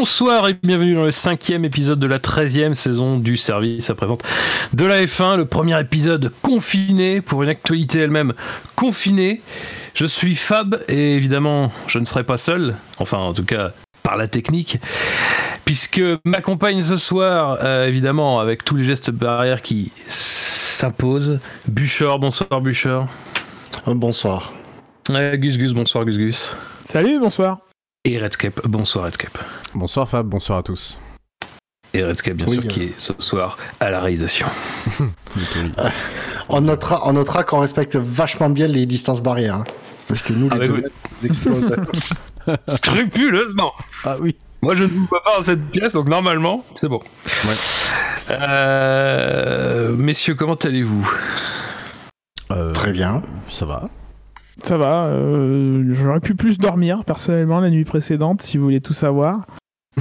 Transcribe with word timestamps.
Bonsoir 0.00 0.48
et 0.48 0.54
bienvenue 0.54 0.94
dans 0.94 1.04
le 1.04 1.10
cinquième 1.10 1.66
épisode 1.66 1.98
de 1.98 2.06
la 2.06 2.18
13e 2.18 2.72
saison 2.72 3.18
du 3.18 3.36
service 3.36 3.90
après-vente 3.90 4.22
de 4.72 4.86
la 4.86 5.04
F1, 5.04 5.36
le 5.36 5.44
premier 5.44 5.78
épisode 5.78 6.32
confiné 6.40 7.20
pour 7.20 7.42
une 7.42 7.50
actualité 7.50 7.98
elle-même 7.98 8.32
confinée. 8.76 9.42
Je 9.92 10.06
suis 10.06 10.36
Fab 10.36 10.82
et 10.88 11.16
évidemment 11.16 11.70
je 11.86 11.98
ne 11.98 12.06
serai 12.06 12.24
pas 12.24 12.38
seul, 12.38 12.76
enfin 12.96 13.18
en 13.18 13.34
tout 13.34 13.44
cas 13.44 13.72
par 14.02 14.16
la 14.16 14.26
technique, 14.26 14.78
puisque 15.66 16.00
m'accompagne 16.24 16.82
ce 16.82 16.96
soir, 16.96 17.58
euh, 17.62 17.86
évidemment 17.86 18.40
avec 18.40 18.64
tous 18.64 18.76
les 18.76 18.86
gestes 18.86 19.10
barrières 19.10 19.60
qui 19.60 19.92
s'imposent, 20.06 21.40
Bûcheur, 21.68 22.18
bonsoir 22.18 22.62
Bûcheur. 22.62 23.06
Bonsoir. 23.84 24.54
Euh, 25.10 25.36
Gus 25.36 25.58
Gus, 25.58 25.74
bonsoir 25.74 26.06
Gus 26.06 26.16
Gus. 26.16 26.56
Salut, 26.86 27.20
bonsoir. 27.20 27.58
Et 28.06 28.16
Redscape, 28.16 28.66
bonsoir 28.66 29.04
Redscape. 29.04 29.38
Bonsoir 29.74 30.08
Fab, 30.08 30.26
bonsoir 30.26 30.58
à 30.58 30.62
tous. 30.62 30.98
Et 31.92 32.04
Redscape, 32.04 32.34
bien 32.36 32.46
Oui, 32.48 32.54
sûr, 32.60 32.64
euh. 32.64 32.68
qui 32.68 32.82
est 32.84 32.94
ce 32.98 33.12
soir 33.18 33.58
à 33.80 33.90
la 33.90 34.00
réalisation. 34.00 34.46
On 36.48 36.60
notera, 36.60 37.02
on 37.06 37.12
notera 37.12 37.44
qu'on 37.44 37.60
respecte 37.60 37.94
vachement 37.94 38.50
bien 38.50 38.66
les 38.66 38.84
distances 38.84 39.22
barrières. 39.22 39.54
hein. 39.56 39.64
Parce 40.08 40.20
que 40.22 40.32
nous, 40.32 40.48
les 40.50 40.56
Ah, 40.60 40.66
deux 40.66 40.72
oui. 40.72 40.82
mètres, 40.82 40.94
on 41.22 41.26
explose. 41.26 41.76
Scrupuleusement 42.68 43.70
Ah 44.04 44.16
oui. 44.20 44.36
Moi, 44.60 44.74
je 44.74 44.82
ne 44.82 44.88
vous 44.88 45.06
vois 45.08 45.22
pas 45.22 45.36
dans 45.36 45.42
cette 45.42 45.64
pièce, 45.70 45.92
donc 45.92 46.08
normalement, 46.08 46.64
c'est 46.74 46.88
bon. 46.88 46.98
Euh, 48.30 49.94
messieurs, 49.94 50.34
comment 50.34 50.54
allez-vous? 50.56 51.08
Euh, 52.50 52.72
Très 52.72 52.90
bien. 52.90 53.22
Ça 53.48 53.64
va. 53.66 53.88
Ça 54.64 54.76
va, 54.76 55.04
euh, 55.06 55.84
j'aurais 55.92 56.18
pu 56.20 56.34
plus 56.34 56.58
dormir 56.58 57.04
personnellement 57.04 57.60
la 57.60 57.70
nuit 57.70 57.84
précédente 57.84 58.42
si 58.42 58.58
vous 58.58 58.64
voulez 58.64 58.80
tout 58.80 58.92
savoir. 58.92 59.42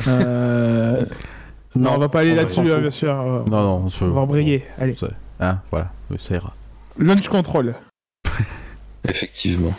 Euh, 0.07 1.01
non, 1.75 1.93
on 1.95 1.97
va 1.97 2.09
pas 2.09 2.19
aller 2.21 2.35
là-dessus, 2.35 2.71
hein, 2.71 2.79
bien 2.79 2.89
sûr. 2.89 3.13
Non, 3.13 3.45
non, 3.47 3.75
on 3.85 3.89
se... 3.89 4.03
On 4.03 4.11
va 4.11 4.21
embrayer. 4.21 4.65
Allez, 4.79 4.95
Hein, 5.39 5.59
voilà, 5.71 5.91
ça 6.17 6.35
ira. 6.35 6.53
launch 6.97 7.27
control. 7.29 7.75
Effectivement. 9.07 9.73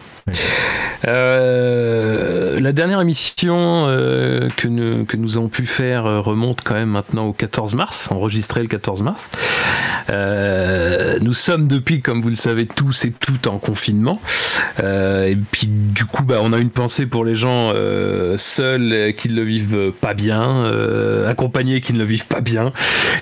Euh, 1.08 2.60
la 2.60 2.72
dernière 2.72 3.00
émission 3.00 3.86
euh, 3.86 4.48
que, 4.56 4.68
nous, 4.68 5.04
que 5.04 5.16
nous 5.16 5.38
avons 5.38 5.48
pu 5.48 5.66
faire 5.66 6.06
euh, 6.06 6.20
remonte 6.20 6.60
quand 6.62 6.74
même 6.74 6.90
maintenant 6.90 7.27
au 7.27 7.32
14 7.32 7.74
mars, 7.74 8.08
enregistré 8.10 8.60
le 8.60 8.68
14 8.68 9.02
mars. 9.02 9.30
Euh, 10.10 11.18
nous 11.22 11.32
sommes 11.32 11.66
depuis, 11.66 12.00
comme 12.00 12.20
vous 12.20 12.28
le 12.28 12.36
savez 12.36 12.66
tous 12.66 13.04
et 13.04 13.12
toutes, 13.12 13.46
en 13.46 13.58
confinement. 13.58 14.20
Et 14.78 15.36
puis 15.50 15.67
du 15.67 16.05
coup, 16.05 16.24
bah, 16.24 16.39
on 16.42 16.52
a 16.52 16.58
une 16.58 16.70
pensée 16.70 17.06
pour 17.06 17.24
les 17.24 17.34
gens 17.34 17.72
seuls 18.36 19.14
qui 19.16 19.28
ne 19.28 19.34
le 19.34 19.42
vivent 19.42 19.92
pas 20.00 20.14
bien, 20.14 20.64
accompagnés 21.27 21.80
qui 21.80 21.92
ne 21.92 21.98
le 21.98 22.05
vivent 22.05 22.27
pas 22.27 22.40
bien, 22.40 22.72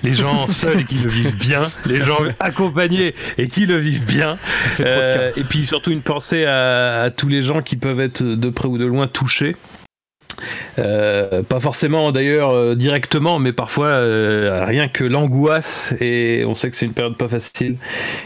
les 0.03 0.13
gens 0.13 0.47
seuls 0.49 0.81
et 0.81 0.85
qui 0.85 0.95
le 0.95 1.09
vivent 1.09 1.37
bien, 1.37 1.69
les 1.85 2.03
gens 2.03 2.19
accompagnés 2.39 3.13
et 3.37 3.47
qui 3.47 3.65
le 3.65 3.77
vivent 3.77 4.05
bien. 4.05 4.37
Et 4.79 5.43
puis 5.47 5.65
surtout 5.65 5.91
une 5.91 6.01
pensée 6.01 6.45
à, 6.45 6.88
à 6.89 7.09
tous 7.11 7.27
les 7.27 7.41
gens 7.41 7.61
qui 7.61 7.75
peuvent 7.75 8.01
être 8.01 8.23
de 8.23 8.49
près 8.49 8.67
ou 8.67 8.77
de 8.77 8.85
loin 8.85 9.07
touchés. 9.07 9.55
Euh, 10.77 11.43
pas 11.43 11.59
forcément 11.59 12.11
d'ailleurs 12.11 12.51
euh, 12.51 12.75
directement, 12.75 13.39
mais 13.39 13.51
parfois 13.51 13.87
euh, 13.87 14.63
rien 14.65 14.87
que 14.87 15.03
l'angoisse 15.03 15.93
et 15.99 16.43
on 16.45 16.55
sait 16.55 16.69
que 16.69 16.75
c'est 16.77 16.85
une 16.85 16.93
période 16.93 17.17
pas 17.17 17.27
facile. 17.27 17.75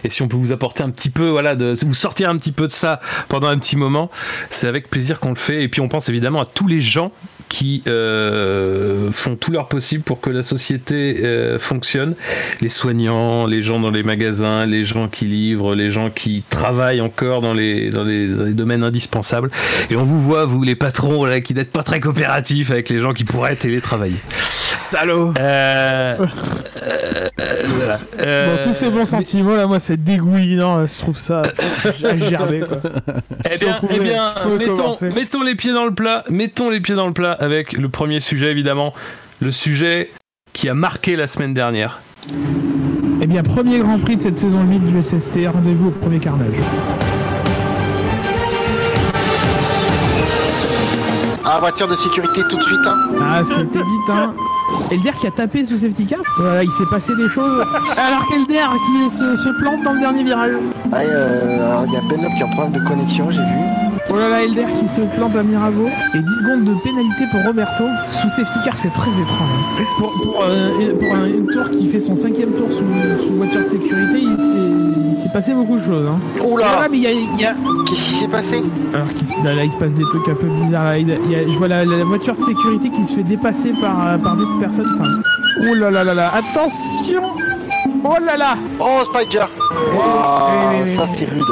Et 0.03 0.09
si 0.09 0.21
on 0.21 0.27
peut 0.27 0.37
vous 0.37 0.51
apporter 0.51 0.83
un 0.83 0.89
petit 0.89 1.09
peu, 1.09 1.29
voilà, 1.29 1.55
vous 1.55 1.93
sortir 1.93 2.29
un 2.29 2.37
petit 2.37 2.51
peu 2.51 2.67
de 2.67 2.71
ça 2.71 2.99
pendant 3.29 3.47
un 3.47 3.57
petit 3.57 3.75
moment, 3.75 4.09
c'est 4.49 4.67
avec 4.67 4.89
plaisir 4.89 5.19
qu'on 5.19 5.29
le 5.29 5.35
fait. 5.35 5.63
Et 5.63 5.67
puis 5.67 5.81
on 5.81 5.87
pense 5.87 6.09
évidemment 6.09 6.41
à 6.41 6.45
tous 6.45 6.67
les 6.67 6.79
gens 6.79 7.11
qui 7.53 7.83
euh, 7.87 9.11
font 9.11 9.35
tout 9.35 9.51
leur 9.51 9.67
possible 9.67 10.03
pour 10.03 10.19
que 10.19 10.31
la 10.31 10.41
société 10.41 11.21
euh, 11.23 11.59
fonctionne. 11.59 12.15
Les 12.61 12.69
soignants, 12.69 13.45
les 13.45 13.61
gens 13.61 13.79
dans 13.79 13.91
les 13.91 14.01
magasins, 14.01 14.65
les 14.65 14.83
gens 14.83 15.07
qui 15.07 15.25
livrent, 15.25 15.75
les 15.75 15.91
gens 15.91 16.09
qui 16.09 16.43
travaillent 16.49 16.99
encore 16.99 17.41
dans 17.41 17.53
les, 17.53 17.91
dans 17.91 18.03
les, 18.03 18.27
dans 18.27 18.45
les 18.45 18.53
domaines 18.53 18.83
indispensables. 18.83 19.51
Et 19.91 19.95
on 19.95 20.03
vous 20.03 20.19
voit, 20.19 20.45
vous 20.45 20.63
les 20.63 20.73
patrons, 20.73 21.27
qui 21.41 21.53
n'êtes 21.53 21.71
pas 21.71 21.83
très 21.83 21.99
coopératifs 21.99 22.71
avec 22.71 22.89
les 22.89 22.97
gens 22.97 23.13
qui 23.13 23.23
pourraient 23.23 23.55
télétravailler. 23.55 24.17
Salaud 24.93 25.33
Euh, 25.39 26.17
euh, 26.19 27.29
voilà. 27.65 27.99
Euh, 28.19 28.57
Bon, 28.57 28.69
tous 28.69 28.75
ces 28.75 28.91
bons 28.91 29.05
sentiments 29.05 29.55
là, 29.55 29.65
moi 29.65 29.79
c'est 29.79 29.97
dégoulinant, 30.03 30.85
je 30.85 30.99
trouve 30.99 31.17
ça 31.17 31.41
à 32.03 32.15
gerber 32.29 32.59
quoi. 32.59 32.77
Eh 33.51 33.57
bien, 33.57 33.79
eh 33.89 33.99
bien 33.99 34.33
mettons 35.15 35.41
les 35.41 35.55
pieds 35.55 35.73
dans 35.73 35.85
le 35.85 35.95
plat, 35.95 36.23
mettons 36.29 36.69
les 36.69 36.79
pieds 36.79 36.93
dans 36.93 37.07
le 37.07 37.13
plat 37.13 37.31
avec 37.31 37.73
le 37.73 37.89
premier 37.89 38.19
sujet 38.19 38.51
évidemment, 38.51 38.93
le 39.41 39.49
sujet 39.49 40.11
qui 40.53 40.69
a 40.69 40.75
marqué 40.75 41.15
la 41.15 41.25
semaine 41.25 41.55
dernière. 41.55 41.99
Eh 43.19 43.25
bien, 43.25 43.41
premier 43.41 43.79
Grand 43.79 43.97
Prix 43.97 44.17
de 44.17 44.21
cette 44.21 44.37
saison 44.37 44.63
8 44.63 44.79
du 44.79 45.01
SST, 45.01 45.47
rendez-vous 45.51 45.87
au 45.87 45.91
premier 45.91 46.19
carnage. 46.19 46.53
Ah, 51.45 51.57
voiture 51.59 51.87
de 51.87 51.95
sécurité 51.95 52.41
tout 52.49 52.57
de 52.57 52.61
suite. 52.61 52.79
hein. 52.85 52.97
Ah, 53.19 53.41
c'était 53.43 53.79
vite, 53.79 54.09
hein. 54.09 54.33
Elder 54.91 55.11
qui 55.19 55.27
a 55.27 55.31
tapé 55.31 55.65
sous 55.65 55.77
safety 55.77 56.05
car. 56.05 56.19
Voilà, 56.37 56.63
il 56.63 56.71
s'est 56.71 56.85
passé 56.89 57.15
des 57.15 57.29
choses. 57.29 57.63
Alors 57.97 58.27
qu'Elder 58.27 58.65
qui 58.85 59.15
se, 59.15 59.37
se 59.37 59.61
plante 59.61 59.83
dans 59.83 59.93
le 59.93 59.99
dernier 59.99 60.23
virage. 60.23 60.53
Ah, 60.91 60.97
euh, 60.99 61.85
il 61.87 61.93
y 61.93 61.97
a 61.97 62.01
Benlop 62.09 62.35
qui 62.35 62.43
a 62.43 62.45
un 62.45 62.49
problème 62.49 62.81
de 62.81 62.87
connexion, 62.87 63.31
j'ai 63.31 63.39
vu. 63.39 63.92
Oh 64.09 64.15
là 64.17 64.29
là, 64.29 64.43
Elder 64.43 64.65
qui 64.79 64.87
se 64.87 65.01
plante 65.15 65.35
à 65.35 65.43
Mirabeau. 65.43 65.87
Et 66.13 66.19
10 66.19 66.25
secondes 66.25 66.63
de 66.65 66.73
pénalité 66.83 67.23
pour 67.31 67.41
Roberto. 67.45 67.83
Sous 68.11 68.29
safety 68.29 68.59
car, 68.65 68.77
c'est 68.77 68.89
très 68.89 69.09
étrange. 69.11 69.49
hein. 69.79 69.83
Pour, 69.97 70.11
pour, 70.11 70.43
euh, 70.43 70.93
pour 70.99 71.15
un, 71.15 71.25
une 71.25 71.47
tour 71.47 71.69
qui 71.71 71.87
fait 71.87 71.99
son 71.99 72.13
cinquième 72.13 72.51
tour 72.51 72.67
sous, 72.71 72.83
sous 73.25 73.33
voiture 73.35 73.61
de 73.61 73.65
sécurité, 73.67 74.19
il 74.19 75.15
s'est, 75.17 75.29
passé 75.33 75.53
beaucoup 75.53 75.77
de 75.77 75.83
choses. 75.83 76.07
Hein. 76.07 76.19
Oula 76.45 76.65
Ah, 76.83 76.87
mais 76.91 76.97
il 76.97 77.03
y 77.03 77.07
a, 77.07 77.11
il 77.11 77.39
y 77.39 77.45
a- 77.45 77.55
Qu'est-ce 77.87 77.95
qui 78.09 78.15
s'est 78.15 78.27
passé? 78.27 78.61
Alors 78.93 79.07
là, 79.43 79.55
là, 79.55 79.63
il 79.63 79.71
se 79.71 79.77
passe 79.77 79.95
des 79.95 80.03
trucs 80.03 80.27
un 80.29 80.35
peu 80.35 80.47
bizarres. 80.47 80.83
Là. 80.83 80.97
Il 80.99 81.07
y 81.07 81.35
a- 81.35 81.47
je 81.47 81.57
vois 81.57 81.67
la, 81.69 81.83
la 81.85 82.03
voiture 82.03 82.35
de 82.35 82.41
sécurité 82.41 82.89
qui 82.91 83.05
se 83.05 83.13
fait 83.15 83.23
dépasser 83.23 83.71
par, 83.81 84.05
euh, 84.07 84.17
par 84.19 84.35
d'autres 84.35 84.59
personnes. 84.59 84.85
Enfin, 84.99 85.09
oh 85.71 85.73
là 85.75 85.89
là 85.89 86.03
là 86.03 86.13
là, 86.13 86.31
attention 86.35 87.23
Oh 88.05 88.15
là 88.23 88.35
là 88.37 88.57
Oh, 88.79 89.01
Spider 89.05 89.45
oui, 89.71 89.97
Ah, 90.01 90.71
oui, 90.73 90.81
oui. 90.83 90.95
Ça, 90.95 91.07
c'est 91.07 91.25
rude. 91.25 91.43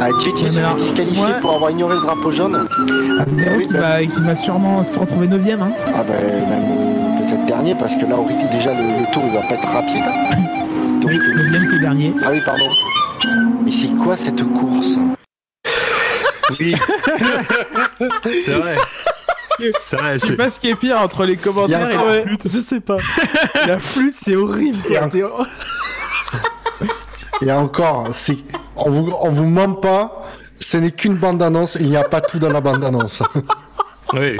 Ah, 0.00 0.08
JJ 0.18 0.42
mais 0.42 0.48
se 0.50 0.58
fait 0.60 0.74
disqualifier 0.76 1.24
ouais. 1.24 1.40
pour 1.40 1.54
avoir 1.54 1.70
ignoré 1.70 1.94
le 1.94 2.00
drapeau 2.00 2.32
jaune. 2.32 2.66
Ah, 2.68 3.24
oui, 3.56 3.66
qui, 3.66 3.72
bah- 3.72 3.80
va, 3.80 4.04
qui 4.04 4.20
va 4.22 4.34
sûrement 4.34 4.82
se 4.82 4.98
retrouver 4.98 5.28
9 5.28 5.40
hein. 5.60 5.70
Ah, 5.94 6.02
ben, 6.02 6.48
même 6.48 7.26
peut-être 7.26 7.46
dernier, 7.46 7.74
parce 7.74 7.94
que 7.96 8.06
là, 8.06 8.16
au 8.16 8.24
rythme, 8.24 8.48
déjà, 8.50 8.72
le, 8.74 8.80
le 9.00 9.12
tour, 9.12 9.22
il 9.26 9.32
va 9.34 9.40
pas 9.42 9.54
être 9.54 9.68
rapide. 9.68 10.02
Donc, 11.00 11.10
Oui, 11.10 11.18
euh, 11.18 11.50
9 11.52 11.62
c'est 11.70 11.78
dernier. 11.80 12.12
Ah 12.24 12.28
oui, 12.32 12.38
pardon. 12.44 12.66
Mais 13.64 13.72
c'est 13.72 13.94
quoi 14.02 14.16
cette 14.16 14.42
course? 14.52 14.96
Oui, 16.58 16.74
c'est 18.44 18.52
vrai. 18.54 18.76
C'est 19.88 19.96
vrai, 19.96 20.18
Je 20.18 20.26
sais 20.26 20.32
pas 20.36 20.50
ce 20.50 20.58
qui 20.58 20.68
est 20.68 20.74
pire 20.74 20.98
entre 21.00 21.24
les 21.24 21.36
commentaires 21.36 21.90
et 21.90 21.94
la 21.94 22.22
flûte. 22.22 22.42
je 22.44 22.58
sais 22.58 22.80
pas. 22.80 22.96
La 23.66 23.78
flûte, 23.78 24.14
c'est 24.20 24.34
horrible. 24.34 24.78
Et 27.42 27.50
encore, 27.52 28.08
c'est, 28.12 28.36
on 28.76 28.90
vous, 28.90 29.12
on 29.20 29.30
vous 29.30 29.46
ment 29.46 29.74
pas, 29.74 30.26
ce 30.58 30.76
n'est 30.76 30.90
qu'une 30.90 31.16
bande-annonce, 31.16 31.76
il 31.80 31.88
n'y 31.88 31.96
a 31.96 32.04
pas 32.04 32.20
tout 32.20 32.38
dans 32.38 32.50
la 32.50 32.60
bande-annonce. 32.60 33.22
Oui. 34.12 34.36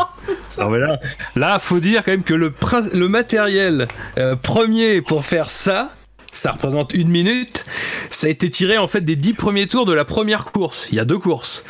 Non, 0.59 0.69
mais 0.69 0.81
là, 0.81 0.99
là, 1.37 1.59
faut 1.61 1.79
dire 1.79 2.03
quand 2.05 2.11
même 2.11 2.25
que 2.25 2.35
le, 2.35 2.53
le 2.93 3.09
matériel 3.09 3.87
euh, 4.19 4.35
premier 4.35 5.01
pour 5.01 5.25
faire 5.25 5.49
ça, 5.49 5.91
ça 6.33 6.51
représente 6.51 6.93
une 6.93 7.09
minute. 7.09 7.63
Ça 8.11 8.27
a 8.27 8.31
été 8.31 8.51
tiré 8.51 8.79
en 8.79 8.89
fait 8.89 9.01
des 9.03 9.15
dix 9.15 9.33
premiers 9.33 9.69
tours 9.69 9.87
de 9.87 9.93
la 9.93 10.05
première 10.05 10.47
course. 10.47 10.89
Il 10.91 10.97
y 10.97 10.99
a 10.99 11.05
deux 11.05 11.19
courses. 11.19 11.63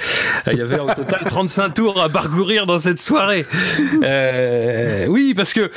Euh, 0.48 0.52
Il 0.54 0.58
y 0.58 0.62
avait 0.62 0.78
au 0.78 0.86
total 0.86 1.20
35 1.28 1.74
tours 1.74 2.00
à 2.00 2.08
parcourir 2.08 2.64
dans 2.64 2.78
cette 2.78 2.98
soirée. 2.98 3.44
Euh, 4.02 5.04
oui, 5.08 5.34
parce 5.36 5.52
que 5.52 5.70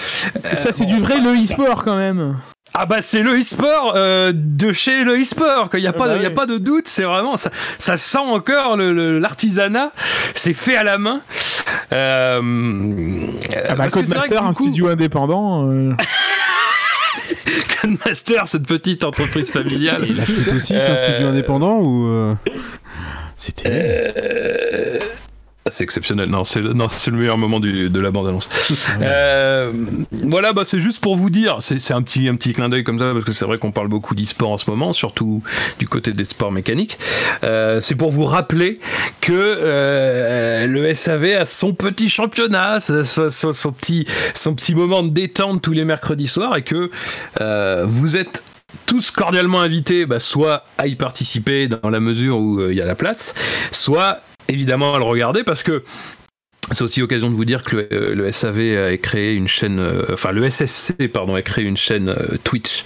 Ça, 0.54 0.72
c'est 0.72 0.86
du 0.86 1.02
vrai 1.02 1.20
le 1.20 1.36
e-sport 1.36 1.84
quand 1.84 1.98
même. 1.98 2.38
Ah 2.76 2.86
bah 2.86 2.98
c'est 3.02 3.22
le 3.22 3.40
e-sport 3.40 3.94
euh, 3.96 4.32
de 4.34 4.74
chez 4.74 5.04
le 5.04 5.22
e-sport. 5.22 5.70
Il 5.74 5.80
n'y 5.82 5.88
a, 5.88 5.92
Ah 5.92 5.94
pas 5.94 6.08
bah 6.08 6.18
de- 6.18 6.24
y 6.24 6.26
a 6.26 6.32
pas 6.32 6.46
de 6.46 6.58
doute, 6.58 6.88
c'est 6.88 7.04
vraiment 7.04 7.38
ça, 7.38 7.52
ça 7.80 7.98
sent 7.98 8.18
encore 8.18 8.78
le- 8.78 8.94
le- 8.94 9.20
l'artisanat. 9.20 9.92
C'est 10.36 10.54
fait 10.54 10.76
à 10.76 10.84
la 10.84 10.98
main. 10.98 11.22
Euh, 11.92 12.42
Ah 13.68 13.76
bah, 13.76 13.88
Codemaster, 13.90 14.44
un 14.44 14.54
coup, 14.54 14.64
studio 14.64 14.88
indépendant. 14.88 15.70
euh, 15.72 15.94
Codemaster, 17.82 18.48
cette 18.48 18.68
petite 18.68 19.04
entreprise 19.04 19.52
familiale. 19.52 20.04
Et 20.06 20.14
la 20.14 20.24
aussi, 20.56 20.74
c'est 20.80 20.88
un 20.90 20.94
Euh, 20.94 21.10
studio 21.12 21.28
indépendant 21.28 21.78
ou. 21.80 22.08
euh, 22.08 22.34
C'était. 23.36 25.00
C'est 25.74 25.84
exceptionnel. 25.84 26.30
Non, 26.30 26.44
c'est 26.44 26.62
le, 26.62 26.72
le 26.74 27.18
meilleur 27.18 27.38
moment 27.40 27.60
du, 27.60 27.90
de 27.90 28.00
la 28.00 28.12
bande-annonce. 28.12 28.48
Euh, 29.02 29.72
voilà, 30.12 30.54
bah, 30.54 30.64
c'est 30.66 30.80
juste 30.80 31.00
pour 31.02 31.16
vous 31.16 31.30
dire, 31.30 31.58
c'est 31.62 31.92
un 31.94 32.02
petit, 32.04 32.28
un 32.30 32.36
petit 32.36 32.54
clin 32.54 32.70
d'œil 32.70 32.84
comme 32.84 33.00
ça, 33.00 33.12
parce 33.12 33.26
que 33.26 33.32
c'est 33.34 33.46
vrai 33.46 33.58
qu'on 33.58 33.72
parle 33.72 33.88
beaucoup 33.88 34.14
d'e-sport 34.14 34.52
en 34.52 34.58
ce 34.58 34.70
moment, 34.70 34.94
surtout 34.94 35.42
du 35.80 35.88
côté 35.88 36.12
des 36.14 36.24
sports 36.24 36.52
mécaniques. 36.52 36.98
Euh, 37.44 37.82
c'est 37.82 37.96
pour 37.96 38.12
vous 38.12 38.26
rappeler 38.26 38.80
que 39.22 39.32
euh, 39.34 40.68
le 40.68 40.94
SAV 40.94 41.24
a 41.42 41.46
son 41.46 41.74
petit 41.74 42.08
championnat, 42.08 42.80
son, 42.80 43.04
son- 43.30 43.52
son 43.52 43.72
petit, 43.72 44.06
son 44.36 44.54
petit 44.54 44.76
moment 44.76 45.02
de 45.04 45.10
détente 45.10 45.62
tous 45.62 45.74
les 45.74 45.86
mercredis 45.86 46.28
soirs, 46.28 46.56
et 46.56 46.62
que 46.64 46.92
vous 47.86 48.16
êtes 48.16 48.44
tous 48.86 49.12
cordialement 49.12 49.62
invités, 49.62 50.06
bah, 50.06 50.20
soit 50.20 50.66
à 50.78 50.88
y 50.88 50.96
participer 50.96 51.68
dans 51.68 51.90
la 51.90 52.00
mesure 52.00 52.38
où 52.40 52.60
euh, 52.60 52.72
il 52.72 52.78
y 52.78 52.82
a 52.82 52.86
la 52.86 52.96
place, 52.96 53.34
soit 53.72 54.20
évidemment 54.48 54.94
à 54.94 54.98
le 54.98 55.06
regarder 55.06 55.44
parce 55.44 55.64
que 55.64 55.84
c'est 56.72 56.84
aussi 56.84 57.02
l'occasion 57.02 57.30
de 57.30 57.36
vous 57.36 57.46
dire 57.46 57.62
que 57.62 57.76
le, 57.76 58.24
euh, 58.24 58.32
SAV 58.32 58.78
a 58.78 58.98
créé 58.98 59.34
une 59.34 59.48
chaîne, 59.48 59.80
euh, 59.80 60.06
enfin 60.14 60.32
le 60.32 60.50
SSC 60.50 61.08
pardon 61.12 61.36
a 61.36 61.42
créé 61.42 61.66
une 61.66 61.78
chaîne 61.78 62.10
euh, 62.10 62.38
Twitch 62.44 62.86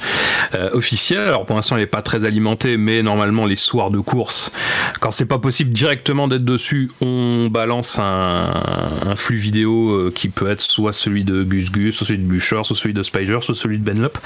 officielle. 0.71 1.27
Alors 1.27 1.45
pour 1.45 1.55
l'instant 1.55 1.75
elle 1.75 1.81
n'est 1.81 1.87
pas 1.87 2.01
très 2.01 2.25
alimentée, 2.25 2.77
mais 2.77 3.03
normalement 3.03 3.45
les 3.45 3.55
soirs 3.55 3.89
de 3.89 3.99
course, 3.99 4.51
quand 4.99 5.11
c'est 5.11 5.25
pas 5.25 5.37
possible 5.37 5.71
directement 5.71 6.27
d'être 6.27 6.45
dessus, 6.45 6.89
on 7.01 7.49
balance 7.51 7.99
un, 7.99 9.15
flux 9.15 9.37
vidéo 9.37 10.11
qui 10.15 10.29
peut 10.29 10.49
être 10.49 10.61
soit 10.61 10.93
celui 10.93 11.23
de 11.23 11.43
Gus 11.43 11.71
Gus, 11.71 11.95
soit 11.95 12.07
celui 12.07 12.19
de 12.19 12.27
Bûcher, 12.27 12.61
soit 12.63 12.75
celui 12.75 12.93
de 12.93 13.03
Spider, 13.03 13.39
soit 13.41 13.55
celui 13.55 13.77
de 13.77 13.83
Benlop, 13.83 14.17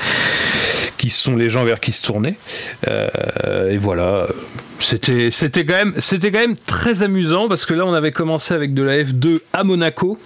qui 0.97 1.09
sont 1.09 1.35
les 1.35 1.49
gens 1.49 1.63
vers 1.63 1.79
qui 1.79 1.91
se 1.91 2.03
tourner. 2.03 2.35
Et 2.87 3.77
voilà. 3.77 4.27
C'était, 4.81 5.29
quand 5.65 5.91
c'était 5.99 6.31
quand 6.31 6.39
même 6.39 6.57
très 6.65 7.03
amusant 7.03 7.47
parce 7.47 7.65
que 7.65 7.73
là, 7.73 7.85
on 7.85 7.93
avait 7.93 8.11
commencé 8.11 8.53
avec 8.53 8.73
de 8.73 8.81
la 8.81 9.03
F2 9.03 9.40
à 9.53 9.63
Monaco. 9.63 10.17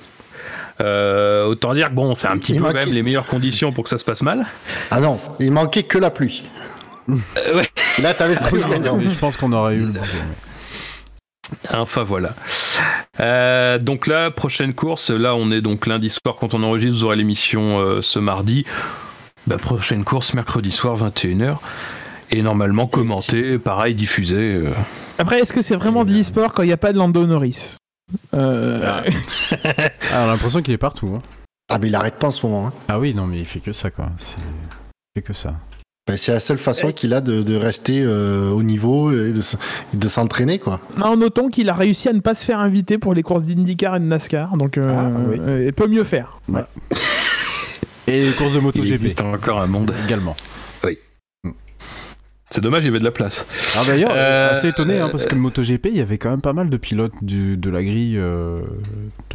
Euh, 0.82 1.46
autant 1.46 1.74
dire 1.74 1.90
que 1.90 1.94
bon, 1.94 2.16
c'est 2.16 2.28
un 2.28 2.38
petit 2.38 2.52
Il 2.54 2.58
peu 2.58 2.64
quand 2.66 2.74
manquait- 2.74 2.86
même 2.86 2.94
les 2.94 3.02
meilleures 3.04 3.26
conditions 3.26 3.72
pour 3.72 3.86
que 3.86 3.90
ça 3.90 3.98
se 3.98 4.04
passe 4.04 4.22
mal. 4.22 4.46
Ah 4.92 5.00
non, 5.00 5.20
il 5.40 5.52
manquait 5.52 5.84
que 5.84 5.98
la 5.98 6.10
pluie. 6.12 6.44
Euh, 7.10 7.16
ouais. 7.56 7.70
Là, 8.00 8.14
t'avais 8.14 8.36
le 8.36 8.70
gagnant. 8.70 8.98
Mais 8.98 9.10
je 9.10 9.18
pense 9.18 9.38
qu'on 9.38 9.54
aurait 9.54 9.76
eu 9.76 9.86
le. 9.86 10.00
Enfin 11.74 12.04
voilà. 12.04 12.34
Euh, 13.22 13.78
donc 13.78 14.08
là, 14.08 14.32
prochaine 14.32 14.74
course, 14.74 15.12
là 15.12 15.36
on 15.36 15.52
est 15.52 15.62
donc 15.62 15.86
lundi 15.86 16.10
soir 16.10 16.36
quand 16.40 16.54
on 16.54 16.64
enregistre, 16.64 16.98
vous 16.98 17.04
aurez 17.06 17.16
l'émission 17.16 17.80
euh, 17.80 18.02
ce 18.02 18.20
mardi. 18.20 18.66
Bah, 19.48 19.58
prochaine 19.58 20.04
course 20.04 20.34
mercredi 20.34 20.72
soir 20.72 20.98
21h. 20.98 21.58
Et 22.32 22.42
normalement 22.42 22.88
commenté, 22.88 23.60
pareil, 23.60 23.94
diffusé. 23.94 24.36
euh. 24.56 24.72
Après, 25.20 25.40
est-ce 25.40 25.54
que 25.54 25.62
c'est 25.62 25.76
vraiment 25.76 26.04
de 26.04 26.12
l'e-sport 26.12 26.52
quand 26.54 26.64
il 26.64 26.68
n'y 26.68 26.74
a 26.74 26.78
pas 26.78 26.92
de 26.92 26.98
Lando 26.98 27.26
Norris? 27.28 27.78
Euh, 28.34 29.02
Ah, 30.12 30.22
on 30.22 30.24
a 30.24 30.28
l'impression 30.28 30.62
qu'il 30.62 30.74
est 30.74 30.78
partout. 30.78 31.12
hein. 31.16 31.22
Ah, 31.70 31.80
mais 31.80 31.88
il 31.88 31.96
arrête 31.96 32.16
pas 32.16 32.28
en 32.28 32.32
ce 32.32 32.46
moment. 32.46 32.68
hein. 32.68 32.74
Ah 32.88 33.00
oui, 33.00 33.14
non, 33.14 33.26
mais 33.26 33.40
il 33.40 33.46
fait 33.46 33.60
que 33.60 33.74
ça, 33.74 33.90
quoi. 33.90 34.10
C'est- 34.20 34.36
Il 35.16 35.22
fait 35.22 35.28
que 35.28 35.34
ça. 35.34 35.54
Ben, 36.08 36.16
c'est 36.18 36.32
la 36.32 36.40
seule 36.40 36.60
façon 36.60 36.92
qu'il 36.92 37.16
a 37.16 37.22
de, 37.22 37.42
de 37.42 37.56
rester 37.56 38.04
euh, 38.04 38.52
au 38.52 38.62
niveau 38.62 39.12
et 39.12 39.32
de, 39.32 39.40
s- 39.40 39.58
et 39.92 39.98
de 39.98 40.08
s'entraîner, 40.08 40.60
quoi. 40.60 40.80
Non, 40.98 41.18
notons 41.18 41.50
qu'il 41.50 41.68
a 41.70 41.74
réussi 41.74 42.08
à 42.10 42.14
ne 42.14 42.20
pas 42.20 42.36
se 42.36 42.46
faire 42.46 42.60
inviter 42.60 43.00
pour 43.00 43.16
les 43.16 43.24
courses 43.24 43.46
d'IndyCar 43.46 43.96
et 43.96 44.00
de 44.00 44.06
NASCAR, 44.06 44.56
donc 44.58 44.78
euh, 44.78 44.84
Ah, 44.96 45.10
oui. 45.28 45.40
euh, 45.40 45.66
il 45.66 45.74
peut 45.74 45.88
mieux 45.88 46.04
faire. 46.04 46.38
Et 48.06 48.26
les 48.26 48.32
courses 48.34 48.52
de 48.54 48.58
Il 48.60 48.64
MotoGP 48.64 48.92
existe 48.94 49.22
encore 49.22 49.60
un 49.60 49.66
monde. 49.66 49.96
également. 50.06 50.36
C'est 52.52 52.62
dommage, 52.62 52.84
il 52.84 52.88
y 52.88 52.90
avait 52.90 53.00
de 53.00 53.04
la 53.04 53.12
place. 53.12 53.46
Ah, 53.76 53.84
d'ailleurs, 53.88 54.12
Euh, 54.14 54.52
assez 54.52 54.68
étonné, 54.68 55.00
hein, 55.00 55.10
parce 55.12 55.26
que 55.26 55.32
euh, 55.32 55.36
le 55.36 55.42
MotoGP, 55.42 55.88
il 55.88 55.98
y 55.98 56.02
avait 56.02 56.20
quand 56.20 56.30
même 56.30 56.42
pas 56.42 56.54
mal 56.54 56.70
de 56.70 56.78
pilotes 56.78 57.12
du- 57.24 57.58
de 57.58 57.70
la 57.72 57.84
grille, 57.84 58.18
euh, 58.18 58.62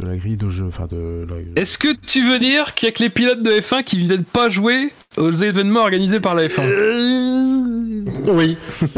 de 0.00 0.06
la 0.06 0.16
grille 0.16 0.36
de 0.36 0.48
jeu, 0.48 0.64
enfin 0.68 0.86
de. 0.90 1.26
la- 1.28 1.60
Est-ce 1.60 1.76
que 1.76 1.88
tu 2.06 2.24
veux 2.26 2.38
dire 2.38 2.74
qu'il 2.74 2.86
y 2.88 2.90
a 2.90 2.92
que 2.94 3.02
les 3.02 3.10
pilotes 3.10 3.42
de 3.42 3.50
F1 3.50 3.82
qui 3.82 3.98
viennent 3.98 4.22
pas 4.24 4.48
jouer 4.48 4.92
aux 5.16 5.32
événements 5.32 5.80
organisés 5.80 6.20
par 6.20 6.34
la 6.36 6.46
F1 6.46 6.62
Oui, 8.28 8.56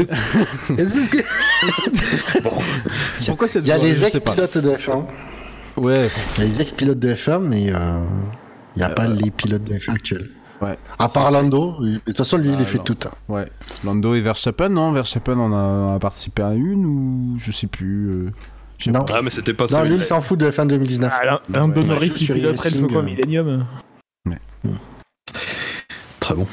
Est-ce 0.77 1.09
que- 1.09 1.23
Pourquoi 3.25 3.47
cette 3.47 3.63
il 3.65 3.69
y 3.69 3.71
a 3.71 3.77
les 3.77 4.05
ex-pilotes 4.05 4.57
de 4.59 4.69
F1. 4.71 5.05
Ouais. 5.77 6.09
Il 6.37 6.43
y 6.43 6.45
a 6.45 6.49
les 6.49 6.61
ex-pilotes 6.61 6.99
de 6.99 7.13
F1, 7.15 7.39
mais 7.39 7.71
euh, 7.73 8.03
il 8.75 8.79
n'y 8.79 8.83
a 8.83 8.91
Euh, 8.91 8.93
pas 8.93 9.07
les 9.07 9.31
pilotes 9.31 9.63
de 9.63 9.73
F1 9.73 9.93
actuels. 9.93 10.29
Ouais. 10.63 10.77
À 10.99 11.09
part 11.09 11.31
Lando, 11.31 11.75
de 11.81 11.97
toute 11.97 12.17
façon, 12.17 12.37
lui, 12.37 12.49
il 12.49 12.55
Ah, 12.55 12.59
les 12.59 12.65
fait 12.65 12.79
toutes. 12.79 13.05
hein. 13.07 13.11
Ouais. 13.27 13.47
Lando 13.83 14.13
et 14.15 14.21
Verstappen, 14.21 14.69
non 14.69 14.91
Verstappen 14.91 15.37
en 15.39 15.95
a, 15.95 15.99
participé 15.99 16.41
à 16.43 16.53
une 16.53 16.85
ou 16.85 17.35
je 17.39 17.51
sais 17.51 17.67
plus. 17.67 18.09
euh, 18.09 18.31
Non. 18.91 19.05
Ah, 19.13 19.21
mais 19.23 19.29
c'était 19.29 19.53
pas 19.53 19.63
Non, 19.65 19.69
celui 19.79 19.89
lui, 19.91 19.97
il 19.97 20.05
s'en 20.05 20.21
fout 20.21 20.39
de 20.39 20.49
F1 20.49 20.67
2019. 20.67 21.13
Ah, 21.15 21.39
Lando 21.53 21.81
Ouais, 21.81 21.87
Norris, 21.87 22.13
il 22.19 22.27
piloterait 22.33 22.69
le 22.71 22.79
Faucon. 22.81 23.03
Millennium. 23.03 23.65
Très 26.19 26.35
bon. 26.35 26.47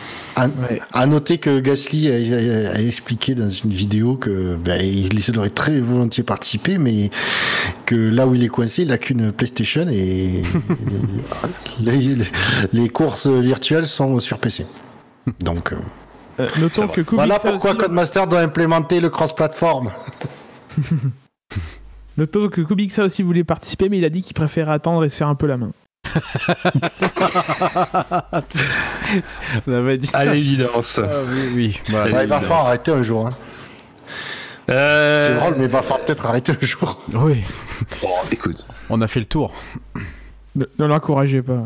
Ouais. 0.48 0.81
À 0.92 1.06
noter 1.06 1.38
que 1.38 1.60
Gasly 1.60 2.08
a, 2.08 2.70
a- 2.70 2.76
a 2.76 2.81
expliqué 2.81 3.34
dans 3.34 3.48
une 3.48 3.70
vidéo 3.70 4.14
que 4.16 4.56
il 4.81 5.19
il 5.19 5.38
aurait 5.38 5.50
très 5.50 5.81
volontiers 5.81 6.22
participé, 6.25 6.78
mais 6.78 7.10
que 7.87 7.94
là 7.94 8.26
où 8.26 8.34
il 8.34 8.42
est 8.44 8.48
coincé, 8.48 8.82
il 8.82 8.92
a 8.92 8.98
qu'une 8.98 9.32
PlayStation 9.32 9.87
et 9.88 10.42
les, 12.72 12.88
courses 12.88 13.26
virtuelles 13.28 13.87
sont 13.87 14.19
sur 14.20 14.38
PC. 14.38 14.66
Donc 15.40 15.72
euh, 15.72 15.76
Euh, 16.40 16.44
notons 16.58 16.88
que 16.88 17.02
voilà 17.02 17.38
pourquoi 17.38 17.75
Codemaster 17.75 18.26
doit 18.26 18.40
implémenter 18.40 19.00
le 19.00 19.10
cross-platform. 19.10 19.90
Notons 22.16 22.48
que 22.48 22.60
Kubica 22.62 23.04
aussi 23.04 23.22
voulait 23.22 23.44
participer, 23.44 23.88
mais 23.88 23.98
il 23.98 24.04
a 24.04 24.08
dit 24.10 24.22
qu'il 24.22 24.34
préférait 24.34 24.72
attendre 24.72 25.04
et 25.04 25.08
se 25.08 25.16
faire 25.16 25.28
un 25.28 25.34
peu 25.34 25.46
la 25.46 25.56
main. 25.56 25.72
On 29.66 29.72
avait 29.72 29.98
dit. 29.98 30.10
À 30.12 30.24
l'évidence. 30.24 31.00
Ah, 31.02 31.08
oui, 31.28 31.50
oui. 31.54 31.80
voilà. 31.88 32.04
Allez. 32.04 32.14
Ouais, 32.14 32.25
il 32.25 32.28
va 32.28 32.40
falloir 32.40 32.66
arrêter 32.66 32.92
un 32.92 33.02
jour. 33.02 33.26
hein. 33.26 33.30
Euh, 34.70 35.28
C'est 35.28 35.35
drôle, 35.40 35.54
mais 35.58 35.64
il 35.64 35.70
va 35.70 35.82
falloir 35.82 36.04
peut-être 36.06 36.26
arrêter 36.26 36.52
un 36.52 36.66
jour. 36.66 37.00
Oui, 37.12 37.42
bon, 38.00 38.08
écoute. 38.30 38.64
on 38.88 39.00
a 39.00 39.08
fait 39.08 39.20
le 39.20 39.26
tour. 39.26 39.52
Ne, 40.54 40.64
ne 40.78 40.87
l'encouragez 40.87 41.42
pas. 41.42 41.64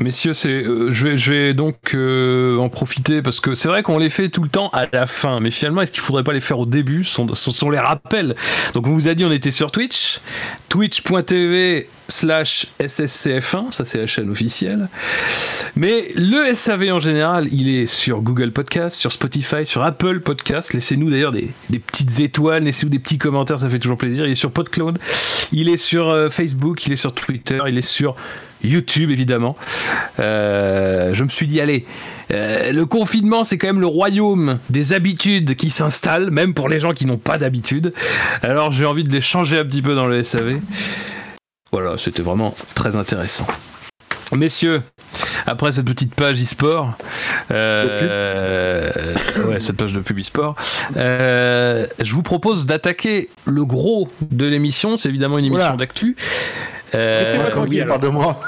Messieurs, 0.00 0.32
c'est, 0.32 0.48
euh, 0.62 0.90
je, 0.90 1.08
vais, 1.08 1.16
je 1.16 1.32
vais 1.32 1.54
donc 1.54 1.92
euh, 1.94 2.56
en 2.58 2.68
profiter 2.68 3.20
parce 3.20 3.40
que 3.40 3.54
c'est 3.54 3.66
vrai 3.66 3.82
qu'on 3.82 3.98
les 3.98 4.10
fait 4.10 4.28
tout 4.28 4.44
le 4.44 4.48
temps 4.48 4.68
à 4.72 4.86
la 4.92 5.08
fin, 5.08 5.40
mais 5.40 5.50
finalement, 5.50 5.82
est-ce 5.82 5.90
qu'il 5.90 6.02
faudrait 6.02 6.22
pas 6.22 6.32
les 6.32 6.38
faire 6.40 6.60
au 6.60 6.66
début? 6.66 7.02
Ce 7.02 7.14
sont, 7.14 7.34
ce 7.34 7.50
sont 7.50 7.68
les 7.70 7.80
rappels. 7.80 8.36
Donc, 8.74 8.86
on 8.86 8.90
vous 8.90 9.08
a 9.08 9.14
dit, 9.14 9.24
on 9.24 9.32
était 9.32 9.50
sur 9.50 9.72
Twitch, 9.72 10.20
twitch.tv 10.68 11.88
slash 12.08 12.66
SSCF1, 12.80 13.70
ça 13.70 13.84
c'est 13.84 13.98
la 13.98 14.06
chaîne 14.06 14.30
officielle. 14.30 14.88
Mais 15.76 16.10
le 16.16 16.54
SAV 16.54 16.90
en 16.90 16.98
général, 16.98 17.48
il 17.52 17.68
est 17.68 17.86
sur 17.86 18.22
Google 18.22 18.50
Podcast, 18.50 18.96
sur 18.96 19.12
Spotify, 19.12 19.66
sur 19.66 19.82
Apple 19.82 20.20
Podcast. 20.20 20.72
Laissez-nous 20.72 21.10
d'ailleurs 21.10 21.32
des, 21.32 21.50
petites 21.78 22.20
étoiles, 22.20 22.64
laissez-nous 22.64 22.90
des 22.90 22.98
petits 22.98 23.18
commentaires, 23.18 23.58
ça 23.58 23.68
fait 23.68 23.78
toujours 23.78 23.98
plaisir. 23.98 24.24
Il 24.26 24.32
est 24.32 24.36
sur 24.36 24.50
PodCloud, 24.50 24.98
il 25.52 25.68
est 25.68 25.76
sur 25.76 26.08
euh, 26.08 26.28
Facebook, 26.30 26.86
il 26.86 26.94
est 26.94 26.96
sur 26.96 27.12
Twitter, 27.12 27.60
il 27.68 27.76
est 27.76 27.82
sur 27.82 28.16
YouTube 28.64 29.10
évidemment. 29.10 29.56
Euh, 30.18 31.12
je 31.12 31.22
me 31.22 31.28
suis 31.28 31.46
dit, 31.46 31.60
allez, 31.60 31.84
euh, 32.32 32.72
le 32.72 32.86
confinement 32.86 33.44
c'est 33.44 33.58
quand 33.58 33.68
même 33.68 33.80
le 33.80 33.86
royaume 33.86 34.58
des 34.70 34.94
habitudes 34.94 35.56
qui 35.56 35.68
s'installent, 35.68 36.30
même 36.30 36.54
pour 36.54 36.70
les 36.70 36.80
gens 36.80 36.92
qui 36.92 37.06
n'ont 37.06 37.18
pas 37.18 37.36
d'habitude. 37.36 37.92
Alors 38.42 38.70
j'ai 38.70 38.86
envie 38.86 39.04
de 39.04 39.12
les 39.12 39.20
changer 39.20 39.58
un 39.58 39.64
petit 39.64 39.82
peu 39.82 39.94
dans 39.94 40.06
le 40.06 40.22
SAV. 40.22 40.58
Voilà, 41.72 41.96
c'était 41.98 42.22
vraiment 42.22 42.54
très 42.74 42.96
intéressant. 42.96 43.46
Messieurs, 44.34 44.82
après 45.46 45.72
cette 45.72 45.86
petite 45.86 46.14
page 46.14 46.40
e-sport, 46.42 46.92
euh, 47.50 48.90
ouais, 49.46 49.58
cette 49.60 49.76
page 49.76 49.92
de 49.94 50.00
pub 50.00 50.18
e-sport, 50.18 50.54
euh, 50.96 51.86
je 51.98 52.12
vous 52.12 52.22
propose 52.22 52.66
d'attaquer 52.66 53.30
le 53.46 53.64
gros 53.64 54.08
de 54.30 54.46
l'émission. 54.46 54.96
C'est 54.98 55.08
évidemment 55.08 55.38
une 55.38 55.46
émission 55.46 55.76
d'actu. 55.76 56.14
Euh, 56.94 57.20
Laissez-moi 57.22 57.44
Comme 57.46 57.54
tranquille, 57.54 57.78
il 57.82 57.86
parle 57.86 58.00
de 58.00 58.08
moi. 58.08 58.40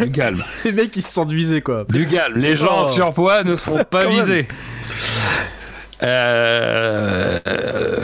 du 0.00 0.10
calme. 0.12 0.42
Les 0.64 0.72
mecs, 0.72 0.94
ils 0.96 1.02
se 1.02 1.12
sentent 1.12 1.32
visés, 1.32 1.60
quoi. 1.62 1.84
Du 1.88 2.06
calme. 2.06 2.38
Les 2.38 2.56
gens 2.56 2.80
en 2.80 2.84
Oh. 2.84 2.88
surpoids 2.88 3.44
ne 3.44 3.56
seront 3.56 3.84
pas 3.90 4.06
visés. 4.06 4.46
Euh, 6.02 7.38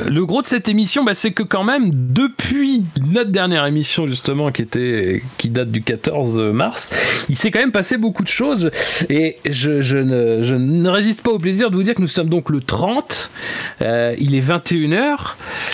le 0.09 0.27
gros 0.27 0.41
de 0.41 0.47
cette 0.47 0.69
émission, 0.69 1.05
bah, 1.05 1.15
c'est 1.15 1.33
que 1.33 1.43
quand 1.43 1.65
même, 1.65 1.91
depuis 1.93 2.83
notre 3.11 3.31
dernière 3.31 3.67
émission 3.67 4.07
justement, 4.07 4.51
qui 4.53 4.63
était, 4.63 5.23
qui 5.39 5.49
date 5.49 5.71
du 5.71 5.83
14 5.83 6.41
mars, 6.53 6.91
il 7.29 7.37
s'est 7.37 7.51
quand 7.51 7.61
même 7.61 7.73
passé 7.73 7.97
beaucoup 7.97 8.23
de 8.23 8.29
choses. 8.29 8.71
Et 9.09 9.37
je, 9.49 9.81
je 9.81 9.99
ne, 9.99 10.43
je 10.43 10.55
ne 10.55 10.89
résiste 10.89 11.23
pas 11.23 11.31
au 11.31 11.39
plaisir 11.39 11.71
de 11.71 11.77
vous 11.77 11.83
dire 11.83 11.95
que 11.95 12.03
nous 12.03 12.09
sommes 12.09 12.29
donc 12.29 12.51
le 12.51 12.61
30. 12.61 13.31
euh, 13.83 14.15
il 14.19 14.35
est 14.35 14.47
21h. 14.47 15.17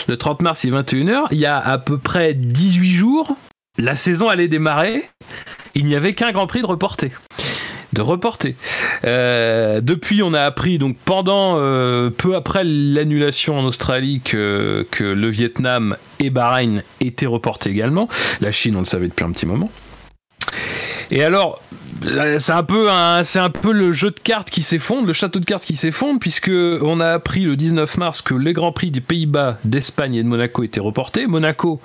Le 0.08 0.16
30 0.16 0.42
mars, 0.42 0.64
il 0.64 0.74
est 0.74 0.76
21h. 0.78 1.26
Il 1.30 1.38
y 1.38 1.46
a 1.46 1.58
à 1.58 1.78
peu 1.78 1.98
près 1.98 2.34
18 2.34 2.88
jours, 2.88 3.36
la 3.78 3.96
saison 3.96 4.28
allait 4.28 4.48
démarrer. 4.48 5.04
Il 5.74 5.86
n'y 5.86 5.96
avait 5.96 6.12
qu'un 6.12 6.32
Grand 6.32 6.46
Prix 6.46 6.60
de 6.60 6.66
reporté. 6.66 7.12
De 7.92 8.02
reporter. 8.02 8.54
Euh, 9.04 9.80
depuis, 9.80 10.22
on 10.22 10.34
a 10.34 10.42
appris 10.42 10.78
donc 10.78 10.96
pendant 11.04 11.56
euh, 11.58 12.10
peu 12.10 12.36
après 12.36 12.62
l'annulation 12.64 13.58
en 13.58 13.64
Australie 13.64 14.20
que, 14.24 14.86
que 14.90 15.04
le 15.04 15.28
Vietnam 15.28 15.96
et 16.20 16.30
Bahreïn 16.30 16.82
étaient 17.00 17.26
reportés 17.26 17.70
également. 17.70 18.08
La 18.40 18.52
Chine, 18.52 18.76
on 18.76 18.80
le 18.80 18.84
savait 18.84 19.08
depuis 19.08 19.24
un 19.24 19.32
petit 19.32 19.46
moment. 19.46 19.70
Et 21.10 21.22
alors, 21.22 21.60
c'est 22.38 22.52
un 22.52 22.62
peu 22.62 22.90
un, 22.90 23.24
c'est 23.24 23.38
un 23.38 23.50
peu 23.50 23.72
le 23.72 23.92
jeu 23.92 24.10
de 24.10 24.18
cartes 24.18 24.50
qui 24.50 24.62
s'effondre, 24.62 25.06
le 25.06 25.12
château 25.12 25.40
de 25.40 25.44
cartes 25.44 25.64
qui 25.64 25.76
s'effondre, 25.76 26.18
puisque 26.20 26.50
on 26.50 27.00
a 27.00 27.08
appris 27.08 27.44
le 27.44 27.56
19 27.56 27.96
mars 27.98 28.22
que 28.22 28.34
les 28.34 28.52
grands 28.52 28.72
prix 28.72 28.90
des 28.90 29.00
Pays-Bas, 29.00 29.58
d'Espagne 29.64 30.14
et 30.14 30.22
de 30.22 30.28
Monaco 30.28 30.62
étaient 30.62 30.80
reportés. 30.80 31.26
Monaco 31.26 31.80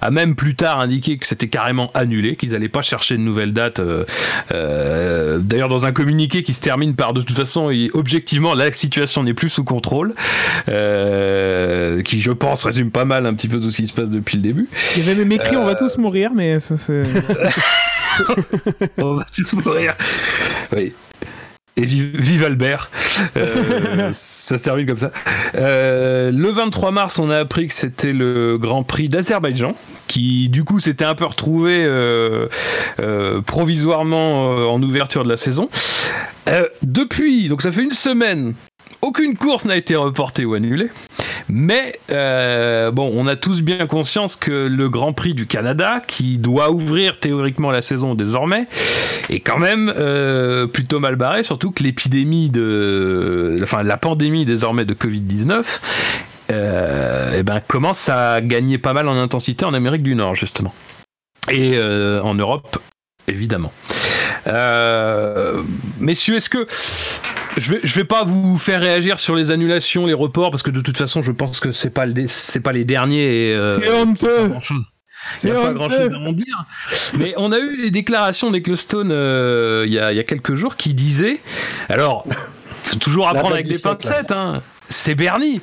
a 0.00 0.10
même 0.10 0.34
plus 0.34 0.54
tard 0.54 0.80
indiqué 0.80 1.16
que 1.18 1.26
c'était 1.26 1.48
carrément 1.48 1.90
annulé, 1.94 2.36
qu'ils 2.36 2.52
n'allaient 2.52 2.68
pas 2.68 2.82
chercher 2.82 3.16
de 3.16 3.22
nouvelles 3.22 3.52
dates. 3.52 3.80
Euh, 3.80 4.04
euh, 4.52 5.38
d'ailleurs, 5.38 5.68
dans 5.68 5.86
un 5.86 5.92
communiqué 5.92 6.42
qui 6.42 6.52
se 6.52 6.60
termine 6.60 6.94
par 6.94 7.12
de 7.12 7.22
toute 7.22 7.36
façon, 7.36 7.72
objectivement, 7.94 8.54
la 8.54 8.72
situation 8.72 9.22
n'est 9.22 9.34
plus 9.34 9.48
sous 9.48 9.64
contrôle, 9.64 10.14
euh, 10.68 12.02
qui 12.02 12.20
je 12.20 12.32
pense 12.32 12.64
résume 12.64 12.90
pas 12.90 13.04
mal 13.04 13.26
un 13.26 13.34
petit 13.34 13.48
peu 13.48 13.60
tout 13.60 13.70
ce 13.70 13.76
qui 13.76 13.86
se 13.86 13.94
passe 13.94 14.10
depuis 14.10 14.36
le 14.36 14.42
début. 14.42 14.68
Il 14.96 15.04
y 15.04 15.06
avait 15.06 15.18
même 15.18 15.32
écrit 15.32 15.56
on 15.56 15.64
va 15.64 15.74
tous 15.74 15.96
mourir, 15.98 16.30
mais 16.34 16.60
ça 16.60 16.76
c'est. 16.76 17.02
on 18.98 19.16
va 19.16 19.24
tous 19.34 19.52
mourir. 19.54 19.94
Oui. 20.72 20.92
Et 21.78 21.84
vive, 21.84 22.42
Albert. 22.42 22.90
Euh, 23.36 24.08
ça 24.12 24.56
se 24.56 24.64
termine 24.64 24.86
comme 24.86 24.96
ça. 24.96 25.10
Euh, 25.56 26.30
le 26.30 26.50
23 26.50 26.90
mars, 26.90 27.18
on 27.18 27.28
a 27.28 27.36
appris 27.36 27.66
que 27.66 27.74
c'était 27.74 28.14
le 28.14 28.56
Grand 28.56 28.82
Prix 28.82 29.10
d'Azerbaïdjan, 29.10 29.74
qui 30.06 30.48
du 30.48 30.64
coup 30.64 30.80
s'était 30.80 31.04
un 31.04 31.14
peu 31.14 31.26
retrouvé 31.26 31.84
euh, 31.84 32.48
provisoirement 33.46 34.72
en 34.72 34.82
ouverture 34.82 35.22
de 35.24 35.28
la 35.28 35.36
saison. 35.36 35.68
depuis, 36.82 37.48
donc 37.48 37.60
ça 37.60 37.70
fait 37.70 37.82
une 37.82 37.90
semaine, 37.90 38.54
aucune 39.02 39.36
course 39.36 39.66
n'a 39.66 39.76
été 39.76 39.96
reportée 39.96 40.46
ou 40.46 40.54
annulée. 40.54 40.90
Mais 41.48 42.00
euh, 42.10 42.90
bon, 42.90 43.10
on 43.14 43.26
a 43.26 43.36
tous 43.36 43.62
bien 43.62 43.86
conscience 43.86 44.36
que 44.36 44.66
le 44.66 44.88
Grand 44.88 45.12
Prix 45.12 45.34
du 45.34 45.46
Canada, 45.46 46.00
qui 46.06 46.38
doit 46.38 46.70
ouvrir 46.70 47.20
théoriquement 47.20 47.70
la 47.70 47.82
saison 47.82 48.14
désormais, 48.14 48.66
est 49.30 49.40
quand 49.40 49.58
même 49.58 49.92
euh, 49.96 50.66
plutôt 50.66 50.98
mal 50.98 51.16
barré, 51.16 51.42
surtout 51.44 51.70
que 51.70 51.82
l'épidémie 51.82 52.50
de, 52.50 53.56
enfin 53.62 53.82
la 53.82 53.96
pandémie 53.96 54.44
désormais 54.44 54.84
de 54.84 54.94
Covid-19 54.94 55.64
euh, 56.50 57.36
eh 57.38 57.42
ben, 57.42 57.60
commence 57.60 58.08
à 58.08 58.40
gagner 58.40 58.78
pas 58.78 58.92
mal 58.92 59.08
en 59.08 59.16
intensité 59.16 59.64
en 59.64 59.74
Amérique 59.74 60.02
du 60.02 60.14
Nord, 60.14 60.34
justement. 60.34 60.74
Et 61.50 61.78
en 61.78 62.34
Europe, 62.34 62.78
évidemment. 63.28 63.72
messieurs, 66.00 66.36
est-ce 66.36 66.48
que 66.48 66.66
je 67.56 67.72
vais, 67.72 67.80
je 67.82 67.94
vais 67.94 68.04
pas 68.04 68.24
vous 68.24 68.58
faire 68.58 68.80
réagir 68.80 69.18
sur 69.18 69.34
les 69.34 69.50
annulations, 69.50 70.06
les 70.06 70.14
reports, 70.14 70.50
parce 70.50 70.62
que 70.62 70.70
de 70.70 70.80
toute 70.80 70.96
façon, 70.96 71.22
je 71.22 71.32
pense 71.32 71.60
que 71.60 71.72
c'est 71.72 71.90
pas, 71.90 72.06
le, 72.06 72.26
c'est 72.26 72.60
pas 72.60 72.72
les 72.72 72.84
derniers. 72.84 73.52
Euh, 73.54 73.70
c'est 73.70 73.90
honteux! 73.90 74.52
Il 75.42 75.50
n'y 75.50 75.56
a 75.56 75.60
pas 75.60 75.72
grand 75.72 75.90
chose 75.90 76.12
à 76.12 76.18
en 76.18 76.32
dire. 76.32 76.64
Mais 77.18 77.34
on 77.36 77.50
a 77.50 77.58
eu 77.58 77.82
les 77.82 77.90
déclarations 77.90 78.50
d'Ecclestone 78.50 79.10
euh, 79.10 79.84
il 79.86 79.92
y, 79.92 79.98
a, 79.98 80.12
y, 80.12 80.20
a, 80.20 80.24
quelques 80.24 80.54
jours 80.54 80.76
qui 80.76 80.94
disaient. 80.94 81.40
Alors, 81.88 82.24
faut 82.84 82.96
toujours 82.96 83.28
apprendre 83.28 83.54
avec 83.54 83.66
des 83.66 83.78
pincettes, 83.78 84.30
hein. 84.30 84.62
C'est 84.88 85.14
Bernie. 85.14 85.60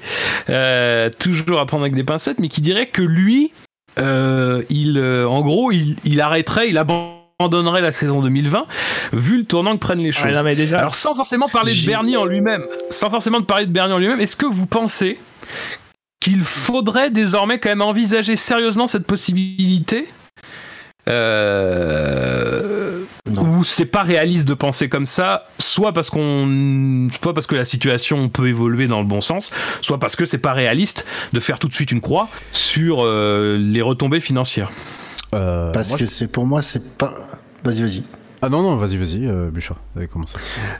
Euh, 0.49 1.09
toujours 1.17 1.61
apprendre 1.61 1.83
avec 1.83 1.95
des 1.95 2.03
pincettes, 2.03 2.39
mais 2.39 2.49
qui 2.49 2.61
dirait 2.61 2.87
que 2.87 3.01
lui, 3.01 3.53
euh, 3.99 4.63
il, 4.69 4.97
euh, 4.97 5.27
en 5.27 5.41
gros, 5.41 5.71
il, 5.71 5.97
il 6.03 6.19
arrêterait, 6.19 6.69
il 6.69 6.77
abandonnerait 6.77 7.12
abandonnerait 7.39 7.81
la 7.81 7.91
saison 7.91 8.21
2020 8.21 8.65
vu 9.13 9.37
le 9.37 9.45
tournant 9.45 9.73
que 9.73 9.79
prennent 9.79 10.01
les 10.01 10.11
choses. 10.11 10.25
Alors 10.77 10.95
sans 10.95 11.15
forcément 11.15 11.47
parler 11.47 11.73
de 11.73 11.85
Bernie 11.85 12.17
en 12.17 12.25
lui-même, 12.25 12.63
sans 12.89 13.09
forcément 13.09 13.41
parler 13.41 13.65
de 13.65 13.71
Bernie 13.71 13.93
en 13.93 13.99
lui-même, 13.99 14.19
est-ce 14.19 14.35
que 14.35 14.45
vous 14.45 14.65
pensez 14.65 15.19
qu'il 16.19 16.43
faudrait 16.43 17.09
désormais 17.09 17.59
quand 17.59 17.69
même 17.69 17.81
envisager 17.81 18.35
sérieusement 18.35 18.87
cette 18.87 19.05
possibilité 19.05 20.07
euh, 21.09 23.03
ou 23.29 23.63
c'est 23.65 23.85
pas 23.85 24.03
réaliste 24.03 24.47
de 24.47 24.53
penser 24.53 24.87
comme 24.87 25.05
ça, 25.05 25.43
soit 25.59 25.91
parce 25.91 26.09
qu'on, 26.09 27.09
soit 27.21 27.33
parce 27.33 27.47
que 27.47 27.55
la 27.55 27.65
situation 27.65 28.29
peut 28.29 28.47
évoluer 28.47 28.87
dans 28.87 28.99
le 28.99 29.05
bon 29.05 29.19
sens, 29.19 29.51
soit 29.81 29.99
parce 29.99 30.15
que 30.15 30.25
c'est 30.25 30.37
pas 30.37 30.53
réaliste 30.53 31.05
de 31.33 31.39
faire 31.41 31.59
tout 31.59 31.67
de 31.67 31.73
suite 31.73 31.91
une 31.91 32.01
croix 32.01 32.29
sur 32.53 32.99
euh, 33.03 33.57
les 33.59 33.81
retombées 33.81 34.21
financières? 34.21 34.71
Euh, 35.33 35.71
Parce 35.71 35.95
que 35.95 36.05
c'est 36.05 36.27
pour 36.27 36.45
moi, 36.45 36.61
c'est 36.61 36.83
pas. 36.97 37.13
Vas-y, 37.63 37.81
vas-y. 37.81 38.03
Ah 38.45 38.49
non, 38.49 38.61
non, 38.61 38.75
vas-y, 38.75 38.97
vas-y, 38.97 39.25
euh, 39.25 39.49
Bouchard, 39.49 39.77
allez, 39.95 40.07
commencer. 40.07 40.35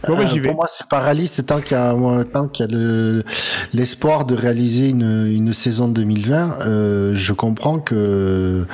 Bon, 0.06 0.18
bah, 0.18 0.24
euh, 0.30 0.42
pour 0.42 0.56
moi, 0.56 0.66
c'est 0.68 0.86
pas 0.86 1.00
réaliste 1.00 1.46
tant 1.46 1.62
qu'il 1.62 1.78
y 1.78 1.80
a, 1.80 1.94
y 1.96 2.64
a 2.64 3.24
l'espoir 3.72 4.26
de 4.26 4.36
réaliser 4.36 4.90
une, 4.90 5.28
une 5.28 5.54
saison 5.54 5.88
2020. 5.88 6.58
Euh, 6.60 7.14
je 7.16 7.32
comprends 7.32 7.80
que, 7.80 8.68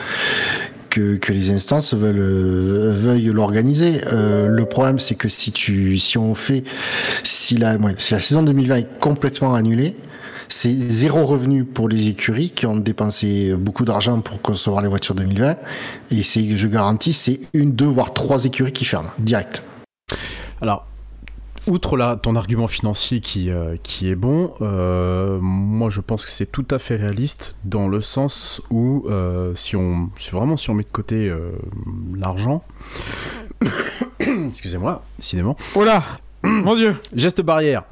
que, 0.90 1.18
que, 1.18 1.32
les 1.32 1.52
instances 1.52 1.94
veulent 1.94 2.18
veuillent 2.18 3.32
l'organiser. 3.32 4.02
Euh, 4.12 4.48
le 4.48 4.66
problème, 4.66 4.98
c'est 4.98 5.14
que 5.14 5.30
si 5.30 5.52
tu 5.52 6.00
si 6.00 6.18
on 6.18 6.34
fait 6.34 6.64
si 7.22 7.58
la 7.58 7.78
ouais, 7.78 7.94
si 8.00 8.16
la 8.16 8.20
saison 8.20 8.42
2020 8.42 8.76
est 8.76 9.00
complètement 9.00 9.54
annulée, 9.54 9.96
c'est 10.50 10.76
zéro 10.76 11.26
revenu 11.26 11.64
pour 11.64 11.88
les 11.88 12.10
écuries 12.10 12.50
qui 12.52 12.66
ont 12.66 12.76
dépensé 12.76 13.54
beaucoup 13.56 13.86
d'argent 13.86 14.20
pour 14.22 14.42
concevoir 14.42 14.82
les 14.82 14.90
voitures 14.90 15.16
2020. 15.16 15.56
Et 16.12 16.24
c'est, 16.24 16.58
je 16.58 16.68
garantis, 16.68 17.14
c'est 17.14 17.40
une, 17.54 17.74
deux, 17.74 17.86
voire 17.86 18.14
trois 18.14 18.46
écuries 18.46 18.74
qui 18.74 18.86
ferment, 18.86 19.12
direct. 19.20 19.64
Alors, 20.62 20.88
outre 21.68 21.98
là, 21.98 22.16
ton 22.16 22.36
argument 22.36 22.68
financier 22.68 23.22
qui, 23.22 23.50
euh, 23.50 23.76
qui 23.84 24.10
est 24.10 24.16
bon, 24.16 24.54
euh, 24.62 25.40
moi 25.42 25.90
je 25.90 26.02
pense 26.02 26.26
que 26.26 26.32
c'est 26.32 26.52
tout 26.52 26.66
à 26.72 26.80
fait 26.80 26.96
réaliste 26.96 27.56
dans 27.64 27.88
le 27.88 28.02
sens 28.02 28.62
où 28.70 29.06
euh, 29.08 29.54
si 29.56 29.76
on 29.76 30.10
si 30.18 30.32
vraiment 30.32 30.58
si 30.58 30.70
on 30.70 30.74
met 30.74 30.84
de 30.84 30.90
côté 30.90 31.32
l'argent, 32.18 32.64
excusez-moi, 34.20 35.04
décidément. 35.18 35.56
Oh 35.76 35.84
là, 35.84 36.04
mon 36.44 36.76
dieu, 36.76 36.96
geste 37.14 37.42
barrière. 37.42 37.84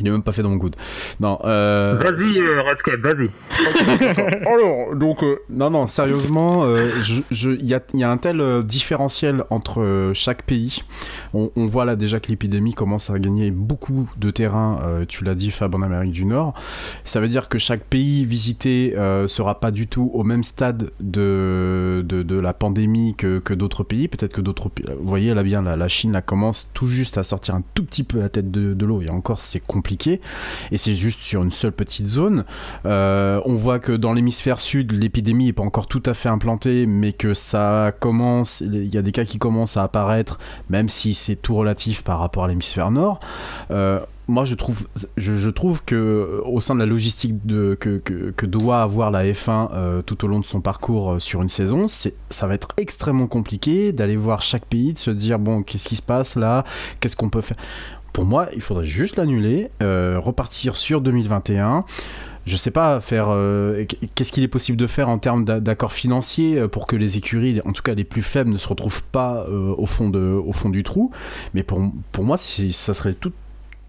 Il 0.00 0.04
n'est 0.04 0.10
même 0.10 0.22
pas 0.22 0.32
fait 0.32 0.42
dans 0.42 0.48
mon 0.48 0.56
good. 0.56 0.76
Non. 1.20 1.38
Euh... 1.44 1.94
Vas-y, 1.98 2.40
euh, 2.40 2.62
Redscape, 2.62 3.00
vas-y. 3.00 3.30
Alors, 4.46 4.96
donc, 4.96 5.22
euh, 5.22 5.36
non, 5.50 5.70
non, 5.70 5.86
sérieusement, 5.86 6.64
euh, 6.64 6.88
il 7.30 7.66
y, 7.66 7.74
a, 7.74 7.80
y, 7.92 8.02
a, 8.02 8.10
un 8.10 8.16
tel 8.16 8.40
euh, 8.40 8.62
différentiel 8.62 9.44
entre 9.50 9.82
euh, 9.82 10.14
chaque 10.14 10.44
pays. 10.44 10.82
On, 11.34 11.50
on, 11.54 11.66
voit 11.66 11.84
là 11.84 11.96
déjà 11.96 12.18
que 12.18 12.28
l'épidémie 12.28 12.72
commence 12.72 13.10
à 13.10 13.18
gagner 13.18 13.50
beaucoup 13.50 14.08
de 14.16 14.30
terrain. 14.30 15.04
tu 15.06 15.24
l'as 15.24 15.34
dit, 15.34 15.50
Fab, 15.50 15.74
en 15.74 15.82
Amérique 15.82 16.12
du 16.12 16.24
Nord. 16.24 16.54
Ça 17.04 17.20
veut 17.20 17.28
dire 17.28 17.48
que 17.48 17.58
chaque 17.58 17.84
pays 17.84 18.24
visité 18.24 18.94
sera 19.28 19.60
pas 19.60 19.70
du 19.70 19.86
tout 19.86 20.10
au 20.14 20.24
même 20.24 20.42
stade 20.42 20.90
de, 21.00 22.02
de, 22.06 22.22
de 22.22 22.38
la 22.38 22.52
pandémie 22.54 23.14
que, 23.16 23.38
que 23.38 23.54
d'autres 23.54 23.84
pays. 23.84 24.08
Peut-être 24.08 24.32
que 24.32 24.40
d'autres 24.40 24.68
pays. 24.68 24.86
Vous 24.98 25.08
voyez 25.08 25.34
là 25.34 25.42
bien, 25.42 25.62
la, 25.62 25.76
la 25.76 25.88
Chine 25.88 26.12
là, 26.12 26.22
commence 26.22 26.70
tout 26.74 26.88
juste 26.88 27.18
à 27.18 27.22
sortir 27.22 27.54
un 27.54 27.62
tout 27.74 27.84
petit 27.84 28.02
peu 28.02 28.18
la 28.18 28.28
tête 28.28 28.50
de, 28.50 28.74
de 28.74 28.86
l'eau. 28.86 29.02
Et 29.02 29.10
encore, 29.10 29.40
c'est 29.40 29.60
compliqué 29.60 29.89
et 30.70 30.78
c'est 30.78 30.94
juste 30.94 31.20
sur 31.20 31.42
une 31.42 31.50
seule 31.50 31.72
petite 31.72 32.06
zone. 32.06 32.44
Euh, 32.86 33.40
on 33.44 33.54
voit 33.54 33.78
que 33.78 33.92
dans 33.92 34.12
l'hémisphère 34.12 34.60
sud, 34.60 34.92
l'épidémie 34.92 35.46
n'est 35.46 35.52
pas 35.52 35.62
encore 35.62 35.86
tout 35.86 36.02
à 36.06 36.14
fait 36.14 36.28
implantée, 36.28 36.86
mais 36.86 37.12
que 37.12 37.34
ça 37.34 37.92
commence, 37.98 38.60
il 38.60 38.92
y 38.92 38.98
a 38.98 39.02
des 39.02 39.12
cas 39.12 39.24
qui 39.24 39.38
commencent 39.38 39.76
à 39.76 39.82
apparaître, 39.82 40.38
même 40.68 40.88
si 40.88 41.14
c'est 41.14 41.36
tout 41.36 41.54
relatif 41.54 42.02
par 42.04 42.20
rapport 42.20 42.44
à 42.44 42.48
l'hémisphère 42.48 42.90
nord. 42.90 43.20
Euh, 43.70 44.00
moi, 44.28 44.44
je 44.44 44.54
trouve, 44.54 44.86
je, 45.16 45.50
que 45.84 46.40
au 46.44 46.60
sein 46.60 46.76
de 46.76 46.80
la 46.80 46.86
logistique 46.86 47.34
que, 47.46 48.46
doit 48.46 48.82
avoir 48.82 49.10
la 49.10 49.24
F1 49.24 49.70
euh, 49.72 50.02
tout 50.02 50.24
au 50.24 50.28
long 50.28 50.38
de 50.38 50.44
son 50.44 50.60
parcours 50.60 51.20
sur 51.20 51.42
une 51.42 51.48
saison, 51.48 51.86
ça 51.88 52.46
va 52.46 52.54
être 52.54 52.68
extrêmement 52.76 53.26
compliqué 53.26 53.92
d'aller 53.92 54.16
voir 54.16 54.40
chaque 54.40 54.66
pays, 54.66 54.92
de 54.92 54.98
se 54.98 55.10
dire 55.10 55.40
bon, 55.40 55.62
qu'est-ce 55.62 55.88
qui 55.88 55.96
se 55.96 56.02
passe 56.02 56.36
là, 56.36 56.64
qu'est-ce 57.00 57.16
qu'on 57.16 57.28
peut 57.28 57.40
faire? 57.40 57.56
Pour 58.12 58.24
moi, 58.24 58.48
il 58.54 58.60
faudrait 58.60 58.86
juste 58.86 59.16
l'annuler, 59.16 59.70
euh, 59.82 60.18
repartir 60.18 60.76
sur 60.76 61.00
2021 61.00 61.84
je 62.46 62.56
sais 62.56 62.70
pas 62.70 63.00
faire 63.00 63.26
euh, 63.28 63.84
qu'est-ce 64.14 64.32
qu'il 64.32 64.42
est 64.42 64.48
possible 64.48 64.78
de 64.78 64.86
faire 64.86 65.10
en 65.10 65.18
termes 65.18 65.44
d'accords 65.44 65.92
financiers 65.92 66.58
euh, 66.58 66.68
pour 66.68 66.86
que 66.86 66.96
les 66.96 67.18
écuries 67.18 67.60
en 67.66 67.72
tout 67.72 67.82
cas 67.82 67.94
les 67.94 68.02
plus 68.02 68.22
faibles 68.22 68.50
ne 68.50 68.56
se 68.56 68.66
retrouvent 68.66 69.02
pas 69.02 69.46
au 69.46 69.84
fond 69.84 70.08
de 70.08 70.18
au 70.18 70.52
fond 70.52 70.70
du 70.70 70.82
trou. 70.82 71.10
Mais 71.52 71.62
pour, 71.62 71.92
pour 72.12 72.24
moi 72.24 72.38
ça 72.38 72.94
serait 72.94 73.12
tout 73.12 73.32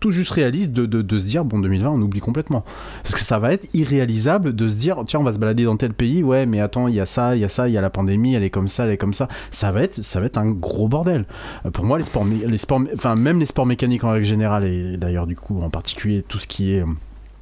tout 0.01 0.11
juste 0.11 0.31
réaliste 0.31 0.73
de, 0.73 1.17
se 1.19 1.25
dire 1.25 1.45
bon 1.45 1.59
2020 1.59 1.89
on 1.89 2.01
oublie 2.01 2.19
complètement. 2.19 2.65
Parce 3.03 3.15
que 3.15 3.21
ça 3.21 3.39
va 3.39 3.53
être 3.53 3.69
irréalisable 3.73 4.53
de 4.53 4.67
se 4.67 4.75
dire 4.75 4.97
tiens 5.07 5.21
on 5.21 5.23
va 5.23 5.31
se 5.31 5.37
balader 5.37 5.63
dans 5.63 5.77
tel 5.77 5.93
pays 5.93 6.23
ouais 6.23 6.45
mais 6.45 6.59
attends 6.59 6.89
il 6.89 6.95
y 6.95 6.99
a 6.99 7.05
ça 7.05 7.35
il 7.35 7.39
y 7.39 7.45
a 7.45 7.49
ça 7.49 7.69
il 7.69 7.73
y 7.73 7.77
a 7.77 7.81
la 7.81 7.91
pandémie 7.91 8.33
elle 8.33 8.43
est 8.43 8.49
comme 8.49 8.67
ça 8.67 8.83
elle 8.83 8.91
est 8.91 8.97
comme 8.97 9.13
ça. 9.13 9.29
Ça 9.51 9.71
va 9.71 9.83
être 9.83 10.01
ça 10.01 10.19
va 10.19 10.27
un 10.35 10.49
gros 10.51 10.87
bordel. 10.87 11.25
Euh, 11.65 11.71
pour 11.71 11.85
moi 11.85 11.97
les 11.97 12.03
sports 12.03 12.25
les 12.25 12.57
sports 12.57 12.81
enfin 12.95 13.15
même 13.15 13.39
les 13.39 13.45
sports 13.45 13.65
mécaniques 13.65 14.03
en 14.03 14.11
règle 14.11 14.25
générale 14.25 14.63
et 14.63 14.97
d'ailleurs 14.97 15.27
du 15.27 15.35
coup 15.35 15.61
en 15.61 15.69
particulier 15.69 16.23
tout 16.27 16.39
ce 16.39 16.47
qui 16.47 16.73
est 16.73 16.83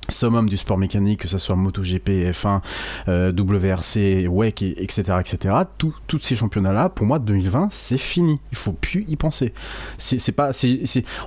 summum 0.10 0.50
du 0.50 0.58
sport 0.58 0.78
mécanique, 0.78 1.22
que 1.22 1.28
ce 1.28 1.38
soit 1.38 1.56
MotoGP, 1.56 2.32
F1, 2.32 2.62
euh, 3.08 3.32
WRC, 3.32 4.28
WEC, 4.28 4.62
et- 4.62 4.84
etc., 4.84 5.04
etc. 5.20 5.56
Tout, 5.78 5.94
tous 6.08 6.20
ces 6.22 6.36
championnats-là, 6.36 6.90
pour 6.90 7.06
moi, 7.06 7.20
2020, 7.20 7.68
c'est 7.72 7.98
fini. 7.98 8.40
Il 8.52 8.58
faut 8.58 8.74
plus 8.74 9.06
y 9.08 9.16
penser. 9.16 9.54
C'est 9.98 10.32
pas, 10.32 10.52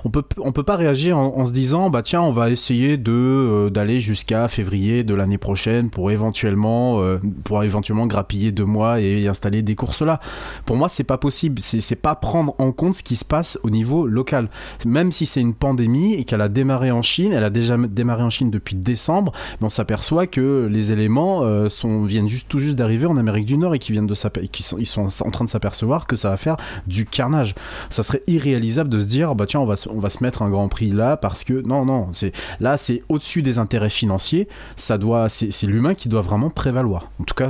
on 0.05 0.09
peut, 0.09 0.23
on 0.37 0.51
peut 0.51 0.63
pas 0.63 0.75
réagir 0.75 1.17
en, 1.17 1.45
se 1.45 1.51
disant, 1.51 1.89
bah 1.89 2.01
tiens, 2.01 2.21
on 2.21 2.31
va 2.31 2.49
essayer 2.49 2.99
euh, 3.07 3.69
d'aller 3.69 4.01
jusqu'à 4.01 4.47
février 4.47 5.03
de 5.03 5.13
l'année 5.13 5.37
prochaine 5.37 5.89
pour 5.89 6.11
éventuellement, 6.11 7.01
euh, 7.01 7.17
pour 7.43 7.63
éventuellement 7.63 8.07
grappiller 8.07 8.51
deux 8.51 8.65
mois 8.65 8.99
et 9.01 9.27
installer 9.27 9.61
des 9.61 9.75
courses 9.75 10.01
là. 10.01 10.19
Pour 10.65 10.75
moi, 10.77 10.89
c'est 10.89 11.03
pas 11.03 11.17
possible. 11.17 11.61
C'est 11.61 11.95
pas 11.95 12.15
prendre 12.15 12.55
en 12.59 12.71
compte 12.71 12.95
ce 12.95 13.03
qui 13.03 13.15
se 13.15 13.25
passe 13.25 13.59
au 13.63 13.69
niveau 13.69 14.07
local 14.07 14.49
même 14.85 15.11
si 15.11 15.25
c'est 15.25 15.41
une 15.41 15.53
pandémie 15.53 16.13
et 16.13 16.23
qu'elle 16.23 16.41
a 16.41 16.49
démarré 16.49 16.91
en 16.91 17.01
Chine, 17.01 17.31
elle 17.33 17.43
a 17.43 17.49
déjà 17.49 17.77
démarré 17.77 18.23
en 18.23 18.29
Chine 18.29 18.51
depuis 18.51 18.72
décembre, 18.75 19.31
on 19.61 19.69
s'aperçoit 19.69 20.27
que 20.27 20.67
les 20.69 20.91
éléments 20.91 21.43
euh, 21.43 21.69
sont, 21.69 22.03
viennent 22.03 22.27
juste 22.27 22.47
tout 22.49 22.59
juste 22.59 22.75
d'arriver 22.75 23.05
en 23.05 23.17
Amérique 23.17 23.45
du 23.45 23.57
Nord 23.57 23.75
et 23.75 23.79
qui 23.79 23.91
viennent 23.91 24.07
de 24.07 24.13
sont, 24.13 24.77
ils 24.77 24.85
sont 24.85 25.07
en 25.21 25.31
train 25.31 25.45
de 25.45 25.49
s'apercevoir 25.49 26.07
que 26.07 26.15
ça 26.15 26.29
va 26.29 26.37
faire 26.37 26.57
du 26.87 27.05
carnage. 27.05 27.55
Ça 27.89 28.03
serait 28.03 28.23
irréalisable 28.27 28.89
de 28.89 28.99
se 28.99 29.07
dire 29.07 29.35
bah 29.35 29.45
tiens 29.45 29.59
on 29.59 29.65
va 29.65 29.75
se, 29.75 29.89
on 29.89 29.99
va 29.99 30.09
se 30.09 30.23
mettre 30.23 30.41
un 30.41 30.49
Grand 30.49 30.67
Prix 30.67 30.91
là 30.91 31.17
parce 31.17 31.43
que 31.43 31.61
non 31.65 31.85
non 31.85 32.09
c'est 32.13 32.33
là 32.59 32.77
c'est 32.77 33.03
au-dessus 33.09 33.41
des 33.41 33.57
intérêts 33.57 33.89
financiers. 33.89 34.47
Ça 34.75 34.97
doit 34.97 35.29
c'est 35.29 35.67
l'humain 35.67 35.95
qui 35.95 36.09
doit 36.09 36.21
vraiment 36.21 36.49
prévaloir. 36.49 37.11
En 37.19 37.23
tout 37.23 37.35
cas 37.35 37.49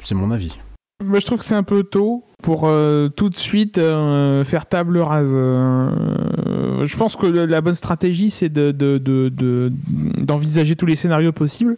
c'est 0.00 0.14
mon 0.14 0.30
avis. 0.30 0.58
Moi, 1.04 1.20
je 1.20 1.26
trouve 1.26 1.38
que 1.38 1.44
c'est 1.44 1.54
un 1.54 1.62
peu 1.62 1.82
tôt 1.82 2.24
pour 2.42 2.66
euh, 2.68 3.08
tout 3.08 3.28
de 3.28 3.36
suite 3.36 3.78
euh, 3.78 4.44
faire 4.44 4.66
table 4.66 4.98
rase. 4.98 5.32
Euh, 5.34 6.84
je 6.84 6.96
pense 6.96 7.16
que 7.16 7.26
la 7.26 7.60
bonne 7.60 7.74
stratégie, 7.74 8.30
c'est 8.30 8.48
de, 8.48 8.70
de- 8.72 8.98
de- 8.98 9.28
de- 9.28 9.72
d'envisager 10.22 10.76
tous 10.76 10.86
les 10.86 10.96
scénarios 10.96 11.32
possibles. 11.32 11.76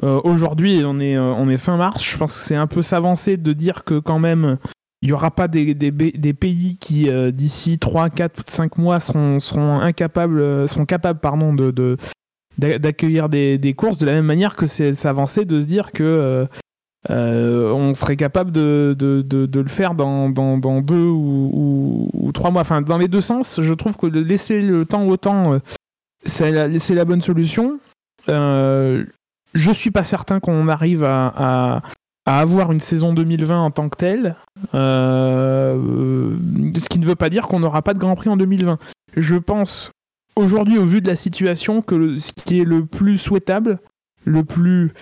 Aujourd'hui, 0.00 0.82
on 0.84 1.00
est, 1.00 1.56
fin 1.56 1.76
mars. 1.76 2.04
Je 2.08 2.16
pense 2.16 2.36
que 2.36 2.40
c'est 2.42 2.54
un 2.54 2.68
peu 2.68 2.82
s'avancer 2.82 3.36
de 3.36 3.52
dire 3.52 3.82
que 3.82 3.98
quand 3.98 4.20
même, 4.20 4.56
il 5.02 5.08
n'y 5.08 5.12
aura 5.12 5.32
pas 5.32 5.48
des, 5.48 5.74
pays 6.32 6.76
qui, 6.78 7.10
d'ici 7.32 7.80
3, 7.80 8.08
4, 8.08 8.44
5 8.48 8.78
mois, 8.78 9.00
seront, 9.00 9.80
incapables, 9.80 10.68
seront 10.68 10.86
capables 10.86 11.18
pardon, 11.18 11.52
d'accueillir 12.58 13.28
des, 13.28 13.58
des 13.58 13.74
courses 13.74 13.98
de 13.98 14.06
la 14.06 14.12
même 14.12 14.26
manière 14.26 14.54
que 14.54 14.68
c'est 14.68 14.92
s'avancer 14.92 15.44
de 15.44 15.58
se 15.58 15.66
dire 15.66 15.90
que 15.90 16.46
euh, 17.10 17.70
on 17.72 17.94
serait 17.94 18.16
capable 18.16 18.50
de, 18.50 18.96
le 18.98 19.68
faire 19.68 19.94
dans, 19.94 20.28
deux 20.80 20.96
ou, 20.96 22.30
trois 22.34 22.50
mois. 22.50 22.62
Enfin, 22.62 22.82
dans 22.82 22.98
les 22.98 23.08
deux 23.08 23.20
sens, 23.20 23.60
je 23.62 23.74
trouve 23.74 23.96
que 23.96 24.06
laisser 24.06 24.60
le 24.60 24.84
temps 24.84 25.06
au 25.06 25.16
temps, 25.16 25.54
euh, 25.54 25.58
c'est 26.24 26.50
la, 26.50 27.04
bonne 27.04 27.22
solution. 27.22 27.78
Euh, 28.28 29.04
je 29.54 29.70
suis 29.70 29.90
pas 29.90 30.04
certain 30.04 30.40
qu'on 30.40 30.68
arrive 30.68 31.04
à, 31.04 31.82
avoir 32.26 32.72
une 32.72 32.80
saison 32.80 33.14
2020 33.14 33.58
en 33.58 33.70
tant 33.70 33.88
que 33.88 33.96
telle. 33.96 34.36
Euh, 34.74 36.36
ce 36.76 36.88
qui 36.90 36.98
ne 36.98 37.06
veut 37.06 37.14
pas 37.14 37.30
dire 37.30 37.48
qu'on 37.48 37.60
n'aura 37.60 37.80
pas 37.80 37.94
de 37.94 37.98
Grand 37.98 38.16
Prix 38.16 38.28
en 38.28 38.36
2020. 38.36 38.78
Je 39.16 39.36
pense 39.36 39.92
aujourd'hui, 40.36 40.76
au 40.76 40.84
vu 40.84 41.00
de 41.00 41.08
la 41.08 41.16
situation, 41.16 41.80
que 41.80 42.18
ce 42.18 42.32
qui 42.32 42.60
est 42.60 42.64
le 42.64 42.84
plus 42.84 43.16
souhaitable, 43.16 43.78
le 44.24 44.44
plus 44.44 44.92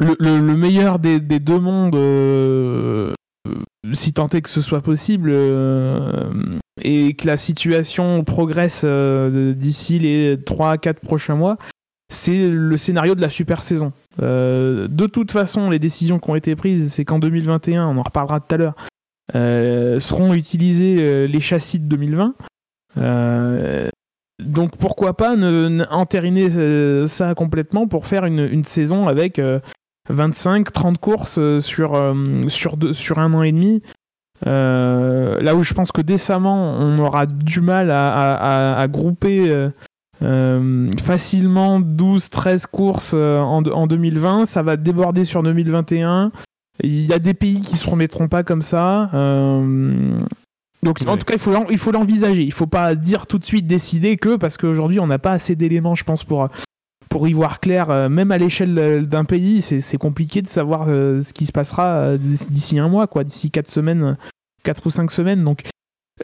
le, 0.00 0.16
le- 0.18 0.40
le 0.40 0.56
meilleur 0.56 0.98
des, 0.98 1.20
deux 1.20 1.58
mondes, 1.58 1.94
euh, 1.96 3.12
si 3.92 4.12
tant 4.12 4.28
est 4.28 4.40
que 4.42 4.48
ce 4.48 4.62
soit 4.62 4.80
possible, 4.80 5.30
euh, 5.32 6.30
et 6.82 7.14
que 7.14 7.26
la 7.26 7.36
situation 7.36 8.24
progresse 8.24 8.82
euh, 8.84 9.52
d'ici 9.52 9.98
les 9.98 10.38
3 10.44 10.70
à 10.70 10.78
4 10.78 11.00
prochains 11.00 11.34
mois, 11.36 11.56
c'est 12.12 12.48
le 12.48 12.76
scénario 12.76 13.14
de 13.14 13.20
la 13.20 13.28
super 13.30 13.62
saison. 13.62 13.92
De 14.18 15.06
toute 15.06 15.30
façon, 15.30 15.70
les 15.70 15.78
décisions 15.78 16.18
qui 16.18 16.30
ont 16.30 16.34
été 16.36 16.54
prises, 16.56 16.92
c'est 16.92 17.04
qu'en 17.06 17.18
2021, 17.18 17.86
on 17.86 17.96
en 17.98 18.02
reparlera 18.02 18.40
tout 18.40 18.54
à 18.54 18.58
l'heure, 18.58 18.74
seront 20.00 20.34
utilisés 20.34 21.26
les 21.26 21.40
châssis 21.40 21.78
de 21.78 21.86
2020. 21.86 22.34
Euh, 22.98 23.88
donc 24.44 24.76
pourquoi 24.76 25.16
pas 25.16 25.36
ne, 25.36 25.68
ne- 25.68 25.86
entériner 25.90 26.50
ça 27.08 27.34
complètement 27.34 27.88
pour 27.88 28.06
faire 28.06 28.26
une, 28.26 28.64
saison 28.64 29.08
avec 29.08 29.40
25, 30.12 30.72
30 30.72 30.98
courses 30.98 31.38
euh, 31.38 31.60
sur, 31.60 31.94
euh, 31.94 32.14
sur, 32.48 32.76
deux- 32.76 32.92
sur 32.92 33.18
un 33.18 33.32
an 33.34 33.42
et 33.42 33.52
demi. 33.52 33.82
Euh, 34.46 35.40
là 35.40 35.54
où 35.54 35.62
je 35.62 35.72
pense 35.74 35.92
que 35.92 36.00
décemment, 36.00 36.76
on 36.78 36.98
aura 36.98 37.26
du 37.26 37.60
mal 37.60 37.90
à, 37.90 38.12
à- 38.12 38.34
à- 38.34 38.80
à 38.80 38.88
grouper 38.88 39.50
euh, 40.22 40.90
facilement 41.02 41.80
12, 41.80 42.28
13 42.30 42.66
courses 42.66 43.14
en, 43.14 43.62
en 43.64 43.86
2020. 43.86 44.46
Ça 44.46 44.62
va 44.62 44.76
déborder 44.76 45.24
sur 45.24 45.42
2021. 45.42 46.32
Il 46.82 47.04
y 47.04 47.12
a 47.12 47.18
des 47.18 47.34
pays 47.34 47.60
qui 47.60 47.76
se 47.76 47.88
remettront 47.88 48.28
pas 48.28 48.42
comme 48.42 48.62
ça. 48.62 49.10
Euh, 49.14 50.20
donc 50.82 50.98
en 51.06 51.16
tout 51.16 51.24
cas, 51.24 51.34
il 51.34 51.40
faut 51.40 51.52
l'en- 51.52 51.68
il 51.70 51.78
faut 51.78 51.92
l'envisager. 51.92 52.42
Il 52.42 52.52
faut 52.52 52.66
pas 52.66 52.94
dire 52.96 53.26
tout 53.26 53.38
de 53.38 53.44
suite 53.44 53.66
décider 53.68 54.16
que 54.16 54.36
parce 54.36 54.56
qu'aujourd'hui 54.56 54.98
on 54.98 55.06
n'a 55.06 55.18
pas 55.20 55.32
assez 55.32 55.54
d'éléments, 55.54 55.94
je 55.94 56.02
pense, 56.04 56.24
pour 56.24 56.48
pour 57.12 57.28
y 57.28 57.34
voir 57.34 57.60
clair. 57.60 57.90
Euh, 57.90 58.08
Même 58.08 58.32
à 58.32 58.38
l'échelle 58.38 58.78
euh, 58.78 59.02
d'un 59.02 59.24
pays, 59.24 59.60
c'est 59.62 59.98
compliqué 59.98 60.40
de 60.40 60.48
savoir 60.48 60.86
euh, 60.88 61.20
ce 61.20 61.34
qui 61.34 61.44
se 61.46 61.52
passera 61.52 61.88
euh, 61.88 62.18
d'ici 62.18 62.78
un 62.78 62.88
mois, 62.88 63.06
d'ici 63.22 63.50
quatre 63.50 63.68
semaines, 63.68 64.16
quatre 64.64 64.86
ou 64.86 64.90
cinq 64.90 65.10
semaines. 65.10 65.44
Donc 65.44 65.64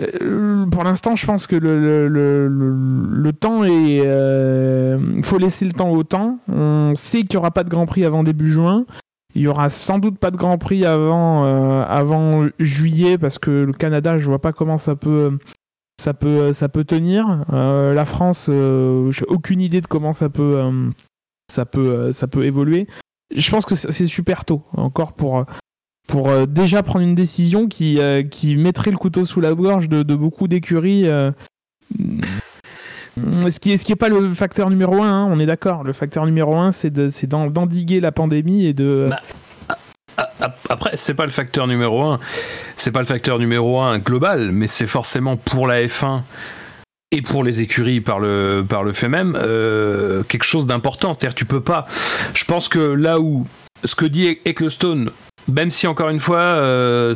euh, 0.01 0.64
pour 0.66 0.85
l'instant, 0.85 1.14
je 1.14 1.27
pense 1.27 1.46
que 1.46 1.57
le, 1.57 3.33
temps 3.33 3.64
est. 3.64 3.98
Il 3.98 5.24
faut 5.24 5.38
laisser 5.38 5.66
le 5.66 5.72
temps 5.72 5.90
au 5.90 6.05
temps. 6.05 6.38
On 6.48 6.94
sait 6.94 7.20
qu'il 7.20 7.33
n'y 7.33 7.37
aura 7.37 7.51
pas 7.51 7.64
de 7.64 7.68
Grand 7.68 7.87
Prix 7.87 8.05
avant 8.05 8.22
début 8.22 8.51
juin. 8.51 8.87
Il 9.35 9.42
y 9.42 9.46
aura 9.46 9.68
sans 9.68 9.98
doute 9.98 10.18
pas 10.18 10.31
de 10.31 10.37
Grand 10.37 10.57
Prix 10.57 10.87
avant, 10.87 11.44
euh, 11.44 12.48
juillet 12.59 13.18
parce 13.18 13.38
que 13.38 13.51
le 13.51 13.72
Canada, 13.72 14.16
je 14.16 14.27
vois 14.27 14.40
pas 14.40 14.53
comment 14.53 14.79
ça 14.79 14.96
peut, 14.96 15.38
ça 16.01 16.15
peut, 16.15 16.53
ça 16.53 16.69
peut 16.69 16.85
tenir. 16.85 17.45
Euh, 17.53 17.93
la 17.95 18.05
France, 18.05 18.47
euh, 18.49 19.11
j'ai 19.11 19.25
aucune 19.27 19.61
idée 19.61 19.81
de 19.81 19.87
comment 19.87 20.13
ça 20.13 20.29
peut, 20.29 20.59
euh, 20.61 20.89
ça 21.51 21.67
peut, 21.67 21.89
euh, 21.91 22.13
ça 22.13 22.27
peut 22.29 22.45
évoluer. 22.45 22.87
Je 23.35 23.51
pense 23.51 23.67
que 23.67 23.75
c'est 23.75 24.07
super 24.07 24.45
tôt 24.45 24.63
encore 24.73 25.13
pour, 25.13 25.45
pour 26.07 26.29
euh, 26.31 26.47
déjà 26.47 26.83
prendre 26.83 27.05
une 27.05 27.15
décision 27.15 27.69
qui, 27.69 27.99
euh, 28.01 28.23
qui 28.23 28.57
mettrait 28.57 28.91
le 28.91 28.97
couteau 28.97 29.25
sous 29.27 29.41
la 29.41 29.53
gorge 29.53 29.89
de, 29.89 30.03
beaucoup 30.15 30.49
d'écuries. 30.49 31.07
euh, 31.09 31.31
ce 33.51 33.59
qui 33.59 33.73
est, 33.73 33.77
ce 33.77 33.85
qui 33.85 33.93
pas 33.97 34.09
le 34.09 34.29
facteur 34.29 34.71
numéro 34.71 35.03
un, 35.03 35.13
hein, 35.25 35.29
on 35.31 35.39
est 35.41 35.47
d'accord. 35.47 35.83
Le 35.85 35.93
facteur 35.93 36.25
numéro 36.25 36.57
un, 36.57 36.73
c'est 36.73 36.91
de- 36.91 37.09
c'est 37.09 37.27
d'en- 37.27 37.51
d'endiguer 37.51 38.01
la 38.01 38.13
pandémie 38.13 38.65
et 38.67 38.73
de. 38.73 39.09
Bah, 39.11 39.21
Après, 40.69 40.93
c'est 40.97 41.15
pas 41.15 41.25
le 41.25 41.31
facteur 41.31 41.67
numéro 41.67 42.03
un. 42.03 42.19
C'est 42.77 42.91
pas 42.93 43.01
le 43.01 43.07
facteur 43.07 43.39
numéro 43.39 43.81
un 43.81 43.99
global, 43.99 44.51
mais 44.53 44.67
c'est 44.67 44.87
forcément 44.87 45.37
pour 45.37 45.67
la 45.67 45.83
F1 45.83 46.23
et 47.11 47.23
pour 47.23 47.43
les 47.45 47.61
écuries 47.63 48.01
par 48.01 48.19
le, 48.19 48.65
par 48.69 48.83
le 48.85 48.93
fait 48.93 49.09
même 49.09 49.37
euh, 49.41 50.23
quelque 50.25 50.45
chose 50.45 50.67
d'important. 50.67 51.15
C'est-à-dire, 51.15 51.35
tu 51.35 51.45
peux 51.45 51.61
pas. 51.63 51.87
Je 52.35 52.45
pense 52.45 52.69
que 52.69 52.79
là 52.79 53.19
où 53.21 53.47
ce 53.85 53.95
que 53.95 54.05
dit 54.07 54.39
Ecclestone, 54.45 55.11
même 55.51 55.71
si 55.71 55.87
encore 55.87 56.11
une 56.11 56.21
fois, 56.21 56.41
euh, 56.41 57.15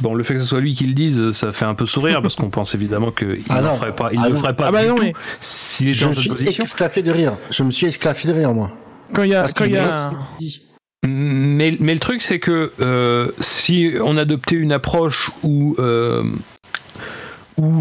bon, 0.00 0.14
le 0.14 0.22
fait 0.24 0.34
que 0.34 0.40
ce 0.40 0.46
soit 0.46 0.60
lui 0.60 0.74
qui 0.74 0.84
le 0.86 0.92
dise, 0.92 1.30
ça 1.30 1.52
fait 1.52 1.64
un 1.64 1.74
peu 1.74 1.86
sourire 1.86 2.20
parce 2.20 2.34
qu'on 2.34 2.50
pense 2.50 2.74
évidemment 2.74 3.10
qu'il 3.12 3.42
Ah 3.48 3.62
ne 3.62 3.66
non. 3.68 3.74
ferait 3.76 3.94
pas, 3.94 4.10
il 4.12 4.18
Ah 4.22 4.28
ne 4.28 4.34
non. 4.34 4.40
ferait 4.40 4.54
pas 4.56 4.66
Ah 4.68 4.72
bah 4.72 4.82
du 4.82 4.88
non, 4.88 4.94
tout 4.96 5.02
mais 5.04 5.12
s'il 5.40 5.88
était 5.88 5.98
Je 5.98 6.08
me 6.08 6.12
suis 6.14 6.62
esclaffé 6.62 7.02
de 7.02 7.10
rire. 7.12 7.32
Je 7.50 7.62
me 7.62 7.70
suis 7.70 7.86
esclaffé 7.86 8.28
de 8.28 8.34
rire, 8.34 8.52
moi. 8.52 8.70
quand 9.14 9.22
il 9.22 9.30
y 9.30 9.34
a, 9.34 9.42
Parce 9.42 9.54
quand 9.54 9.64
il 9.64 9.72
y 9.72 9.78
a- 9.78 9.84
reste- 10.40 10.60
Mais, 11.06 11.70
le 11.94 11.98
truc, 11.98 12.20
c'est 12.20 12.38
que 12.38 12.72
euh, 12.80 13.28
si 13.40 13.92
on 14.02 14.16
adoptait 14.16 14.56
une 14.56 14.72
approche 14.72 15.30
où, 15.42 15.74
euh, 15.78 16.22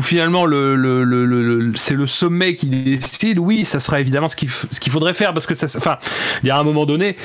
finalement 0.01 0.45
le, 0.45 0.75
le- 0.75 1.03
le- 1.03 1.25
le- 1.25 1.59
le- 1.59 1.75
c'est 1.75 1.95
le 1.95 2.07
sommet 2.07 2.55
qui 2.55 2.65
décide, 2.67 3.39
oui, 3.39 3.65
ça 3.65 3.79
sera 3.79 3.99
évidemment 3.99 4.27
ce 4.27 4.35
qu'il 4.35 4.49
faudrait 4.91 5.13
faire 5.13 5.33
parce 5.33 5.45
que 5.45 5.53
enfin, 5.77 5.97
il 6.43 6.47
y 6.47 6.49
a 6.49 6.57
un 6.57 6.63
moment 6.63 6.85
donné. 6.85 7.15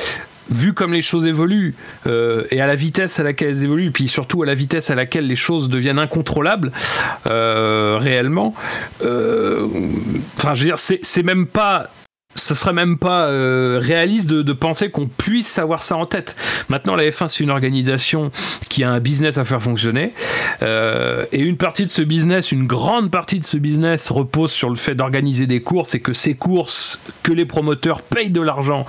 Vu 0.50 0.74
comme 0.74 0.92
les 0.92 1.00
choses 1.00 1.24
évoluent 1.24 1.74
euh, 2.06 2.44
et 2.50 2.60
à 2.60 2.66
la 2.66 2.74
vitesse 2.74 3.18
à 3.18 3.22
laquelle 3.22 3.48
elles 3.48 3.64
évoluent, 3.64 3.92
puis 3.92 4.08
surtout 4.08 4.42
à 4.42 4.46
la 4.46 4.54
vitesse 4.54 4.90
à 4.90 4.94
laquelle 4.94 5.26
les 5.26 5.36
choses 5.36 5.70
deviennent 5.70 5.98
incontrôlables 5.98 6.70
réellement, 7.24 8.54
enfin, 9.00 10.54
je 10.54 10.60
veux 10.60 10.66
dire, 10.66 10.78
c'est 10.78 11.22
même 11.22 11.46
pas 11.46 11.88
ce 12.34 12.54
serait 12.54 12.72
même 12.72 12.98
pas 12.98 13.24
euh, 13.26 13.78
réaliste 13.80 14.28
de, 14.28 14.42
de 14.42 14.52
penser 14.52 14.90
qu'on 14.90 15.06
puisse 15.06 15.58
avoir 15.58 15.82
ça 15.82 15.96
en 15.96 16.06
tête. 16.06 16.36
Maintenant, 16.68 16.94
la 16.96 17.04
F1, 17.04 17.28
c'est 17.28 17.40
une 17.44 17.50
organisation 17.50 18.30
qui 18.68 18.82
a 18.84 18.90
un 18.90 19.00
business 19.00 19.38
à 19.38 19.44
faire 19.44 19.62
fonctionner. 19.62 20.12
euh, 20.62 21.24
et 21.32 21.40
une 21.40 21.56
partie 21.56 21.84
de 21.84 21.90
ce 21.90 22.02
business, 22.02 22.52
une 22.52 22.66
grande 22.66 23.10
partie 23.10 23.38
de 23.40 23.44
ce 23.44 23.56
business 23.56 24.10
repose 24.10 24.50
sur 24.52 24.68
le 24.70 24.76
fait 24.76 24.94
d'organiser 24.94 25.46
des 25.46 25.62
courses 25.62 25.94
et 25.94 26.00
que 26.00 26.12
ces 26.12 26.34
courses, 26.34 27.00
que 27.22 27.32
les 27.32 27.44
promoteurs 27.46 28.02
payent 28.02 28.30
de 28.30 28.40
l'argent 28.40 28.84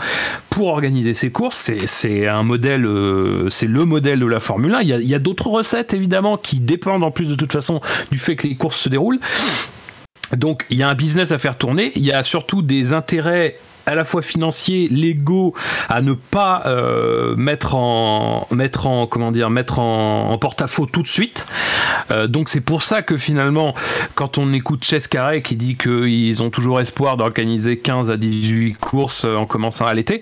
pour 0.50 0.68
organiser 0.68 1.14
ces 1.14 1.32
courses, 1.32 1.72
c'est- 1.86 2.28
un 2.28 2.44
modèle, 2.44 2.86
euh, 2.86 3.50
c'est 3.50 3.68
le 3.68 3.86
modèle 3.86 4.20
de 4.20 4.26
la 4.26 4.40
Formule 4.40 4.74
1. 4.76 4.82
Il 4.82 4.88
y 5.08 5.14
a, 5.14 5.18
a 5.18 5.20
d'autres 5.20 5.48
recettes, 5.48 5.94
évidemment, 5.94 6.38
qui 6.38 6.60
dépendent 6.60 7.04
en 7.04 7.12
plus 7.12 7.28
de 7.28 7.36
toute 7.36 7.52
façon 7.54 7.82
du 8.12 8.18
fait 8.18 8.36
que 8.36 8.48
les 8.48 8.56
courses 8.56 8.80
se 8.80 8.90
déroulent. 8.90 9.20
Donc 10.34 10.66
il 10.70 10.78
y 10.78 10.84
a 10.84 10.90
un 10.90 10.96
business 10.96 11.32
à 11.32 11.38
faire 11.38 11.58
tourner, 11.58 11.92
il 11.96 12.04
y 12.04 12.12
a 12.12 12.24
surtout 12.24 12.62
des 12.62 12.94
intérêts 12.94 13.58
à 13.86 13.96
la 13.96 14.04
fois 14.04 14.22
financiers, 14.22 14.88
légaux, 14.88 15.54
à 15.90 16.02
ne 16.02 16.14
pas 16.14 16.64
euh, 16.66 17.36
mettre 17.36 17.76
en 17.76 18.48
mettre 18.52 18.88
en 18.88 19.08
comment 19.08 19.32
dire 19.32 19.50
mettre 19.50 19.80
en, 19.80 20.38
porte-à-faux 20.38 20.86
tout 20.86 21.02
de 21.02 21.08
suite. 21.08 21.46
Euh, 22.12 22.28
donc 22.28 22.50
c'est 22.50 22.62
pour 22.62 22.84
ça 22.84 23.02
que 23.02 23.18
finalement, 23.18 23.74
quand 24.16 24.38
on 24.38 24.54
écoute 24.54 24.84
Chess 24.84 25.08
Carré 25.08 25.42
qui 25.42 25.56
dit 25.56 25.76
qu'ils 25.76 26.44
ont 26.44 26.50
toujours 26.50 26.82
espoir 26.82 27.18
d'organiser 27.18 27.78
15 27.78 28.10
à 28.10 28.18
18 28.18 28.78
courses 28.78 29.26
en 29.26 29.46
commençant 29.46 29.86
à 29.86 29.94
l'été, 29.94 30.22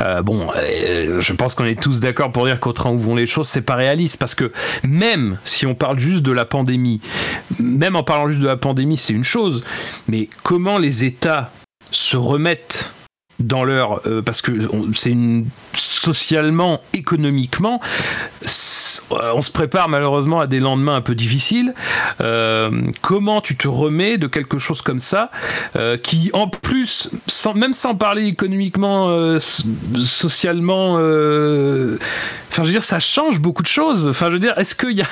euh, 0.00 0.22
bon, 0.22 0.48
je 0.54 1.32
pense 1.32 1.54
qu'on 1.54 1.64
est 1.64 1.80
tous 1.80 2.00
d'accord 2.00 2.32
pour 2.32 2.46
dire 2.46 2.60
qu'au 2.60 2.72
train 2.72 2.90
où 2.90 2.98
vont 2.98 3.14
les 3.14 3.26
choses, 3.26 3.48
c'est 3.48 3.60
pas 3.60 3.74
réaliste 3.76 4.18
parce 4.18 4.34
que 4.34 4.52
même 4.82 5.38
si 5.44 5.66
on 5.66 5.74
parle 5.74 5.98
juste 5.98 6.22
de 6.22 6.32
la 6.32 6.44
pandémie, 6.44 7.00
même 7.58 7.96
en 7.96 8.02
parlant 8.02 8.28
juste 8.28 8.40
de 8.40 8.46
la 8.46 8.56
pandémie, 8.56 8.96
c'est 8.96 9.12
une 9.12 9.24
chose, 9.24 9.64
mais 10.08 10.28
comment 10.42 10.78
les 10.78 11.04
États 11.04 11.50
se 11.90 12.16
remettent 12.16 12.92
dans 13.40 13.64
leur 13.64 14.06
euh, 14.06 14.22
parce 14.22 14.42
que 14.42 14.52
c'est 14.94 15.16
socialement 15.74 16.80
économiquement 16.92 17.80
on 19.10 19.42
se 19.42 19.50
prépare 19.50 19.88
malheureusement 19.88 20.40
à 20.40 20.46
des 20.46 20.60
lendemains 20.60 20.96
un 20.96 21.00
peu 21.00 21.14
difficiles 21.14 21.74
euh, 22.20 22.70
comment 23.02 23.40
tu 23.40 23.56
te 23.56 23.68
remets 23.68 24.18
de 24.18 24.26
quelque 24.26 24.58
chose 24.58 24.82
comme 24.82 24.98
ça 24.98 25.30
euh, 25.76 25.96
qui 25.96 26.30
en 26.32 26.48
plus 26.48 27.10
même 27.54 27.72
sans 27.72 27.94
parler 27.94 28.26
économiquement 28.26 29.38
socialement 29.38 30.98
Enfin, 32.50 32.62
je 32.62 32.68
veux 32.68 32.72
dire, 32.72 32.82
ça 32.82 32.98
change 32.98 33.38
beaucoup 33.38 33.62
de 33.62 33.68
choses. 33.68 34.08
Enfin, 34.08 34.26
je 34.26 34.32
veux 34.32 34.38
dire, 34.40 34.58
est-ce 34.58 34.74
qu'il 34.74 34.96
y 34.96 35.02
a, 35.02 35.06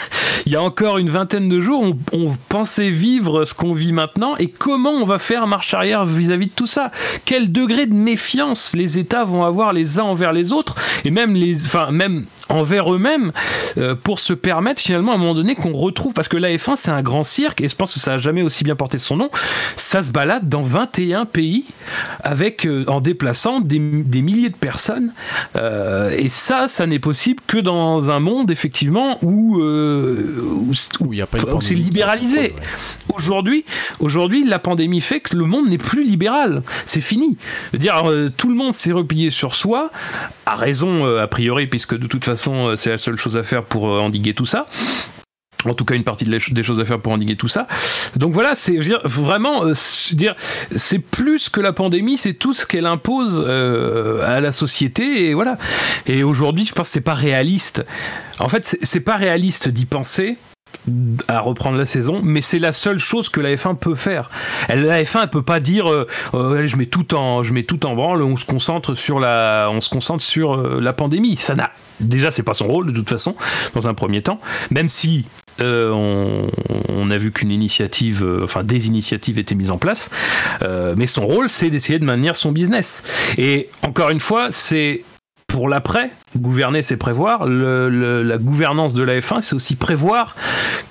il 0.44 0.52
y 0.52 0.56
a 0.56 0.62
encore 0.62 0.98
une 0.98 1.08
vingtaine 1.08 1.48
de 1.48 1.60
jours, 1.60 1.94
on, 2.12 2.36
pensait 2.48 2.90
vivre 2.90 3.44
ce 3.44 3.54
qu'on 3.54 3.72
vit 3.72 3.92
maintenant 3.92 4.36
et 4.38 4.48
comment 4.48 4.90
on 4.90 5.04
va 5.04 5.18
faire 5.18 5.46
marche 5.46 5.72
arrière 5.72 6.04
vis-à-vis 6.04 6.46
de 6.46 6.52
tout 6.52 6.66
ça? 6.66 6.90
Quel 7.24 7.52
degré 7.52 7.86
de 7.86 7.94
méfiance 7.94 8.17
les 8.74 8.98
États 8.98 9.24
vont 9.24 9.42
avoir 9.42 9.72
les 9.72 9.98
uns 9.98 10.04
envers 10.04 10.32
les 10.32 10.52
autres 10.52 10.74
et 11.04 11.10
même 11.10 11.34
les, 11.34 11.64
enfin, 11.64 11.90
même 11.90 12.26
envers 12.48 12.92
eux-mêmes 12.92 13.32
euh, 13.76 13.94
pour 13.94 14.20
se 14.20 14.32
permettre 14.32 14.80
finalement 14.80 15.12
à 15.12 15.14
un 15.16 15.18
moment 15.18 15.34
donné 15.34 15.54
qu'on 15.54 15.72
retrouve 15.72 16.12
parce 16.12 16.28
que 16.28 16.36
la 16.36 16.50
F1 16.50 16.76
c'est 16.76 16.90
un 16.90 17.02
grand 17.02 17.24
cirque 17.24 17.60
et 17.60 17.68
je 17.68 17.76
pense 17.76 17.92
que 17.92 18.00
ça 18.00 18.14
a 18.14 18.18
jamais 18.18 18.42
aussi 18.42 18.64
bien 18.64 18.76
porté 18.76 18.98
son 18.98 19.16
nom. 19.16 19.30
Ça 19.76 20.02
se 20.02 20.12
balade 20.12 20.48
dans 20.48 20.62
21 20.62 21.26
pays 21.26 21.66
avec 22.22 22.66
euh, 22.66 22.84
en 22.88 23.00
déplaçant 23.00 23.60
des, 23.60 23.78
milliers 23.78 24.48
de 24.48 24.56
personnes 24.56 25.12
euh, 25.56 26.10
et 26.16 26.28
ça 26.28 26.68
ça 26.68 26.86
n'est 26.86 26.98
possible 26.98 27.42
que 27.46 27.58
dans 27.58 28.10
un 28.10 28.20
monde 28.20 28.50
effectivement 28.50 29.18
où 29.22 29.58
où, 29.58 30.72
c'est 30.74 31.74
libéralisé. 31.74 32.54
aujourd'hui 33.14 33.64
aujourd'hui 34.00 34.44
la 34.44 34.58
pandémie 34.58 35.00
fait 35.00 35.20
que 35.20 35.36
le 35.36 35.44
monde 35.44 35.68
n'est 35.68 35.78
plus 35.78 36.04
libéral. 36.04 36.62
C'est 36.86 37.00
fini. 37.00 37.36
Dire 37.74 38.02
tout 38.36 38.48
le 38.48 38.54
monde 38.54 38.74
s'est 38.74 38.92
replié 38.92 39.30
sur 39.30 39.54
soi 39.54 39.90
à 40.46 40.54
raison 40.54 41.04
a 41.18 41.26
priori 41.26 41.66
puisque 41.66 41.96
de 41.96 42.06
toute 42.06 42.24
façon 42.24 42.37
euh, 42.46 42.76
c'est 42.76 42.90
la 42.90 42.98
seule 42.98 43.16
chose 43.16 43.36
à 43.36 43.42
faire 43.42 43.64
pour 43.64 43.88
euh, 43.88 44.00
endiguer 44.00 44.34
tout 44.34 44.46
ça 44.46 44.66
en 45.64 45.74
tout 45.74 45.84
cas 45.84 45.96
une 45.96 46.04
partie 46.04 46.24
des 46.24 46.62
choses 46.62 46.78
à 46.78 46.84
faire 46.84 47.00
pour 47.00 47.10
endiguer 47.10 47.34
tout 47.34 47.48
ça. 47.48 47.66
Donc 48.14 48.32
voilà, 48.32 48.54
c'est 48.54 48.78
vraiment 49.02 49.64
euh, 49.64 49.72
dire 50.12 50.36
c'est 50.76 51.00
plus 51.00 51.48
que 51.48 51.60
la 51.60 51.72
pandémie, 51.72 52.16
c'est 52.16 52.34
tout 52.34 52.54
ce 52.54 52.64
qu'elle 52.64 52.86
impose 52.86 53.40
à 53.40 54.40
la 54.40 54.52
société 54.52 55.24
et 55.24 55.34
voilà. 55.34 55.58
Et 56.06 56.22
aujourd'hui, 56.22 56.64
je 56.64 56.72
pense 56.72 56.86
que 56.86 56.92
c'est 56.92 57.00
pas 57.00 57.14
réaliste. 57.14 57.84
En 58.38 58.48
fait, 58.48 58.78
c'est 58.80 59.00
pas 59.00 59.16
réaliste 59.16 59.68
d'y 59.68 59.84
penser 59.84 60.38
à 61.28 61.40
reprendre 61.40 61.76
la 61.76 61.84
saison, 61.84 62.20
mais 62.22 62.40
c'est 62.40 62.58
la 62.58 62.72
seule 62.72 62.98
chose 62.98 63.28
que 63.28 63.40
la 63.40 63.54
F1 63.54 63.76
peut 63.76 63.94
faire. 63.94 64.30
Elle, 64.68 64.86
la 64.86 65.02
F1 65.02 65.24
elle 65.24 65.30
peut 65.30 65.42
pas 65.42 65.60
dire 65.60 65.86
je 66.32 66.76
mets 66.76 66.86
tout 66.86 67.14
en 67.14 67.42
je 67.42 67.52
mets 67.52 67.64
tout 67.64 67.84
en 67.84 67.94
branle, 67.94 68.22
on 68.22 68.36
se 68.36 68.46
concentre 68.46 68.94
sur 68.94 69.20
la 69.20 69.68
on 69.70 69.80
se 69.80 69.90
concentre 69.90 70.22
sur 70.22 70.56
la 70.56 70.92
pandémie. 70.92 71.36
Ça 71.36 71.54
n'a 71.54 71.70
déjà 72.00 72.30
c'est 72.30 72.42
pas 72.42 72.54
son 72.54 72.68
rôle 72.68 72.86
de 72.86 72.92
toute 72.92 73.08
façon 73.08 73.34
dans 73.74 73.86
un 73.88 73.94
premier 73.94 74.22
temps 74.22 74.40
même 74.70 74.88
si 74.88 75.26
euh, 75.60 75.90
on, 76.88 77.10
a 77.10 77.16
vu 77.16 77.32
qu'une 77.32 77.50
initiative, 77.50 78.22
euh, 78.22 78.44
enfin 78.44 78.62
des 78.62 78.86
initiatives 78.86 79.38
étaient 79.38 79.54
mises 79.54 79.70
en 79.70 79.78
place, 79.78 80.10
euh, 80.62 80.94
mais 80.96 81.06
son 81.06 81.26
rôle 81.26 81.48
c'est 81.48 81.70
d'essayer 81.70 81.98
de 81.98 82.04
maintenir 82.04 82.36
son 82.36 82.52
business. 82.52 83.02
Et 83.38 83.70
encore 83.82 84.10
une 84.10 84.20
fois, 84.20 84.48
c'est 84.50 85.02
pour 85.48 85.66
l'après, 85.66 86.10
gouverner 86.36 86.82
c'est 86.82 86.98
prévoir. 86.98 87.46
la 87.46 88.36
gouvernance 88.36 88.92
de 88.92 89.02
la 89.02 89.18
F1 89.18 89.40
c'est 89.40 89.56
aussi 89.56 89.76
prévoir 89.76 90.36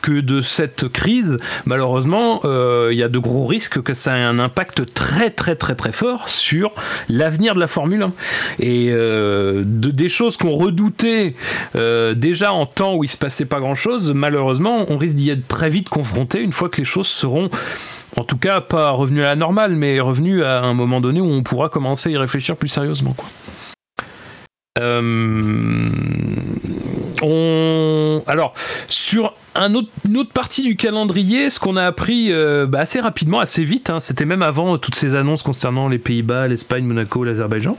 que 0.02 0.20
de 0.20 0.42
cette 0.42 0.90
crise, 0.90 1.38
malheureusement, 1.66 2.42
euh, 2.44 2.90
il 2.92 2.98
y 2.98 3.04
a 3.04 3.08
de 3.08 3.20
gros 3.20 3.46
risques 3.46 3.82
que 3.84 3.94
ça 3.94 4.18
ait 4.18 4.24
un 4.24 4.40
impact 4.40 4.92
très 4.94 5.30
très 5.30 5.56
très 5.56 5.76
très 5.76 5.92
fort 5.92 6.28
sur 6.28 6.72
l'avenir 7.08 7.54
de 7.54 7.60
la 7.60 7.68
Formule 7.68 8.02
1. 8.02 8.12
Et 8.60 8.88
euh, 8.90 9.62
de, 9.64 9.92
des 9.92 10.10
choses 10.10 10.38
qu'on 10.38 10.56
redoutait 10.56 11.36
euh, 11.76 12.16
déjà 12.16 12.52
en 12.52 12.66
temps 12.66 12.96
où 12.96 13.04
il 13.04 13.10
se 13.10 13.18
passait 13.18 13.46
pas 13.46 13.60
grand 13.60 13.76
chose, 13.76 14.12
malheureusement, 14.14 14.88
on 14.90 14.98
risque 14.98 15.16
d'y 15.16 15.30
être 15.30 15.48
très 15.48 15.70
vite 15.70 15.88
confronté 15.88 16.42
une 16.42 16.52
fois 16.52 16.68
que 16.68 16.78
les 16.78 16.86
choses 16.86 17.08
seront 17.08 17.52
en 18.16 18.24
tout 18.24 18.38
cas 18.38 18.60
pas 18.62 18.90
revenues 18.90 19.22
à 19.22 19.30
la 19.30 19.36
normale, 19.36 19.76
mais 19.76 20.00
revenues 20.00 20.44
à 20.44 20.64
un 20.64 20.74
moment 20.74 21.00
donné 21.00 21.22
où 21.22 21.32
on 21.32 21.44
pourra 21.44 21.70
commencer 21.70 22.10
à 22.10 22.12
y 22.14 22.18
réfléchir 22.18 22.58
plus 22.58 22.70
sérieusement. 22.70 23.14
Quoi. 23.14 23.28
Euh, 24.80 25.90
on... 27.22 28.24
Alors, 28.28 28.54
sur 28.88 29.32
une 29.56 30.18
autre 30.18 30.32
partie 30.32 30.64
du 30.64 30.76
calendrier, 30.76 31.50
ce 31.50 31.60
qu'on 31.60 31.76
a 31.78 31.86
appris 31.86 32.32
euh, 32.32 32.66
bah, 32.68 32.80
assez 32.80 33.00
rapidement, 33.00 33.40
assez 33.40 33.64
vite, 33.64 33.90
hein, 33.90 34.00
c'était 34.00 34.26
même 34.26 34.44
avant 34.44 34.78
toutes 34.78 34.96
ces 34.96 35.16
annonces 35.16 35.44
concernant 35.44 35.88
les 35.88 35.98
Pays-Bas, 35.98 36.48
l'Espagne, 36.48 36.86
Monaco, 36.86 37.24
l'Azerbaïdjan 37.24 37.78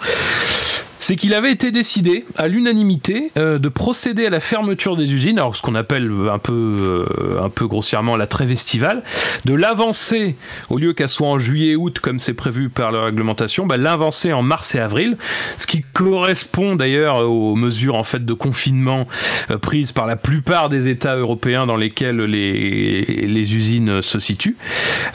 c'est 0.98 1.16
qu'il 1.16 1.34
avait 1.34 1.52
été 1.52 1.70
décidé 1.70 2.24
à 2.36 2.48
l'unanimité 2.48 3.30
euh, 3.36 3.58
de 3.58 3.68
procéder 3.68 4.26
à 4.26 4.30
la 4.30 4.40
fermeture 4.40 4.96
des 4.96 5.12
usines, 5.12 5.38
alors 5.38 5.56
ce 5.56 5.62
qu'on 5.62 5.74
appelle 5.74 6.10
un 6.30 6.38
peu, 6.38 6.52
euh, 6.52 7.42
un 7.42 7.50
peu 7.50 7.66
grossièrement 7.66 8.16
la 8.16 8.26
trêve 8.26 8.50
estivale, 8.50 9.02
de 9.44 9.54
l'avancer 9.54 10.36
au 10.70 10.78
lieu 10.78 10.92
qu'elle 10.92 11.08
soit 11.08 11.28
en 11.28 11.38
juillet-août 11.38 12.00
comme 12.00 12.18
c'est 12.18 12.34
prévu 12.34 12.68
par 12.68 12.92
la 12.92 13.04
réglementation, 13.04 13.66
bah, 13.66 13.76
l'avancer 13.76 14.32
en 14.32 14.42
mars 14.42 14.74
et 14.74 14.80
avril, 14.80 15.16
ce 15.56 15.66
qui 15.66 15.82
correspond 15.92 16.76
d'ailleurs 16.76 17.28
aux 17.28 17.54
mesures 17.54 17.94
en 17.94 18.04
fait 18.04 18.24
de 18.24 18.34
confinement 18.34 19.06
euh, 19.50 19.58
prises 19.58 19.92
par 19.92 20.06
la 20.06 20.16
plupart 20.16 20.68
des 20.68 20.88
États 20.88 21.16
européens 21.16 21.66
dans 21.66 21.76
lesquels 21.76 22.18
les, 22.18 23.02
les 23.04 23.54
usines 23.54 24.02
se 24.02 24.18
situent. 24.18 24.56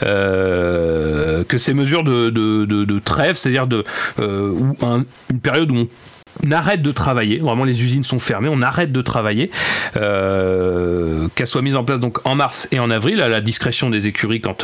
que 0.00 1.58
ces 1.58 1.74
mesures 1.74 2.04
de, 2.04 2.30
de, 2.30 2.64
de, 2.64 2.98
trêve, 2.98 3.36
c'est-à-dire 3.36 3.66
de 3.66 3.84
une 4.18 5.40
période 5.40 5.70
où 5.70 5.73
on 5.76 5.90
on 6.42 6.50
arrête 6.50 6.82
de 6.82 6.92
travailler, 6.92 7.38
vraiment 7.38 7.64
les 7.64 7.82
usines 7.82 8.04
sont 8.04 8.18
fermées, 8.18 8.48
on 8.50 8.62
arrête 8.62 8.92
de 8.92 9.02
travailler, 9.02 9.50
euh, 9.96 11.28
qu'elle 11.34 11.46
soit 11.46 11.62
mise 11.62 11.76
en 11.76 11.84
place 11.84 12.00
donc 12.00 12.18
en 12.26 12.34
mars 12.34 12.68
et 12.72 12.78
en 12.78 12.90
avril, 12.90 13.20
à 13.20 13.28
la 13.28 13.40
discrétion 13.40 13.90
des 13.90 14.06
écuries 14.08 14.40
quant, 14.40 14.56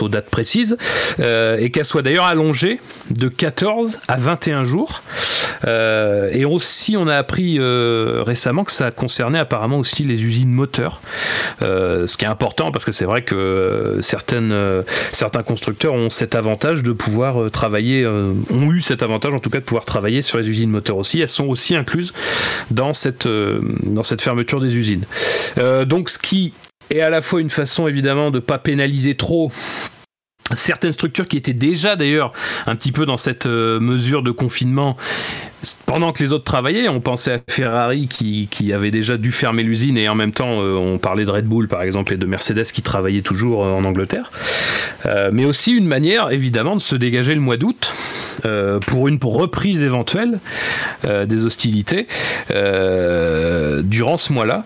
aux 0.00 0.08
dates 0.08 0.30
précises, 0.30 0.76
euh, 1.20 1.58
et 1.58 1.70
qu'elle 1.70 1.84
soit 1.84 2.02
d'ailleurs 2.02 2.24
allongée 2.24 2.80
de 3.10 3.28
14 3.28 3.98
à 4.08 4.16
21 4.16 4.64
jours. 4.64 5.02
Euh, 5.66 6.30
et 6.32 6.44
aussi, 6.44 6.96
on 6.96 7.08
a 7.08 7.16
appris 7.16 7.58
récemment 7.60 8.64
que 8.64 8.72
ça 8.72 8.90
concernait 8.90 9.38
apparemment 9.38 9.78
aussi 9.78 10.04
les 10.04 10.24
usines 10.24 10.52
moteurs, 10.52 11.00
ce 11.60 12.16
qui 12.16 12.24
est 12.24 12.28
important 12.28 12.70
parce 12.70 12.84
que 12.84 12.92
c'est 12.92 13.04
vrai 13.04 13.22
que 13.22 13.98
certaines, 14.00 14.54
certains 15.12 15.42
constructeurs 15.42 15.94
ont 15.94 16.10
cet 16.10 16.34
avantage 16.34 16.82
de 16.82 16.92
pouvoir 16.92 17.50
travailler, 17.50 18.06
ont 18.06 18.72
eu 18.72 18.80
cet 18.80 19.02
avantage 19.02 19.34
en 19.34 19.38
tout 19.38 19.50
cas 19.50 19.58
de 19.58 19.64
pouvoir 19.64 19.84
travailler 19.84 20.22
sur 20.22 20.38
les 20.38 20.48
usines 20.48 20.70
moteurs 20.70 20.96
aussi 20.96 21.17
elles 21.20 21.28
sont 21.28 21.46
aussi 21.46 21.74
incluses 21.76 22.12
dans 22.70 22.92
cette, 22.92 23.26
euh, 23.26 23.60
dans 23.82 24.02
cette 24.02 24.22
fermeture 24.22 24.60
des 24.60 24.76
usines. 24.76 25.04
Euh, 25.58 25.84
donc 25.84 26.10
ce 26.10 26.18
qui 26.18 26.52
est 26.90 27.00
à 27.00 27.10
la 27.10 27.22
fois 27.22 27.40
une 27.40 27.50
façon 27.50 27.86
évidemment 27.86 28.30
de 28.30 28.36
ne 28.36 28.40
pas 28.40 28.58
pénaliser 28.58 29.14
trop 29.14 29.52
certaines 30.54 30.92
structures 30.92 31.26
qui 31.26 31.36
étaient 31.36 31.52
déjà 31.52 31.96
d'ailleurs 31.96 32.32
un 32.66 32.76
petit 32.76 32.92
peu 32.92 33.06
dans 33.06 33.16
cette 33.16 33.46
euh, 33.46 33.80
mesure 33.80 34.22
de 34.22 34.30
confinement 34.30 34.96
pendant 35.86 36.12
que 36.12 36.22
les 36.22 36.32
autres 36.32 36.44
travaillaient, 36.44 36.88
on 36.88 37.00
pensait 37.00 37.32
à 37.32 37.38
Ferrari 37.48 38.06
qui, 38.06 38.72
avait 38.72 38.92
déjà 38.92 39.16
dû 39.16 39.32
fermer 39.32 39.64
l'usine 39.64 39.98
et 39.98 40.08
en 40.08 40.14
même 40.14 40.30
temps 40.30 40.58
on 40.58 40.98
parlait 40.98 41.24
de 41.24 41.30
Red 41.30 41.46
Bull 41.46 41.66
par 41.66 41.82
exemple 41.82 42.12
et 42.12 42.16
de 42.16 42.26
Mercedes 42.26 42.66
qui 42.66 42.80
travaillaient 42.80 43.22
toujours 43.22 43.62
en 43.62 43.82
Angleterre. 43.82 44.30
mais 45.32 45.44
aussi 45.44 45.76
une 45.76 45.88
manière 45.88 46.30
évidemment 46.30 46.76
de 46.76 46.80
se 46.80 46.94
dégager 46.94 47.34
le 47.34 47.40
mois 47.40 47.56
d'août 47.56 47.92
euh, 48.44 48.78
pour 48.78 49.08
une 49.08 49.18
reprise 49.20 49.82
éventuelle 49.82 50.38
euh, 51.04 51.26
des 51.26 51.44
hostilités 51.44 52.06
euh, 52.50 53.82
durant 53.82 54.16
ce 54.16 54.32
mois-là. 54.32 54.64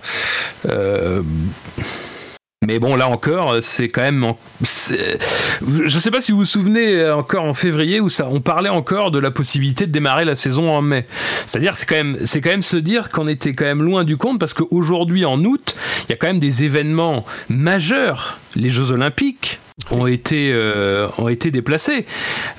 Mais 2.63 2.79
bon, 2.79 2.95
là 2.95 3.09
encore, 3.09 3.57
c'est 3.61 3.89
quand 3.89 4.03
même. 4.03 4.35
Je 4.63 5.83
ne 5.83 5.89
sais 5.89 6.11
pas 6.11 6.21
si 6.21 6.33
vous 6.33 6.39
vous 6.39 6.47
souvenez 6.47 7.11
encore 7.11 7.45
en 7.45 7.55
février 7.55 8.01
où 8.01 8.09
ça, 8.09 8.29
on 8.31 8.41
parlait 8.41 8.69
encore 8.71 9.11
de 9.11 9.19
la 9.19 9.33
possibilité 9.33 9.87
de 9.87 9.93
démarrer 9.93 10.25
la 10.25 10.37
saison 10.37 10.71
en 10.71 10.81
mai. 10.81 11.07
C'est-à-dire, 11.47 11.77
c'est 11.77 11.87
quand 11.87 11.97
même, 11.97 12.19
c'est 12.25 12.41
quand 12.41 12.51
même 12.51 12.63
se 12.63 12.77
dire 12.77 13.09
qu'on 13.09 13.27
était 13.27 13.55
quand 13.55 13.65
même 13.65 13.83
loin 13.83 14.05
du 14.05 14.17
compte 14.17 14.39
parce 14.39 14.55
qu'aujourd'hui, 14.55 15.25
en 15.25 15.43
août, 15.45 15.77
il 16.09 16.11
y 16.11 16.13
a 16.13 16.17
quand 16.17 16.29
même 16.29 16.39
des 16.39 16.63
événements 16.63 17.25
majeurs, 17.49 18.39
les 18.55 18.71
Jeux 18.71 18.93
Olympiques, 18.93 19.59
ont 19.91 20.07
été 20.07 20.53
euh, 20.53 21.09
ont 21.19 21.29
été 21.29 21.51
déplacés, 21.51 22.07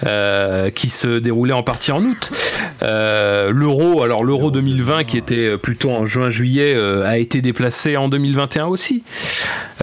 euh, 0.06 0.70
qui 0.70 0.90
se 0.90 1.20
déroulaient 1.20 1.54
en 1.54 1.64
partie 1.64 1.92
en 1.92 2.04
août. 2.04 2.32
Euh, 2.82 3.52
l'euro, 3.52 4.04
alors 4.04 4.24
l'euro 4.24 4.52
2020 4.52 5.04
qui 5.04 5.18
était 5.18 5.58
plutôt 5.58 5.92
en 5.92 6.06
juin-juillet, 6.06 6.76
a 7.04 7.18
été 7.18 7.42
déplacé 7.42 7.98
en 7.98 8.10
2021 8.10 8.68
aussi. 8.68 9.04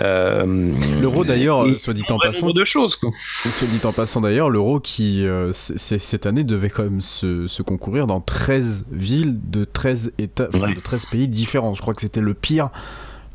l'euro 0.00 1.24
d'ailleurs, 1.24 1.66
soit 1.78 1.94
dit 1.94 2.04
en 2.10 2.18
passant, 2.18 2.50
de 2.50 2.64
choses. 2.64 2.98
Soit 3.52 3.68
dit 3.68 3.80
en 3.84 3.92
passant 3.92 4.20
d'ailleurs, 4.20 4.50
l'euro 4.50 4.80
qui 4.80 5.24
cette 5.52 6.26
année 6.26 6.44
devait 6.44 6.70
quand 6.70 6.84
même 6.84 7.00
se, 7.00 7.62
concourir 7.62 8.06
dans 8.06 8.20
13 8.20 8.86
villes 8.90 9.38
de 9.50 9.64
13 9.64 10.12
états, 10.18 10.46
de 10.46 10.80
13 10.80 11.06
pays 11.06 11.28
différents. 11.28 11.74
Je 11.74 11.82
crois 11.82 11.94
que 11.94 12.00
c'était 12.00 12.20
le 12.20 12.34
pire 12.34 12.70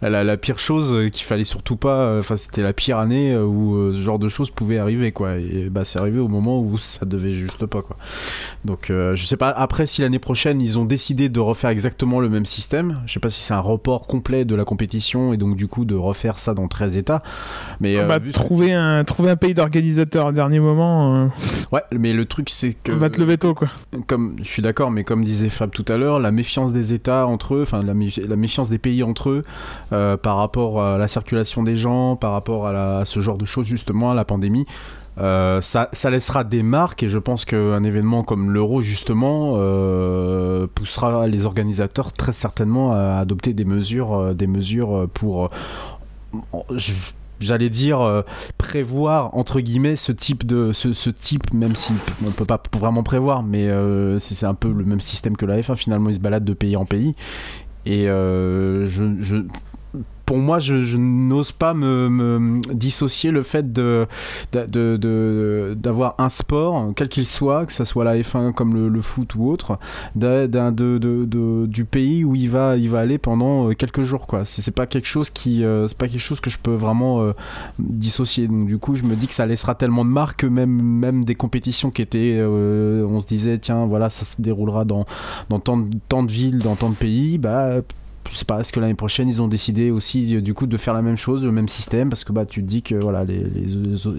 la, 0.01 0.37
pire 0.37 0.59
chose 0.59 0.93
euh, 0.93 1.09
qu'il 1.09 1.25
fallait 1.25 1.45
surtout 1.45 1.77
pas. 1.77 2.01
Euh, 2.01 2.19
enfin, 2.19 2.37
c'était 2.37 2.61
la 2.61 2.73
pire 2.73 2.97
année 2.97 3.33
euh, 3.33 3.43
où 3.43 3.93
ce 3.93 4.01
genre 4.01 4.19
de 4.19 4.27
choses 4.27 4.49
pouvait 4.49 4.77
arriver, 4.77 5.11
quoi. 5.11 5.37
Et 5.37 5.69
bah, 5.69 5.85
c'est 5.85 5.99
arrivé 5.99 6.19
au 6.19 6.27
moment 6.27 6.59
où 6.59 6.77
ça 6.77 7.05
devait 7.05 7.31
juste 7.31 7.65
pas, 7.65 7.81
quoi. 7.81 7.95
Donc, 8.65 8.87
je 8.89 9.23
sais 9.23 9.37
pas. 9.37 9.49
Après, 9.49 9.85
si 9.85 10.01
l'année 10.01 10.19
prochaine 10.19 10.61
ils 10.61 10.77
ont 10.79 10.85
décidé 10.85 11.29
de 11.29 11.39
refaire 11.39 11.69
exactement 11.69 12.19
le 12.19 12.29
même 12.29 12.45
système, 12.45 13.01
je 13.05 13.13
sais 13.13 13.19
pas 13.19 13.29
si 13.29 13.39
c'est 13.39 13.53
un 13.53 13.59
report 13.59 14.07
complet 14.07 14.45
de 14.45 14.55
la 14.55 14.65
compétition 14.65 15.33
et 15.33 15.37
donc 15.37 15.55
du 15.55 15.67
coup 15.67 15.85
de 15.85 15.95
refaire 15.95 16.39
ça 16.39 16.53
dans 16.53 16.67
13 16.67 16.97
États. 16.97 17.21
Mais 17.79 18.03
bah, 18.05 18.19
trouver 18.33 18.73
un 18.73 19.03
trouver 19.03 19.29
un 19.29 19.35
pays 19.35 19.53
d'organisateur 19.53 20.27
au 20.27 20.31
dernier 20.31 20.59
moment. 20.59 21.29
Ouais, 21.71 21.83
mais 21.91 22.13
le 22.13 22.25
truc 22.25 22.49
c'est 22.49 22.73
que. 22.73 22.91
Va 22.91 23.09
te 23.09 23.19
le 23.19 23.25
veto, 23.25 23.53
quoi. 23.53 23.67
Comme 24.07 24.35
je 24.39 24.47
suis 24.47 24.61
d'accord, 24.61 24.91
mais 24.91 25.03
comme 25.03 25.23
disait 25.23 25.49
Fab 25.49 25.71
tout 25.71 25.85
à 25.87 25.97
l'heure, 25.97 26.19
la 26.19 26.31
méfiance 26.31 26.73
des 26.73 26.93
États 26.93 27.27
entre 27.27 27.55
eux, 27.55 27.61
enfin 27.61 27.83
la, 27.83 27.93
la 27.93 28.35
méfiance 28.35 28.69
des 28.69 28.79
pays 28.79 29.03
entre 29.03 29.29
eux. 29.29 29.43
Euh, 29.93 30.17
par 30.17 30.37
rapport 30.37 30.81
à 30.81 30.97
la 30.97 31.07
circulation 31.07 31.61
des 31.61 31.77
gens, 31.77 32.15
par 32.15 32.31
rapport 32.31 32.65
à, 32.67 33.05
ce 33.05 33.19
genre 33.19 33.37
de 33.37 33.45
choses 33.45 33.67
justement, 33.67 34.11
à 34.11 34.15
la 34.15 34.25
pandémie. 34.25 34.65
Euh, 35.19 35.61
ça, 35.61 35.89
laissera 36.09 36.43
des 36.43 36.63
marques 36.63 37.03
et 37.03 37.09
je 37.09 37.19
pense 37.19 37.45
qu'un 37.45 37.83
événement 37.83 38.23
comme 38.23 38.51
l'euro 38.51 38.81
justement 38.81 39.53
euh, 39.55 40.67
poussera 40.73 41.27
les 41.27 41.45
organisateurs 41.45 42.11
très 42.11 42.33
certainement 42.33 42.93
à 42.93 43.19
adopter 43.19 43.53
des 43.53 43.63
mesures, 43.63 44.35
des 44.35 44.47
mesures 44.47 45.07
pour 45.13 45.49
j'allais 47.39 47.69
dire 47.69 48.23
prévoir 48.57 49.33
entre 49.37 49.61
guillemets 49.61 49.95
ce 49.95 50.11
type 50.11 50.45
de 50.45 50.73
ce, 50.73 51.09
type 51.09 51.53
même 51.53 51.77
si 51.77 51.93
on 52.27 52.31
peut 52.31 52.43
pas 52.43 52.61
vraiment 52.77 53.03
prévoir 53.03 53.41
mais 53.41 53.69
c'est 54.19 54.45
un 54.45 54.53
peu 54.53 54.69
le 54.69 54.83
même 54.83 54.99
système 54.99 55.37
que 55.37 55.45
la 55.45 55.61
F1 55.61 55.77
finalement 55.77 56.09
ils 56.09 56.15
se 56.15 56.19
baladent 56.19 56.43
de 56.43 56.53
pays 56.53 56.75
en 56.75 56.85
pays 56.85 57.15
et 57.85 58.05
je, 58.05 59.45
pour 60.25 60.37
moi, 60.37 60.59
je, 60.59 60.97
n'ose 60.97 61.51
pas 61.51 61.73
me, 61.73 62.59
dissocier 62.73 63.31
le 63.31 63.43
fait 63.43 63.71
de, 63.71 64.07
d'avoir 64.51 66.15
un 66.17 66.29
sport, 66.29 66.91
quel 66.95 67.09
qu'il 67.09 67.25
soit, 67.25 67.65
que 67.65 67.73
ce 67.73 67.83
soit 67.85 68.03
la 68.03 68.17
F1 68.17 68.53
comme 68.53 68.89
le, 68.89 69.01
foot 69.01 69.35
ou 69.35 69.49
autre, 69.49 69.77
du 70.15 71.85
pays 71.85 72.23
où 72.23 72.35
il 72.35 72.49
va, 72.49 72.77
il 72.77 72.89
va 72.89 72.99
aller 72.99 73.17
pendant 73.17 73.69
euh, 73.69 73.73
quelques 73.73 74.03
jours. 74.03 74.27
Quoi. 74.27 74.45
C'est, 74.45 74.71
pas 74.71 74.87
quelque 74.87 75.07
chose 75.07 75.29
qui, 75.29 75.63
euh, 75.63 75.87
c'est 75.87 75.97
pas 75.97 76.07
quelque 76.07 76.19
chose 76.19 76.39
que 76.39 76.49
je 76.49 76.57
peux 76.57 76.73
vraiment 76.73 77.21
euh, 77.21 77.33
dissocier. 77.79 78.47
Donc 78.47 78.67
du 78.67 78.77
coup, 78.77 78.95
je 78.95 79.03
me 79.03 79.15
dis 79.15 79.27
que 79.27 79.33
ça 79.33 79.45
laissera 79.45 79.75
tellement 79.75 80.05
de 80.05 80.09
marques 80.09 80.41
que 80.41 80.47
même, 80.47 80.69
même 80.69 81.23
des 81.23 81.35
compétitions 81.35 81.91
qui 81.91 82.01
étaient, 82.01 82.41
on 82.43 83.21
se 83.21 83.27
disait, 83.27 83.57
tiens, 83.59 83.85
voilà, 83.85 84.09
ça 84.09 84.25
se 84.25 84.41
déroulera 84.41 84.85
dans, 84.85 85.05
dans 85.49 85.59
tant, 85.59 85.83
tant 86.09 86.23
de 86.23 86.31
villes, 86.31 86.59
dans 86.59 86.75
tant 86.75 86.89
de 86.89 86.95
pays, 86.95 87.37
bah 87.37 87.81
je 88.31 88.37
sais 88.37 88.45
pas, 88.45 88.59
est-ce 88.59 88.71
que 88.71 88.79
l'année 88.79 88.95
prochaine 88.95 89.27
ils 89.27 89.41
ont 89.41 89.47
décidé 89.47 89.91
aussi 89.91 90.41
du 90.41 90.53
coup 90.53 90.67
de 90.67 90.77
faire 90.77 90.93
la 90.93 91.01
même 91.01 91.17
chose, 91.17 91.43
le 91.43 91.51
même 91.51 91.67
système, 91.67 92.09
parce 92.09 92.23
que 92.23 92.31
bah 92.33 92.45
tu 92.45 92.61
te 92.61 92.67
dis 92.67 92.81
que 92.81 92.95
voilà 92.95 93.23
les, 93.23 93.43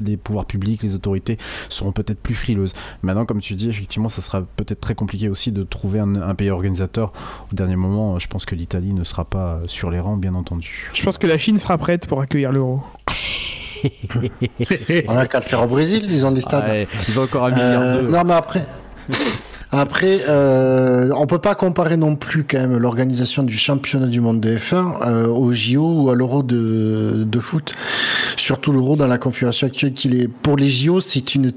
les, 0.01 0.17
pouvoirs 0.17 0.47
publics, 0.47 0.83
les 0.83 0.95
autorités 0.95 1.39
seront 1.69 1.93
peut-être 1.93 2.21
plus 2.21 2.35
frileuses. 2.35 2.73
Maintenant, 3.03 3.25
comme 3.25 3.41
tu 3.41 3.55
dis, 3.55 3.69
effectivement, 3.69 4.09
ça 4.09 4.23
sera 4.23 4.43
peut-être 4.43 4.81
très 4.81 4.95
compliqué 4.95 5.29
aussi 5.29 5.53
de 5.53 5.63
trouver 5.63 6.01
un, 6.01 6.35
pays 6.35 6.51
organisateur 6.51 7.13
au 7.53 7.55
dernier 7.55 7.77
moment. 7.77 8.19
Je 8.19 8.29
pense 8.29 8.45
que 8.45 8.55
l'Italie 8.55 8.93
ne 8.93 9.05
sera 9.05 9.25
pas 9.25 9.61
sur 9.67 9.91
les 9.91 10.01
rangs, 10.01 10.17
bien 10.17 10.35
entendu. 10.35 10.91
Je 10.93 11.03
pense 11.03 11.19
que 11.19 11.27
la 11.27 11.39
Chine 11.39 11.59
sera 11.59 11.79
prête 11.79 12.07
pour 12.07 12.21
accueillir 12.21 12.53
l'euro. 12.53 12.83
On 15.09 15.17
a 15.17 15.27
qu'à 15.27 15.39
le 15.39 15.45
faire 15.45 15.63
au 15.63 15.67
Brésil, 15.67 16.07
ils 16.11 16.27
ont 16.27 16.33
des 16.33 16.41
stades. 16.41 16.87
ils 17.09 17.21
ont 17.21 17.25
encore 17.25 17.47
un 17.47 17.51
milliard 17.51 17.83
euh, 17.83 18.03
Non, 18.03 18.25
mais 18.25 18.35
après. 18.35 18.67
Après, 19.79 20.21
euh, 20.27 21.11
on 21.15 21.27
peut 21.27 21.39
pas 21.39 21.55
comparer 21.55 21.99
non 21.99 22.17
plus 22.17 22.45
quand 22.45 22.59
même 22.59 22.79
l'organisation 22.79 23.43
du 23.43 23.53
championnat 23.53 24.07
du 24.07 24.23
monde 24.23 24.41
de 24.41 24.57
F1 24.57 25.07
euh, 25.07 25.27
au 25.27 25.53
JO 25.53 26.03
ou 26.03 26.11
à 26.11 26.15
l'Euro 26.15 26.43
de, 26.43 27.25
de 27.27 27.41
foot. 27.41 27.75
Surtout 28.37 28.73
l'Euro 28.73 28.97
dans 28.97 29.07
la 29.07 29.19
configuration 29.19 29.67
actuelle 29.67 29.93
qu'il 29.93 30.19
est. 30.19 30.29
Pour 30.29 30.57
les 30.57 30.71
JO, 30.71 31.01
c'est 31.01 31.35
une 31.35 31.53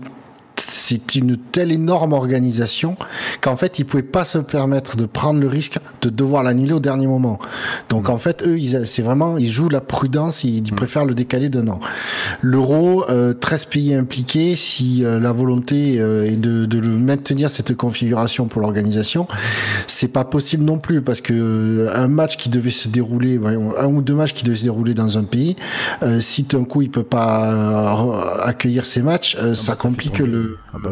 c'est 0.69 1.15
une 1.15 1.37
telle 1.37 1.71
énorme 1.71 2.13
organisation 2.13 2.95
qu'en 3.41 3.55
fait, 3.55 3.79
ils 3.79 3.85
pouvaient 3.85 4.03
pas 4.03 4.23
se 4.23 4.37
permettre 4.37 4.95
de 4.95 5.05
prendre 5.05 5.39
le 5.39 5.47
risque 5.47 5.79
de 6.01 6.09
devoir 6.09 6.43
l'annuler 6.43 6.73
au 6.73 6.79
dernier 6.79 7.07
moment. 7.07 7.39
Donc 7.89 8.07
mm. 8.07 8.11
en 8.11 8.17
fait, 8.17 8.43
eux, 8.45 8.57
c'est 8.85 9.01
vraiment, 9.01 9.37
ils 9.37 9.49
jouent 9.49 9.69
la 9.69 9.81
prudence, 9.81 10.43
ils, 10.43 10.61
mm. 10.61 10.75
préfèrent 10.75 11.05
le 11.05 11.15
décaler 11.15 11.49
d'un 11.49 11.67
an. 11.67 11.79
L'euro, 12.41 13.03
13 13.03 13.09
euh, 13.09 13.69
pays 13.69 13.93
impliqués, 13.93 14.55
si 14.55 15.03
euh, 15.03 15.19
la 15.19 15.31
volonté 15.31 15.99
euh, 15.99 16.25
est 16.25 16.35
de, 16.35 16.65
de 16.65 16.79
maintenir 16.79 17.49
cette 17.49 17.75
configuration 17.75 18.45
pour 18.45 18.61
l'organisation, 18.61 19.27
c'est 19.87 20.07
pas 20.07 20.23
possible 20.23 20.63
non 20.63 20.79
plus 20.79 21.01
parce 21.01 21.21
que 21.21 21.87
un 21.93 22.07
match 22.07 22.37
qui 22.37 22.49
devait 22.49 22.69
se 22.69 22.87
dérouler, 22.87 23.39
un 23.77 23.87
ou 23.87 24.01
deux 24.01 24.13
matchs 24.13 24.33
qui 24.33 24.43
devaient 24.43 24.57
se 24.57 24.63
dérouler 24.63 24.93
dans 24.93 25.17
un 25.17 25.23
pays, 25.23 25.55
si 26.19 26.43
d'un 26.43 26.63
coup 26.63 26.81
il 26.81 26.89
peut 26.89 27.03
pas 27.03 27.99
accueillir 28.43 28.85
ces 28.85 29.01
matchs, 29.01 29.37
ah 29.39 29.55
ça 29.55 29.73
bah, 29.73 29.79
complique 29.81 30.19
le 30.19 30.58
ah 30.73 30.77
bah 30.81 30.91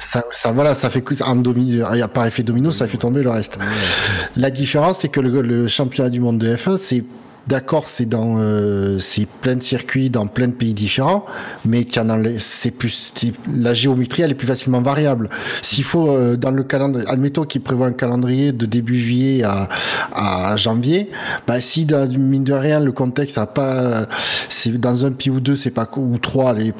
ça, 0.00 0.24
ça, 0.32 0.50
voilà, 0.50 0.74
ça 0.74 0.90
fait 0.90 1.04
un 1.24 1.36
domino, 1.36 1.86
il 1.92 1.94
n'y 1.94 2.02
a 2.02 2.08
pas 2.08 2.26
effet 2.26 2.42
domino, 2.42 2.72
ça 2.72 2.86
fait 2.86 2.98
tomber 2.98 3.22
le 3.22 3.30
reste. 3.30 3.58
La 4.36 4.50
différence, 4.50 4.98
c'est 4.98 5.08
que 5.08 5.20
le, 5.20 5.42
le 5.42 5.68
championnat 5.68 6.10
du 6.10 6.20
monde 6.20 6.38
de 6.38 6.56
F1, 6.56 6.76
c'est 6.76 7.04
D'accord, 7.48 7.88
c'est 7.88 8.06
dans 8.06 8.36
euh, 8.38 8.98
c'est 9.00 9.26
plein 9.26 9.56
de 9.56 9.62
circuits 9.62 10.10
dans 10.10 10.28
plein 10.28 10.46
de 10.46 10.52
pays 10.52 10.74
différents, 10.74 11.26
mais 11.64 11.86
c'est 12.38 12.70
plus 12.70 13.12
la 13.52 13.74
géométrie 13.74 14.22
elle 14.22 14.30
est 14.30 14.34
plus 14.34 14.46
facilement 14.46 14.80
variable. 14.80 15.28
S'il 15.60 15.82
faut 15.82 16.08
euh, 16.08 16.36
dans 16.36 16.52
le 16.52 16.62
calendrier, 16.62 17.08
admettons 17.08 17.42
qu'il 17.42 17.60
prévoit 17.60 17.88
un 17.88 17.92
calendrier 17.92 18.52
de 18.52 18.64
début 18.64 18.96
juillet 18.96 19.42
à, 19.42 20.56
janvier, 20.56 21.10
bah 21.48 21.60
si 21.60 21.84
dans 21.84 22.08
mine 22.08 22.44
de 22.44 22.52
rien 22.52 22.78
le 22.78 22.92
contexte 22.92 23.38
a 23.38 23.46
pas, 23.46 24.06
c'est 24.48 24.78
dans 24.78 25.04
un 25.04 25.10
pays 25.10 25.30
ou 25.30 25.40
deux, 25.40 25.56
c'est 25.56 25.70
pas 25.70 25.88
ou 25.96 26.18
trois, 26.18 26.52
les 26.52 26.72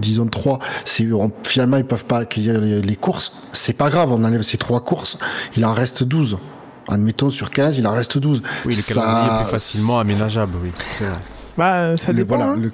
disons 0.00 0.26
trois, 0.26 0.60
finalement 1.42 1.76
ils 1.76 1.84
peuvent 1.84 2.04
pas 2.04 2.18
accueillir 2.18 2.60
les, 2.60 2.80
les 2.80 2.96
courses, 2.96 3.32
c'est 3.52 3.76
pas 3.76 3.90
grave, 3.90 4.12
on 4.12 4.22
enlève 4.22 4.42
ces 4.42 4.58
trois 4.58 4.80
courses, 4.80 5.18
il 5.56 5.64
en 5.64 5.74
reste 5.74 6.04
12 6.04 6.38
admettons 6.88 7.30
sur 7.30 7.50
15, 7.50 7.78
il 7.78 7.86
en 7.86 7.92
reste 7.92 8.18
12. 8.18 8.42
Oui, 8.64 8.74
le 8.74 8.94
calendrier 8.94 9.26
est 9.26 9.42
plus 9.42 9.50
facilement 9.52 9.98
aménageable, 9.98 10.52
oui. 10.62 10.70
Bah, 11.56 11.96
ça 11.96 12.12
dépend. 12.12 12.36
Voilà, 12.36 12.52
hein. 12.52 12.70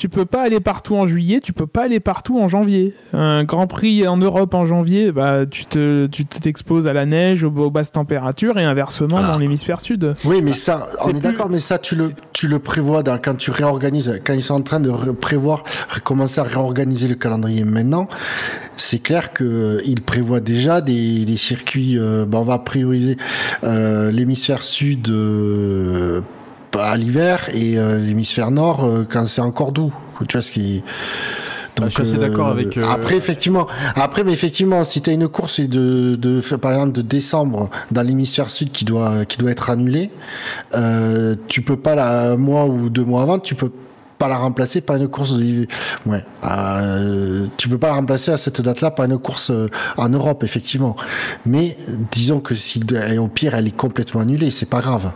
Tu 0.00 0.08
peux 0.08 0.24
pas 0.24 0.40
aller 0.44 0.60
partout 0.60 0.96
en 0.96 1.06
juillet, 1.06 1.40
tu 1.42 1.52
peux 1.52 1.66
pas 1.66 1.82
aller 1.82 2.00
partout 2.00 2.40
en 2.40 2.48
janvier. 2.48 2.94
Un 3.12 3.44
Grand 3.44 3.66
Prix 3.66 4.08
en 4.08 4.16
Europe 4.16 4.54
en 4.54 4.64
janvier, 4.64 5.12
bah, 5.12 5.44
tu 5.44 5.66
te, 5.66 6.06
tu 6.06 6.24
t'exposes 6.24 6.88
à 6.88 6.94
la 6.94 7.04
neige, 7.04 7.44
aux, 7.44 7.70
basses 7.70 7.92
températures 7.92 8.56
et 8.56 8.64
inversement 8.64 9.22
dans 9.22 9.36
l'hémisphère 9.36 9.78
sud. 9.78 10.14
Oui, 10.24 10.40
mais 10.40 10.54
ça, 10.54 10.86
on 11.04 11.10
est, 11.10 11.20
d'accord, 11.20 11.50
mais 11.50 11.58
ça, 11.58 11.76
tu 11.76 11.96
le, 11.96 12.12
tu 12.32 12.48
le 12.48 12.58
prévois 12.58 13.02
dans, 13.02 13.18
quand 13.18 13.36
tu 13.36 13.50
réorganises, 13.50 14.22
quand 14.24 14.32
ils 14.32 14.42
sont 14.42 14.54
en 14.54 14.62
train 14.62 14.80
de 14.80 14.90
prévoir, 15.10 15.64
commencer 16.02 16.40
à 16.40 16.44
réorganiser 16.44 17.06
le 17.06 17.16
calendrier 17.16 17.64
maintenant 17.64 18.08
c'est 18.80 18.98
clair 18.98 19.32
qu'il 19.32 20.00
prévoit 20.04 20.40
déjà 20.40 20.80
des, 20.80 21.24
des 21.24 21.36
circuits. 21.36 21.98
Euh, 21.98 22.24
ben 22.24 22.38
on 22.38 22.44
va 22.44 22.58
prioriser 22.58 23.16
euh, 23.62 24.10
l'hémisphère 24.10 24.64
sud 24.64 25.10
euh, 25.10 26.22
à 26.78 26.96
l'hiver 26.96 27.48
et 27.52 27.76
l'hémisphère 27.76 28.50
nord 28.50 28.88
quand 29.08 29.26
c'est 29.26 29.40
encore 29.40 29.72
doux. 29.72 29.92
Tu 30.28 30.36
vois 30.36 30.42
ce 30.42 30.50
qui. 30.50 30.82
Donc, 31.76 31.88
je 31.88 31.94
suis 31.94 32.02
assez 32.02 32.18
d'accord 32.18 32.48
avec. 32.48 32.76
Après, 32.78 33.16
effectivement, 33.16 33.66
après, 33.96 34.24
mais 34.24 34.32
effectivement, 34.32 34.84
si 34.84 35.00
tu 35.00 35.10
as 35.10 35.12
une 35.12 35.28
course 35.28 35.60
de, 35.60 36.16
de, 36.16 36.40
par 36.56 36.72
exemple, 36.72 36.92
de 36.92 37.02
décembre 37.02 37.70
dans 37.90 38.02
l'hémisphère 38.02 38.50
sud 38.50 38.70
qui 38.70 38.84
doit, 38.84 39.24
qui 39.24 39.38
doit 39.38 39.50
être 39.50 39.70
annulée, 39.70 40.10
euh, 40.74 41.36
tu 41.48 41.62
peux 41.62 41.76
pas, 41.76 41.94
là, 41.94 42.32
un 42.32 42.36
mois 42.36 42.66
ou 42.66 42.88
deux 42.88 43.04
mois 43.04 43.22
avant, 43.22 43.38
tu 43.38 43.54
peux 43.54 43.70
pas 44.18 44.28
la 44.28 44.36
remplacer 44.36 44.82
par 44.82 44.96
une 44.96 45.08
course 45.08 45.38
de... 45.38 45.66
ouais 46.04 46.22
euh, 46.44 47.46
tu 47.56 47.70
peux 47.70 47.78
pas 47.78 47.86
la 47.88 47.94
remplacer 47.94 48.30
à 48.30 48.36
cette 48.36 48.60
date-là 48.60 48.90
par 48.90 49.06
une 49.06 49.16
course 49.16 49.50
euh, 49.50 49.70
en 49.96 50.10
Europe 50.10 50.44
effectivement 50.44 50.94
mais 51.46 51.78
disons 52.10 52.40
que 52.40 52.54
si 52.54 52.82
au 53.18 53.28
pire 53.28 53.54
elle 53.54 53.66
est 53.66 53.74
complètement 53.74 54.20
annulée 54.20 54.50
c'est 54.50 54.68
pas 54.68 54.82
grave 54.82 55.10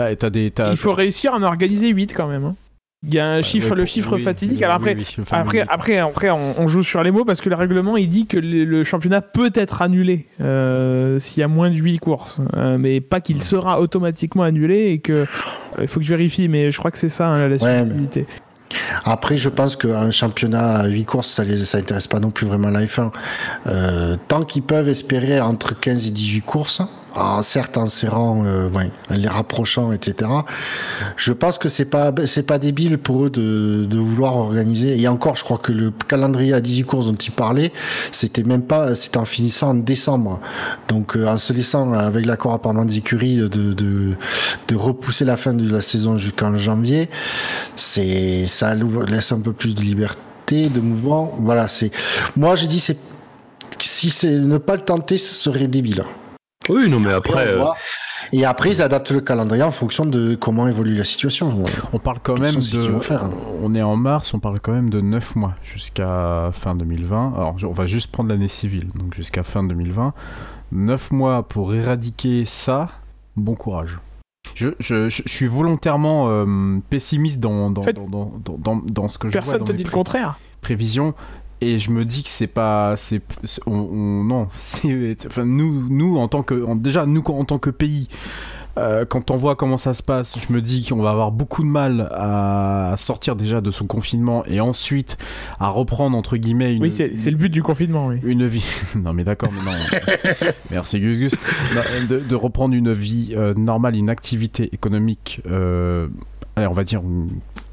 ah, 0.00 0.70
il 0.70 0.76
faut 0.76 0.92
réussir 0.92 1.34
à 1.34 1.38
en 1.38 1.42
organiser 1.42 1.88
8 1.88 2.14
quand 2.14 2.28
même 2.28 2.44
hein. 2.44 2.56
Il 3.02 3.14
y 3.14 3.18
a 3.18 3.26
un 3.26 3.40
chiffre, 3.40 3.74
le 3.74 3.86
chiffre 3.86 4.18
fatidique. 4.18 4.60
Alors 4.60 4.76
après, 4.76 4.94
après, 5.30 5.64
après, 5.66 5.96
après, 5.96 6.30
on, 6.30 6.66
joue 6.66 6.82
sur 6.82 7.02
les 7.02 7.10
mots 7.10 7.24
parce 7.24 7.40
que 7.40 7.48
le 7.48 7.54
règlement 7.56 7.96
il 7.96 8.10
dit 8.10 8.26
que 8.26 8.36
le, 8.36 8.84
championnat 8.84 9.22
peut 9.22 9.50
être 9.54 9.80
annulé 9.80 10.26
euh, 10.42 11.18
s'il 11.18 11.40
y 11.40 11.42
a 11.42 11.48
moins 11.48 11.70
de 11.70 11.76
8 11.76 11.98
courses, 11.98 12.42
mais 12.78 13.00
pas 13.00 13.22
qu'il 13.22 13.42
sera 13.42 13.80
automatiquement 13.80 14.42
annulé 14.42 14.90
et 14.90 14.98
que 14.98 15.24
il 15.80 15.88
faut 15.88 15.98
que 15.98 16.04
je 16.04 16.10
vérifie, 16.10 16.48
mais 16.48 16.70
je 16.70 16.76
crois 16.76 16.90
que 16.90 16.98
c'est 16.98 17.08
ça 17.08 17.28
hein, 17.28 17.48
la 17.48 17.56
possibilité. 17.56 18.26
Après, 19.04 19.38
je 19.38 19.48
pense 19.48 19.76
qu'un 19.76 20.10
championnat 20.10 20.80
à 20.80 20.86
8 20.86 21.04
courses, 21.04 21.28
ça 21.28 21.44
les 21.44 21.64
ça 21.64 21.78
intéresse 21.78 22.06
pas 22.06 22.20
non 22.20 22.30
plus 22.30 22.46
vraiment 22.46 22.70
la 22.70 22.84
F1. 22.84 23.10
Euh, 23.66 24.16
tant 24.28 24.44
qu'ils 24.44 24.62
peuvent 24.62 24.88
espérer 24.88 25.40
entre 25.40 25.78
15 25.78 26.06
et 26.06 26.10
18 26.10 26.42
courses, 26.42 26.82
en, 27.14 27.42
certes 27.42 27.76
en 27.76 27.88
serrant, 27.88 28.42
euh, 28.44 28.68
ouais, 28.70 28.90
en 29.10 29.14
les 29.14 29.28
rapprochant, 29.28 29.92
etc. 29.92 30.30
Je 31.16 31.32
pense 31.32 31.58
que 31.58 31.68
c'est 31.68 31.84
pas 31.84 32.12
c'est 32.26 32.42
pas 32.42 32.58
débile 32.58 32.98
pour 32.98 33.26
eux 33.26 33.30
de, 33.30 33.84
de 33.84 33.98
vouloir 33.98 34.36
organiser. 34.36 35.00
Et 35.00 35.08
encore, 35.08 35.36
je 35.36 35.44
crois 35.44 35.58
que 35.58 35.72
le 35.72 35.92
calendrier 36.08 36.54
à 36.54 36.60
18 36.60 36.84
courses 36.84 37.06
dont 37.06 37.14
ils 37.14 37.32
parlaient, 37.32 37.72
c'était 38.12 38.42
même 38.42 38.62
pas, 38.62 38.94
c'était 38.94 39.18
en 39.18 39.24
finissant 39.24 39.70
en 39.70 39.74
décembre. 39.74 40.40
Donc 40.88 41.16
euh, 41.16 41.26
en 41.26 41.36
se 41.36 41.52
laissant 41.52 41.92
avec 41.92 42.26
l'accord 42.26 42.52
apparemment 42.52 42.84
des 42.84 42.98
écuries 42.98 43.36
de, 43.36 43.48
de, 43.48 44.16
de 44.68 44.76
repousser 44.76 45.24
la 45.24 45.36
fin 45.36 45.52
de 45.52 45.68
la 45.70 45.82
saison 45.82 46.16
jusqu'en 46.16 46.54
janvier, 46.54 47.08
c'est 47.76 48.46
ça 48.46 48.74
laisse 48.74 49.32
un 49.32 49.40
peu 49.40 49.52
plus 49.52 49.74
de 49.74 49.80
liberté 49.80 50.66
de 50.68 50.80
mouvement. 50.80 51.34
Voilà, 51.40 51.68
c'est 51.68 51.90
moi 52.36 52.56
j'ai 52.56 52.66
dit 52.66 52.80
c'est 52.80 52.98
si 53.78 54.10
c'est 54.10 54.30
ne 54.30 54.58
pas 54.58 54.76
le 54.76 54.82
tenter, 54.82 55.18
ce 55.18 55.34
serait 55.34 55.68
débile. 55.68 56.04
Oui, 56.74 56.88
non, 56.88 57.00
mais 57.00 57.12
après. 57.12 57.48
on 57.48 57.52
euh, 57.52 57.62
voit. 57.62 57.76
Et 58.32 58.44
après, 58.44 58.70
ils 58.70 58.82
adaptent 58.82 59.10
le 59.10 59.20
calendrier 59.20 59.62
en 59.62 59.70
fonction 59.72 60.04
de 60.06 60.34
comment 60.36 60.68
évolue 60.68 60.94
la 60.94 61.04
situation. 61.04 61.62
On 61.92 61.98
parle 61.98 62.18
quand 62.22 62.38
même 62.38 62.54
toute 62.54 62.54
façon, 62.56 62.60
c'est 62.60 62.72
ce 62.76 62.78
qu'ils 62.78 62.88
de. 62.88 62.92
vont 62.94 63.00
faire, 63.00 63.24
hein. 63.24 63.30
On 63.62 63.74
est 63.74 63.82
en 63.82 63.96
mars, 63.96 64.32
on 64.34 64.38
parle 64.38 64.60
quand 64.60 64.72
même 64.72 64.88
de 64.90 65.00
9 65.00 65.36
mois 65.36 65.54
jusqu'à 65.62 66.50
fin 66.52 66.74
2020. 66.74 67.32
Alors, 67.36 67.56
on 67.64 67.72
va 67.72 67.86
juste 67.86 68.12
prendre 68.12 68.28
l'année 68.30 68.46
civile, 68.48 68.88
donc 68.94 69.14
jusqu'à 69.14 69.42
fin 69.42 69.64
2020. 69.64 70.12
9 70.72 71.10
mois 71.10 71.42
pour 71.48 71.74
éradiquer 71.74 72.44
ça, 72.44 72.88
bon 73.36 73.54
courage. 73.56 73.98
Je, 74.54 74.68
je- 74.78 75.08
suis 75.26 75.46
volontairement 75.46 76.26
euh, 76.28 76.78
pessimiste 76.88 77.40
dans, 77.40 77.70
dans, 77.70 77.80
En 77.80 77.84
fait, 77.84 77.92
dans, 77.94 78.06
dans, 78.08 78.32
dans- 78.44 78.58
dans- 78.58 78.82
dans 78.84 79.08
ce 79.08 79.18
que 79.18 79.28
je 79.28 79.32
vois 79.32 79.40
Personne 79.42 79.58
dans 79.60 79.64
te 79.66 79.72
dit 79.72 79.84
le 79.84 79.90
contraire. 79.90 80.38
prévisions 80.60 81.14
et 81.60 81.78
je 81.78 81.90
me 81.90 82.04
dis 82.04 82.22
que 82.22 82.28
c'est 82.28 82.46
pas 82.46 82.94
c'est 82.96 83.22
on, 83.66 83.72
on- 83.74 84.24
non 84.24 84.48
c'est 84.52 85.16
enfin 85.26 85.44
nous 85.44 85.86
nous 85.88 86.16
en 86.18 86.28
tant 86.28 86.42
que 86.42 86.64
en- 86.64 86.76
déjà 86.76 87.06
nous 87.06 87.22
en 87.26 87.44
tant 87.44 87.58
que 87.58 87.70
pays 87.70 88.08
euh, 88.78 89.04
quand 89.04 89.32
on 89.32 89.36
voit 89.36 89.56
comment 89.56 89.76
ça 89.78 89.94
se 89.94 90.02
passe, 90.02 90.38
je 90.38 90.52
me 90.54 90.62
dis 90.62 90.86
qu'on 90.88 91.02
va 91.02 91.10
avoir 91.10 91.32
beaucoup 91.32 91.62
de 91.64 91.68
mal 91.68 92.08
à 92.12 92.94
sortir 92.98 93.34
déjà 93.34 93.60
de 93.60 93.72
son 93.72 93.86
confinement 93.86 94.44
et 94.46 94.60
ensuite 94.60 95.18
à 95.58 95.68
reprendre 95.70 96.16
entre 96.16 96.36
guillemets 96.36 96.76
une, 96.76 96.82
Oui, 96.82 96.92
c'est 96.92 97.08
le 97.30 97.36
but 97.36 97.48
du 97.50 97.64
confinement, 97.64 98.06
oui. 98.06 98.20
une 98.22 98.46
vie. 98.46 98.64
non, 98.96 99.12
mais 99.12 99.24
d'accord, 99.24 99.50
mais 99.52 99.60
non. 99.64 99.76
Merci 100.70 101.00
Gus 101.00 101.18
Gus. 101.18 101.32
Non, 101.74 101.80
De, 102.08 102.20
de 102.20 102.34
reprendre 102.36 102.74
une 102.74 102.92
vie 102.92 103.34
euh, 103.36 103.54
normale, 103.54 103.96
une 103.96 104.08
activité 104.08 104.70
économique, 104.72 105.42
euh, 105.50 106.06
allez, 106.54 106.68
on 106.68 106.72
va 106.72 106.84
dire, 106.84 107.02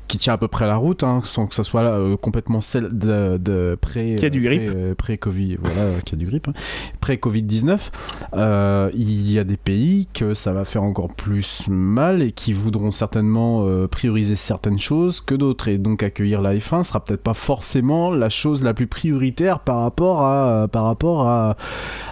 qui 0.08 0.18
tient 0.18 0.34
à 0.34 0.38
peu 0.38 0.48
près 0.48 0.66
la 0.68 0.76
route, 0.78 1.04
hein, 1.04 1.22
sans 1.26 1.48
que 1.48 1.56
ça 1.56 1.64
soit 1.64 1.82
euh, 1.82 2.18
complètement 2.18 2.62
celle 2.62 2.98
de, 2.98 3.38
de 3.38 3.78
pré. 3.80 4.16
Qui 4.18 4.26
a 4.26 4.30
du 4.30 4.42
pré- 4.42 4.58
grippe. 4.58 4.72
euh, 4.76 4.96
Pré-Covid, 4.96 5.58
voilà, 5.62 5.82
euh, 5.82 6.00
qui 6.06 6.16
a 6.16 6.18
du 6.18 6.26
grippe. 6.26 6.48
hein. 6.48 6.54
Pré-Covid-19. 7.02 7.90
Euh, 8.34 8.90
il 8.94 9.32
y 9.32 9.40
a 9.40 9.44
des 9.44 9.58
pays 9.58 10.08
que 10.14 10.34
ça 10.34 10.54
va 10.54 10.66
faire 10.66 10.84
encore 10.84 11.14
plus 11.14 11.66
mal 11.68 12.22
et 12.22 12.32
qui 12.32 12.54
voudront 12.54 12.92
certainement 12.92 13.64
euh, 13.66 13.88
prioriser 13.88 14.36
certaines 14.36 14.80
choses 14.80 15.22
que 15.22 15.36
d'autres. 15.36 15.68
Et 15.68 15.78
donc 15.78 16.04
accueillir 16.04 16.42
la 16.42 16.56
F1 16.56 16.84
sera 16.84 17.04
peut-être 17.04 17.24
pas 17.24 17.34
forcément 17.34 18.12
la 18.12 18.30
chose 18.30 18.64
la 18.64 18.74
plus 18.74 18.88
prioritaire 18.88 19.60
par 19.60 19.80
rapport 19.82 20.22
à, 20.22 20.68
par 20.72 20.84
rapport 20.86 21.28
à, 21.28 21.58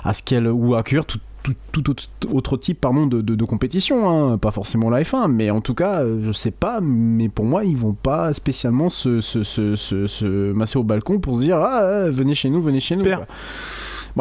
à 0.04 0.14
ce 0.14 0.24
qu'elle. 0.24 0.48
ou 0.48 0.76
accueillir 0.76 1.06
tout. 1.06 1.20
Tout, 1.46 1.54
tout 1.72 1.92
autre, 1.92 2.04
autre 2.34 2.58
type 2.58 2.82
pardon, 2.82 3.06
de, 3.06 3.22
de, 3.22 3.36
de 3.36 3.44
compétition, 3.46 4.10
hein. 4.10 4.38
pas 4.40 4.50
forcément 4.50 4.90
la 4.90 5.04
F1, 5.04 5.28
mais 5.32 5.52
en 5.52 5.62
tout 5.62 5.76
cas, 5.76 6.02
euh, 6.02 6.18
je 6.24 6.32
sais 6.32 6.50
pas, 6.50 6.80
mais 6.82 7.30
pour 7.30 7.46
moi, 7.46 7.64
ils 7.64 7.78
vont 7.78 7.94
pas 7.94 8.34
spécialement 8.34 8.90
se, 8.90 9.22
se, 9.22 9.44
se, 9.44 9.76
se, 9.76 10.08
se 10.08 10.52
masser 10.54 10.80
au 10.80 10.84
balcon 10.84 11.20
pour 11.20 11.36
se 11.36 11.42
dire 11.42 11.58
Ah, 11.60 11.84
euh, 11.84 12.10
venez 12.12 12.34
chez 12.34 12.50
nous, 12.50 12.62
venez 12.64 12.80
chez 12.80 12.96
nous. 12.96 13.04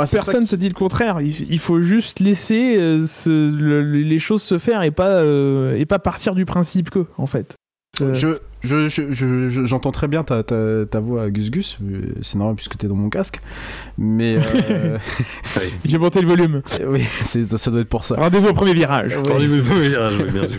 Ça 0.06 0.18
Personne 0.18 0.46
te 0.46 0.56
dit 0.56 0.68
le 0.68 0.74
contraire. 0.74 1.20
Il, 1.22 1.50
il 1.50 1.58
faut 1.58 1.80
juste 1.80 2.20
laisser 2.20 2.76
euh, 2.76 3.06
ce- 3.06 3.30
le- 3.30 3.80
les 3.82 4.18
choses 4.18 4.42
se 4.42 4.58
faire 4.58 4.82
et 4.82 4.90
pas, 4.90 5.08
euh, 5.22 5.76
et 5.78 5.86
pas 5.86 5.98
partir 6.00 6.34
du 6.34 6.44
principe 6.44 6.90
que, 6.90 7.06
en 7.16 7.26
fait. 7.26 7.54
Euh, 8.00 8.12
Je, 8.14 8.28
je, 8.62 8.88
je, 8.88 9.12
je- 9.12 9.48
je- 9.50 9.64
j'entends 9.66 9.92
très 9.92 10.08
bien 10.08 10.24
ta, 10.24 10.42
ta, 10.42 10.56
ta 10.90 11.00
voix, 11.00 11.28
Gus 11.30 11.50
Gus. 11.50 11.78
C'est 12.22 12.36
normal 12.36 12.56
puisque 12.56 12.76
t'es 12.76 12.86
dans 12.88 12.94
mon 12.96 13.08
casque. 13.10 13.40
Mais 13.98 14.36
euh, 14.70 14.98
J'ai 15.84 15.98
monté 15.98 16.20
le 16.20 16.26
volume. 16.28 16.62
oui, 16.86 17.04
c'est, 17.22 17.46
ça 17.56 17.70
doit 17.70 17.80
être 17.82 17.88
pour 17.88 18.04
ça. 18.04 18.16
Rendez-vous 18.16 18.48
au 18.48 18.54
premier 18.54 18.74
virage. 18.74 19.16
quand 19.26 19.38
il 19.38 19.48
veut- 19.48 19.74
oui, 19.80 19.88
bien 20.32 20.42
joué. 20.46 20.56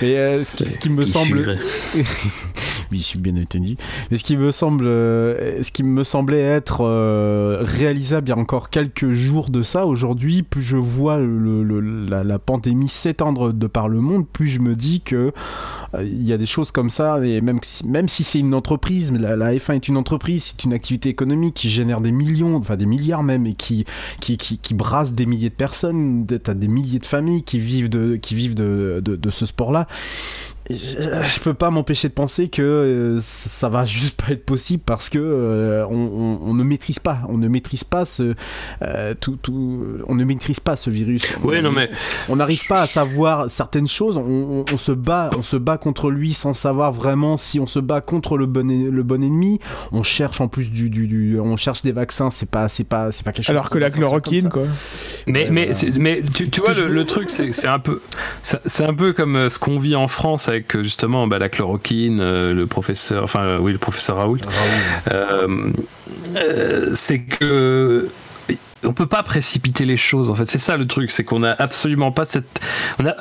Mais 0.00 0.16
euh, 0.16 0.42
ce, 0.44 0.56
qui, 0.56 0.70
ce 0.70 0.78
qui 0.78 0.88
me 0.90 1.04
semble, 1.04 1.58
bien 3.20 3.36
entendu. 3.36 3.76
Mais 4.10 4.18
ce 4.18 4.24
qui 4.24 4.36
me 4.36 4.50
semble, 4.50 4.86
euh, 4.86 5.62
ce 5.62 5.70
qui 5.72 5.82
me 5.82 6.04
semblait 6.04 6.40
être 6.40 6.82
euh, 6.82 7.58
réalisable 7.62 8.28
il 8.28 8.30
y 8.30 8.34
a 8.34 8.38
encore 8.38 8.70
quelques 8.70 9.12
jours 9.12 9.50
de 9.50 9.62
ça, 9.62 9.86
aujourd'hui, 9.86 10.42
plus 10.42 10.62
je 10.62 10.76
vois 10.76 11.18
la, 11.18 12.38
pandémie 12.38 12.88
s'étendre 12.88 13.52
de 13.52 13.66
par 13.66 13.88
le 13.88 14.00
monde, 14.00 14.26
plus 14.26 14.48
je 14.48 14.58
me 14.58 14.74
dis 14.74 15.00
que 15.00 15.32
euh, 15.94 16.02
il 16.02 16.22
y 16.22 16.32
a 16.32 16.38
des 16.38 16.46
choses 16.46 16.72
comme 16.72 16.90
ça, 16.90 17.24
et 17.24 17.40
même, 17.40 17.60
si- 17.62 17.86
même 17.88 18.08
si 18.08 18.24
c'est 18.24 18.40
une 18.40 18.54
entreprise, 18.54 19.12
la, 19.12 19.36
la 19.36 19.54
F1 19.54 19.74
est 19.74 19.88
une 19.88 19.96
entreprise, 19.96 20.44
c'est 20.44 20.64
une 20.64 20.72
activité 20.72 21.08
économique 21.08 21.54
qui 21.54 21.68
génère 21.68 22.00
des 22.00 22.12
millions, 22.12 22.56
enfin 22.56 22.76
des 22.76 22.86
milliards 22.86 23.22
même, 23.22 23.46
et 23.46 23.54
qui, 23.54 23.84
qui, 24.20 24.36
qui, 24.36 24.74
brasse 24.74 25.14
des 25.14 25.26
milliers 25.26 25.50
de 25.50 25.54
personnes, 25.54 26.26
t'as 26.26 26.54
des 26.54 26.68
milliers 26.68 26.98
de 26.98 27.06
familles 27.06 27.42
qui 27.42 27.58
vivent 27.58 27.90
de, 27.90 28.16
qui 28.16 28.34
vivent 28.34 28.54
de, 28.54 29.00
de 29.04 29.30
ce 29.30 29.46
sport-là. 29.46 29.86
Je, 30.70 31.40
peux 31.40 31.54
pas 31.54 31.70
m'empêcher 31.70 32.08
de 32.08 32.12
penser 32.12 32.48
que 32.48 32.62
euh, 32.62 33.18
ça 33.20 33.68
va 33.68 33.84
juste 33.84 34.20
pas 34.22 34.32
être 34.32 34.44
possible 34.46 34.82
parce 34.86 35.08
que 35.08 35.18
euh, 35.18 35.84
on, 35.90 35.96
on- 35.96 36.38
on 36.50 36.54
ne 36.54 36.62
maîtrise 36.62 36.98
pas, 37.00 37.18
on 37.28 37.36
ne 37.36 37.48
maîtrise 37.48 37.82
pas 37.84 38.04
ce 38.04 38.34
euh, 38.82 39.14
tout, 39.18 39.36
tout- 39.42 39.84
on 40.06 40.14
ne 40.14 40.24
maîtrise 40.24 40.60
pas 40.60 40.76
ce 40.76 40.88
virus. 40.88 41.22
Oui, 41.42 41.56
On- 41.58 41.62
non, 41.62 41.72
mais 41.72 41.90
on 42.28 42.36
n'arrive 42.36 42.66
pas 42.68 42.82
à 42.82 42.86
savoir 42.86 43.50
certaines 43.50 43.88
choses. 43.88 44.16
On, 44.16 44.22
on- 44.22 44.64
on 44.72 44.78
se 44.78 44.92
bat, 44.92 45.30
on 45.36 45.42
se 45.42 45.56
bat 45.56 45.78
contre 45.78 46.10
lui 46.10 46.32
sans 46.32 46.52
savoir 46.52 46.92
vraiment 46.92 47.36
si 47.36 47.58
on 47.58 47.66
se 47.66 47.78
bat 47.80 48.00
contre 48.00 48.38
le 48.38 48.46
bon, 48.46 48.68
le 48.68 49.02
bon 49.02 49.22
ennemi. 49.22 49.58
On 49.90 50.02
cherche 50.02 50.40
en 50.40 50.48
plus 50.48 50.70
du, 50.70 50.88
du- 50.90 51.06
du- 51.08 51.40
on 51.40 51.56
cherche 51.56 51.82
des 51.82 51.92
vaccins. 51.92 52.30
C'est 52.30 52.48
pas, 52.48 52.68
c'est 52.68 52.84
pas, 52.84 53.10
c'est 53.10 53.24
pas 53.24 53.32
quelque 53.32 53.46
chose. 53.46 53.54
Alors 53.56 53.68
que 53.68 53.78
la 53.78 53.90
chloroquine, 53.90 54.48
quoi. 54.48 54.62
Mais, 55.26 55.48
mais, 55.50 55.72
mais 55.98 56.22
tu, 56.32 56.48
vois, 56.60 56.72
le, 56.74 56.86
le 56.88 57.04
truc, 57.04 57.30
c'est 57.30 57.66
un 57.68 57.78
peu, 57.80 58.00
c'est 58.42 58.84
un 58.88 58.94
peu 58.94 59.12
comme 59.12 59.48
ce 59.48 59.58
qu'on 59.58 59.78
vit 59.78 59.96
en 59.96 60.06
France 60.08 60.48
avec 60.52 60.80
justement 60.82 61.26
bah, 61.26 61.38
la 61.38 61.48
chloroquine, 61.48 62.20
euh, 62.20 62.54
le 62.54 62.66
professeur, 62.66 63.24
enfin 63.24 63.44
euh, 63.44 63.58
oui, 63.58 63.72
le 63.72 63.78
professeur 63.78 64.16
Raoult. 64.16 64.38
Euh, 65.10 65.72
c'est 66.94 67.20
que 67.20 68.08
on 68.84 68.92
peut 68.92 69.06
pas 69.06 69.22
précipiter 69.22 69.84
les 69.84 69.96
choses. 69.96 70.30
En 70.30 70.34
fait, 70.34 70.48
c'est 70.50 70.58
ça 70.58 70.76
le 70.76 70.86
truc, 70.86 71.10
c'est 71.10 71.24
qu'on 71.24 71.42
a 71.42 71.50
absolument 71.50 72.12
pas 72.12 72.24
cette, 72.24 72.60
on 72.98 73.06
a, 73.06 73.16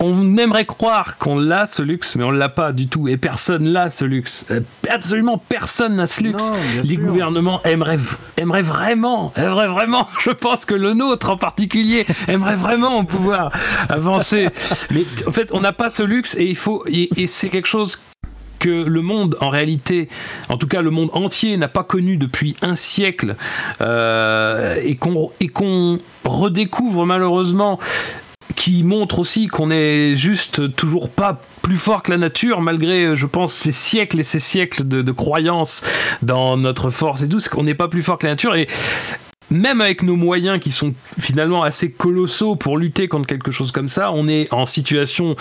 on 0.00 0.36
aimerait 0.36 0.64
croire 0.64 1.18
qu'on 1.18 1.38
l'a 1.38 1.66
ce 1.66 1.82
luxe, 1.82 2.16
mais 2.16 2.24
on 2.24 2.30
l'a 2.30 2.48
pas 2.48 2.72
du 2.72 2.88
tout, 2.88 3.08
et 3.08 3.16
personne 3.16 3.66
l'a 3.66 3.88
ce 3.88 4.04
luxe. 4.04 4.46
Euh, 4.50 4.60
Absolument 4.88 5.38
personne 5.38 5.96
n'a 5.96 6.06
ce 6.06 6.22
luxe 6.22 6.50
Non, 6.50 6.56
les 6.82 6.94
sûr. 6.94 7.04
gouvernements 7.04 7.62
aimeraient, 7.64 7.98
aimeraient 8.36 8.62
vraiment, 8.62 9.32
aimeraient 9.36 9.68
vraiment, 9.68 10.08
je 10.20 10.30
pense 10.30 10.64
que 10.64 10.74
le 10.74 10.94
nôtre 10.94 11.30
en 11.30 11.36
particulier, 11.36 12.06
aimerait 12.28 12.56
vraiment 12.56 13.04
pouvoir 13.04 13.50
avancer. 13.88 14.48
Mais 14.90 15.04
en 15.26 15.32
fait, 15.32 15.50
on 15.52 15.60
n'a 15.60 15.72
pas 15.72 15.90
ce 15.90 16.02
luxe 16.02 16.36
et 16.38 16.44
il 16.46 16.56
faut, 16.56 16.84
et, 16.86 17.08
et 17.20 17.26
c'est 17.26 17.48
quelque 17.48 17.68
chose 17.68 18.02
que 18.58 18.70
le 18.70 19.02
monde, 19.02 19.36
en 19.42 19.50
réalité, 19.50 20.08
en 20.48 20.56
tout 20.56 20.66
cas 20.66 20.80
le 20.80 20.90
monde 20.90 21.10
entier, 21.12 21.56
n'a 21.58 21.68
pas 21.68 21.84
connu 21.84 22.16
depuis 22.16 22.56
un 22.62 22.76
siècle 22.76 23.36
euh, 23.82 24.76
et 24.82 24.96
qu'on 24.96 25.30
et 25.38 25.48
qu'on 25.48 25.98
redécouvre 26.24 27.04
malheureusement 27.04 27.78
qui 28.56 28.84
montre 28.84 29.18
aussi 29.18 29.46
qu'on 29.46 29.70
est 29.70 30.14
juste 30.14 30.74
toujours 30.76 31.10
pas 31.10 31.40
plus 31.62 31.78
fort 31.78 32.02
que 32.02 32.10
la 32.10 32.18
nature, 32.18 32.60
malgré, 32.60 33.16
je 33.16 33.26
pense, 33.26 33.52
ces 33.52 33.72
siècles 33.72 34.20
et 34.20 34.22
ces 34.24 34.38
siècles 34.38 34.86
de, 34.86 35.02
de 35.02 35.12
croyances 35.12 35.82
dans 36.22 36.56
notre 36.56 36.90
force 36.90 37.22
et 37.22 37.28
tout, 37.28 37.40
c'est 37.40 37.50
qu'on 37.50 37.64
n'est 37.64 37.74
pas 37.74 37.88
plus 37.88 38.02
fort 38.02 38.18
que 38.18 38.26
la 38.26 38.32
nature. 38.32 38.54
Et 38.54 38.68
même 39.50 39.80
avec 39.80 40.02
nos 40.02 40.16
moyens 40.16 40.60
qui 40.60 40.72
sont 40.72 40.94
finalement 41.18 41.62
assez 41.62 41.90
colossaux 41.90 42.56
pour 42.56 42.78
lutter 42.78 43.08
contre 43.08 43.26
quelque 43.26 43.50
chose 43.50 43.72
comme 43.72 43.88
ça, 43.88 44.12
on 44.12 44.28
est 44.28 44.52
en 44.52 44.66
situation 44.66 45.36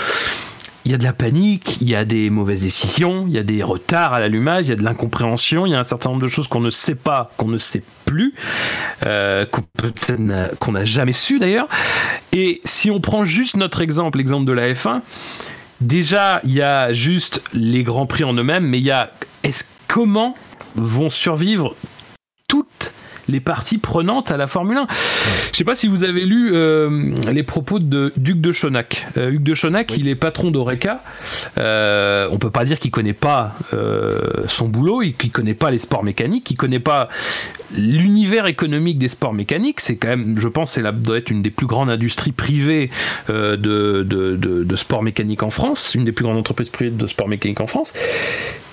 il 0.86 0.92
y 0.92 0.96
a 0.96 0.98
de 0.98 1.04
la 1.04 1.14
panique, 1.14 1.78
il 1.82 1.90
y 1.90 1.96
a 1.96 2.04
des 2.06 2.30
mauvaises 2.30 2.62
décisions, 2.64 3.26
il 3.28 3.34
y 3.34 3.38
a 3.38 3.44
des 3.44 3.64
retards 3.64 4.14
à 4.14 4.20
l'allumage, 4.20 4.66
il 4.66 4.70
y 4.70 4.74
a 4.74 4.76
de 4.76 4.84
l'incompréhension, 4.84 5.66
il 5.66 5.72
y 5.72 5.76
a 5.76 5.80
un 5.80 5.84
certain 5.84 6.10
nombre 6.10 6.22
de 6.22 6.28
choses 6.28 6.48
qu'on 6.48 6.60
ne 6.60 6.70
sait 6.70 6.96
pas, 6.96 7.32
qu'on 7.38 7.48
ne 7.48 7.58
sait 7.58 7.84
plus, 8.06 8.34
euh, 9.06 9.46
qu'on 10.60 10.72
n'a- 10.74 10.86
jamais 10.86 11.14
su 11.14 11.40
d'ailleurs. 11.40 11.68
Et 12.34 12.60
si 12.66 12.92
on 12.92 13.00
prend 13.00 13.24
juste 13.24 13.56
notre 13.56 13.82
exemple, 13.82 14.18
l'exemple 14.18 14.46
de 14.46 14.52
la 14.52 14.68
F1, 14.74 15.02
déjà 15.80 16.42
il 16.44 16.52
y 16.54 16.62
a 16.62 16.92
juste 16.92 17.42
les 17.54 17.84
grands 17.84 18.06
prix 18.06 18.24
en 18.26 18.34
eux-mêmes, 18.34 18.66
mais 18.68 18.80
il 18.80 18.86
y 18.86 18.92
a 18.92 19.12
comment 19.88 20.34
vont 20.76 21.10
survivre 21.10 21.76
toutes 22.48 22.94
les 23.30 23.40
parties 23.40 23.78
prenantes 23.78 24.32
à 24.32 24.38
la 24.38 24.48
Formule 24.48 24.78
1. 24.78 24.88
Je 25.52 25.58
sais 25.58 25.64
pas 25.64 25.76
si 25.76 25.88
vous 25.88 26.04
avez 26.04 26.26
lu 26.26 26.52
euh, 26.54 27.14
les 27.32 27.44
propos 27.44 27.80
de 27.80 28.12
Duc 28.18 28.42
de 28.42 28.52
Chonac. 28.52 29.08
Euh, 29.18 29.32
Hugues 29.32 29.44
de 29.44 29.54
Chonac, 29.54 29.96
il 29.98 30.08
est 30.08 30.16
patron 30.16 30.52
d'Oreca. 30.52 31.02
Euh, 31.58 32.28
on 32.32 32.38
peut 32.38 32.50
pas 32.52 32.66
dire 32.66 32.80
qu'il 32.80 32.92
connaît 32.92 33.14
pas 33.14 33.56
euh, 33.74 34.20
son 34.48 34.68
boulot, 34.68 35.02
il- 35.02 35.14
qu'il 35.14 35.32
connaît 35.32 35.54
pas 35.54 35.72
les 35.72 35.78
sports 35.78 36.04
mécaniques, 36.04 36.44
qu'il 36.44 36.58
connaît 36.58 36.80
pas 36.80 37.08
l'univers 37.76 38.48
économique 38.48 38.98
des 38.98 39.08
sports 39.08 39.34
mécaniques. 39.34 39.80
C'est 39.80 39.96
quand 39.96 40.10
même, 40.10 40.38
je 40.38 40.48
pense, 40.48 40.72
c'est 40.72 40.82
la 40.82 40.92
doit 40.92 41.18
être 41.18 41.32
une 41.32 41.42
des 41.42 41.50
plus 41.50 41.66
grandes 41.68 41.90
industries 41.90 42.32
privées 42.32 42.90
euh, 43.30 43.58
de, 43.58 44.04
de, 44.04 44.36
de, 44.36 44.64
de 44.64 44.76
sport 44.76 45.04
mécanique 45.04 45.44
en 45.44 45.50
France, 45.50 45.96
une 45.96 46.06
des 46.06 46.12
plus 46.12 46.24
grandes 46.24 46.38
entreprises 46.38 46.70
privées 46.70 46.92
de 46.92 47.08
sport 47.08 47.28
mécanique 47.28 47.62
en 47.62 47.68
France, 47.68 47.94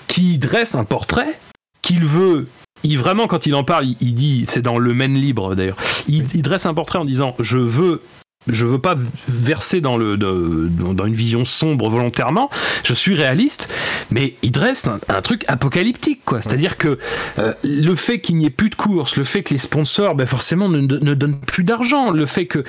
qui 0.07 0.39
dresse 0.39 0.75
un 0.75 0.85
portrait 0.85 1.39
qu'il 1.83 2.05
veut. 2.05 2.47
Il 2.85 2.99
vraiment 2.99 3.27
quand 3.27 3.47
il 3.47 3.55
en 3.55 3.65
parle, 3.65 3.87
il, 4.01 4.15
dit, 4.15 4.45
c'est 4.47 4.63
dans 4.63 4.79
le 4.79 4.95
Maine 4.95 5.15
libre 5.15 5.55
d'ailleurs. 5.55 5.77
Il, 6.09 6.25
dresse 6.43 6.67
un 6.67 6.75
portrait 6.75 6.99
en 6.99 7.05
disant, 7.05 7.35
je 7.41 7.59
veux 7.59 8.01
je 8.47 8.65
veux 8.65 8.79
pas 8.79 8.95
verser 9.29 9.83
dans, 9.83 9.99
le, 9.99 10.17
dans 10.17 11.07
une 11.07 11.15
vision 11.15 11.45
sombre 11.45 11.91
volontairement, 11.91 12.49
je 12.85 12.95
suis 12.95 13.15
réaliste, 13.15 13.73
mais 14.11 14.35
il 14.43 14.51
dresse 14.51 14.87
un, 15.09 15.21
truc 15.21 15.45
apocalyptique, 15.47 16.23
quoi. 16.25 16.41
C'est-à-dire 16.41 16.79
que 16.79 16.99
euh, 17.39 17.53
le 17.63 17.95
fait 17.95 18.21
qu'il 18.21 18.37
n'y 18.37 18.47
ait 18.47 18.51
plus 18.51 18.71
de 18.71 18.77
courses, 18.77 19.17
le 19.17 19.25
fait 19.25 19.43
que 19.43 19.53
les 19.53 19.59
sponsors, 19.59 20.15
ben 20.15 20.27
forcément, 20.27 20.71
ne, 20.71 20.81
ne 20.81 21.15
donnent 21.15 21.39
plus 21.39 21.65
d'argent, 21.65 22.11
le 22.11 22.25
fait 22.25 22.47
que 22.47 22.65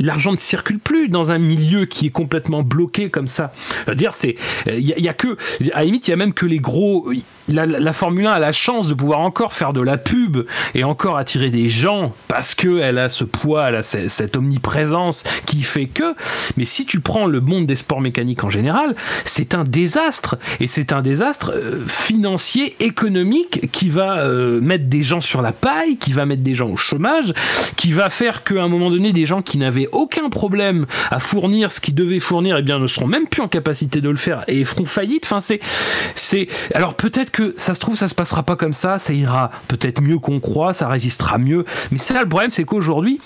l'argent 0.00 0.32
ne 0.32 0.36
circule 0.36 0.80
plus 0.80 1.08
dans 1.08 1.30
un 1.30 1.38
milieu 1.38 1.84
qui 1.84 2.06
est 2.06 2.10
complètement 2.10 2.64
bloqué 2.64 3.08
comme 3.08 3.28
ça. 3.28 3.52
Dire, 3.94 4.12
c'est, 4.12 4.34
il 4.66 4.82
y 4.82 5.08
a 5.08 5.14
que, 5.14 5.36
à 5.72 5.78
la 5.78 5.84
limite, 5.84 6.08
il 6.08 6.10
y 6.10 6.14
a 6.14 6.16
même 6.16 6.34
que 6.34 6.46
les 6.46 6.58
gros. 6.58 7.12
La, 7.48 7.92
Formule 7.92 8.26
1 8.26 8.30
a 8.32 8.38
la 8.38 8.52
chance 8.52 8.88
de 8.88 8.94
pouvoir 8.94 9.20
encore 9.20 9.52
faire 9.52 9.72
de 9.72 9.80
la 9.80 9.98
pub 9.98 10.38
et 10.74 10.82
encore 10.84 11.16
attirer 11.16 11.50
des 11.50 11.68
gens 11.68 12.12
parce 12.28 12.54
que 12.54 12.80
elle 12.80 12.98
a 12.98 13.08
ce 13.08 13.24
poids, 13.24 13.68
elle 13.68 13.76
a 13.76 13.82
ce- 13.82 14.08
cette 14.08 14.36
omniprésence 14.36 15.22
qui 15.46 15.62
fait 15.62 15.86
que. 15.86 16.14
Mais 16.56 16.64
si 16.64 16.86
tu 16.86 17.00
prends 17.00 17.26
le 17.26 17.40
monde 17.40 17.66
des 17.66 17.76
sports 17.76 18.00
mécaniques 18.00 18.42
en 18.44 18.50
général, 18.50 18.96
c'est 19.24 19.54
un 19.54 19.64
désastre 19.64 20.36
et 20.60 20.66
c'est 20.66 20.92
un 20.92 21.02
désastre 21.02 21.52
euh, 21.54 21.84
financier, 21.86 22.74
économique 22.80 23.70
qui 23.70 23.88
va 23.90 24.18
euh, 24.18 24.60
mettre 24.60 24.86
des 24.86 25.02
gens 25.02 25.20
sur 25.20 25.40
la 25.42 25.52
paille, 25.52 25.96
qui 25.98 26.12
va 26.12 26.26
mettre 26.26 26.42
des 26.42 26.54
gens 26.54 26.68
au 26.68 26.76
chômage, 26.76 27.32
qui 27.76 27.92
va 27.92 28.10
faire 28.10 28.42
qu'à 28.42 28.62
un 28.62 28.68
moment 28.68 28.90
donné, 28.90 29.12
des 29.12 29.26
gens 29.26 29.42
qui 29.42 29.58
n'avaient 29.58 29.88
aucun 29.92 30.30
problème 30.30 30.86
à 31.10 31.20
fournir 31.20 31.70
ce 31.70 31.80
qu'ils 31.80 31.94
devaient 31.94 32.18
fournir, 32.18 32.56
eh 32.56 32.62
bien, 32.62 32.78
ne 32.78 32.86
seront 32.86 33.06
même 33.06 33.26
plus 33.28 33.42
en 33.42 33.48
capacité 33.48 34.00
de 34.00 34.10
le 34.10 34.16
faire 34.16 34.42
et 34.48 34.64
feront 34.64 34.84
faillite. 34.84 35.24
Enfin, 35.30 35.40
c'est. 35.40 36.46
Alors 36.74 36.94
peut-être 36.94 37.30
que 37.36 37.54
ça 37.58 37.74
se 37.74 37.80
trouve, 37.80 37.98
ça 37.98 38.08
se 38.08 38.14
passera 38.14 38.42
pas 38.42 38.56
comme 38.56 38.72
ça, 38.72 38.98
ça 38.98 39.12
ira 39.12 39.50
peut-être 39.68 40.00
mieux 40.00 40.18
qu'on 40.18 40.40
croit, 40.40 40.72
ça 40.72 40.88
résistera 40.88 41.36
mieux. 41.36 41.66
Mais 41.90 41.98
c'est 41.98 42.14
là 42.14 42.22
le 42.22 42.28
problème, 42.30 42.48
c'est 42.48 42.64
qu'aujourd'hui, 42.64 43.20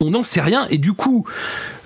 on 0.00 0.10
n'en 0.10 0.24
sait 0.24 0.40
rien 0.40 0.66
et 0.70 0.78
du 0.78 0.92
coup, 0.92 1.24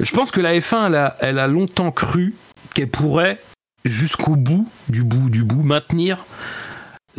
je 0.00 0.10
pense 0.12 0.30
que 0.30 0.40
la 0.40 0.58
F1, 0.58 1.12
elle 1.20 1.38
a, 1.38 1.46
longtemps 1.46 1.92
cru 1.92 2.34
qu'elle 2.74 2.88
pourrait 2.88 3.38
jusqu'au 3.84 4.34
bout, 4.34 4.66
du 4.88 5.04
bout, 5.04 5.28
du 5.28 5.44
bout, 5.44 5.62
maintenir 5.62 6.24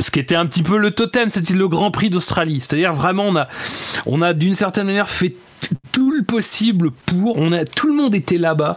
ce 0.00 0.10
qui 0.10 0.18
était 0.18 0.34
un 0.34 0.46
petit 0.46 0.64
peu 0.64 0.78
le 0.78 0.90
totem, 0.90 1.28
c'était 1.28 1.54
le 1.54 1.68
Grand 1.68 1.92
Prix 1.92 2.10
d'Australie. 2.10 2.60
C'est-à-dire 2.60 2.92
vraiment, 2.92 3.26
on 3.28 3.36
a, 3.36 3.46
on 4.06 4.20
a 4.20 4.32
d'une 4.32 4.56
certaine 4.56 4.86
manière 4.86 5.08
fait 5.08 5.36
tout 5.92 6.10
le 6.10 6.24
possible 6.24 6.90
pour. 6.90 7.36
On 7.36 7.52
a, 7.52 7.64
tout 7.64 7.86
le 7.86 7.94
monde 7.94 8.12
était 8.12 8.38
là-bas. 8.38 8.76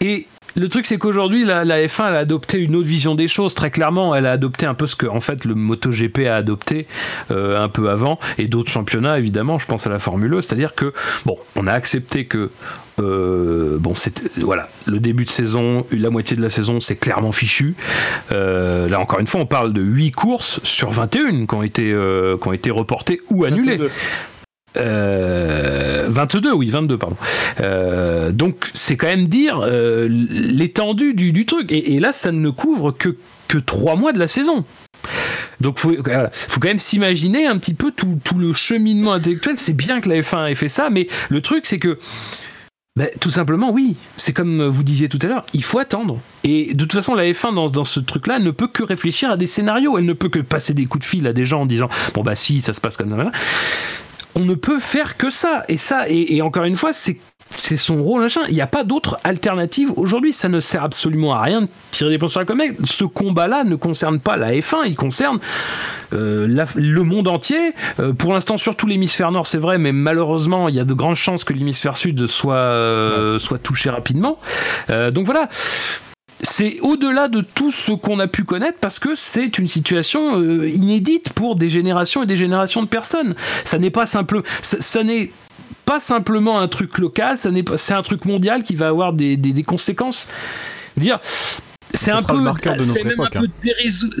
Et 0.00 0.26
le 0.58 0.68
truc, 0.68 0.86
c'est 0.86 0.98
qu'aujourd'hui, 0.98 1.44
la, 1.44 1.64
la 1.64 1.80
F1 1.86 2.08
elle 2.08 2.16
a 2.16 2.18
adopté 2.20 2.58
une 2.58 2.74
autre 2.76 2.86
vision 2.86 3.14
des 3.14 3.28
choses. 3.28 3.54
Très 3.54 3.70
clairement, 3.70 4.14
elle 4.14 4.26
a 4.26 4.32
adopté 4.32 4.66
un 4.66 4.74
peu 4.74 4.86
ce 4.86 4.96
que, 4.96 5.06
en 5.06 5.20
fait, 5.20 5.44
le 5.44 5.54
MotoGP 5.54 6.26
a 6.26 6.36
adopté 6.36 6.86
euh, 7.30 7.62
un 7.62 7.68
peu 7.68 7.90
avant, 7.90 8.18
et 8.38 8.46
d'autres 8.46 8.70
championnats, 8.70 9.18
évidemment. 9.18 9.58
Je 9.58 9.66
pense 9.66 9.86
à 9.86 9.90
la 9.90 9.98
Formule 9.98 10.34
1. 10.34 10.40
C'est-à-dire 10.42 10.74
que, 10.74 10.92
bon, 11.24 11.36
on 11.56 11.66
a 11.66 11.72
accepté 11.72 12.26
que. 12.26 12.50
euh, 12.98 13.78
bon, 13.78 13.94
voilà, 14.38 14.68
le 14.86 14.98
début 14.98 15.24
de 15.24 15.30
saison, 15.30 15.86
la 15.92 16.10
moitié 16.10 16.36
de 16.36 16.42
la 16.42 16.50
saison, 16.50 16.80
c'est 16.80 16.96
clairement 16.96 17.32
fichu. 17.32 17.74
Euh, 18.32 18.88
là, 18.88 19.00
encore 19.00 19.20
une 19.20 19.26
fois, 19.26 19.40
on 19.40 19.46
parle 19.46 19.72
de 19.72 19.82
8 19.82 20.10
courses 20.12 20.60
sur 20.64 20.90
21 20.90 21.46
qui 21.46 21.54
ont 21.54 21.62
été, 21.62 21.84
qui 21.84 22.48
ont 22.48 22.52
été 22.52 22.70
reportées 22.70 23.20
ou 23.30 23.44
annulées. 23.44 23.76
22. 23.76 23.90
Euh, 24.76 26.06
22, 26.08 26.52
oui, 26.52 26.68
22, 26.68 26.98
pardon. 26.98 27.16
Euh, 27.60 28.30
donc, 28.32 28.70
c'est 28.74 28.96
quand 28.96 29.06
même 29.06 29.26
dire 29.26 29.60
euh, 29.62 30.08
l'étendue 30.08 31.14
du, 31.14 31.46
truc. 31.46 31.70
Et, 31.72 31.98
là, 32.00 32.12
ça 32.12 32.32
ne 32.32 32.50
couvre 32.50 32.92
que, 32.92 33.16
que 33.48 33.58
3 33.58 33.96
mois 33.96 34.12
de 34.12 34.18
la 34.18 34.28
saison. 34.28 34.64
Donc, 35.60 35.78
faut, 35.78 35.94
faut 35.94 36.60
quand 36.60 36.68
même 36.68 36.78
s'imaginer 36.78 37.46
un 37.46 37.58
petit 37.58 37.74
peu 37.74 37.90
tout, 37.90 38.18
tout 38.22 38.38
le 38.38 38.52
cheminement 38.52 39.12
intellectuel. 39.12 39.56
C'est 39.56 39.76
bien 39.76 40.00
que 40.00 40.08
la 40.08 40.20
F1 40.20 40.50
ait 40.50 40.54
fait 40.54 40.68
ça, 40.68 40.90
mais 40.90 41.08
le 41.30 41.40
truc, 41.40 41.66
c'est 41.66 41.78
que. 41.78 41.98
ben, 42.96 43.08
tout 43.20 43.30
simplement, 43.30 43.72
oui, 43.72 43.96
c'est 44.16 44.32
comme 44.32 44.66
vous 44.66 44.84
disiez 44.84 45.08
tout 45.08 45.18
à 45.22 45.26
l'heure, 45.26 45.46
il 45.54 45.64
faut 45.64 45.80
attendre. 45.80 46.20
Et 46.44 46.74
de 46.74 46.84
toute 46.84 46.92
façon, 46.92 47.14
la 47.14 47.24
F1 47.24 47.54
dans, 47.54 47.68
dans 47.68 47.84
ce 47.84 47.98
truc-là 48.00 48.38
ne 48.38 48.50
peut 48.50 48.68
que 48.68 48.84
réfléchir 48.84 49.30
à 49.30 49.36
des 49.36 49.46
scénarios. 49.46 49.98
Elle 49.98 50.04
ne 50.04 50.12
peut 50.12 50.28
que 50.28 50.40
passer 50.40 50.74
des 50.74 50.86
coups 50.86 51.04
de 51.04 51.08
fil 51.08 51.26
à 51.26 51.32
des 51.32 51.44
gens 51.44 51.62
en 51.62 51.66
disant 51.66 51.88
Bon, 52.14 52.22
bah 52.22 52.36
si, 52.36 52.60
ça 52.60 52.72
se 52.72 52.80
passe 52.80 52.96
comme 52.96 53.10
ça. 53.10 53.30
On 54.34 54.44
ne 54.44 54.54
peut 54.54 54.78
faire 54.78 55.16
que 55.16 55.30
ça. 55.30 55.64
Et 55.68 55.76
ça, 55.76 56.08
et, 56.08 56.36
et 56.36 56.42
encore 56.42 56.64
une 56.64 56.76
fois, 56.76 56.92
c'est 56.92 57.18
c'est 57.56 57.78
son 57.78 58.02
rôle, 58.02 58.20
machin. 58.20 58.42
Il 58.48 58.54
n'y 58.54 58.60
a 58.60 58.66
pas 58.66 58.84
d'autre 58.84 59.18
alternative 59.24 59.90
aujourd'hui. 59.96 60.34
Ça 60.34 60.50
ne 60.50 60.60
sert 60.60 60.84
absolument 60.84 61.32
à 61.34 61.40
rien 61.42 61.62
de 61.62 61.68
tirer 61.90 62.10
des 62.10 62.18
points 62.18 62.28
sur 62.28 62.40
la 62.40 62.46
comète. 62.46 62.76
Ce 62.84 63.04
combat-là 63.04 63.64
ne 63.64 63.74
concerne 63.74 64.20
pas 64.20 64.36
la 64.36 64.52
F1, 64.52 64.82
il 64.86 64.94
concerne 64.94 65.38
euh, 66.12 66.46
la- 66.46 66.66
le 66.76 67.02
monde 67.04 67.26
entier. 67.26 67.72
Euh, 68.00 68.12
pour 68.12 68.34
l'instant, 68.34 68.58
surtout 68.58 68.86
l'hémisphère 68.86 69.32
nord, 69.32 69.46
c'est 69.46 69.56
vrai, 69.58 69.78
mais 69.78 69.92
malheureusement, 69.92 70.68
il 70.68 70.74
y 70.74 70.80
a 70.80 70.84
de 70.84 70.92
grandes 70.92 71.16
chances 71.16 71.42
que 71.44 71.54
l'hémisphère 71.54 71.96
sud 71.96 72.26
soit, 72.26 72.54
euh, 72.54 73.38
soit 73.38 73.58
touché 73.58 73.88
rapidement. 73.88 74.38
Donc 75.12 75.24
voilà. 75.24 75.48
C'est 76.42 76.78
au-delà 76.80 77.28
de 77.28 77.40
tout 77.40 77.72
ce 77.72 77.92
qu'on 77.92 78.20
a 78.20 78.28
pu 78.28 78.44
connaître 78.44 78.78
parce 78.80 78.98
que 78.98 79.14
c'est 79.14 79.58
une 79.58 79.66
situation 79.66 80.38
euh, 80.40 80.68
inédite 80.68 81.32
pour 81.32 81.56
des 81.56 81.68
générations 81.68 82.22
et 82.22 82.26
des 82.26 82.36
générations 82.36 82.82
de 82.82 82.88
personnes. 82.88 83.34
Ça 83.64 83.78
n'est 83.78 83.90
pas 83.90 84.06
simple, 84.06 84.42
ça, 84.62 84.76
ça 84.80 85.02
n'est 85.02 85.32
pas 85.84 85.98
simplement 86.00 86.60
un 86.60 86.68
truc 86.68 86.98
local, 86.98 87.38
ça 87.38 87.50
n'est 87.50 87.62
pas, 87.64 87.76
c'est 87.76 87.94
un 87.94 88.02
truc 88.02 88.24
mondial 88.24 88.62
qui 88.62 88.76
va 88.76 88.88
avoir 88.88 89.12
des, 89.12 89.36
des, 89.36 89.52
des 89.52 89.62
conséquences. 89.64 90.28
Dire, 90.96 91.18
c'est 91.94 92.10
un 92.10 92.22
peu, 92.22 92.38
de 92.38 92.82
c'est 92.82 93.02
même 93.02 93.12
époque, 93.14 93.36
un 93.36 93.40
peu 93.40 93.48
dériso- 93.64 94.14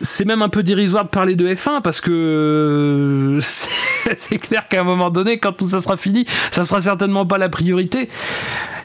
c'est 0.00 0.24
même 0.24 0.42
un 0.42 0.48
peu 0.48 0.62
dérisoire 0.62 1.04
de 1.04 1.10
parler 1.10 1.36
de 1.36 1.46
F1 1.54 1.80
parce 1.80 2.00
que 2.00 3.38
c'est 3.40 3.68
c'est 4.18 4.38
clair 4.38 4.66
qu'à 4.68 4.80
un 4.80 4.84
moment 4.84 5.08
donné, 5.10 5.38
quand 5.38 5.52
tout 5.52 5.68
ça 5.70 5.80
sera 5.80 5.96
fini, 5.96 6.26
ça 6.50 6.64
sera 6.64 6.82
certainement 6.82 7.24
pas 7.24 7.38
la 7.38 7.48
priorité. 7.48 8.08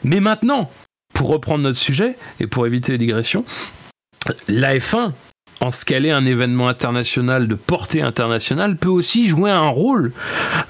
Mais 0.04 0.20
maintenant, 0.20 0.70
pour 1.18 1.30
reprendre 1.30 1.64
notre 1.64 1.78
sujet 1.78 2.14
et 2.38 2.46
pour 2.46 2.64
éviter 2.64 2.92
les 2.92 2.98
digressions, 2.98 3.44
la 4.46 4.78
F1, 4.78 5.10
en 5.60 5.70
ce 5.70 5.84
qu'elle 5.84 6.06
est 6.06 6.12
un 6.12 6.24
événement 6.24 6.68
international 6.68 7.48
de 7.48 7.54
portée 7.54 8.02
internationale, 8.02 8.76
peut 8.76 8.88
aussi 8.88 9.26
jouer 9.26 9.50
un 9.50 9.68
rôle 9.68 10.12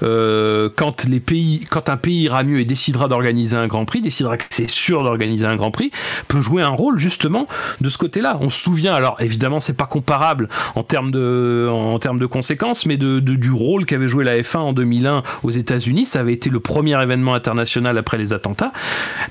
euh, 0.01 0.69
quand, 0.75 1.05
les 1.05 1.19
pays, 1.19 1.61
quand 1.69 1.89
un 1.89 1.97
pays 1.97 2.23
ira 2.23 2.43
mieux 2.43 2.59
et 2.59 2.65
décidera 2.65 3.07
d'organiser 3.07 3.55
un 3.55 3.67
Grand 3.67 3.85
Prix, 3.85 4.01
décidera 4.01 4.37
que 4.37 4.45
c'est 4.49 4.69
sûr 4.69 5.03
d'organiser 5.03 5.45
un 5.45 5.55
Grand 5.55 5.71
Prix, 5.71 5.91
peut 6.27 6.41
jouer 6.41 6.63
un 6.63 6.69
rôle 6.69 6.97
justement 6.97 7.47
de 7.81 7.89
ce 7.89 7.97
côté-là. 7.97 8.37
On 8.41 8.49
se 8.49 8.59
souvient, 8.59 8.93
alors 8.93 9.17
évidemment 9.19 9.59
c'est 9.59 9.77
pas 9.77 9.85
comparable 9.85 10.49
en 10.75 10.83
termes 10.83 11.11
de, 11.11 11.69
en 11.71 11.99
termes 11.99 12.19
de 12.19 12.25
conséquences, 12.25 12.85
mais 12.85 12.97
de, 12.97 13.19
du 13.19 13.51
rôle 13.51 13.85
qu'avait 13.85 14.07
joué 14.07 14.23
la 14.23 14.39
F1 14.39 14.57
en 14.57 14.73
2001 14.73 15.23
aux 15.43 15.51
États-Unis, 15.51 16.05
ça 16.07 16.21
avait 16.21 16.33
été 16.33 16.49
le 16.49 16.59
premier 16.59 16.99
événement 17.01 17.35
international 17.35 17.97
après 17.97 18.17
les 18.17 18.33
attentats. 18.33 18.71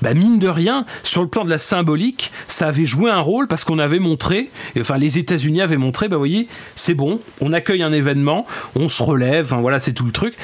Bah, 0.01 0.13
mine 0.13 0.39
de 0.39 0.47
rien, 0.47 0.85
sur 1.03 1.21
le 1.21 1.27
plan 1.27 1.43
de 1.43 1.49
la 1.49 1.57
symbolique, 1.57 2.31
ça 2.47 2.67
avait 2.67 2.85
joué 2.85 3.11
un 3.11 3.19
rôle 3.19 3.47
parce 3.47 3.65
qu'on 3.65 3.79
avait 3.79 3.99
montré, 3.99 4.49
enfin 4.77 4.97
les 4.97 5.17
États-Unis 5.17 5.48
avaient 5.61 5.77
montré, 5.77 6.07
bah 6.07 6.17
voyez, 6.17 6.47
c'est 6.75 6.93
bon, 6.93 7.19
on 7.41 7.53
accueille 7.53 7.83
un 7.83 7.91
événement, 7.91 8.45
on 8.75 8.89
se 8.89 9.01
relève, 9.03 9.45
enfin, 9.45 9.61
voilà, 9.61 9.79
c'est 9.79 9.93
tout 9.93 10.05
le 10.05 10.11
truc. 10.11 10.35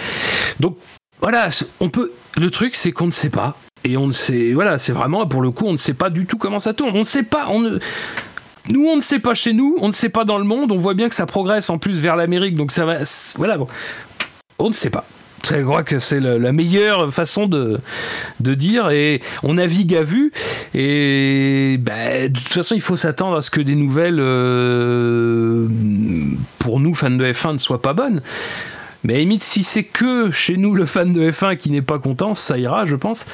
Donc 0.60 0.78
voilà, 1.22 1.50
on 1.80 1.90
peut. 1.90 2.12
Le 2.38 2.52
truc, 2.52 2.76
c'est 2.76 2.92
qu'on 2.92 3.08
ne 3.08 3.12
sait 3.12 3.30
pas. 3.30 3.58
Et 3.84 3.98
on 3.98 4.08
ne 4.08 4.12
sait. 4.12 4.54
Voilà, 4.54 4.78
c'est 4.78 4.92
vraiment, 4.92 5.26
pour 5.28 5.42
le 5.42 5.52
coup, 5.52 5.66
on 5.66 5.72
ne 5.72 5.78
sait 5.78 5.94
pas 5.94 6.10
du 6.10 6.26
tout 6.26 6.38
comment 6.38 6.60
ça 6.60 6.74
tourne. 6.74 6.92
On 6.96 7.00
ne 7.00 7.04
sait 7.04 7.24
pas. 7.24 7.48
On 7.50 7.60
ne. 7.60 7.80
Nous, 8.70 8.86
on 8.86 8.96
ne 8.96 9.02
sait 9.02 9.20
pas 9.20 9.36
chez 9.36 9.54
nous, 9.54 9.78
on 9.80 9.88
ne 9.88 9.94
sait 9.94 10.10
pas 10.10 10.26
dans 10.26 10.40
le 10.40 10.44
monde, 10.44 10.72
on 10.72 10.78
voit 10.78 10.96
bien 10.96 11.08
que 11.08 11.14
ça 11.14 11.28
progresse 11.28 11.70
en 11.70 11.78
plus 11.78 12.00
vers 12.00 12.16
l'Amérique, 12.16 12.56
donc 12.56 12.72
ça 12.72 12.86
va. 12.86 12.98
Voilà, 13.38 13.58
bon. 13.58 13.68
On 14.58 14.70
ne 14.70 14.74
sait 14.74 14.90
pas. 14.90 15.06
Je 15.50 15.62
crois 15.62 15.84
que 15.84 16.00
c'est 16.00 16.20
la 16.20 16.52
meilleure 16.52 17.14
façon 17.14 17.46
de, 17.46 17.80
de 18.40 18.54
dire, 18.54 18.90
et 18.90 19.22
on 19.44 19.56
navigue 19.56 19.94
à 19.96 20.02
vue, 20.02 20.32
et 20.74 21.78
bah, 21.80 22.28
de 22.28 22.34
toute 22.34 22.48
façon, 22.48 22.74
il 22.74 22.82
faut 22.82 22.98
s'attendre 22.98 23.38
à 23.38 23.42
ce 23.42 23.52
que 23.52 23.62
des 23.62 23.76
nouvelles, 23.76 24.20
euh, 24.20 25.68
pour 26.60 26.80
nous, 26.80 26.96
fans 26.96 27.12
de 27.12 27.26
F1, 27.26 27.54
ne 27.54 27.58
soient 27.60 27.82
pas 27.82 27.94
bonnes. 27.94 28.22
Mais 29.04 29.18
limite, 29.18 29.44
si 29.44 29.64
c'est 29.64 29.84
que 29.84 30.32
chez 30.32 30.58
nous 30.58 30.74
le 30.74 30.88
fan 30.88 31.14
de 31.14 31.30
F1 31.30 31.58
qui 31.58 31.70
n'est 31.70 31.84
pas 31.84 32.00
content, 32.00 32.34
ça 32.34 32.58
ira, 32.58 32.86
je 32.86 32.96
pense. 32.96 33.28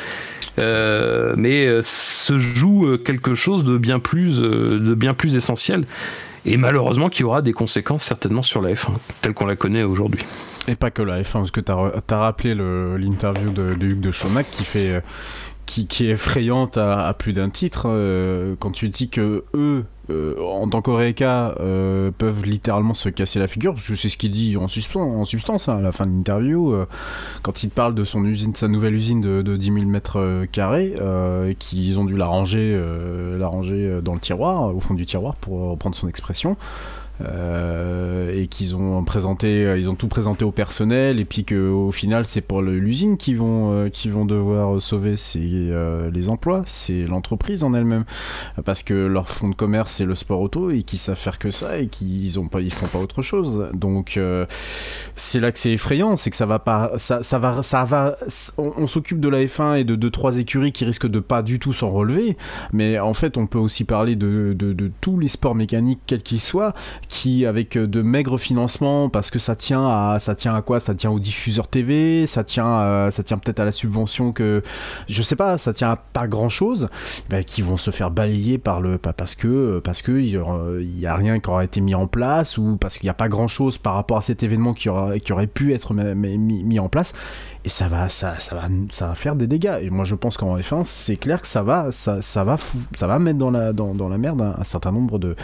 Euh, 0.59 1.34
mais 1.38 1.66
euh, 1.66 1.82
se 1.82 2.38
joue 2.38 2.97
quelque 3.05 3.36
chose 3.36 3.64
de 3.64 3.78
bien 3.78 3.99
plus, 3.99 4.41
de 4.41 4.93
bien 4.95 5.14
plus 5.14 5.36
essentiel. 5.36 5.86
Et 6.45 6.57
malheureusement, 6.57 7.07
qui 7.07 7.24
aura 7.24 7.41
des 7.41 7.53
conséquences 7.53 8.03
certainement 8.03 8.41
sur 8.41 8.62
la 8.62 8.74
F1, 8.74 8.89
telle 9.22 9.34
qu'on 9.34 9.45
la 9.45 9.55
connaît 9.55 9.84
aujourd'hui. 9.84 10.26
Et 10.68 10.76
pas 10.76 10.91
que 10.91 11.01
la 11.01 11.22
F1, 11.22 11.32
parce 11.34 11.51
que 11.51 11.59
tu 11.59 11.72
as, 11.72 12.18
rappelé 12.18 12.53
l'interview 12.53 13.49
de, 13.49 13.74
de, 13.74 13.86
Hugues 13.86 13.99
de 13.99 14.12
Chaumac 14.12 14.49
qui 14.51 14.64
fait 14.64 15.01
qui, 15.66 16.05
est 16.05 16.12
effrayante 16.12 16.78
à, 16.78 17.14
plus 17.18 17.34
d'un 17.34 17.49
titre 17.49 17.86
euh, 17.88 18.55
quand 18.59 18.72
tu 18.72 18.89
dis 18.89 19.09
que 19.09 19.45
eux 19.53 19.86
euh, 20.09 20.36
en 20.41 20.68
tant 20.68 20.82
qu'Oreca 20.82 21.55
euh, 21.59 22.12
peuvent 22.18 22.43
littéralement 22.43 22.93
se 22.93 23.07
casser 23.07 23.39
la 23.39 23.47
figure 23.47 23.74
parce 23.74 23.88
que 23.88 23.95
c'est 23.95 24.09
ce 24.09 24.18
qu'il 24.18 24.32
dit 24.32 24.57
en, 24.57 24.66
en 24.66 25.26
substance 25.26 25.70
hein, 25.70 25.78
à 25.78 25.82
la 25.82 25.91
fin 25.93 26.05
de 26.05 26.12
l'interview 26.12 26.76
quand 27.41 27.64
il 27.64 27.70
parle 27.70 27.95
de 27.95 28.03
son 28.03 28.26
usine 28.26 28.53
sa 28.55 28.68
nouvelle 28.68 28.95
usine 28.95 29.22
de, 29.22 29.41
de 29.41 29.55
10 29.55 29.72
000 29.72 29.86
mètres 29.86 30.45
carrés 30.51 30.93
qu'ils 31.59 31.97
ont 31.99 32.05
dû 32.05 32.18
la 32.18 32.26
ranger, 32.26 32.80
la 33.38 33.47
ranger 33.47 33.99
dans 34.03 34.14
le 34.14 34.20
tiroir 34.20 34.76
au 34.76 34.80
fond 34.80 34.93
du 34.93 35.05
tiroir 35.05 35.36
pour 35.36 35.70
reprendre 35.70 35.95
son 35.95 36.07
expression. 36.07 36.57
euh, 36.57 37.01
et 38.34 38.48
qu'ils 38.48 38.76
ont 38.76 39.04
présenté, 39.04 39.66
euh, 39.66 39.78
ils 39.78 39.90
ont 39.90 39.96
tout 39.96 40.08
présenté 40.08 40.46
au 40.46 40.52
personnel 40.52 41.20
et 41.20 41.26
puis 41.26 41.46
qu'au 41.46 41.92
final 41.92 42.26
c'est 42.26 42.42
pour 42.42 42.62
l'usine 42.62 43.18
qui 43.18 43.36
vont 43.36 43.72
euh, 43.74 43.90
qui 43.90 44.10
vont 44.10 44.26
devoir 44.26 44.82
sauver 44.82 45.18
c'est 45.18 45.40
les 45.40 46.30
emplois, 46.30 46.64
c'est 46.66 47.06
l'entreprise 47.06 47.64
en 47.64 47.74
elle-même 47.74 48.06
parce 48.66 48.84
que 48.84 48.94
leur 48.94 49.30
fonds 49.30 49.50
de 49.50 49.56
commerce 49.56 49.94
c'est 49.94 50.06
le 50.06 50.16
sport 50.16 50.42
auto 50.42 50.72
et 50.72 50.84
qu'ils 50.84 51.00
savent 51.00 51.18
faire 51.18 51.40
que 51.40 51.52
ça 51.52 51.78
et 51.78 51.88
qu'ils 51.88 52.40
ont 52.40 52.48
pas 52.48 52.62
ils 52.62 52.74
font 52.74 52.88
pas 52.88 53.00
autre 53.00 53.22
chose. 53.22 53.68
Donc 53.74 54.20
c'est 55.16 55.40
là 55.40 55.52
que 55.52 55.60
c'est 55.60 55.72
effrayant, 55.72 56.16
c'est 56.16 56.30
que 56.30 56.36
ça 56.36 56.46
va 56.46 56.60
pas 56.60 56.94
ça 56.98 57.40
va 57.40 57.64
ça 57.64 57.84
va 57.84 58.16
on, 58.58 58.88
s'occupe 58.88 59.20
de 59.20 59.30
la 59.30 59.44
F1 59.44 59.80
et 59.80 59.84
de 59.84 59.96
deux 59.96 60.10
trois 60.10 60.38
écuries 60.38 60.72
qui 60.72 60.86
risquent 60.86 61.08
de 61.08 61.20
pas 61.20 61.42
du 61.42 61.60
tout 61.60 61.74
s'en 61.74 61.90
relever, 61.90 62.38
mais 62.74 63.00
en 63.00 63.14
fait 63.14 63.38
on 63.38 63.48
peut 63.48 63.60
aussi 63.60 63.84
parler 63.84 64.16
de, 64.16 64.54
de, 64.58 64.74
de 64.74 64.92
tous 65.02 65.20
les 65.20 65.28
sports 65.28 65.56
mécaniques 65.56 66.02
quels 66.06 66.24
qu'ils 66.24 66.42
soient 66.42 66.74
qui 67.12 67.45
avec 67.45 67.76
euh, 67.78 67.88
de 67.88 68.01
maigres 68.01 68.39
financements 68.39 69.09
parce 69.09 69.30
que 69.30 69.38
ça 69.38 69.55
tient 69.55 69.86
à 69.86 70.18
ça 70.20 70.34
tient 70.34 70.55
à 70.55 70.62
quoi? 70.62 70.80
Ça 70.80 70.95
tient 70.95 71.12
au 71.12 71.20
diffuseur 71.20 71.68
TV 71.68 72.26
ça 72.26 72.43
tient 72.43 73.12
ça 73.12 73.24
tient 73.24 73.38
peut-être 73.38 73.59
à 73.59 73.66
la 73.66 73.72
subvention 73.72 74.32
que 74.32 74.64
je 75.09 75.22
sais 75.22 75.36
pas 75.36 75.57
ça 75.57 75.74
tient 75.74 75.91
à 75.91 75.95
pas 75.97 76.28
grand 76.28 76.49
chose 76.49 76.89
qui 77.45 77.62
vont 77.62 77.78
se 77.78 77.91
faire 77.91 78.12
balayer 78.12 78.57
par 78.57 78.80
le 78.80 78.97
parce 78.97 79.36
que 79.36 79.80
parce 79.84 80.01
que 80.01 80.14
il 80.14 80.99
y, 80.99 81.05
a 81.05 81.16
rien 81.16 81.39
qui 81.39 81.49
aura 81.49 81.64
été 81.64 81.82
mis 81.82 81.95
en 81.95 82.07
place 82.07 82.57
ou 82.57 82.78
parce 82.78 82.97
qu'il 82.97 83.07
n'y 83.07 83.12
a 83.12 83.16
pas 83.16 83.28
grand 83.30 83.47
chose 83.47 83.78
par 83.78 83.95
rapport 83.95 84.18
à 84.18 84.22
cet 84.22 84.43
événement 84.43 84.74
qui 84.74 84.89
aura 84.89 85.20
qui 85.20 85.34
aurait 85.34 85.47
pu 85.47 85.74
être 85.74 85.93
mis 85.93 86.80
en 86.80 86.88
place 86.89 87.14
et 87.64 87.70
ça 87.70 87.88
va, 87.88 88.09
ça, 88.09 88.36
va, 88.51 88.68
ça 88.91 89.07
va 89.07 89.16
faire 89.16 89.36
des 89.36 89.45
dégâts. 89.45 89.78
Et 89.82 89.91
moi, 89.91 90.03
je 90.03 90.16
pense 90.16 90.36
qu'en 90.36 90.57
F1, 90.57 90.84
c'est 90.84 91.16
clair 91.16 91.41
que 91.41 91.47
ça 91.47 91.62
va, 91.62 91.91
ça, 91.91 92.20
va, 92.43 92.57
ça 92.95 93.07
va 93.07 93.20
mettre 93.20 93.38
dans 93.38 93.51
la, 93.51 94.18
merde 94.18 94.41
un, 94.41 94.64
certain 94.64 94.91
nombre 94.91 95.20
de, 95.20 95.36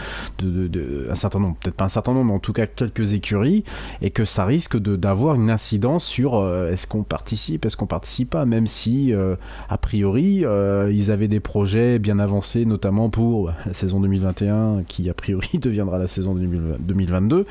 un 1.08 1.14
certain 1.14 1.38
nombre, 1.38 1.56
peut-être 1.60 1.76
pas 1.76 1.84
un 1.84 1.90
certain 1.90 2.14
nombre, 2.14 2.26
mais 2.26 2.32
en 2.32 2.40
tout 2.40 2.52
cas 2.52 2.66
quelques 2.66 3.12
écuries, 3.12 3.62
et 4.02 4.10
que 4.10 4.24
ça 4.24 4.44
risque 4.44 4.76
d'avoir 4.76 5.36
une 5.36 5.50
incidence 5.50 6.04
sur 6.04 6.34
euh, 6.34 6.72
est-ce 6.72 6.88
qu'on 6.88 7.04
participe, 7.04 7.64
est-ce 7.64 7.76
qu'on 7.76 7.86
participe 7.86 8.30
pas, 8.30 8.44
même 8.44 8.66
si 8.66 9.12
euh, 9.12 9.36
a 9.68 9.78
priori 9.78 10.44
euh, 10.44 10.90
ils 10.92 11.12
avaient 11.12 11.28
des 11.28 11.40
projets 11.40 12.00
bien 12.00 12.18
avancés, 12.18 12.64
notamment 12.64 13.10
pour 13.10 13.52
la 13.64 13.74
saison 13.74 14.00
2021, 14.00 14.82
qui 14.88 15.08
a 15.08 15.14
priori 15.14 15.58
deviendra 15.60 15.98
la 15.98 16.08
saison 16.08 16.34
2022. 16.34 17.46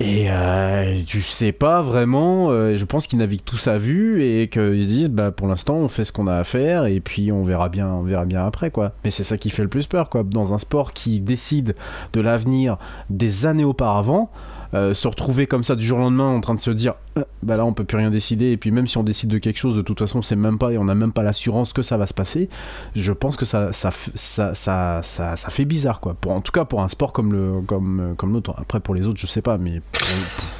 Et 0.00 0.26
euh, 0.30 1.00
tu 1.06 1.22
sais 1.22 1.52
pas 1.52 1.80
vraiment, 1.82 2.50
euh, 2.50 2.76
je 2.76 2.84
pense 2.84 3.06
qu'ils 3.06 3.18
naviguent 3.18 3.44
tous 3.44 3.66
à 3.66 3.78
vue 3.78 4.22
et 4.22 4.48
qu'ils 4.48 4.82
se 4.82 4.88
disent 4.88 5.10
bah 5.10 5.30
pour 5.30 5.48
l'instant 5.48 5.76
on 5.76 5.88
fait 5.88 6.04
ce 6.04 6.12
qu'on 6.12 6.26
a 6.26 6.36
à 6.36 6.44
faire 6.44 6.84
et 6.84 7.00
puis 7.00 7.32
on 7.32 7.44
verra 7.44 7.68
bien, 7.68 7.88
on 7.88 8.02
verra 8.02 8.24
bien 8.26 8.44
après 8.44 8.70
quoi. 8.70 8.92
Mais 9.04 9.10
c'est 9.10 9.24
ça 9.24 9.38
qui 9.38 9.50
fait 9.50 9.62
le 9.62 9.68
plus 9.68 9.86
peur 9.86 10.10
quoi. 10.10 10.22
Dans 10.22 10.52
un 10.52 10.58
sport 10.58 10.92
qui 10.92 11.20
décide 11.20 11.74
de 12.12 12.20
l'avenir 12.20 12.76
des 13.10 13.46
années 13.46 13.64
auparavant, 13.64 14.30
euh, 14.76 14.94
se 14.94 15.08
retrouver 15.08 15.46
comme 15.46 15.64
ça 15.64 15.74
du 15.74 15.84
jour 15.84 15.98
au 15.98 16.02
lendemain 16.02 16.28
en 16.28 16.40
train 16.40 16.54
de 16.54 16.60
se 16.60 16.70
dire 16.70 16.94
euh, 17.16 17.24
bah 17.42 17.56
là 17.56 17.64
on 17.64 17.72
peut 17.72 17.84
plus 17.84 17.96
rien 17.96 18.10
décider. 18.10 18.52
Et 18.52 18.56
puis 18.56 18.70
même 18.70 18.86
si 18.86 18.98
on 18.98 19.02
décide 19.02 19.30
de 19.30 19.38
quelque 19.38 19.58
chose 19.58 19.74
de 19.74 19.82
toute 19.82 19.98
façon 19.98 20.22
c'est 20.22 20.36
même 20.36 20.58
pas 20.58 20.72
et 20.72 20.78
on 20.78 20.84
n'a 20.84 20.94
même 20.94 21.12
pas 21.12 21.22
l'assurance 21.22 21.72
que 21.72 21.82
ça 21.82 21.96
va 21.96 22.06
se 22.06 22.14
passer. 22.14 22.48
Je 22.94 23.12
pense 23.12 23.36
que 23.36 23.44
ça 23.44 23.72
ça, 23.72 23.90
ça, 24.14 24.54
ça, 24.54 25.02
ça, 25.02 25.50
fait 25.50 25.64
bizarre 25.64 26.00
quoi. 26.00 26.14
Pour, 26.14 26.32
en 26.32 26.40
tout 26.40 26.52
cas 26.52 26.64
pour 26.64 26.82
un 26.82 26.88
sport 26.88 27.12
comme 27.12 27.32
le 27.32 27.62
comme 27.66 28.14
comme 28.16 28.32
l'autre 28.32 28.54
après 28.58 28.80
pour 28.80 28.94
les 28.94 29.06
autres 29.06 29.18
je 29.18 29.26
sais 29.26 29.42
pas 29.42 29.56
mais 29.58 29.80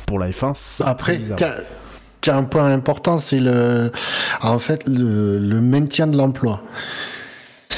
pour, 0.06 0.18
la 0.18 0.30
F1 0.30 0.82
après 0.84 1.20
tu 2.20 2.30
as 2.30 2.36
un 2.36 2.44
point 2.44 2.72
important 2.72 3.18
c'est 3.18 3.40
le 3.40 3.92
en 4.40 4.58
fait 4.58 4.86
le, 4.88 5.38
le 5.38 5.60
maintien 5.60 6.06
de 6.06 6.16
l'emploi 6.16 6.62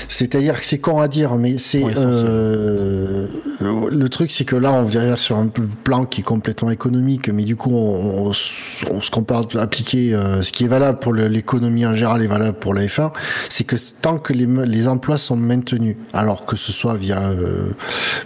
c'est-à-dire 0.08 0.58
que 0.58 0.66
c'est 0.66 0.78
con 0.78 1.00
à 1.00 1.08
dire, 1.08 1.36
mais 1.36 1.58
c'est 1.58 1.84
euh, 1.96 3.26
le, 3.60 4.08
truc, 4.08 4.30
c'est 4.30 4.44
que 4.44 4.56
là, 4.56 4.72
on 4.72 4.82
vient 4.82 5.16
sur 5.16 5.36
un 5.36 5.48
plan 5.48 6.04
qui 6.04 6.20
est 6.20 6.24
complètement 6.24 6.70
économique, 6.70 7.28
mais 7.28 7.44
du 7.44 7.56
coup, 7.56 7.74
on, 7.74 8.32
ce 8.32 9.10
qu'on 9.10 9.24
peut 9.24 9.34
appliquer, 9.58 10.14
euh, 10.14 10.42
ce 10.42 10.52
qui 10.52 10.64
est 10.64 10.68
valable 10.68 10.98
pour 10.98 11.14
l'économie 11.14 11.86
en 11.86 11.94
général 11.94 12.22
est 12.22 12.26
valable 12.26 12.58
pour 12.58 12.74
la 12.74 12.82
F1, 12.84 13.12
c'est 13.48 13.64
que 13.64 13.76
tant 14.00 14.18
que 14.18 14.32
les, 14.32 14.46
les, 14.46 14.88
emplois 14.88 15.18
sont 15.18 15.36
maintenus, 15.36 15.96
alors 16.12 16.44
que 16.46 16.56
ce 16.56 16.72
soit 16.72 16.96
via, 16.96 17.30
euh, 17.30 17.70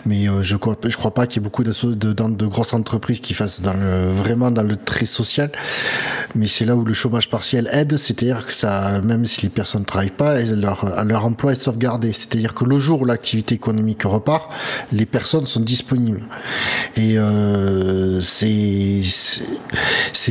mais 0.04 0.26
je 0.42 0.56
crois, 0.56 0.76
je 0.84 0.96
crois 0.96 1.14
pas 1.14 1.26
qu'il 1.26 1.40
y 1.40 1.44
ait 1.44 1.48
beaucoup 1.48 1.64
de, 1.64 1.72
de, 1.94 2.12
de, 2.12 2.46
grosses 2.46 2.74
entreprises 2.74 3.20
qui 3.20 3.34
fassent 3.34 3.62
dans 3.62 3.74
le, 3.74 4.10
vraiment 4.12 4.50
dans 4.50 4.62
le 4.62 4.76
très 4.76 5.06
social, 5.06 5.50
mais 6.34 6.48
c'est 6.48 6.64
là 6.64 6.74
où 6.74 6.84
le 6.84 6.92
chômage 6.92 7.30
partiel 7.30 7.68
aide, 7.72 7.96
c'est-à-dire 7.96 8.46
que 8.46 8.54
ça, 8.54 9.00
même 9.02 9.24
si 9.24 9.42
les 9.42 9.48
personnes 9.48 9.82
ne 9.82 9.86
travaillent 9.86 10.10
pas, 10.10 10.40
leur, 10.40 11.04
leur 11.04 11.24
emploi 11.24 11.51
sauvegarder. 11.54 12.12
C'est-à-dire 12.12 12.54
que 12.54 12.64
le 12.64 12.78
jour 12.78 13.02
où 13.02 13.04
l'activité 13.04 13.54
économique 13.54 14.02
repart, 14.04 14.50
les 14.92 15.06
personnes 15.06 15.46
sont 15.46 15.60
disponibles. 15.60 16.22
Et 16.96 17.18
euh, 17.18 18.20
c'est 18.20 19.02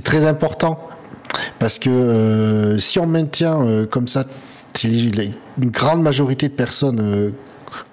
très 0.03 0.25
important 0.25 0.87
parce 1.59 1.79
que 1.79 1.89
euh, 1.89 2.77
si 2.77 2.99
on 2.99 3.07
maintient 3.07 3.61
euh, 3.61 3.85
comme 3.85 4.07
ça 4.07 4.25
une 4.83 5.69
grande 5.69 6.01
majorité 6.01 6.47
de 6.47 6.53
personnes 6.53 7.33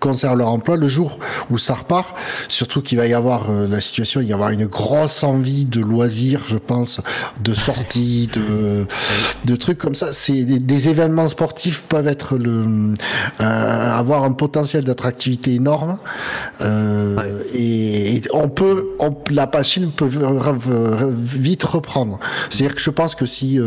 conservent 0.00 0.38
leur 0.38 0.48
emploi 0.48 0.76
le 0.76 0.88
jour 0.88 1.18
où 1.50 1.58
ça 1.58 1.74
repart. 1.74 2.16
Surtout 2.48 2.82
qu'il 2.82 2.98
va 2.98 3.06
y 3.06 3.14
avoir 3.14 3.50
euh, 3.50 3.66
la 3.66 3.80
situation, 3.80 4.20
il 4.20 4.24
va 4.24 4.30
y 4.30 4.32
avoir 4.32 4.50
une 4.50 4.66
grosse 4.66 5.22
envie 5.22 5.64
de 5.64 5.80
loisirs, 5.80 6.42
je 6.46 6.58
pense, 6.58 7.00
de 7.42 7.54
sorties, 7.54 8.28
de, 8.32 8.86
de 9.44 9.56
trucs 9.56 9.78
comme 9.78 9.94
ça. 9.94 10.12
C'est 10.12 10.44
des, 10.44 10.88
événements 10.88 11.26
sportifs 11.26 11.82
peuvent 11.88 12.06
être 12.06 12.36
le 12.36 12.94
euh, 13.40 13.98
avoir 13.98 14.22
un 14.22 14.32
potentiel 14.32 14.84
d'attractivité 14.84 15.54
énorme 15.54 15.98
euh, 16.60 17.42
et, 17.52 18.22
on 18.32 18.48
peut, 18.48 18.90
on, 19.00 19.12
la 19.30 19.50
machine 19.52 19.90
peut 19.90 20.08
vite 21.10 21.64
reprendre. 21.64 22.20
C'est-à-dire 22.48 22.76
que 22.76 22.80
je 22.80 22.90
pense 22.90 23.14
que 23.14 23.26
si, 23.26 23.58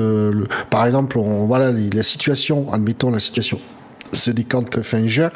par 0.69 0.85
exemple, 0.85 1.17
on, 1.17 1.45
voilà 1.45 1.71
la 1.71 2.03
situation, 2.03 2.71
admettons 2.71 3.11
la 3.11 3.19
situation 3.19 3.59
se 4.11 4.31
décante 4.31 4.81
fin 4.81 5.07
juin, 5.07 5.31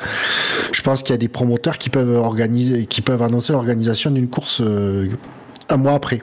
je 0.72 0.82
pense 0.82 1.04
qu'il 1.04 1.12
y 1.12 1.16
a 1.16 1.18
des 1.18 1.28
promoteurs 1.28 1.78
qui 1.78 1.90
peuvent 1.90 2.16
organiser, 2.16 2.86
qui 2.86 3.02
peuvent 3.02 3.22
annoncer 3.22 3.54
l'organisation 3.54 4.12
d'une 4.12 4.30
course 4.30 4.62
euh, 4.62 5.08
un 5.70 5.78
mois 5.78 5.94
après. 5.94 6.22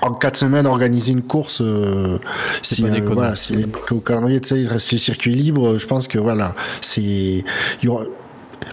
En 0.00 0.14
quatre 0.14 0.36
semaines, 0.36 0.66
organiser 0.66 1.12
une 1.12 1.22
course, 1.22 1.60
euh, 1.60 2.18
si, 2.62 2.84
euh, 2.84 3.00
voilà, 3.02 3.36
si 3.36 3.66
au 3.90 4.00
calendrier, 4.00 4.40
tu 4.40 4.48
sais, 4.48 4.60
il 4.60 4.68
reste 4.68 4.92
les 4.92 4.98
circuits 4.98 5.34
libres, 5.34 5.76
je 5.76 5.86
pense 5.86 6.08
que 6.08 6.18
voilà, 6.18 6.54
c'est, 6.80 7.02
il 7.02 7.44
y 7.82 7.88
aura, 7.88 8.04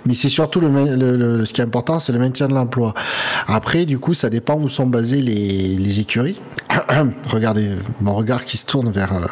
mais 0.05 0.13
c'est 0.13 0.29
surtout 0.29 0.59
le, 0.59 1.45
ce 1.45 1.53
qui 1.53 1.61
est 1.61 1.63
important, 1.63 1.99
c'est 1.99 2.11
le 2.11 2.19
maintien 2.19 2.47
de 2.47 2.53
l'emploi. 2.53 2.93
Après, 3.47 3.85
du 3.85 3.99
coup, 3.99 4.13
ça 4.13 4.29
dépend 4.29 4.59
où 4.59 4.69
sont 4.69 4.87
basées 4.87 5.21
les, 5.21 5.99
écuries. 5.99 6.39
Regardez 7.25 7.71
mon 7.99 8.13
regard 8.13 8.45
qui 8.45 8.57
se 8.57 8.65
tourne 8.65 8.89
vers 8.89 9.13
euh, 9.13 9.25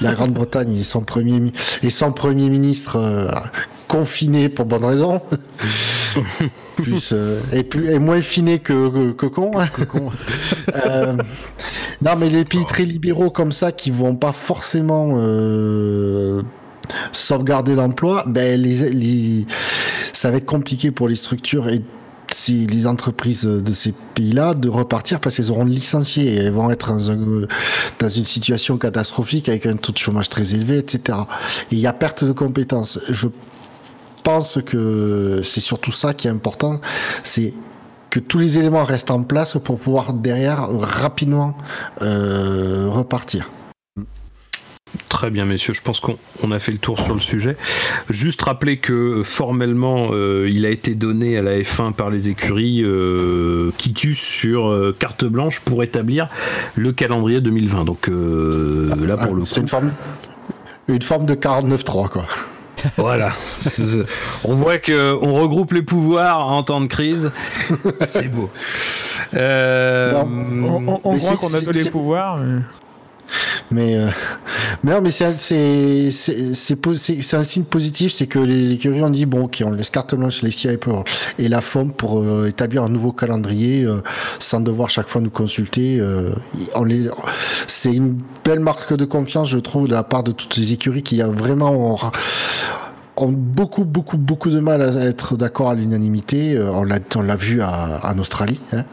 la 0.00 0.12
Grande-Bretagne 0.12 0.76
et 0.76 0.82
son 0.82 1.02
premier, 1.02 1.52
et 1.82 1.90
son 1.90 2.12
premier 2.12 2.50
ministre 2.50 2.96
euh, 2.96 3.28
confiné 3.88 4.48
pour 4.48 4.66
bonne 4.66 4.84
raison. 4.84 5.22
plus, 6.76 7.10
euh, 7.12 7.40
et, 7.52 7.62
plus, 7.62 7.90
et 7.90 7.98
moins 7.98 8.20
finé 8.20 8.58
que, 8.58 9.12
que, 9.12 9.26
con. 9.26 9.52
non, 12.02 12.16
mais 12.18 12.28
les 12.28 12.44
pays 12.44 12.66
très 12.66 12.84
libéraux 12.84 13.30
comme 13.30 13.52
ça 13.52 13.72
qui 13.72 13.90
vont 13.90 14.16
pas 14.16 14.32
forcément 14.32 15.14
sauvegarder 17.12 17.74
l'emploi, 17.74 18.24
ben 18.26 18.60
ça 20.12 20.30
va 20.30 20.36
être 20.38 20.46
compliqué 20.46 20.90
pour 20.90 21.08
les 21.08 21.16
structures 21.16 21.68
et 21.68 21.82
si 22.34 22.66
les 22.66 22.86
entreprises 22.86 23.44
de 23.44 23.72
ces 23.72 23.92
pays-là 24.14 24.54
de 24.54 24.68
repartir 24.68 25.20
parce 25.20 25.36
qu'elles 25.36 25.50
auront 25.50 25.64
licencié 25.64 26.24
et 26.24 26.36
elles 26.36 26.52
vont 26.52 26.70
être 26.70 26.92
dans, 26.92 28.08
une 28.08 28.24
situation 28.24 28.76
catastrophique 28.76 29.48
avec 29.48 29.66
un 29.66 29.76
taux 29.76 29.92
de 29.92 29.98
chômage 29.98 30.28
très 30.28 30.54
élevé, 30.54 30.78
etc. 30.78 31.18
Et 31.70 31.76
il 31.76 31.78
y 31.78 31.86
a 31.86 31.92
perte 31.92 32.24
de 32.24 32.32
compétences. 32.32 32.98
Je 33.08 33.28
pense 34.24 34.58
que 34.64 35.40
c'est 35.44 35.60
surtout 35.60 35.92
ça 35.92 36.14
qui 36.14 36.26
est 36.26 36.30
important, 36.30 36.80
c'est 37.22 37.52
que 38.10 38.20
tous 38.20 38.38
les 38.38 38.58
éléments 38.58 38.84
restent 38.84 39.10
en 39.10 39.22
place 39.22 39.52
pour 39.52 39.78
pouvoir 39.78 40.12
derrière 40.12 40.68
rapidement 40.70 41.56
euh, 42.02 42.88
repartir. 42.88 43.50
Très 45.08 45.30
bien, 45.30 45.44
messieurs. 45.44 45.74
Je 45.74 45.80
pense 45.82 46.00
qu'on 46.00 46.18
on 46.42 46.50
a 46.50 46.58
fait 46.58 46.72
le 46.72 46.78
tour 46.78 46.98
sur 46.98 47.14
le 47.14 47.20
sujet. 47.20 47.56
Juste 48.10 48.42
rappeler 48.42 48.78
que 48.78 49.22
formellement, 49.22 50.08
euh, 50.12 50.48
il 50.50 50.66
a 50.66 50.70
été 50.70 50.94
donné 50.94 51.36
à 51.38 51.42
la 51.42 51.58
F1 51.60 51.92
par 51.92 52.10
les 52.10 52.28
écuries 52.28 52.82
euh, 52.84 53.70
quitus 53.78 54.18
sur 54.18 54.68
euh, 54.68 54.94
carte 54.98 55.24
blanche 55.24 55.60
pour 55.60 55.82
établir 55.82 56.28
le 56.76 56.92
calendrier 56.92 57.40
2020. 57.40 57.84
Donc 57.84 58.08
euh, 58.08 58.94
là, 59.06 59.16
pour 59.16 59.32
Ah, 59.32 59.38
le 59.38 59.44
c'est 59.44 59.54
coup, 59.56 59.60
une 59.62 59.68
forme, 59.68 59.92
une 60.88 61.02
forme 61.02 61.26
de 61.26 61.34
49.3, 61.34 62.08
quoi. 62.08 62.26
voilà. 62.98 63.32
On 64.44 64.54
voit 64.54 64.78
que 64.78 65.14
on 65.22 65.34
regroupe 65.34 65.72
les 65.72 65.82
pouvoirs 65.82 66.48
en 66.48 66.62
temps 66.62 66.80
de 66.80 66.86
crise. 66.86 67.30
C'est 68.02 68.28
beau. 68.28 68.50
Euh, 69.34 70.12
On, 70.16 70.86
on- 70.86 71.00
on 71.04 71.12
Mais 71.12 71.18
croit 71.18 71.30
c'est- 71.30 71.36
qu'on 71.36 71.54
a 71.54 71.60
tous 71.62 71.72
les 71.72 71.90
pouvoirs. 71.90 72.38
mais- 72.38 72.60
Mais, 73.70 73.98
mais 74.82 75.10
c'est 75.10 75.24
un 75.24 76.52
signe 77.42 77.64
positif, 77.64 78.12
c'est 78.12 78.26
que 78.26 78.38
les 78.38 78.72
écuries 78.72 79.02
ont 79.02 79.10
dit 79.10 79.26
bon, 79.26 79.44
ok, 79.44 79.62
on 79.64 79.70
laisse 79.70 79.90
carte 79.90 80.14
blanche 80.14 80.42
les 80.42 80.50
FIA 80.50 80.72
et 81.38 81.48
la 81.48 81.60
FOM 81.60 81.92
pour 81.92 82.20
euh, 82.20 82.48
établir 82.48 82.82
un 82.82 82.88
nouveau 82.88 83.12
calendrier 83.12 83.84
euh, 83.84 84.02
sans 84.38 84.60
devoir 84.60 84.90
chaque 84.90 85.08
fois 85.08 85.20
nous 85.20 85.30
consulter. 85.30 85.98
euh, 86.00 86.30
c'est 87.66 87.92
une 87.92 88.18
belle 88.44 88.60
marque 88.60 88.94
de 88.94 89.04
confiance, 89.04 89.48
je 89.48 89.58
trouve, 89.58 89.88
de 89.88 89.94
la 89.94 90.02
part 90.02 90.22
de 90.22 90.32
toutes 90.32 90.56
les 90.56 90.72
écuries 90.72 91.02
qui 91.02 91.22
a 91.22 91.26
vraiment 91.26 91.96
ont, 93.16 93.32
beaucoup 93.32 93.84
beaucoup 93.84 94.18
beaucoup 94.18 94.50
de 94.50 94.60
mal 94.60 94.82
à 94.82 95.04
être 95.04 95.36
d'accord 95.36 95.70
à 95.70 95.74
l'unanimité. 95.74 96.58
On 96.60 97.22
l'a 97.22 97.36
vu 97.36 97.62
en 97.62 98.18
Australie. 98.18 98.60
Hein. 98.72 98.84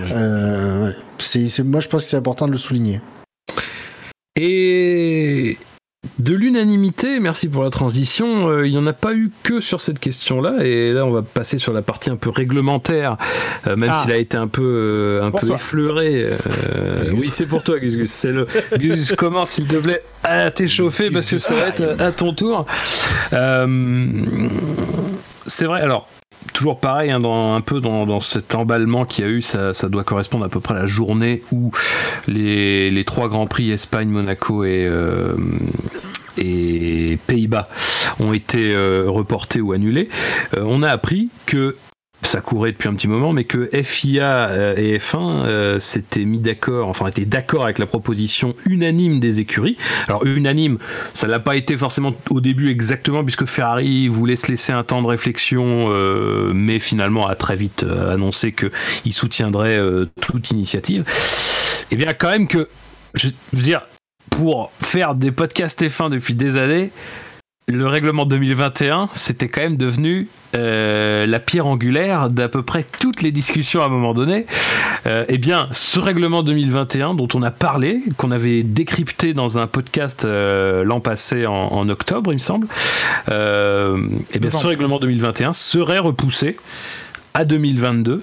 Euh, 0.00 0.86
ouais. 0.88 0.94
c'est 1.18 1.48
c'est- 1.48 1.62
moi 1.62 1.80
je 1.80 1.88
pense 1.88 2.04
que 2.04 2.10
c'est 2.10 2.16
important 2.16 2.46
de 2.46 2.52
le 2.52 2.58
souligner. 2.58 3.00
Et 4.38 5.56
de 6.18 6.34
l'unanimité, 6.34 7.18
merci 7.20 7.48
pour 7.48 7.64
la 7.64 7.70
transition, 7.70 8.48
euh, 8.48 8.66
il 8.66 8.70
n'y 8.72 8.78
en 8.78 8.86
a 8.86 8.92
pas 8.92 9.14
eu 9.14 9.30
que 9.42 9.60
sur 9.60 9.80
cette 9.80 9.98
question-là, 9.98 10.64
et 10.64 10.92
là 10.92 11.04
on 11.06 11.10
va 11.10 11.22
passer 11.22 11.58
sur 11.58 11.72
la 11.72 11.82
partie 11.82 12.10
un 12.10 12.16
peu 12.16 12.30
réglementaire, 12.30 13.16
euh, 13.66 13.76
même 13.76 13.90
Ah. 13.92 14.02
s'il 14.02 14.12
a 14.12 14.16
été 14.18 14.36
un 14.36 14.46
peu, 14.46 14.62
euh, 14.62 15.24
un 15.24 15.30
peu 15.30 15.50
effleuré. 15.52 16.26
euh, 16.26 16.98
oui, 17.12 17.30
c'est 17.34 17.46
pour 17.46 17.62
toi, 17.62 17.78
Gus 17.80 17.96
Gus. 17.96 18.10
C'est 18.12 18.30
le... 18.32 18.46
Gus, 18.78 19.14
commence 19.16 19.50
s'il 19.50 19.66
te 19.66 19.76
plaît 19.76 20.02
à 20.22 20.50
t'échauffer 20.50 21.10
parce 21.10 21.28
que 21.30 21.38
ça 21.38 21.54
va 21.54 21.68
être 21.68 22.00
à 22.00 22.12
ton 22.12 22.34
tour. 22.34 22.66
Euh, 23.32 23.66
c'est 25.46 25.64
vrai, 25.64 25.80
alors. 25.80 26.08
Toujours 26.52 26.78
pareil, 26.78 27.10
hein, 27.10 27.20
un 27.24 27.60
peu 27.60 27.80
dans, 27.80 28.20
cet 28.20 28.54
emballement 28.54 29.04
qu'il 29.04 29.24
y 29.24 29.28
a 29.28 29.30
eu, 29.30 29.42
ça, 29.42 29.72
doit 29.88 30.04
correspondre 30.04 30.44
à 30.44 30.48
peu 30.48 30.60
près 30.60 30.74
à 30.74 30.78
la 30.78 30.86
journée 30.86 31.42
où 31.52 31.70
les, 32.26 33.04
trois 33.04 33.28
grands 33.28 33.46
prix 33.46 33.70
Espagne, 33.70 34.08
Monaco 34.08 34.64
et, 34.64 34.86
euh, 34.88 35.34
Pays-Bas 37.26 37.68
ont 38.20 38.32
été 38.32 38.74
euh, 38.74 39.04
reportés 39.06 39.60
ou 39.60 39.72
annulés. 39.72 40.08
Euh, 40.56 40.62
on 40.64 40.82
a 40.82 40.90
appris 40.90 41.28
que 41.46 41.76
ça 42.26 42.40
courait 42.40 42.72
depuis 42.72 42.88
un 42.88 42.94
petit 42.94 43.08
moment, 43.08 43.32
mais 43.32 43.44
que 43.44 43.70
FIA 43.82 44.48
euh, 44.48 44.76
et 44.76 44.98
F1 44.98 45.44
euh, 45.44 45.80
s'étaient 45.80 46.24
mis 46.24 46.38
d'accord, 46.38 46.88
enfin 46.88 47.06
étaient 47.06 47.24
d'accord 47.24 47.64
avec 47.64 47.78
la 47.78 47.86
proposition 47.86 48.54
unanime 48.68 49.20
des 49.20 49.40
écuries. 49.40 49.76
Alors 50.08 50.26
unanime, 50.26 50.78
ça 51.14 51.26
l'a 51.26 51.38
pas 51.38 51.56
été 51.56 51.76
forcément 51.76 52.14
au 52.30 52.40
début 52.40 52.68
exactement, 52.68 53.24
puisque 53.24 53.46
Ferrari 53.46 54.08
voulait 54.08 54.36
se 54.36 54.48
laisser 54.48 54.72
un 54.72 54.82
temps 54.82 55.02
de 55.02 55.06
réflexion, 55.06 55.86
euh, 55.88 56.52
mais 56.52 56.78
finalement 56.78 57.26
a 57.26 57.34
très 57.34 57.56
vite 57.56 57.84
annoncé 57.84 58.52
qu'il 58.52 59.12
soutiendrait 59.12 59.80
toute 60.20 60.50
initiative. 60.50 61.04
Et 61.90 61.96
bien 61.96 62.12
quand 62.12 62.30
même 62.30 62.48
que, 62.48 62.68
je 63.14 63.28
veux 63.52 63.62
dire, 63.62 63.82
pour 64.30 64.72
faire 64.82 65.14
des 65.14 65.30
podcasts 65.30 65.82
F1 65.82 66.10
depuis 66.10 66.34
des 66.34 66.56
années, 66.56 66.90
le 67.68 67.84
règlement 67.88 68.26
2021, 68.26 69.08
c'était 69.14 69.48
quand 69.48 69.60
même 69.60 69.76
devenu 69.76 70.28
euh, 70.54 71.26
la 71.26 71.40
pierre 71.40 71.66
angulaire 71.66 72.30
d'à 72.30 72.48
peu 72.48 72.62
près 72.62 72.84
toutes 73.00 73.22
les 73.22 73.32
discussions 73.32 73.82
à 73.82 73.86
un 73.86 73.88
moment 73.88 74.14
donné. 74.14 74.46
Euh, 75.08 75.24
eh 75.28 75.36
bien, 75.36 75.66
ce 75.72 75.98
règlement 75.98 76.44
2021 76.44 77.14
dont 77.14 77.26
on 77.34 77.42
a 77.42 77.50
parlé, 77.50 78.04
qu'on 78.18 78.30
avait 78.30 78.62
décrypté 78.62 79.34
dans 79.34 79.58
un 79.58 79.66
podcast 79.66 80.24
euh, 80.24 80.84
l'an 80.84 81.00
passé 81.00 81.44
en, 81.44 81.52
en 81.52 81.88
octobre, 81.88 82.32
il 82.32 82.36
me 82.36 82.38
semble, 82.38 82.68
euh, 83.32 83.98
eh 84.32 84.38
bien, 84.38 84.52
ce 84.52 84.64
règlement 84.64 85.00
2021 85.00 85.52
serait 85.52 85.98
repoussé 85.98 86.56
à 87.36 87.44
2022 87.44 88.22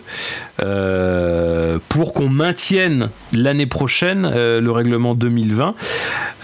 euh, 0.64 1.78
pour 1.88 2.14
qu'on 2.14 2.30
maintienne 2.30 3.10
l'année 3.32 3.68
prochaine 3.68 4.26
euh, 4.26 4.60
le 4.60 4.72
règlement 4.72 5.14
2020 5.14 5.68
euh, 5.68 5.72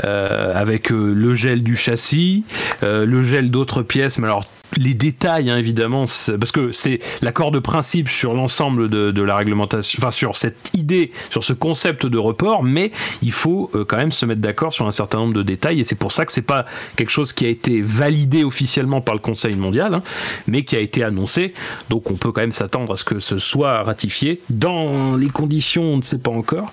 avec 0.03 0.91
euh, 0.91 1.13
le 1.13 1.35
gel 1.35 1.63
du 1.63 1.75
châssis, 1.75 2.43
euh, 2.83 3.05
le 3.05 3.23
gel 3.23 3.51
d'autres 3.51 3.81
pièces, 3.81 4.17
mais 4.17 4.27
alors 4.27 4.45
les 4.77 4.93
détails 4.93 5.49
hein, 5.49 5.57
évidemment, 5.57 6.05
parce 6.39 6.51
que 6.51 6.71
c'est 6.71 6.99
l'accord 7.21 7.51
de 7.51 7.59
principe 7.59 8.07
sur 8.07 8.33
l'ensemble 8.33 8.87
de, 8.89 9.21
la 9.23 9.35
réglementation, 9.35 9.97
enfin 9.99 10.11
sur 10.11 10.37
cette 10.37 10.71
idée, 10.75 11.11
sur 11.31 11.43
ce 11.43 11.53
concept 11.53 12.05
de 12.05 12.17
report, 12.17 12.63
mais 12.63 12.91
il 13.23 13.31
faut 13.31 13.71
euh, 13.73 13.83
quand 13.83 13.97
même 13.97 14.11
se 14.11 14.25
mettre 14.25 14.41
d'accord 14.41 14.71
sur 14.71 14.85
un 14.85 14.91
certain 14.91 15.17
nombre 15.17 15.33
de 15.33 15.43
détails 15.43 15.79
et 15.79 15.83
c'est 15.83 15.97
pour 15.97 16.11
ça 16.11 16.25
que 16.25 16.31
c'est 16.31 16.41
pas 16.41 16.65
quelque 16.95 17.09
chose 17.09 17.33
qui 17.33 17.45
a 17.45 17.49
été 17.49 17.81
validé 17.81 18.43
officiellement 18.43 19.01
par 19.01 19.15
le 19.15 19.21
Conseil 19.21 19.55
mondial, 19.55 19.95
hein, 19.95 20.03
mais 20.47 20.63
qui 20.63 20.75
a 20.75 20.79
été 20.79 21.03
annoncé. 21.03 21.53
Donc 21.89 22.11
on 22.11 22.15
peut 22.15 22.31
quand 22.31 22.41
même 22.41 22.51
s'attendre 22.51 22.93
à 22.93 22.95
ce 22.95 23.03
que 23.03 23.19
ce 23.19 23.37
soit 23.37 23.83
ratifié 23.83 24.39
dans 24.49 25.15
les 25.15 25.29
conditions, 25.29 25.83
on 25.83 25.97
ne 25.97 26.03
sait 26.03 26.19
pas 26.19 26.31
encore. 26.31 26.71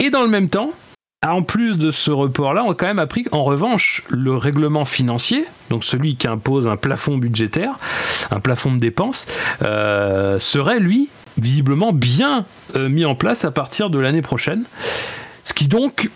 Et 0.00 0.10
dans 0.10 0.22
le 0.22 0.28
même 0.28 0.48
temps, 0.48 0.72
en 1.30 1.42
plus 1.42 1.78
de 1.78 1.90
ce 1.92 2.10
report-là, 2.10 2.64
on 2.64 2.72
a 2.72 2.74
quand 2.74 2.86
même 2.86 2.98
appris 2.98 3.22
qu'en 3.24 3.44
revanche, 3.44 4.02
le 4.08 4.36
règlement 4.36 4.84
financier, 4.84 5.44
donc 5.70 5.84
celui 5.84 6.16
qui 6.16 6.26
impose 6.26 6.66
un 6.66 6.76
plafond 6.76 7.16
budgétaire, 7.16 7.74
un 8.32 8.40
plafond 8.40 8.72
de 8.72 8.78
dépenses, 8.80 9.28
euh, 9.62 10.38
serait 10.40 10.80
lui 10.80 11.10
visiblement 11.38 11.92
bien 11.92 12.44
euh, 12.74 12.88
mis 12.88 13.04
en 13.04 13.14
place 13.14 13.44
à 13.44 13.50
partir 13.52 13.88
de 13.88 13.98
l'année 14.00 14.22
prochaine. 14.22 14.64
Ce 15.44 15.52
qui 15.54 15.68
donc 15.68 16.10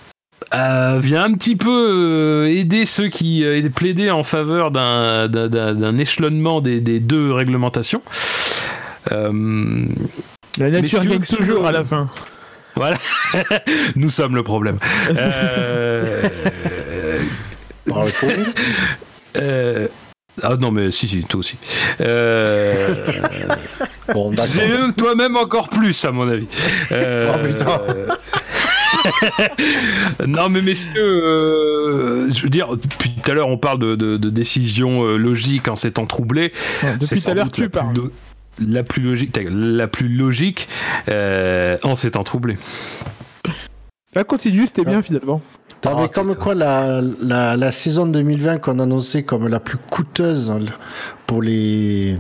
euh, 0.55 0.99
vient 1.01 1.25
un 1.25 1.33
petit 1.35 1.57
peu 1.57 2.49
aider 2.49 2.85
ceux 2.85 3.09
qui 3.09 3.45
plaidaient 3.75 4.11
en 4.11 4.25
faveur 4.25 4.71
d'un- 4.71 5.99
échelonnement 5.99 6.61
des, 6.61 6.81
des 6.81 6.99
deux 7.01 7.33
réglementations. 7.33 8.03
La 10.59 10.71
nature 10.71 11.05
gagne 11.05 11.23
toujours 11.23 11.67
à 11.67 11.73
la 11.73 11.85
fin. 11.85 12.09
Voilà, 12.77 12.97
nous 13.97 14.11
sommes 14.11 14.35
le 14.37 14.43
problème. 14.43 14.79
Euh, 15.17 16.29
euh, 19.37 19.89
ah 20.43 20.55
non 20.59 20.71
mais 20.71 20.91
si 20.91 21.09
si 21.09 21.23
toi 21.25 21.41
aussi. 21.41 21.57
Euh, 22.01 22.95
Bon, 24.15 24.33
toi-même 24.97 25.37
encore 25.37 25.69
plus 25.69 26.05
à 26.05 26.13
mon 26.13 26.29
avis. 26.29 26.47
Euh, 26.93 27.29
Oh, 27.35 27.39
putain. 27.47 27.81
non 30.27 30.49
mais 30.49 30.63
messieurs, 30.63 30.93
euh, 30.97 32.31
je 32.31 32.43
veux 32.43 32.49
dire, 32.49 32.77
depuis 32.77 33.11
tout 33.11 33.31
à 33.31 33.35
l'heure 33.35 33.49
on 33.49 33.59
parle 33.59 33.79
de, 33.81 33.95
de- 33.97 34.17
de 34.17 34.31
décisions 34.31 35.05
logiques 35.17 35.67
en 35.69 35.75
s'étant 35.77 36.07
troublé. 36.07 36.53
Depuis 36.83 37.07
C'est 37.07 37.21
tout 37.23 37.31
à 37.31 37.35
l'heure, 37.35 37.51
tu 37.51 37.63
plus 37.63 37.71
parles. 37.71 37.93
La 38.65 38.83
plus 38.83 39.03
logique, 39.03 39.39
la 39.51 39.87
plus 39.89 40.09
logique 40.09 40.69
euh, 41.09 41.77
en 41.83 41.95
s'étant 41.97 42.25
troublé. 42.25 42.57
Là, 44.15 44.25
continue, 44.25 44.67
c'était 44.67 44.85
bien 44.85 45.03
finalement. 45.03 45.43
Non, 45.85 45.97
mais 45.99 46.05
Ah, 46.07 46.09
comme 46.09 46.35
quoi 46.35 46.55
la, 46.55 47.01
la, 47.21 47.55
la 47.57 47.71
saison 47.71 48.07
2020 48.07 48.59
qu'on 48.59 48.79
annonçait 48.79 49.25
comme 49.25 49.47
la 49.47 49.61
plus 49.61 49.77
coûteuse 49.77 50.51
pour 51.27 51.43
les, 51.43 52.17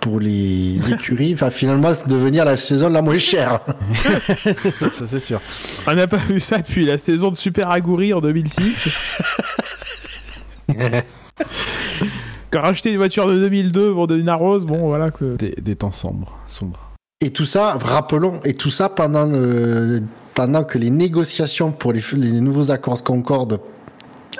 pour 0.00 0.20
les 0.20 0.76
écuries 0.92 1.32
va 1.34 1.50
finalement 1.50 1.90
devenir 2.06 2.44
la 2.44 2.58
saison 2.58 2.90
la 2.90 3.00
moins 3.00 3.16
chère. 3.18 3.60
Ça, 4.98 5.06
c'est 5.06 5.20
sûr. 5.20 5.40
On 5.86 5.94
n'a 5.94 6.06
pas 6.06 6.18
vu 6.18 6.38
ça 6.38 6.58
depuis 6.58 6.84
la 6.84 6.98
saison 6.98 7.30
de 7.30 7.36
Super 7.36 7.70
Aguri 7.70 8.12
en 8.12 8.20
2006. 8.20 8.88
Quand 12.50 12.62
racheter 12.62 12.90
une 12.90 12.96
voiture 12.96 13.26
de 13.26 13.38
2002 13.38 13.92
pour 13.92 14.10
une 14.10 14.28
arrose, 14.28 14.64
bon 14.64 14.86
voilà 14.88 15.10
que. 15.10 15.36
Des, 15.36 15.54
des 15.60 15.76
temps 15.76 15.92
sombres. 15.92 16.38
sombres. 16.46 16.88
Et 17.20 17.30
tout 17.30 17.44
ça, 17.44 17.76
rappelons, 17.80 18.40
et 18.44 18.54
tout 18.54 18.70
ça 18.70 18.88
pendant, 18.88 19.24
le, 19.24 20.02
pendant 20.34 20.64
que 20.64 20.78
les 20.78 20.90
négociations 20.90 21.72
pour 21.72 21.92
les, 21.92 22.00
les 22.14 22.40
nouveaux 22.40 22.70
accords 22.70 22.96
de 22.98 23.02
Concorde 23.02 23.60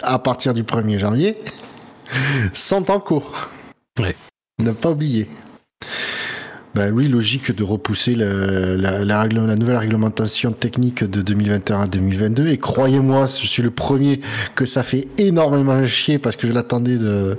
à 0.03 0.19
partir 0.19 0.55
du 0.55 0.63
1er 0.63 0.99
janvier 0.99 1.37
sont 2.55 2.91
en 2.91 3.01
cours. 3.01 3.49
Ouais. 3.99 4.15
Ne 4.61 4.73
pas 4.73 4.91
oublier. 4.91 5.29
Ben 6.75 6.93
oui, 6.93 7.09
logique 7.09 7.55
de 7.55 7.65
repousser 7.65 8.15
la, 8.15 9.27
nouvelle 9.27 9.77
réglementation 9.77 10.53
technique 10.53 11.03
de 11.03 11.23
2021 11.23 11.83
à 11.83 11.87
2022. 11.87 12.49
Et 12.49 12.59
croyez-moi, 12.59 13.27
je 13.27 13.47
suis 13.47 13.63
le 13.63 13.71
premier 13.71 14.21
que 14.55 14.65
ça 14.65 14.83
fait 14.83 15.09
énormément 15.19 15.85
chier 15.87 16.19
parce 16.19 16.37
que 16.37 16.47
je 16.47 16.53
l'attendais 16.53 16.97
de, 16.97 17.37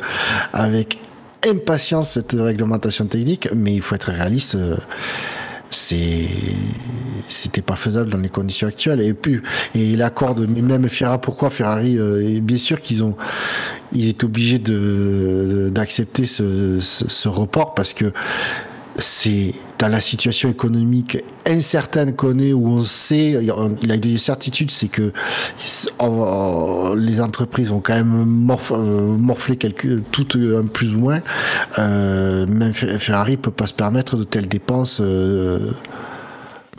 avec 0.51 0.99
impatience 1.47 2.11
cette 2.11 2.33
réglementation 2.33 3.05
technique. 3.05 3.49
Mais 3.55 3.73
il 3.73 3.81
faut 3.81 3.95
être 3.95 4.11
réaliste. 4.11 4.55
euh, 4.55 4.75
c'était 5.71 7.61
pas 7.61 7.75
faisable 7.75 8.09
dans 8.09 8.17
les 8.17 8.29
conditions 8.29 8.67
actuelles 8.67 9.01
et 9.01 9.13
puis 9.13 9.39
et 9.75 9.91
il 9.91 10.01
accorde 10.01 10.47
même 10.49 10.87
Ferrari 10.87 11.19
pourquoi 11.21 11.51
Ferrari 11.51 11.95
euh, 11.97 12.39
bien 12.41 12.57
sûr 12.57 12.81
qu'ils 12.81 13.03
ont 13.03 13.15
ils 13.91 14.09
étaient 14.09 14.25
obligés 14.25 14.57
de 14.57 15.69
d'accepter 15.71 16.25
ce, 16.25 16.79
ce, 16.79 17.27
report 17.27 17.75
parce 17.75 17.93
que 17.93 18.11
c'est 18.99 19.53
dans 19.77 19.87
la 19.87 20.01
situation 20.01 20.49
économique 20.49 21.17
incertaine 21.45 22.15
qu'on 22.15 22.37
est, 22.39 22.53
où 22.53 22.67
on 22.67 22.83
sait, 22.83 23.37
il 23.81 23.91
a 23.91 23.97
des 23.97 24.17
certitudes, 24.17 24.71
c'est 24.71 24.87
que 24.87 25.11
les 26.95 27.21
entreprises 27.21 27.69
vont 27.69 27.79
quand 27.79 27.95
même 27.95 28.25
morfler 28.25 29.57
quelque, 29.57 30.01
toutes 30.11 30.37
plus 30.73 30.95
ou 30.95 30.99
moins. 30.99 31.21
Euh, 31.77 32.45
même 32.47 32.73
Ferrari 32.73 33.37
peut 33.37 33.51
pas 33.51 33.67
se 33.67 33.73
permettre 33.73 34.17
de 34.17 34.23
telles 34.23 34.47
dépenses. 34.47 34.99
Euh, 35.01 35.71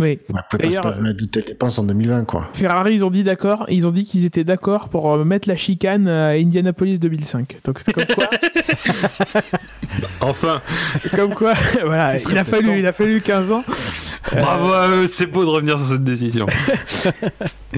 oui. 0.01 0.18
D'ailleurs, 0.59 0.98
de 0.98 1.24
telles 1.26 1.44
dépenses 1.44 1.78
en 1.78 1.84
2020, 1.84 2.24
quoi. 2.24 2.48
Ferrari, 2.53 2.94
ils 2.94 3.05
ont 3.05 3.11
dit 3.11 3.24
d'accord, 3.24 3.66
ils 3.68 3.86
ont 3.86 3.90
dit 3.90 4.05
qu'ils 4.05 4.24
étaient 4.24 4.44
d'accord 4.44 4.88
pour 4.88 5.12
euh, 5.12 5.24
mettre 5.24 5.48
la 5.48 5.57
chicane 5.57 6.09
à 6.09 6.30
Indianapolis 6.30 6.98
2005. 6.98 7.59
Donc 7.64 7.78
c'est 7.80 7.92
comme 7.92 8.05
quoi. 8.07 8.28
enfin. 10.20 10.61
Comme 11.14 11.34
quoi, 11.34 11.53
voilà, 11.84 12.16
il, 12.16 12.38
a 12.38 12.44
fallu, 12.44 12.78
il 12.78 12.86
a 12.86 12.92
fallu 12.92 13.20
15 13.20 13.53
ans. 13.53 13.64
Bravo 14.32 14.72
à 14.72 14.88
eux, 14.88 15.07
c'est 15.07 15.26
beau 15.26 15.44
de 15.44 15.51
revenir 15.51 15.78
sur 15.78 15.88
cette 15.88 16.05
décision. 16.05 16.46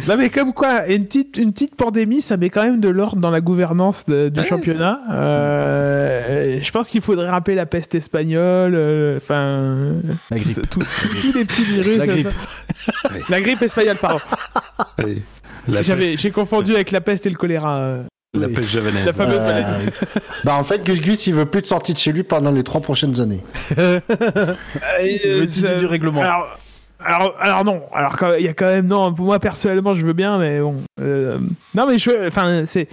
non 0.09 0.17
mais 0.17 0.29
comme 0.29 0.53
quoi, 0.53 0.87
une 0.89 1.07
petite, 1.07 1.37
une 1.37 1.53
petite 1.53 1.77
pandémie, 1.77 2.21
ça 2.21 2.37
met 2.37 2.51
quand 2.51 2.63
même 2.63 2.81
de 2.81 2.89
l'ordre 2.89 3.21
dans 3.21 3.31
la 3.31 3.41
gouvernance 3.41 4.07
du 4.07 4.45
championnat. 4.45 5.01
Euh, 5.13 6.59
je 6.61 6.71
pense 6.71 6.89
qu'il 6.91 7.01
faudrait 7.01 7.31
rappeler 7.31 7.55
la 7.55 7.67
peste 7.67 7.95
espagnole, 7.95 8.75
euh, 8.75 9.17
enfin, 9.17 9.93
tous 10.71 10.81
les 11.35 11.45
petits 11.45 11.65
virus. 11.65 11.99
La 11.99 12.07
grippe. 12.13 13.29
la 13.29 13.41
grippe 13.41 13.63
espagnole, 13.63 13.97
pardon. 13.97 14.21
J'ai 15.69 16.31
confondu 16.31 16.75
avec 16.75 16.91
la 16.91 17.01
peste 17.01 17.27
et 17.27 17.31
le 17.31 17.37
choléra. 17.37 17.79
Euh. 17.79 18.03
La 18.35 18.49
peste 18.49 18.69
javanaise. 18.69 19.07
La 19.07 19.13
fameuse 19.13 19.43
maladie. 19.43 19.91
bah 20.45 20.55
en 20.55 20.65
fait, 20.65 20.85
Gus 20.85 21.01
Gus, 21.01 21.27
il 21.27 21.35
veut 21.35 21.45
plus 21.45 21.61
de 21.61 21.67
sortie 21.67 21.93
de 21.93 21.99
chez 21.99 22.13
lui 22.13 22.23
pendant 22.23 22.51
les 22.51 22.63
trois 22.63 22.81
prochaines 22.81 23.21
années. 23.21 23.43
il 23.77 25.47
veut 25.47 25.77
du 25.77 25.87
règlement. 25.87 26.23
Alors, 27.05 27.35
alors, 27.41 27.65
non, 27.65 27.83
alors 27.93 28.17
il 28.39 28.45
y 28.45 28.49
a 28.49 28.55
quand 28.55 28.67
même 28.67 28.87
non. 28.87 29.13
Pour 29.13 29.27
moi 29.27 29.39
personnellement, 29.39 29.93
je 29.93 30.05
veux 30.05 30.13
bien, 30.13 30.39
mais 30.39 30.61
bon. 30.61 30.77
Euh, 31.01 31.39
non, 31.75 31.87
mais 31.87 31.99
je, 31.99 32.27
enfin, 32.27 32.65
c'est 32.65 32.89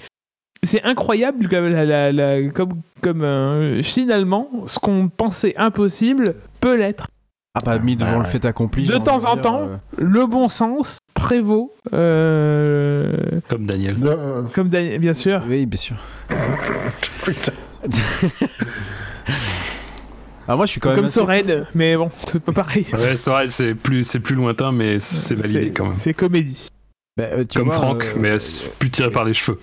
c'est 0.64 0.84
incroyable 0.84 1.48
comme 1.48 2.82
comme 3.02 3.24
euh, 3.24 3.82
finalement, 3.82 4.50
ce 4.66 4.80
qu'on 4.80 5.08
pensait 5.08 5.54
impossible 5.58 6.36
peut 6.60 6.76
l'être. 6.76 7.08
Ah 7.56 7.62
bah 7.66 7.80
mis 7.80 7.96
devant 7.96 8.20
le 8.20 8.26
fait 8.26 8.46
accompli. 8.46 8.86
De 8.86 8.98
temps 8.98 9.26
en 9.26 9.36
temps, 9.36 9.62
euh. 9.64 9.78
le 9.98 10.28
bon 10.28 10.50
sens 10.50 11.00
prévaut. 11.16 11.74
Euh, 11.94 13.42
comme 13.48 13.66
Daniel. 13.66 13.98
Comme 14.54 14.70
Daniel, 14.70 15.00
bien 15.00 15.14
sûr. 15.14 15.42
Oui, 15.48 15.66
bien 15.66 15.78
sûr. 15.78 15.96
Putain. 17.24 17.54
Ah, 20.52 20.56
moi, 20.56 20.66
je 20.66 20.72
suis 20.72 20.82
quand 20.82 20.90
même. 20.90 20.98
Comme 20.98 21.08
Soren, 21.08 21.68
mais 21.76 21.96
bon, 21.96 22.10
c'est 22.26 22.40
pas 22.40 22.52
pareil. 22.52 22.88
Ouais, 22.94 23.16
Soren, 23.16 23.48
c'est 23.50 23.76
plus, 23.76 24.02
c'est 24.04 24.20
plus 24.20 24.34
lointain, 24.34 24.72
mais 24.72 24.98
c'est 24.98 25.36
validé 25.36 25.70
quand 25.70 25.86
même. 25.90 25.98
C'est 26.00 26.16
comédie. 26.16 26.70
Bah, 27.16 27.26
Comme 27.54 27.70
Franck, 27.70 28.04
mais 28.18 28.38
plus 28.80 28.90
tiré 28.90 29.12
par 29.12 29.26
les 29.26 29.36
cheveux. 29.36 29.60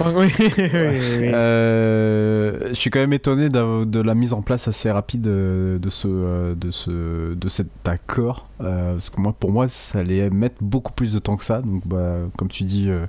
Euh, 1.32 2.68
je 2.70 2.74
suis 2.74 2.90
quand 2.90 3.00
même 3.00 3.12
étonné 3.12 3.48
de, 3.48 4.00
la 4.00 4.14
mise 4.14 4.32
en 4.32 4.42
place 4.42 4.68
assez 4.68 4.90
rapide 4.90 5.22
de, 5.22 5.78
ce, 5.90 6.54
de, 6.54 6.70
ce, 6.70 7.34
de 7.34 7.48
cet 7.48 7.68
accord. 7.86 8.48
Euh, 8.60 8.92
parce 8.92 9.10
que 9.10 9.20
moi, 9.20 9.32
pour 9.38 9.52
moi, 9.52 9.68
ça 9.68 10.00
allait 10.00 10.28
mettre 10.30 10.56
beaucoup 10.60 10.92
plus 10.92 11.12
de 11.12 11.18
temps 11.18 11.36
que 11.36 11.44
ça. 11.44 11.62
Donc, 11.62 11.86
bah, 11.86 12.16
comme 12.36 12.48
tu 12.48 12.64
dis, 12.64 12.90
euh, 12.90 13.06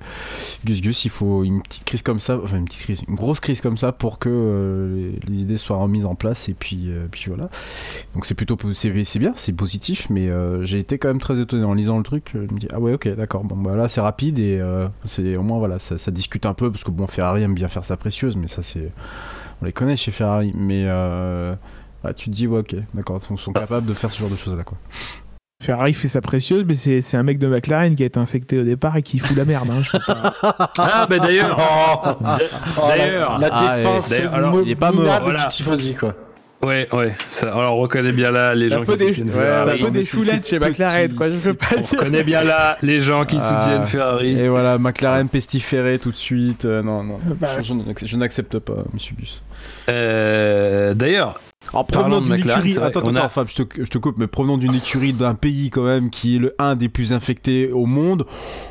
Gus 0.65 0.81
Gus, 0.81 1.05
il 1.05 1.11
faut 1.11 1.43
une 1.43 1.61
petite 1.61 1.83
crise 1.83 2.01
comme 2.01 2.19
ça, 2.19 2.39
enfin 2.41 2.57
une 2.57 2.65
petite 2.65 2.83
crise, 2.83 3.03
une 3.07 3.15
grosse 3.15 3.39
crise 3.39 3.59
comme 3.61 3.77
ça 3.77 3.91
pour 3.91 4.19
que 4.19 5.11
les, 5.27 5.41
idées 5.41 5.57
soient 5.57 5.77
remises 5.77 6.05
en 6.05 6.15
place. 6.15 6.47
Et 6.49 6.53
puis, 6.53 6.89
puis 7.11 7.25
voilà. 7.27 7.49
Donc, 8.13 8.25
c'est 8.25 8.35
plutôt 8.35 8.57
c'est 8.73 9.19
bien, 9.19 9.33
c'est 9.35 9.53
positif, 9.53 10.09
mais 10.09 10.29
j'ai 10.61 10.79
été 10.79 10.97
quand 10.97 11.07
même 11.07 11.21
très 11.21 11.39
étonné 11.39 11.63
en 11.63 11.73
lisant 11.73 11.97
le 11.97 12.03
truc. 12.03 12.31
Je 12.33 12.39
me 12.39 12.59
dis, 12.59 12.67
ah 12.71 12.79
ouais, 12.79 12.93
ok, 12.93 13.07
d'accord. 13.15 13.43
Bon, 13.43 13.55
bah 13.55 13.87
c'est 13.87 14.01
rapide 14.01 14.39
et 14.39 14.61
c'est 15.05 15.35
au 15.35 15.43
moins, 15.43 15.59
voilà, 15.59 15.79
ça, 15.79 15.97
ça 15.97 16.11
discute 16.11 16.45
un 16.45 16.53
peu 16.53 16.71
parce 16.81 16.91
que 16.91 16.97
bon, 16.97 17.05
Ferrari 17.05 17.43
aime 17.43 17.53
bien 17.53 17.67
faire 17.67 17.83
sa 17.83 17.95
précieuse, 17.95 18.35
mais 18.35 18.47
ça 18.47 18.63
c'est, 18.63 18.91
on 19.61 19.65
les 19.65 19.71
connaît 19.71 19.95
chez 19.95 20.09
Ferrari, 20.09 20.51
mais 20.55 20.85
euh, 20.87 21.53
tu 22.15 22.31
te 22.31 22.35
dis 22.35 22.47
ouais, 22.47 22.61
ok, 22.61 22.75
d'accord, 22.95 23.19
ils 23.21 23.37
sont, 23.37 23.53
capables 23.53 23.85
de 23.85 23.93
faire 23.93 24.11
ce 24.11 24.19
genre 24.19 24.31
de 24.31 24.35
choses 24.35 24.55
là 24.55 24.63
quoi. 24.63 24.79
Ferrari 25.61 25.93
fait 25.93 26.07
sa 26.07 26.21
précieuse, 26.21 26.65
mais 26.65 26.73
c'est 26.73 27.17
un 27.17 27.21
mec 27.21 27.37
de 27.37 27.45
McLaren 27.45 27.93
qui 27.93 28.01
a 28.01 28.07
été 28.07 28.19
infecté 28.19 28.57
au 28.57 28.63
départ 28.63 28.97
et 28.97 29.03
qui 29.03 29.19
fout 29.19 29.37
la 29.37 29.45
merde. 29.45 29.69
Hein, 29.69 29.83
ah, 30.79 31.05
bah 31.07 31.19
d'ailleurs, 31.19 31.55
d'ailleurs, 32.87 33.37
la 33.37 33.49
ah, 33.51 33.77
défense, 33.77 34.11
alors, 34.11 34.61
il 34.63 34.71
est 34.71 34.75
pas 34.75 34.91
mort. 34.91 35.21
Voilà. 35.21 35.49
quoi. 35.99 36.15
Ouais, 36.63 36.87
ouais. 36.93 37.15
Ça, 37.29 37.51
alors, 37.53 37.75
on 37.77 37.81
reconnaît 37.81 38.11
bien 38.11 38.31
là 38.31 38.53
les 38.53 38.69
gens 38.69 38.83
qui 38.83 38.97
soutiennent 38.97 39.31
Ferrari. 39.31 39.77
C'est 39.77 39.83
un 39.83 39.85
peu 39.85 39.91
des 39.91 40.03
choulettes 40.03 40.47
chez 40.47 40.59
McLaren, 40.59 41.13
quoi. 41.13 41.27
Je 41.27 41.33
veux 41.33 41.53
pas 41.53 41.67
on 41.77 41.81
reconnaît 41.81 42.23
bien 42.23 42.43
là 42.43 42.77
les 42.81 43.01
gens 43.01 43.25
qui 43.25 43.37
ah. 43.39 43.61
soutiennent 43.61 43.85
Ferrari. 43.85 44.39
Et 44.39 44.47
voilà, 44.47 44.77
McLaren 44.77 45.27
pestiféré 45.27 45.97
tout 45.99 46.11
de 46.11 46.15
suite. 46.15 46.65
Euh, 46.65 46.83
non, 46.83 47.03
non. 47.03 47.19
Bah 47.39 47.47
je, 47.61 48.15
n'accepte 48.15 48.59
pas, 48.59 48.83
monsieur 48.93 49.15
Gus. 49.17 49.41
Euh, 49.89 50.93
D'ailleurs, 50.93 51.39
en 51.73 51.83
provenant 51.83 52.21
d'une 52.21 52.35
écurie, 52.35 52.77
attends, 52.77 53.01
attends, 53.01 53.29
Fab, 53.29 53.47
je 53.49 53.63
te, 53.63 53.83
je 53.83 53.89
te, 53.89 53.97
coupe, 53.97 54.17
mais 54.17 54.27
provenant 54.27 54.57
d'une 54.57 54.75
écurie 54.75 55.13
d'un 55.13 55.35
pays 55.35 55.69
quand 55.69 55.83
même 55.83 56.09
qui 56.09 56.35
est 56.35 56.39
le 56.39 56.55
un 56.59 56.75
des 56.75 56.89
plus 56.89 57.13
infectés 57.13 57.71
au 57.71 57.85
monde, 57.85 58.25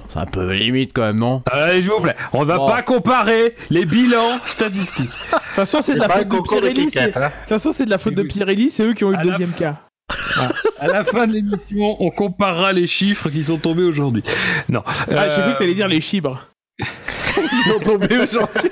c'est 0.09 0.19
un 0.19 0.27
peu 0.27 0.53
limite 0.53 0.93
quand 0.93 1.03
même, 1.03 1.19
non? 1.19 1.43
Allez, 1.51 1.83
je 1.83 1.91
vous 1.91 2.01
plaît, 2.01 2.17
on 2.33 2.45
va 2.45 2.59
pas 2.59 2.83
comparer 2.83 3.55
les 3.71 3.85
bilans 3.85 4.39
statistiques. 4.45 5.07
De 5.07 5.37
toute 5.37 5.43
façon, 5.55 5.81
c'est 5.81 5.95
de, 5.95 6.01
la 6.01 6.09
faute 6.09 6.29
de 6.29 6.41
Pirelli. 6.41 6.87
De 6.87 6.91
toute 6.91 7.49
façon, 7.49 7.73
c'est 7.73 7.85
de 7.85 7.91
la 7.91 7.99
faute 7.99 8.15
de 8.15 8.23
Pirelli, 8.23 8.71
c'est 8.71 8.85
eux 8.85 8.95
qui 8.95 9.05
ont 9.05 9.13
eu 9.13 9.17
le 9.17 9.23
deuxième 9.23 9.53
cas. 9.53 9.77
À 10.79 10.89
la 10.89 11.05
fin 11.05 11.27
de 11.27 11.35
l'émission, 11.35 11.97
on 12.01 12.11
comparera 12.11 12.73
les 12.73 12.87
chiffres 12.87 13.29
qui 13.29 13.45
sont 13.45 13.59
tombés 13.59 13.85
aujourd'hui. 13.85 14.25
Non. 14.69 14.83
Ah, 14.87 15.29
j'ai 15.29 15.43
cru 15.43 15.53
que 15.53 15.59
t'allais 15.59 15.75
dire 15.75 15.89
les 15.89 16.01
chibres. 16.01 16.49
Ils 16.81 17.71
sont 17.71 17.79
tombés 17.79 18.19
aujourd'hui. 18.19 18.71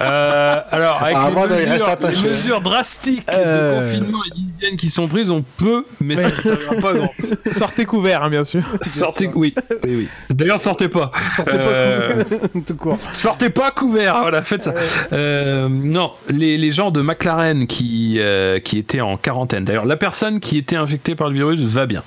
Euh, 0.00 0.60
alors, 0.70 1.02
avec 1.02 1.16
ah, 1.16 1.30
les, 1.46 1.66
mesures, 1.66 2.60
drastiques 2.60 3.26
de 3.26 3.32
euh. 3.34 3.80
confinement 3.80 4.20
et 4.24 4.34
d'hygiène 4.34 4.76
qui 4.78 4.88
sont 4.88 5.06
prises, 5.08 5.30
on 5.30 5.42
peut, 5.42 5.84
mais 6.00 6.16
ça 6.16 6.30
ne 6.30 6.74
va 6.74 6.80
pas 6.80 6.92
grand. 6.94 7.12
Sortez 7.50 7.84
couvert, 7.84 8.24
hein, 8.24 8.30
bien 8.30 8.42
sûr. 8.42 8.62
Sortez, 8.80 9.30
oui. 9.34 9.54
oui, 9.84 9.96
oui. 9.96 10.08
D'ailleurs, 10.30 10.60
sortez 10.60 10.88
pas. 10.88 11.12
Sortez 11.36 11.52
pas 11.52 11.58
euh, 11.58 12.24
couvert. 12.78 12.98
Sortez 13.12 13.50
pas 13.50 13.70
couvert, 13.72 14.20
voilà, 14.22 14.42
faites 14.42 14.62
ça. 14.62 14.74
non, 15.68 16.12
les, 16.30 16.56
les, 16.56 16.70
gens 16.70 16.90
de 16.90 17.02
McLaren 17.02 17.66
qui, 17.66 18.20
qui 18.64 18.78
étaient 18.78 19.00
en 19.00 19.16
quarantaine. 19.16 19.64
D'ailleurs, 19.64 19.86
la 19.86 19.96
personne 19.96 20.40
qui 20.40 20.56
était 20.56 20.76
infectée 20.76 21.14
par 21.14 21.28
le 21.28 21.34
virus 21.34 21.60
va 21.60 21.86
bien. 21.86 22.02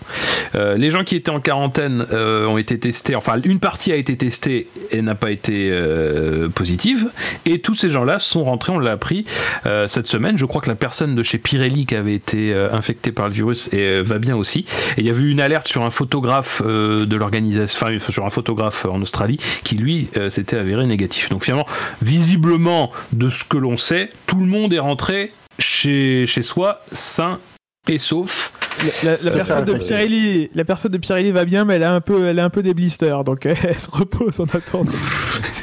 les 0.55 0.89
gens 0.89 1.03
qui 1.03 1.15
étaient 1.15 1.31
en 1.31 1.41
quarantaine 1.41 2.05
ont 2.11 2.57
été 2.57 2.79
testés, 2.79 3.15
enfin, 3.15 3.39
une 3.43 3.59
partie 3.59 3.91
a 3.91 3.97
été 3.97 4.15
testée 4.15 4.67
et 4.89 5.01
n'a 5.01 5.15
pas 5.15 5.29
été 5.29 5.71
positive. 6.55 7.09
Et 7.45 7.59
tous 7.59 7.82
ces 7.83 7.89
gens-là 7.89 8.17
sont 8.17 8.45
rentrés, 8.45 8.71
on 8.71 8.79
l'a 8.79 8.91
appris 8.91 9.25
euh, 9.65 9.89
cette 9.89 10.07
semaine. 10.07 10.37
Je 10.37 10.45
crois 10.45 10.61
que 10.61 10.69
la 10.69 10.75
personne 10.75 11.15
de 11.15 11.21
chez 11.21 11.37
Pirelli 11.37 11.85
qui 11.85 11.95
avait 11.95 12.13
été 12.13 12.53
euh, 12.53 12.71
infectée 12.71 13.11
par 13.11 13.27
le 13.27 13.33
virus 13.33 13.67
et, 13.73 13.79
euh, 13.79 14.01
va 14.01 14.19
bien 14.19 14.37
aussi. 14.37 14.59
Et 14.95 15.01
il 15.01 15.05
y 15.05 15.09
a 15.09 15.13
eu 15.13 15.29
une 15.29 15.41
alerte 15.41 15.67
sur 15.67 15.83
un 15.83 15.89
photographe 15.89 16.61
de 16.63 17.15
l'organisation, 17.17 17.85
enfin 17.85 17.97
sur 17.99 18.25
un 18.25 18.29
photographe 18.29 18.85
en 18.85 19.01
Australie 19.01 19.37
qui 19.65 19.75
lui 19.75 20.07
s'était 20.29 20.55
avéré 20.55 20.85
négatif. 20.85 21.29
Donc 21.29 21.43
finalement, 21.43 21.67
visiblement, 22.01 22.91
de 23.11 23.29
ce 23.29 23.43
que 23.43 23.57
l'on 23.57 23.75
sait, 23.75 24.09
tout 24.27 24.39
le 24.39 24.45
monde 24.45 24.71
est 24.71 24.79
rentré 24.79 25.33
chez, 25.59 26.25
chez 26.25 26.41
soi 26.41 26.79
sain 26.91 27.39
et 27.87 27.99
sauf. 27.99 28.53
La, 29.03 29.15
personne 29.15 29.65
de 29.65 29.73
Pirelli, 29.73 30.49
la 30.55 30.63
personne 30.63 30.91
de 30.91 30.97
Pirelli 30.97 31.31
va 31.31 31.43
bien, 31.43 31.65
mais 31.65 31.75
elle 31.75 31.83
a 31.83 31.93
un 31.93 32.01
peu, 32.01 32.27
elle 32.27 32.39
a 32.39 32.45
un 32.45 32.49
peu 32.49 32.63
des 32.63 32.73
blisters, 32.73 33.23
donc 33.23 33.45
elle 33.45 33.79
se 33.79 33.91
repose 33.91 34.39
en 34.39 34.45
attendant. 34.45 34.91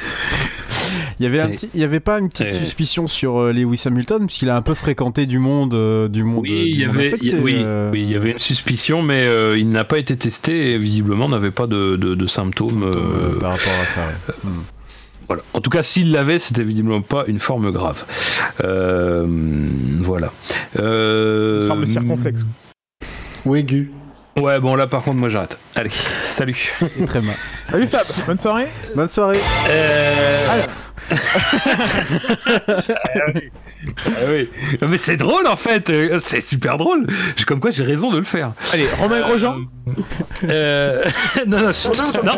Il 1.20 1.24
y 1.24 1.26
avait, 1.26 1.40
un 1.40 1.50
petit, 1.50 1.68
il 1.74 1.80
y 1.80 1.84
avait 1.84 2.00
pas 2.00 2.18
une 2.18 2.30
petite 2.30 2.54
suspicion 2.54 3.06
sur 3.06 3.40
euh, 3.40 3.52
Lewis 3.52 3.82
Hamilton, 3.84 4.24
puisqu'il 4.24 4.48
a 4.48 4.56
un 4.56 4.62
peu 4.62 4.72
fréquenté 4.72 5.26
du 5.26 5.38
monde, 5.38 5.74
euh, 5.74 6.08
du 6.08 6.24
monde. 6.24 6.44
Oui, 6.44 6.70
il 6.72 6.80
y 6.80 6.84
avait, 6.86 7.12
oui, 7.12 7.62
oui, 7.92 8.02
il 8.02 8.10
y 8.10 8.16
avait 8.16 8.30
une 8.30 8.38
suspicion, 8.38 9.02
mais 9.02 9.26
euh, 9.26 9.58
il 9.58 9.68
n'a 9.68 9.84
pas 9.84 9.98
été 9.98 10.16
testé 10.16 10.70
et 10.70 10.78
visiblement 10.78 11.28
n'avait 11.28 11.50
pas 11.50 11.66
de, 11.66 11.96
de, 11.96 12.26
symptômes, 12.26 12.90
par 13.38 13.50
rapport 13.50 13.72
à 13.82 13.94
ça. 13.94 14.32
Hmm. 14.44 14.62
Voilà. 15.28 15.42
En 15.52 15.60
tout 15.60 15.68
cas, 15.68 15.82
s'il 15.82 16.10
l'avait, 16.10 16.38
c'était 16.38 16.64
visiblement 16.64 17.02
pas 17.02 17.24
une 17.26 17.38
forme 17.38 17.70
grave. 17.70 18.02
voilà. 18.58 20.32
Une 20.78 21.66
forme 21.66 21.84
circonflexe. 21.84 22.46
Ou 23.44 23.56
aigu. 23.56 23.92
Ouais, 24.38 24.58
bon 24.60 24.74
là 24.74 24.86
par 24.86 25.02
contre 25.02 25.18
moi 25.18 25.28
j'arrête. 25.28 25.58
Allez, 25.76 25.90
salut. 26.22 26.72
Très 27.06 27.20
mal. 27.20 27.34
Salut 27.64 27.86
Fab, 27.86 28.06
bonne 28.26 28.38
soirée. 28.38 28.68
Bonne 28.94 29.08
soirée. 29.08 29.40
Euh... 29.68 30.62
Ah 34.06 34.10
oui. 34.30 34.48
Mais 34.88 34.98
c'est 34.98 35.16
drôle 35.16 35.46
en 35.46 35.56
fait, 35.56 35.92
c'est 36.18 36.40
super 36.40 36.76
drôle. 36.76 37.06
J'ai- 37.36 37.44
Comme 37.44 37.60
quoi 37.60 37.70
j'ai 37.70 37.84
raison 37.84 38.10
de 38.12 38.18
le 38.18 38.24
faire. 38.24 38.52
Allez, 38.72 38.88
Romain 38.98 39.20
Grosjean 39.20 39.64
Euh... 40.44 41.04
non, 41.46 41.58
non, 41.58 41.70
non, 42.22 42.32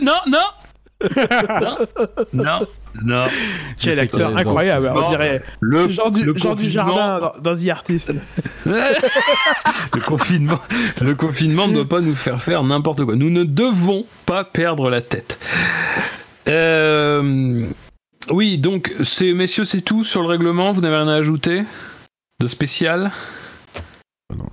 non, 0.00 0.12
non, 0.26 0.40
non, 1.60 1.76
non, 2.32 2.58
non. 3.04 3.24
Quel 3.80 3.98
acteur 4.00 4.36
incroyable, 4.36 4.90
on 4.94 5.08
dirait. 5.10 5.42
Le, 5.60 5.88
Jean 5.88 6.10
du, 6.10 6.24
le 6.24 6.34
du 6.34 6.70
Jardin 6.70 7.20
dans, 7.20 7.52
dans 7.52 7.54
The 7.54 7.68
Artist. 7.68 8.12
le 8.66 10.00
confinement, 10.04 10.60
le 11.00 11.14
confinement 11.14 11.68
ne 11.68 11.74
doit 11.74 11.88
pas 11.88 12.00
nous 12.00 12.14
faire 12.14 12.40
faire 12.40 12.62
n'importe 12.64 13.04
quoi. 13.04 13.14
Nous 13.16 13.30
ne 13.30 13.44
devons 13.44 14.04
pas 14.26 14.44
perdre 14.44 14.90
la 14.90 15.00
tête. 15.00 15.38
Euh, 16.48 17.59
oui, 18.30 18.58
donc, 18.58 18.92
c'est, 19.04 19.32
messieurs, 19.32 19.64
c'est 19.64 19.80
tout 19.80 20.04
sur 20.04 20.22
le 20.22 20.28
règlement. 20.28 20.72
Vous 20.72 20.80
n'avez 20.80 20.96
rien 20.96 21.08
à 21.08 21.14
ajouter 21.14 21.64
de 22.40 22.46
spécial 22.46 23.10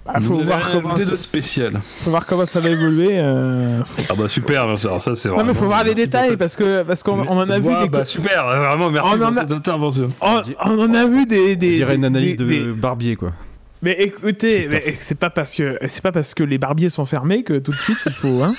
Ah, 0.06 0.20
Vous 0.20 0.38
faut, 0.40 0.44
voir 0.44 0.70
comment 0.72 0.96
ça, 0.96 1.06
de 1.06 1.16
spécial. 1.16 1.80
faut 2.04 2.10
voir 2.10 2.26
comment 2.26 2.46
ça 2.46 2.60
va 2.60 2.70
évoluer. 2.70 3.20
euh. 3.20 3.82
Ah 4.10 4.14
bah 4.18 4.28
super, 4.28 4.78
ça, 4.78 5.00
ça 5.00 5.16
c'est 5.16 5.30
Non, 5.30 5.36
vraiment. 5.36 5.54
mais 5.54 5.58
faut 5.60 5.66
voir 5.66 5.84
les 5.84 5.94
détails 5.94 6.36
parce 6.38 6.56
que 6.56 6.82
parce 6.84 7.04
qu'on 7.04 7.20
on 7.28 7.38
en 7.38 7.50
a 7.50 7.60
vu 7.60 7.68
Ouais, 7.70 7.84
des 7.84 7.90
bah, 7.90 8.04
super, 8.06 8.46
vraiment 8.46 8.90
merci 8.90 9.12
On 9.14 9.18
pour 9.20 9.28
a- 9.28 9.34
cette 9.34 9.52
intervention. 9.52 10.08
on, 10.22 10.42
on 10.66 10.80
en 10.80 10.94
a 10.94 11.06
vu 11.08 11.26
des, 11.26 11.56
des 11.56 11.74
On 11.74 11.76
dirait 11.76 11.96
une 11.96 12.06
analyse 12.06 12.38
des- 12.38 12.44
de 12.44 12.50
des- 12.50 12.74
barbier, 12.74 13.16
quoi. 13.16 13.32
Mais 13.84 13.94
écoutez, 14.00 14.68
mais 14.72 14.96
c'est 15.00 15.20
pas 15.20 15.30
parce 15.30 15.54
que 15.56 15.78
c'est 15.86 16.02
pas 16.02 16.12
parce 16.12 16.34
que 16.34 16.44
les 16.44 16.58
barbiers 16.58 16.90
sont 16.90 17.06
fermés 17.06 17.44
que 17.44 17.60
tout 17.60 17.72
de 17.72 17.78
suite 17.78 18.00
il 18.08 18.12
faut 18.14 18.42
hein. 18.42 18.56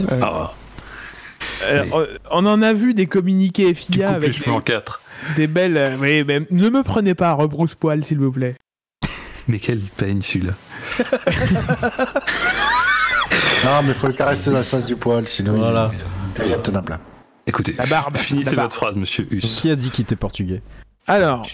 Euh, 0.00 0.04
Ah, 0.20 0.52
euh, 1.64 2.06
on 2.30 2.44
en 2.46 2.62
a 2.62 2.72
vu 2.72 2.94
des 2.94 3.06
communiqués 3.06 3.72
FIA 3.74 4.10
les 4.10 4.14
avec 4.14 4.32
cheveux 4.32 4.52
en 4.52 4.60
quatre. 4.60 5.00
des, 5.36 5.42
des 5.42 5.46
belles. 5.46 5.76
euh, 5.76 5.96
mais 6.26 6.46
ne 6.50 6.68
me 6.68 6.82
prenez 6.82 7.14
pas 7.14 7.30
à 7.30 7.32
rebrousse-poil 7.34 8.04
s'il 8.04 8.18
vous 8.18 8.32
plaît. 8.32 8.56
Mais 9.48 9.58
quelle 9.58 9.78
peine 9.80 10.22
celui-là. 10.22 10.52
Non, 13.64 13.82
mais 13.84 13.94
faut 13.94 14.06
le 14.06 14.12
caresser 14.12 14.50
dans 14.50 14.58
le 14.58 14.62
sens 14.62 14.84
du 14.84 14.96
poil, 14.96 15.26
sinon 15.26 15.54
Voilà. 15.58 15.90
il, 16.44 16.56
tenable. 16.62 16.90
là. 16.92 17.00
Écoutez, 17.46 17.74
La 17.78 17.86
barbe, 17.86 18.16
finissez 18.16 18.50
la 18.50 18.56
barbe. 18.56 18.66
votre 18.70 18.76
phrase, 18.76 18.96
monsieur 18.96 19.26
Hus. 19.30 19.40
Qui 19.40 19.70
a 19.70 19.76
dit 19.76 19.90
qu'il 19.90 20.02
était 20.02 20.16
portugais? 20.16 20.62
Alors, 21.06 21.46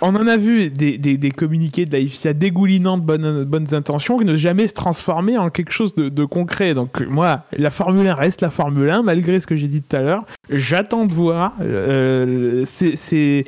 on 0.00 0.14
en 0.16 0.26
a 0.26 0.36
vu 0.36 0.70
des, 0.70 1.30
communiqués 1.30 1.86
de 1.86 1.96
la 1.96 2.04
FIA 2.06 2.32
dégoulinant 2.32 2.98
de 2.98 3.44
bonnes, 3.44 3.66
intentions 3.74 4.18
qui 4.18 4.24
ne 4.24 4.34
jamais 4.34 4.66
se 4.68 4.74
transformer 4.74 5.38
en 5.38 5.50
quelque 5.50 5.72
chose 5.72 5.94
de, 5.94 6.24
concret. 6.24 6.74
Donc, 6.74 7.00
moi, 7.08 7.44
la 7.56 7.70
Formule 7.70 8.06
1 8.06 8.14
reste 8.14 8.40
la 8.42 8.50
Formule 8.50 8.90
1, 8.90 9.02
malgré 9.02 9.40
ce 9.40 9.46
que 9.46 9.56
j'ai 9.56 9.68
dit 9.68 9.82
tout 9.82 9.96
à 9.96 10.00
l'heure. 10.00 10.24
J'attends 10.50 11.06
de 11.06 11.12
voir 11.12 11.54
euh, 11.60 12.64
ces, 12.66 12.96
ces- 12.96 13.44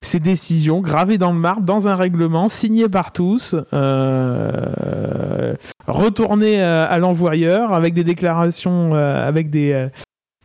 ces 0.00 0.20
décisions 0.20 0.80
gravées 0.80 1.18
dans 1.18 1.32
le 1.32 1.38
marbre, 1.38 1.62
dans 1.62 1.88
un 1.88 1.94
règlement, 1.94 2.48
signé 2.48 2.88
par 2.88 3.12
tous, 3.12 3.56
euh, 3.72 5.54
retournées 5.86 6.62
euh, 6.62 6.86
à 6.88 6.98
l'envoyeur 6.98 7.72
avec 7.72 7.94
des 7.94 8.04
déclarations, 8.04 8.94
euh, 8.94 9.26
avec 9.26 9.50
des. 9.50 9.88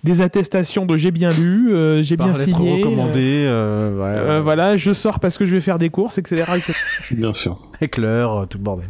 Des 0.03 0.21
attestations 0.21 0.85
de 0.85 0.97
j'ai 0.97 1.11
bien 1.11 1.29
lu, 1.31 1.73
euh, 1.73 2.01
j'ai 2.01 2.17
bien 2.17 2.35
signé. 2.35 2.83
recommandée, 2.83 3.45
euh, 3.47 3.95
ouais, 3.95 4.03
euh, 4.05 4.29
euh, 4.31 4.41
voilà, 4.41 4.75
je 4.75 4.91
sors 4.91 5.19
parce 5.19 5.37
que 5.37 5.45
je 5.45 5.51
vais 5.51 5.61
faire 5.61 5.79
des 5.79 5.89
courses, 5.89 6.17
etc. 6.17 6.43
etc. 6.55 6.73
Bien 7.11 7.33
sûr. 7.33 7.57
éclair, 7.79 8.31
euh, 8.31 8.45
tout 8.45 8.57
le 8.57 8.63
bordel. 8.63 8.87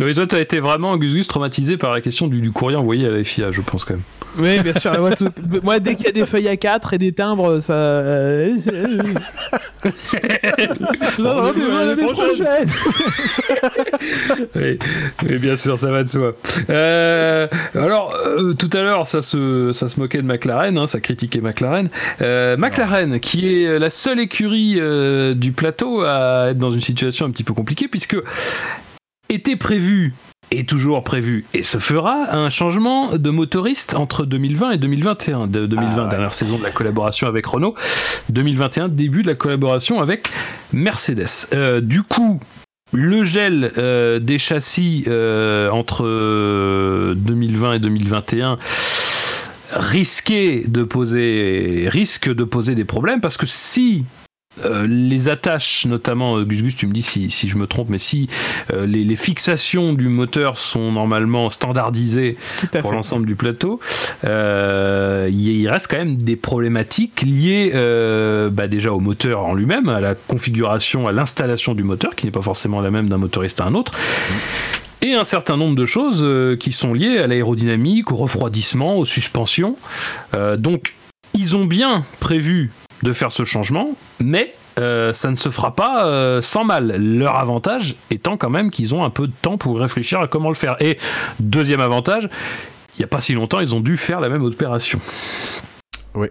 Oui, 0.00 0.12
toi, 0.12 0.26
t'as 0.26 0.40
été 0.40 0.58
vraiment, 0.58 0.96
Gus 0.96 1.14
Gus, 1.14 1.28
traumatisé 1.28 1.76
par 1.76 1.92
la 1.92 2.00
question 2.00 2.26
du, 2.26 2.40
du 2.40 2.50
courrier 2.50 2.76
envoyé 2.76 3.06
à 3.06 3.12
la 3.12 3.22
FIA, 3.22 3.52
je 3.52 3.60
pense 3.60 3.84
quand 3.84 3.94
même. 3.94 4.02
Oui, 4.38 4.58
bien 4.60 4.74
sûr. 4.74 4.90
Moi, 4.98 5.12
tout- 5.12 5.28
moi, 5.62 5.78
dès 5.78 5.94
qu'il 5.94 6.06
y 6.06 6.08
a 6.08 6.12
des 6.12 6.26
feuilles 6.26 6.48
à 6.48 6.56
4 6.56 6.94
et 6.94 6.98
des 6.98 7.12
timbres, 7.12 7.60
ça. 7.60 7.74
euh, 7.74 8.56
non, 11.20 11.52
non, 11.52 11.94
mais 11.96 12.06
prochaine. 12.12 12.66
oui, 14.56 14.78
oui, 15.28 15.38
bien 15.38 15.56
sûr, 15.56 15.78
ça 15.78 15.92
va 15.92 16.02
de 16.02 16.08
soi. 16.08 16.32
Euh, 16.70 17.46
alors, 17.76 18.16
euh, 18.26 18.52
tout 18.54 18.70
à 18.72 18.80
l'heure, 18.80 19.06
ça 19.06 19.22
se, 19.22 19.70
ça 19.70 19.86
se 19.86 20.00
moquait 20.00 20.18
de 20.22 20.26
McLaren, 20.26 20.76
hein, 20.76 20.88
ça 20.88 20.98
critiquait 20.98 21.40
McLaren. 21.40 21.88
Euh, 22.20 22.56
McLaren, 22.56 23.20
qui 23.20 23.62
est 23.62 23.78
la 23.78 23.90
seule 23.90 24.18
écurie 24.18 24.80
du 25.36 25.52
plateau 25.52 26.00
à 26.02 26.48
être 26.50 26.58
dans 26.58 26.72
une 26.72 26.80
situation 26.80 27.26
un 27.26 27.30
petit 27.30 27.44
peu 27.44 27.54
compliquée, 27.54 27.86
puisque 27.86 28.16
était 29.34 29.56
prévu 29.56 30.14
est 30.50 30.68
toujours 30.68 31.02
prévu 31.02 31.44
et 31.54 31.62
se 31.62 31.78
fera 31.78 32.34
un 32.36 32.48
changement 32.48 33.16
de 33.16 33.30
motoriste 33.30 33.94
entre 33.96 34.24
2020 34.24 34.72
et 34.72 34.78
2021. 34.78 35.46
De 35.46 35.66
2020, 35.66 35.94
Ah 35.96 36.04
ouais. 36.04 36.10
dernière 36.10 36.34
saison 36.34 36.58
de 36.58 36.62
la 36.62 36.70
collaboration 36.70 37.26
avec 37.26 37.46
Renault. 37.46 37.74
2021, 38.28 38.88
début 38.88 39.22
de 39.22 39.26
la 39.28 39.34
collaboration 39.34 40.00
avec 40.00 40.30
Mercedes. 40.72 41.26
Euh, 41.54 41.80
du 41.80 42.02
coup, 42.02 42.40
le 42.92 43.24
gel 43.24 43.72
euh, 43.78 44.18
des 44.20 44.38
châssis 44.38 45.04
euh, 45.08 45.68
entre 45.70 46.04
euh, 46.04 47.14
2020 47.16 47.72
et 47.74 47.78
2021 47.80 48.58
risquait 49.72 50.62
de 50.66 50.84
poser 50.84 51.88
risque 51.90 52.32
de 52.32 52.44
poser 52.44 52.74
des 52.76 52.84
problèmes 52.84 53.20
parce 53.20 53.36
que 53.36 53.46
si 53.46 54.04
euh, 54.64 54.86
les 54.88 55.28
attaches, 55.28 55.86
notamment, 55.86 56.38
euh, 56.38 56.44
Gus 56.44 56.62
Gus, 56.62 56.76
tu 56.76 56.86
me 56.86 56.92
dis 56.92 57.02
si, 57.02 57.30
si 57.30 57.48
je 57.48 57.56
me 57.56 57.66
trompe, 57.66 57.88
mais 57.88 57.98
si 57.98 58.28
euh, 58.72 58.86
les, 58.86 59.04
les 59.04 59.16
fixations 59.16 59.92
du 59.92 60.08
moteur 60.08 60.58
sont 60.58 60.92
normalement 60.92 61.50
standardisées 61.50 62.36
pour 62.80 62.92
l'ensemble 62.92 63.26
du 63.26 63.36
plateau, 63.36 63.80
euh, 64.24 65.28
il 65.30 65.68
reste 65.68 65.88
quand 65.90 65.98
même 65.98 66.16
des 66.16 66.36
problématiques 66.36 67.22
liées 67.22 67.72
bah, 68.52 68.68
déjà 68.68 68.92
au 68.92 69.00
moteur 69.00 69.44
en 69.44 69.54
lui-même, 69.54 69.88
à 69.88 70.00
la 70.00 70.14
configuration, 70.14 71.06
à 71.06 71.12
l'installation 71.12 71.74
du 71.74 71.82
moteur, 71.82 72.14
qui 72.14 72.26
n'est 72.26 72.32
pas 72.32 72.42
forcément 72.42 72.80
la 72.80 72.90
même 72.90 73.08
d'un 73.08 73.18
motoriste 73.18 73.60
à 73.60 73.64
un 73.64 73.74
autre. 73.74 73.92
Et 75.02 75.14
un 75.14 75.24
certain 75.24 75.58
nombre 75.58 75.76
de 75.76 75.84
choses 75.84 76.26
qui 76.58 76.72
sont 76.72 76.94
liées 76.94 77.18
à 77.18 77.26
l'aérodynamique, 77.26 78.10
au 78.10 78.16
refroidissement, 78.16 78.96
aux 78.96 79.04
suspensions. 79.04 79.76
Euh, 80.34 80.56
donc, 80.56 80.94
ils 81.34 81.56
ont 81.56 81.64
bien 81.64 82.04
prévu 82.20 82.70
de 83.04 83.12
faire 83.12 83.30
ce 83.30 83.44
changement, 83.44 83.90
mais 84.18 84.54
euh, 84.80 85.12
ça 85.12 85.30
ne 85.30 85.36
se 85.36 85.50
fera 85.50 85.76
pas 85.76 86.06
euh, 86.06 86.40
sans 86.40 86.64
mal. 86.64 86.96
Leur 86.96 87.38
avantage 87.38 87.94
étant 88.10 88.36
quand 88.36 88.50
même 88.50 88.70
qu'ils 88.70 88.94
ont 88.94 89.04
un 89.04 89.10
peu 89.10 89.28
de 89.28 89.32
temps 89.42 89.58
pour 89.58 89.78
réfléchir 89.78 90.20
à 90.20 90.26
comment 90.26 90.48
le 90.48 90.56
faire. 90.56 90.76
Et 90.80 90.98
deuxième 91.38 91.80
avantage, 91.80 92.28
il 92.96 93.00
n'y 93.00 93.04
a 93.04 93.08
pas 93.08 93.20
si 93.20 93.34
longtemps, 93.34 93.60
ils 93.60 93.74
ont 93.74 93.80
dû 93.80 93.96
faire 93.96 94.20
la 94.20 94.28
même 94.28 94.42
opération. 94.42 94.98
Oui. 96.14 96.28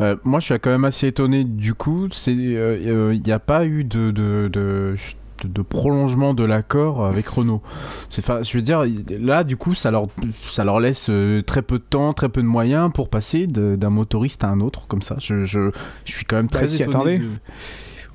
Euh, 0.00 0.16
moi, 0.22 0.40
je 0.40 0.46
suis 0.46 0.58
quand 0.58 0.70
même 0.70 0.84
assez 0.84 1.08
étonné 1.08 1.44
du 1.44 1.74
coup. 1.74 2.08
Il 2.26 3.22
n'y 3.24 3.32
a 3.32 3.38
pas 3.38 3.64
eu 3.64 3.84
de, 3.84 4.94
de- 5.42 5.48
de 5.48 5.62
prolongement 5.62 6.34
de 6.34 6.44
l'accord 6.44 7.04
avec 7.06 7.28
Renault. 7.28 7.62
C'est, 8.10 8.24
je 8.44 8.56
veux 8.56 8.62
dire, 8.62 8.84
là, 9.20 9.44
du 9.44 9.56
coup, 9.56 9.74
ça 9.74 9.90
leur, 9.90 10.06
ça 10.42 10.64
leur 10.64 10.80
laisse 10.80 11.08
euh, 11.10 11.42
très 11.42 11.62
peu 11.62 11.78
de 11.78 11.84
temps, 11.88 12.12
très 12.12 12.28
peu 12.28 12.42
de 12.42 12.46
moyens 12.46 12.90
pour 12.92 13.08
passer 13.08 13.46
d'un 13.46 13.90
motoriste 13.90 14.44
à 14.44 14.48
un 14.48 14.60
autre, 14.60 14.86
comme 14.88 15.02
ça. 15.02 15.16
Je, 15.20 15.44
je, 15.44 15.70
je 16.04 16.12
suis 16.12 16.24
quand 16.24 16.36
même 16.36 16.46
Bah, 16.46 16.58
très 16.58 16.82
étonné. 16.82 17.18
de- 17.18 17.28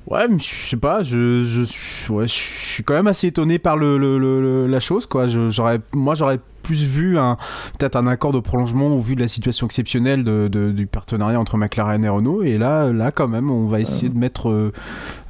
Ouais, 0.08 0.26
mais 0.28 0.38
je 0.38 0.68
sais 0.68 0.76
pas, 0.76 1.02
je, 1.04 1.42
je, 1.44 1.62
suis- 1.62 2.10
ouais, 2.12 2.26
je 2.28 2.32
suis 2.32 2.82
quand 2.84 2.94
même 2.94 3.06
assez 3.06 3.28
étonné 3.28 3.58
par 3.58 3.76
le, 3.76 3.98
le- 3.98 4.18
le- 4.18 4.40
le- 4.40 4.66
la 4.66 4.80
chose, 4.80 5.06
quoi. 5.06 5.26
J'aurais, 5.28 5.80
moi, 5.94 6.14
j'aurais 6.14 6.40
plus 6.62 6.84
vu 6.84 7.18
un, 7.18 7.36
peut-être 7.78 7.96
un 7.96 8.06
accord 8.06 8.32
de 8.32 8.38
prolongement 8.38 8.88
au 8.88 9.00
vu 9.00 9.16
de 9.16 9.20
la 9.20 9.26
situation 9.28 9.66
exceptionnelle 9.66 10.22
de, 10.22 10.48
de- 10.48 10.70
du 10.70 10.86
partenariat 10.86 11.38
entre 11.40 11.56
McLaren 11.56 12.04
et 12.04 12.08
Renault. 12.08 12.42
Et 12.42 12.56
là, 12.58 12.92
là 12.92 13.10
quand 13.10 13.26
même, 13.28 13.50
on 13.50 13.66
va 13.66 13.80
essayer 13.80 14.08
de 14.08 14.18
mettre 14.18 14.48
euh, 14.48 14.72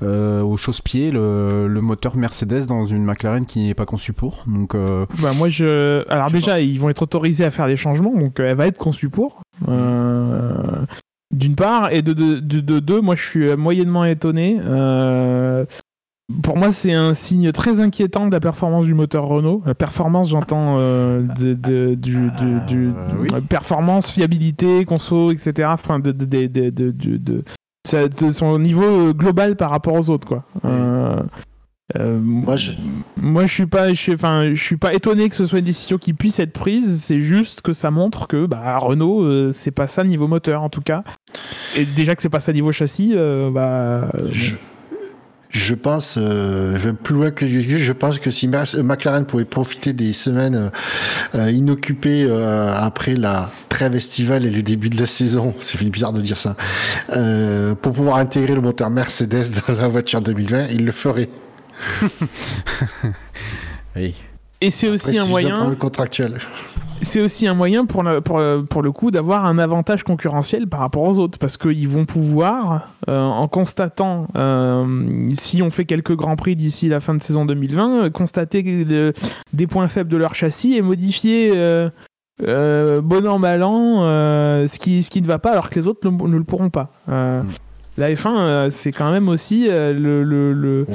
euh, 0.02 0.42
au 0.42 0.56
chausse-pied 0.58 1.10
le, 1.10 1.68
le 1.68 1.80
moteur 1.80 2.16
Mercedes 2.16 2.66
dans 2.66 2.84
une 2.84 3.04
McLaren 3.04 3.46
qui 3.46 3.66
n'est 3.66 3.74
pas 3.74 3.86
conçue 3.86 4.12
pour. 4.12 4.42
Donc, 4.46 4.74
euh, 4.74 5.06
Bah, 5.22 5.30
moi, 5.36 5.48
je. 5.48 6.06
Alors, 6.10 6.28
Je 6.28 6.34
déjà, 6.34 6.60
ils 6.60 6.78
vont 6.80 6.88
être 6.90 7.02
autorisés 7.02 7.44
à 7.44 7.50
faire 7.50 7.66
des 7.66 7.76
changements, 7.76 8.14
donc 8.14 8.38
elle 8.40 8.56
va 8.56 8.66
être 8.66 8.78
conçue 8.78 9.08
pour. 9.08 9.40
Euh, 9.68 10.52
D'une 11.32 11.54
part, 11.56 11.92
et 11.92 12.02
de, 12.02 12.12
de, 12.12 12.40
de- 12.40 12.60
de 12.60 12.78
deux, 12.80 13.00
moi, 13.00 13.14
je 13.14 13.22
suis 13.22 13.56
moyennement 13.56 14.04
étonné. 14.04 14.60
Euh, 14.62 15.64
Pour 16.42 16.56
moi, 16.56 16.72
c'est 16.72 16.92
un 16.94 17.14
signe 17.14 17.52
très 17.52 17.80
inquiétant 17.80 18.26
de 18.26 18.32
la 18.32 18.40
performance 18.40 18.86
du 18.86 18.94
moteur 18.94 19.24
Renault. 19.26 19.62
La 19.66 19.74
performance, 19.74 20.30
j'entends 20.30 20.76
euh, 20.78 21.22
de, 21.38 21.52
de- 21.54 21.94
du, 21.94 22.30
du- 22.38 22.60
du- 22.66 22.88
Euh, 22.88 22.92
oui. 23.18 23.28
euh, 23.34 23.40
performance, 23.40 24.10
fiabilité, 24.10 24.84
conso, 24.84 25.30
etc. 25.30 25.68
Enfin, 25.72 25.98
de, 25.98 26.12
son 28.32 28.58
niveau 28.58 28.84
euh, 28.84 29.12
global 29.12 29.56
par 29.56 29.70
rapport 29.70 29.94
aux 29.94 30.08
autres, 30.10 30.26
quoi. 30.28 30.44
Euh, 30.64 31.20
euh, 31.96 32.18
Moi, 32.20 32.56
je, 32.56 32.72
moi, 33.16 33.46
je 33.46 33.52
suis 33.52 33.66
pas, 33.66 33.88
je 33.88 33.94
suis, 33.94 34.14
enfin, 34.14 34.50
je 34.54 34.62
suis 34.62 34.76
pas 34.76 34.94
étonné 34.94 35.28
que 35.28 35.36
ce 35.36 35.46
soit 35.46 35.58
une 35.58 35.64
décision 35.64 35.98
qui 35.98 36.12
puisse 36.12 36.38
être 36.38 36.52
prise. 36.52 37.02
C'est 37.02 37.20
juste 37.20 37.62
que 37.62 37.72
ça 37.72 37.90
montre 37.90 38.28
que, 38.28 38.46
bah, 38.46 38.78
Renault, 38.78 39.22
euh, 39.22 39.52
c'est 39.52 39.70
pas 39.70 39.86
ça 39.86 40.04
niveau 40.04 40.28
moteur 40.28 40.62
en 40.62 40.68
tout 40.68 40.80
cas. 40.80 41.04
Et 41.76 41.84
déjà 41.84 42.14
que 42.14 42.22
c'est 42.22 42.28
pas 42.28 42.40
ça 42.40 42.52
niveau 42.52 42.72
châssis, 42.72 43.12
euh, 43.14 43.50
bah, 43.50 44.10
je, 44.28 44.54
je 45.50 45.74
pense, 45.74 46.18
je 46.18 46.78
vais 46.78 46.94
plus 46.94 47.14
loin 47.14 47.30
que 47.30 47.46
je 47.46 47.92
pense 47.92 48.18
que 48.18 48.30
si 48.30 48.48
McLaren 48.48 49.26
pouvait 49.26 49.44
profiter 49.44 49.92
des 49.92 50.14
semaines 50.14 50.70
inoccupées 51.34 52.26
après 52.30 53.14
la 53.16 53.50
trêve 53.68 53.94
estivale 53.94 54.46
et 54.46 54.50
le 54.50 54.62
début 54.62 54.88
de 54.88 54.98
la 54.98 55.06
saison, 55.06 55.52
c'est 55.60 55.82
bizarre 55.90 56.14
de 56.14 56.22
dire 56.22 56.38
ça, 56.38 56.56
pour 57.82 57.92
pouvoir 57.92 58.16
intégrer 58.16 58.54
le 58.54 58.62
moteur 58.62 58.88
Mercedes 58.88 59.50
dans 59.66 59.74
la 59.74 59.88
voiture 59.88 60.22
2020, 60.22 60.68
il 60.70 60.86
le 60.86 60.92
ferait. 60.92 61.28
oui. 63.96 64.14
Et 64.60 64.70
c'est 64.70 64.88
aussi 64.88 65.18
un 65.18 65.26
moyen. 65.26 65.74
contractuel 65.74 66.38
c'est 67.02 67.20
aussi 67.20 67.46
un 67.46 67.54
moyen 67.54 67.84
pour, 67.84 68.04
pour, 68.24 68.40
pour 68.68 68.82
le 68.82 68.92
coup 68.92 69.10
d'avoir 69.10 69.44
un 69.44 69.58
avantage 69.58 70.04
concurrentiel 70.04 70.68
par 70.68 70.80
rapport 70.80 71.02
aux 71.02 71.18
autres 71.18 71.38
parce 71.38 71.56
qu'ils 71.56 71.88
vont 71.88 72.04
pouvoir, 72.04 72.86
euh, 73.08 73.20
en 73.20 73.48
constatant, 73.48 74.28
euh, 74.36 75.30
si 75.32 75.62
on 75.62 75.70
fait 75.70 75.84
quelques 75.84 76.14
grands 76.14 76.36
prix 76.36 76.56
d'ici 76.56 76.88
la 76.88 77.00
fin 77.00 77.14
de 77.14 77.22
saison 77.22 77.44
2020, 77.44 78.10
constater 78.10 79.12
des 79.52 79.66
points 79.66 79.88
faibles 79.88 80.10
de 80.10 80.16
leur 80.16 80.34
châssis 80.34 80.76
et 80.76 80.82
modifier 80.82 81.52
euh, 81.54 83.00
bon 83.02 83.26
an 83.26 83.38
mal 83.38 83.62
an 83.62 84.02
ce, 84.66 84.78
qui, 84.78 85.02
ce 85.02 85.10
qui 85.10 85.22
ne 85.22 85.26
va 85.26 85.38
pas 85.38 85.52
alors 85.52 85.70
que 85.70 85.78
les 85.78 85.88
autres 85.88 86.08
ne, 86.08 86.36
le 86.36 86.44
pourront 86.44 86.70
pas. 86.70 86.90
Mm. 87.08 87.42
La 87.98 88.10
F1, 88.12 88.70
c'est 88.70 88.92
quand 88.92 89.12
même 89.12 89.28
aussi 89.28 89.68
le. 89.68 90.22
le, 90.22 90.86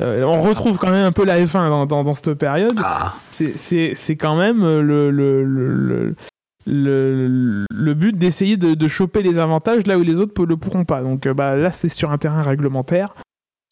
on 0.00 0.40
retrouve 0.40 0.78
quand 0.78 0.90
même 0.90 1.04
un 1.04 1.12
peu 1.12 1.24
la 1.24 1.38
F1 1.40 1.68
dans, 1.68 1.86
dans, 1.86 2.02
dans 2.02 2.14
cette 2.14 2.34
période. 2.34 2.80
Ah 2.82 3.14
c'est 3.30 4.16
quand 4.16 4.36
même 4.36 4.62
le, 4.62 5.10
le, 5.10 5.44
le, 5.44 6.14
le, 6.66 7.64
le 7.70 7.94
but 7.94 8.16
d'essayer 8.16 8.56
de, 8.56 8.74
de, 8.74 8.88
choper 8.88 9.22
les 9.22 9.38
avantages 9.38 9.86
là 9.86 9.98
où 9.98 10.02
les 10.02 10.18
autres 10.18 10.40
ne 10.40 10.46
le 10.46 10.56
pourront 10.56 10.84
pas. 10.84 11.00
Donc 11.00 11.26
euh, 11.26 11.34
bah, 11.34 11.56
là, 11.56 11.70
c'est 11.70 11.88
sur 11.88 12.10
un 12.10 12.18
terrain 12.18 12.42
réglementaire. 12.42 13.14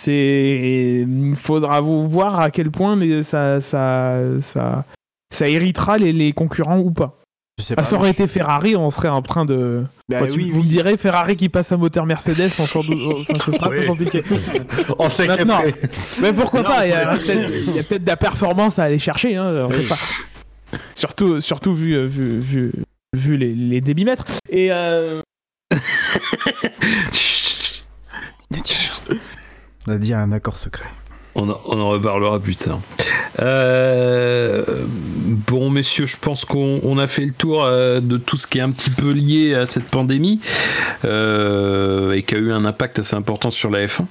C'est, 0.00 1.06
il 1.08 1.36
faudra 1.36 1.80
vous 1.80 2.08
voir 2.08 2.40
à 2.40 2.50
quel 2.50 2.70
point 2.70 2.96
mais 2.96 3.22
ça, 3.22 3.60
ça, 3.60 4.18
ça, 4.42 4.84
ça 5.30 5.48
irritera 5.48 5.98
les, 5.98 6.12
les 6.12 6.32
concurrents 6.32 6.78
ou 6.78 6.90
pas. 6.90 7.18
Je 7.58 7.62
sais 7.62 7.76
pas, 7.76 7.84
ça 7.84 7.94
aurait 7.96 8.10
été 8.10 8.26
Ferrari, 8.26 8.74
on 8.74 8.90
serait 8.90 9.08
en 9.08 9.22
train 9.22 9.44
de. 9.44 9.84
Bah 10.08 10.22
oui, 10.28 10.50
vous 10.50 10.64
me 10.64 10.68
direz 10.68 10.96
Ferrari 10.96 11.36
qui 11.36 11.48
passe 11.48 11.70
un 11.70 11.76
moteur 11.76 12.04
Mercedes, 12.04 12.50
on 12.58 12.66
s'en 12.66 12.82
doute. 12.82 12.98
Enfin, 13.28 13.38
ce 13.44 13.52
sera 13.52 13.68
un 13.68 13.70
peu 13.70 13.86
compliqué. 13.86 14.24
on 14.98 15.08
sait 15.08 15.28
Maintenant, 15.28 15.62
mais 16.20 16.32
pourquoi 16.32 16.64
pas 16.64 16.84
Il 16.84 16.90
y 16.90 16.94
a 16.94 17.16
peut-être 17.84 18.02
de 18.02 18.08
la 18.08 18.16
performance 18.16 18.80
à 18.80 18.84
aller 18.84 18.98
chercher, 18.98 19.36
hein, 19.36 19.66
on 19.66 19.70
sait 19.70 19.82
pas. 19.82 19.98
Surtout, 20.94 21.40
surtout 21.40 21.72
vu, 21.72 21.92
euh, 21.94 22.06
vu, 22.06 22.40
vu, 22.40 22.72
vu 23.14 23.36
les, 23.36 23.54
les 23.54 23.80
débitmètres. 23.80 24.24
Et. 24.48 24.72
Euh... 24.72 25.20
on 29.86 29.92
a 29.92 29.98
dit 29.98 30.12
un 30.12 30.32
accord 30.32 30.58
secret. 30.58 30.88
On, 31.36 31.50
en 31.50 31.88
reparlera 31.88 32.38
plus 32.38 32.56
tard. 32.56 32.80
Euh, 33.40 34.62
bon, 34.76 35.68
messieurs, 35.68 36.06
je 36.06 36.16
pense 36.16 36.44
qu'on 36.44 36.98
a 36.98 37.06
fait 37.08 37.24
le 37.24 37.32
tour 37.32 37.64
euh, 37.64 38.00
de 38.00 38.16
tout 38.16 38.36
ce 38.36 38.46
qui 38.46 38.58
est 38.58 38.62
un 38.62 38.70
petit 38.70 38.90
peu 38.90 39.10
lié 39.10 39.54
à 39.54 39.66
cette 39.66 39.84
pandémie 39.84 40.40
euh, 41.04 42.12
et 42.12 42.22
qui 42.22 42.36
a 42.36 42.38
eu 42.38 42.52
un 42.52 42.64
impact 42.64 43.00
assez 43.00 43.16
important 43.16 43.50
sur 43.50 43.70
la 43.70 43.86
F1. 43.86 44.04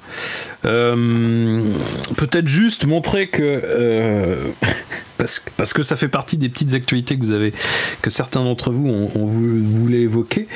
Peut-être 2.17 2.47
juste 2.47 2.85
montrer 2.85 3.27
que 3.27 4.51
parce, 5.17 5.73
que 5.73 5.83
ça 5.83 5.95
fait 5.95 6.07
partie 6.07 6.37
des 6.37 6.49
petites 6.49 6.73
actualités 6.73 7.17
que 7.17 7.21
vous 7.21 7.31
avez, 7.31 7.53
que 8.01 8.09
certains 8.09 8.43
d'entre 8.43 8.71
vous 8.71 8.87
ont, 8.87 9.25
voulu 9.25 10.01
évoquer, 10.01 10.47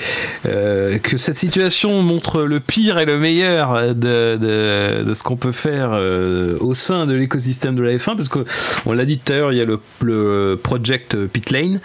euh, 0.46 0.98
que 1.00 1.18
cette 1.18 1.38
situation 1.38 2.02
montre 2.02 2.44
le 2.44 2.60
pire 2.60 3.00
et 3.00 3.06
le 3.06 3.18
meilleur 3.18 3.96
de, 3.96 5.12
ce 5.14 5.24
qu'on 5.24 5.38
peut 5.38 5.52
faire 5.52 5.92
euh, 5.94 6.58
au 6.60 6.74
sein 6.74 7.06
de 7.06 7.14
l'écosystème 7.14 7.76
de 7.76 7.84
la 7.84 7.96
F1, 7.96 8.16
parce 8.16 8.30
qu'on 8.30 8.94
l'a 8.94 9.06
dit 9.06 9.20
tout 9.20 9.34
à 9.34 9.38
l'heure, 9.38 9.54
il 9.54 9.60
y 9.60 9.62
a 9.62 9.66
le, 9.66 10.56
project 10.62 11.26
Pitlane, 11.28 11.80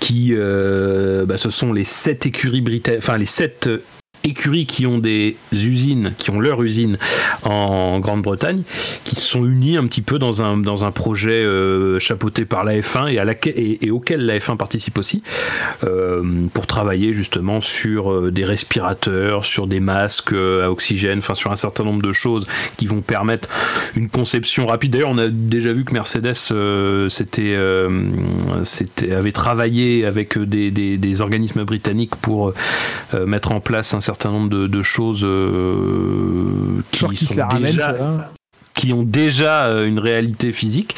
qui, 0.00 0.32
euh, 0.34 1.24
bah, 1.26 1.36
ce 1.36 1.50
sont 1.50 1.72
les 1.72 1.84
sept 1.84 2.26
écuries 2.26 2.60
britanniques, 2.60 3.02
enfin 3.02 3.18
les 3.18 3.24
sept 3.24 3.68
écuries 4.26 4.66
qui 4.66 4.86
ont 4.86 4.98
des 4.98 5.36
usines, 5.52 6.12
qui 6.18 6.30
ont 6.30 6.40
leur 6.40 6.62
usine 6.62 6.98
en 7.44 8.00
Grande-Bretagne, 8.00 8.62
qui 9.04 9.14
se 9.14 9.22
sont 9.22 9.44
unies 9.44 9.76
un 9.76 9.86
petit 9.86 10.02
peu 10.02 10.18
dans 10.18 10.42
un, 10.42 10.56
dans 10.56 10.84
un 10.84 10.90
projet 10.90 11.44
euh, 11.44 11.98
chapeauté 11.98 12.44
par 12.44 12.64
la 12.64 12.78
F1 12.78 13.12
et, 13.12 13.18
à 13.18 13.24
laquelle, 13.24 13.54
et, 13.56 13.90
auquel 13.90 14.26
la 14.26 14.38
F1 14.38 14.56
participe 14.56 14.98
aussi, 14.98 15.22
euh, 15.84 16.46
pour 16.52 16.66
travailler 16.66 17.12
justement 17.12 17.60
sur 17.60 18.12
euh, 18.12 18.30
des 18.30 18.44
respirateurs, 18.44 19.44
sur 19.44 19.66
des 19.66 19.80
masques 19.80 20.32
à 20.32 20.70
oxygène, 20.70 21.18
enfin 21.18 21.34
sur 21.34 21.52
un 21.52 21.56
certain 21.56 21.84
nombre 21.84 22.02
de 22.02 22.12
choses 22.12 22.46
qui 22.76 22.86
vont 22.86 23.00
permettre 23.00 23.48
une 23.96 24.08
conception 24.08 24.66
rapide. 24.66 24.92
D'ailleurs, 24.92 25.10
on 25.10 25.18
a 25.18 25.28
déjà 25.28 25.72
vu 25.72 25.84
que 25.84 25.92
Mercedes 25.92 26.34
c'était, 27.08 27.56
avait 29.12 29.32
travaillé 29.32 30.04
avec 30.04 30.38
des, 30.38 30.70
des, 30.70 30.96
des 30.96 31.20
organismes 31.20 31.64
britanniques 31.64 32.16
pour 32.16 32.52
mettre 33.26 33.52
en 33.52 33.60
place 33.60 33.94
un 33.94 34.00
certain 34.00 34.15
nombre 34.24 34.48
de, 34.48 34.82
choses 34.82 35.22
euh, 35.24 36.82
qui 36.90 37.16
sont 37.16 37.34
déjà, 37.58 38.30
qui 38.74 38.92
ont 38.92 39.02
déjà 39.02 39.66
euh, 39.66 39.86
une 39.86 39.98
réalité 39.98 40.52
physique. 40.52 40.96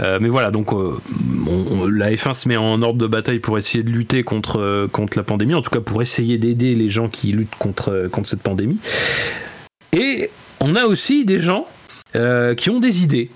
Euh, 0.00 0.18
mais 0.20 0.28
voilà, 0.28 0.50
donc 0.50 0.72
la 0.72 2.12
F1 2.12 2.34
se 2.34 2.48
met 2.48 2.56
en 2.56 2.82
ordre 2.82 2.98
de 2.98 3.06
bataille 3.06 3.40
pour 3.40 3.58
essayer 3.58 3.82
de 3.82 3.90
lutter 3.90 4.22
contre, 4.22 4.88
contre 4.92 5.16
la 5.16 5.24
pandémie, 5.24 5.54
en 5.54 5.62
tout 5.62 5.70
cas 5.70 5.80
pour 5.80 6.02
essayer 6.02 6.38
d'aider 6.38 6.74
les 6.74 6.88
gens 6.88 7.08
qui 7.08 7.32
luttent 7.32 7.56
contre, 7.58 8.08
contre 8.10 8.28
cette 8.28 8.42
pandémie. 8.42 8.78
Et 9.92 10.30
on 10.60 10.76
a 10.76 10.84
aussi 10.84 11.24
des 11.24 11.40
gens 11.40 11.66
euh, 12.16 12.54
qui 12.54 12.70
ont 12.70 12.80
des 12.80 13.02
idées. 13.02 13.30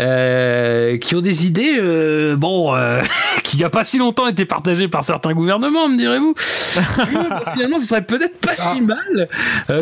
Euh, 0.00 0.98
qui 0.98 1.14
ont 1.14 1.20
des 1.20 1.46
idées, 1.46 1.76
euh, 1.78 2.34
bon, 2.34 2.74
qui 3.50 3.56
il 3.56 3.58
n'y 3.58 3.64
a 3.64 3.70
pas 3.70 3.82
si 3.84 3.98
longtemps 3.98 4.28
été 4.28 4.44
partagées 4.44 4.86
par 4.86 5.04
certains 5.04 5.34
gouvernements, 5.34 5.88
me 5.88 5.96
direz-vous. 5.96 6.34
finalement, 7.52 7.80
ce 7.80 7.86
serait 7.86 8.02
peut-être 8.02 8.38
pas 8.38 8.54
si 8.54 8.80
mal 8.80 9.28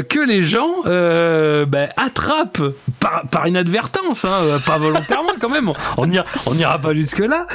que 0.08 0.20
les 0.26 0.42
gens 0.42 0.82
ben, 0.84 1.90
attrapent 1.96 2.62
par, 2.98 3.24
par 3.30 3.46
inadvertance, 3.46 4.24
hein, 4.24 4.58
pas 4.66 4.78
volontairement 4.78 5.34
quand 5.38 5.50
même, 5.50 5.70
on 5.96 6.06
n'ira 6.06 6.78
pas 6.78 6.94
jusque-là, 6.94 7.46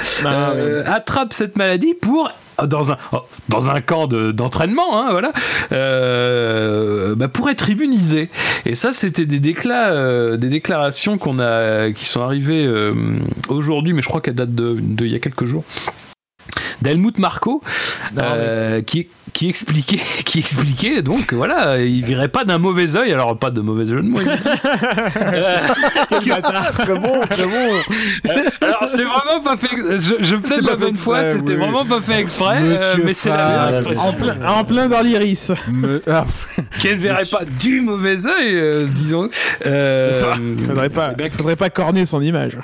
attrapent 0.86 1.34
cette 1.34 1.58
maladie 1.58 1.94
pour 1.94 2.30
dans 2.62 2.92
un, 2.92 2.98
oh, 3.12 3.20
dans 3.50 3.70
un 3.70 3.82
camp 3.82 4.08
d'entraînement, 4.08 5.00
hein, 5.00 5.12
voilà, 5.12 5.32
euh, 5.72 7.16
bah, 7.16 7.28
pour 7.28 7.50
être 7.50 7.70
immunisé. 7.70 8.30
Et 8.66 8.76
ça, 8.76 8.94
c'était 8.94 9.26
des, 9.26 9.40
déclats, 9.40 9.92
euh, 9.92 10.38
des 10.38 10.50
déclarations 10.50 11.18
qu'on 11.18 11.40
a, 11.40 11.92
qui 11.92 12.06
sont 12.06 12.22
arrivées 12.22 12.66
euh, 12.66 12.94
aujourd'hui, 13.50 13.94
mais 13.94 14.02
je 14.02 14.08
crois 14.08 14.22
qu'elles 14.22 14.36
datent 14.36 14.56
de, 14.56 14.78
de, 14.80 15.06
il 15.06 15.12
y 15.12 15.16
a 15.16 15.20
quelques 15.20 15.46
jours 15.46 15.64
d'Helmut 16.84 17.18
Marco, 17.18 17.64
euh, 18.18 18.82
qui, 18.82 19.08
qui, 19.32 19.48
expliquait, 19.50 20.02
qui 20.26 20.40
expliquait 20.40 21.02
donc 21.02 21.34
voilà, 21.34 21.80
il 21.80 22.04
virait 22.04 22.28
pas 22.28 22.44
d'un 22.44 22.58
mauvais 22.58 22.96
oeil, 22.98 23.14
alors 23.14 23.38
pas 23.40 23.50
de 23.50 23.62
mauvais 23.62 23.86
jeu 23.86 24.02
de 24.02 24.08
mots. 24.08 24.20
très 26.10 27.00
bon, 27.00 27.22
très 27.30 27.46
bon. 27.46 27.82
alors 28.62 28.90
c'est 28.90 29.06
vraiment 29.06 29.42
pas 29.44 29.56
fait. 29.58 29.70
Je, 29.74 30.16
je 30.20 30.36
plaide 30.36 30.64
la 30.64 30.76
bonne 30.76 30.96
fois, 30.96 31.24
c'était 31.34 31.56
vraiment 31.56 31.86
pas 31.86 32.02
fait 32.02 32.20
exprès, 32.20 32.60
euh, 32.62 32.96
mais 33.04 33.14
c'est 33.14 33.30
la 33.30 33.82
en 33.98 34.12
plein, 34.14 34.36
en 34.46 34.64
plein 34.66 34.88
dans 34.90 35.02
l'iris. 35.02 35.52
Ah. 36.08 36.26
Qu'elle 36.82 36.98
verrait 36.98 37.26
pas 37.26 37.46
du 37.46 37.80
mauvais 37.82 38.26
oeil, 38.26 38.56
euh, 38.56 38.88
disons. 38.88 39.30
faudrait 39.64 40.90
pas, 40.90 41.14
faudrait 41.32 41.56
pas 41.56 41.70
corner 41.70 42.06
son 42.06 42.22
image. 42.22 42.58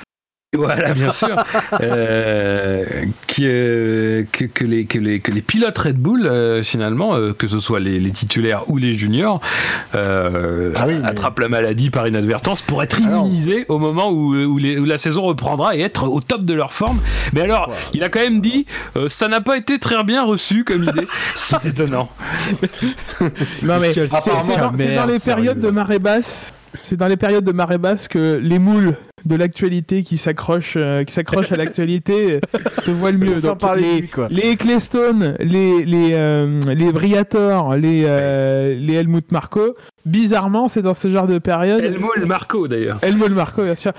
Voilà, 0.56 0.94
bien 0.94 1.12
sûr. 1.12 1.36
euh, 1.80 2.84
que, 3.28 4.24
que, 4.32 4.64
les, 4.64 4.84
que, 4.84 4.98
les, 4.98 5.20
que 5.20 5.30
les 5.30 5.42
pilotes 5.42 5.78
Red 5.78 5.96
Bull, 5.96 6.26
euh, 6.26 6.64
finalement, 6.64 7.14
euh, 7.14 7.32
que 7.32 7.46
ce 7.46 7.60
soit 7.60 7.78
les, 7.78 8.00
les, 8.00 8.10
titulaires 8.10 8.68
ou 8.68 8.76
les 8.76 8.94
juniors, 8.94 9.40
euh, 9.94 10.72
ah 10.74 10.86
attrapent 11.04 11.38
la 11.38 11.48
maladie 11.48 11.90
par 11.90 12.08
inadvertance 12.08 12.62
pour 12.62 12.82
être 12.82 12.98
immunisés 13.00 13.64
au 13.68 13.78
moment 13.78 14.10
où, 14.10 14.34
où, 14.34 14.58
les, 14.58 14.76
où, 14.76 14.86
la 14.86 14.98
saison 14.98 15.22
reprendra 15.22 15.76
et 15.76 15.82
être 15.82 16.08
au 16.08 16.20
top 16.20 16.42
de 16.42 16.54
leur 16.54 16.72
forme. 16.72 16.98
Mais 17.32 17.42
alors, 17.42 17.70
il 17.94 18.02
a 18.02 18.08
quand 18.08 18.18
même 18.20 18.40
dit, 18.40 18.66
ça 19.06 19.28
n'a 19.28 19.40
pas 19.40 19.56
été 19.56 19.78
très 19.78 20.02
bien 20.02 20.24
reçu 20.24 20.64
comme 20.64 20.82
idée. 20.82 21.06
C'est 21.36 21.64
étonnant. 21.64 22.10
non 23.62 23.78
mais 23.80 23.92
c'est 23.92 24.06
dans, 24.06 24.72
dans, 24.72 25.06
les 25.06 25.18
périodes 25.18 25.60
de 25.60 25.70
marée 25.70 25.98
basse 25.98 26.54
c'est 26.82 26.96
dans 26.96 27.06
les 27.06 27.16
périodes 27.16 27.44
de 27.44 27.52
marée 27.52 27.78
basse 27.78 28.08
que 28.08 28.38
les 28.42 28.58
moules 28.58 28.96
de 29.24 29.36
l'actualité 29.36 30.02
qui 30.02 30.18
s'accrochent 30.18 30.74
euh, 30.76 30.98
qui 30.98 31.12
s'accrochent 31.12 31.52
à 31.52 31.56
l'actualité 31.58 32.34
euh, 32.34 32.58
te 32.84 32.90
voient 32.90 33.10
le 33.10 33.18
mieux. 33.18 33.40
Donc, 33.40 33.60
les, 33.76 34.08
les 34.30 34.50
Ecclestone, 34.50 35.36
les 35.40 35.84
les 35.84 36.10
euh, 36.12 36.60
les 36.66 36.92
Briator, 36.92 37.76
les 37.76 38.02
les 38.78 38.94
Helmut 38.94 39.30
Marco, 39.32 39.74
bizarrement, 40.06 40.68
c'est 40.68 40.82
dans 40.82 40.94
ce 40.94 41.08
genre 41.08 41.26
de 41.26 41.38
période. 41.38 41.82
Helmut 41.82 42.26
Marco 42.26 42.68
d'ailleurs. 42.68 42.98
Helmut 43.02 43.30
Marco, 43.30 43.62
bien 43.62 43.74
sûr. 43.74 43.92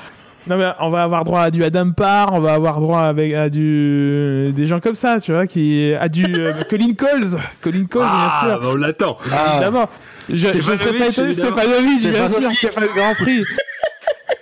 Non 0.47 0.57
mais 0.57 0.71
on 0.79 0.89
va 0.89 1.03
avoir 1.03 1.23
droit 1.23 1.41
à 1.41 1.51
du 1.51 1.63
Adam 1.63 1.91
Parr, 1.91 2.33
on 2.33 2.39
va 2.39 2.55
avoir 2.55 2.79
droit 2.79 3.01
avec 3.01 3.31
à 3.33 3.49
du 3.49 4.51
des 4.55 4.65
gens 4.65 4.79
comme 4.79 4.95
ça, 4.95 5.19
tu 5.19 5.33
vois, 5.33 5.45
qui 5.45 5.93
à 5.93 6.09
du 6.09 6.25
Colin 6.69 6.93
Coles, 6.97 7.37
Colin 7.61 7.85
Coles 7.85 8.07
ah, 8.07 8.41
bien 8.41 8.49
sûr. 8.49 8.59
Bah 8.59 8.67
on 8.73 8.75
l'attend. 8.77 9.17
Évidemment. 9.53 9.87
Je, 10.29 10.35
je 10.35 10.61
serais 10.61 10.97
pas 10.97 11.07
étonné, 11.09 11.33
Stéphanovic, 11.33 12.09
bien 12.09 12.27
sûr, 12.27 12.51
Stéphane 12.53 12.87
Grand 12.95 13.13
Prix. 13.13 13.43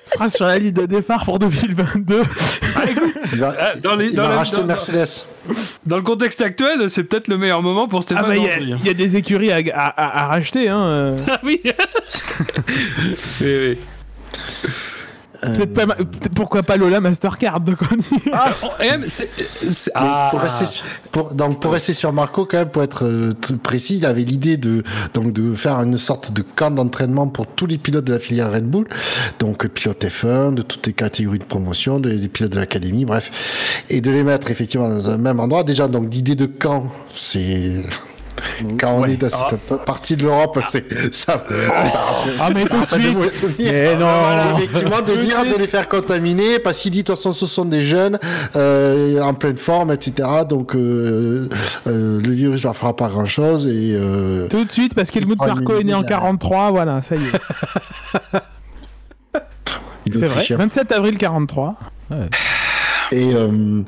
sera 0.09 0.29
sur 0.29 0.45
la 0.45 0.57
ligne 0.59 0.71
de 0.73 0.85
départ 0.85 1.23
pour 1.25 1.39
2022. 1.39 2.23
Il 3.33 3.39
va, 3.39 3.55
Ah, 3.59 3.75
dans 3.75 3.95
les- 3.95 4.07
il 4.07 4.15
dans 4.15 4.23
va 4.23 4.29
la- 4.29 4.35
racheter 4.37 4.57
dans- 4.57 4.65
Mercedes. 4.65 5.25
Dans 5.85 5.97
le 5.97 6.03
contexte 6.03 6.41
actuel, 6.41 6.89
c'est 6.89 7.03
peut-être 7.03 7.27
le 7.27 7.37
meilleur 7.37 7.61
moment 7.61 7.87
pour 7.87 7.99
Ah 7.99 8.03
Stéphane 8.03 8.27
bah 8.27 8.35
il 8.35 8.43
y, 8.43 8.73
hein. 8.73 8.77
y 8.83 8.89
a 8.89 8.93
des 8.93 9.15
écuries 9.17 9.51
à, 9.51 9.57
à- 9.73 9.87
à- 9.87 10.23
à 10.23 10.27
racheter. 10.27 10.69
Hein. 10.69 10.81
euh. 10.81 11.17
Ah 11.31 11.39
oui. 11.43 11.61
oui, 13.41 13.41
oui. 13.41 13.77
Peut-être 15.41 15.73
pas, 15.73 15.85
ma- 15.85 15.95
peut-être 15.95 16.35
pourquoi 16.35 16.63
pas 16.63 16.75
Lola 16.75 16.99
Mastercard 16.99 17.61
donc 17.61 17.77
on 17.81 17.95
Ah, 18.33 18.51
oh, 18.63 18.67
c'est- 19.07 19.29
ah. 19.95 20.27
pour 20.31 20.41
rester 20.41 20.65
sur, 20.65 20.85
pour, 21.11 21.33
donc 21.33 21.61
pour 21.61 21.71
rester 21.71 21.93
sur 21.93 22.11
Marco 22.11 22.45
quand 22.45 22.57
même 22.57 22.69
pour 22.69 22.83
être 22.83 23.05
euh, 23.05 23.33
précis, 23.63 23.97
il 23.97 24.05
avait 24.05 24.23
l'idée 24.23 24.57
de 24.57 24.83
donc 25.13 25.31
de 25.31 25.53
faire 25.53 25.75
une 25.79 25.97
sorte 25.97 26.33
de 26.33 26.41
camp 26.41 26.71
d'entraînement 26.71 27.27
pour 27.27 27.47
tous 27.47 27.67
les 27.67 27.77
pilotes 27.77 28.03
de 28.05 28.13
la 28.13 28.19
filière 28.19 28.51
Red 28.51 28.65
Bull, 28.69 28.87
donc 29.39 29.63
euh, 29.65 29.69
pilotes 29.69 30.03
F1 30.03 30.53
de 30.53 30.61
toutes 30.61 30.85
les 30.87 30.93
catégories 30.93 31.39
de 31.39 31.45
promotion, 31.45 31.99
de- 31.99 32.09
des 32.11 32.27
pilotes 32.27 32.51
de 32.51 32.59
l'académie, 32.59 33.05
bref, 33.05 33.31
et 33.89 34.01
de 34.01 34.11
les 34.11 34.23
mettre 34.23 34.51
effectivement 34.51 34.89
dans 34.89 35.09
un 35.09 35.17
même 35.17 35.39
endroit. 35.39 35.63
Déjà 35.63 35.87
donc 35.87 36.13
l'idée 36.13 36.35
de 36.35 36.45
camp, 36.47 36.91
c'est 37.15 37.81
quand 38.79 38.91
on 38.93 39.01
Ouais. 39.01 39.13
est 39.13 39.17
dans 39.17 39.29
cette 39.29 39.83
partie 39.85 40.15
de 40.15 40.23
l'Europe, 40.23 40.59
c'est 40.67 41.13
ça. 41.13 41.43
ça, 41.47 41.99
Ah, 42.39 42.49
mais 42.53 42.65
ça 42.65 42.75
tout 42.85 42.97
de 42.97 43.01
suite. 43.29 43.57
Mais 43.59 43.93
non. 43.95 43.99
Voilà, 43.99 44.53
effectivement, 44.57 45.01
de 45.01 45.15
dire 45.15 45.45
de 45.45 45.55
les 45.59 45.67
faire 45.67 45.87
contaminer, 45.87 46.59
parce 46.59 46.79
qu'il 46.79 46.91
dit 46.91 47.03
de 47.03 47.07
toute 47.07 47.15
façon 47.15 47.31
ce 47.31 47.45
sont 47.45 47.65
des 47.65 47.85
jeunes 47.85 48.19
euh, 48.55 49.21
en 49.21 49.33
pleine 49.33 49.55
forme, 49.55 49.91
etc. 49.91 50.27
Donc 50.47 50.75
euh, 50.75 51.49
euh, 51.87 52.19
le 52.21 52.31
virus 52.31 52.63
leur 52.63 52.75
fera 52.75 52.95
pas 52.95 53.07
grand 53.09 53.25
chose 53.25 53.67
et 53.67 53.97
Tout 54.49 54.63
de 54.65 54.71
suite, 54.71 54.93
parce 54.93 55.11
qu'Helmut 55.11 55.37
Oh, 55.41 55.45
Marko 55.45 55.73
est 55.79 55.83
né 55.83 55.93
en 55.93 55.99
il 56.01 56.05
est 56.05 56.09
là. 56.09 56.15
43, 56.17 56.71
voilà, 56.71 57.01
ça 57.01 57.15
y 57.15 57.19
est. 57.19 57.31
C'est 60.11 60.25
vrai, 60.25 60.29
autrichien. 60.29 60.57
27 60.57 60.91
avril 60.91 61.17
43. 61.17 61.75
Et 63.11 63.33
euh, 63.33 63.81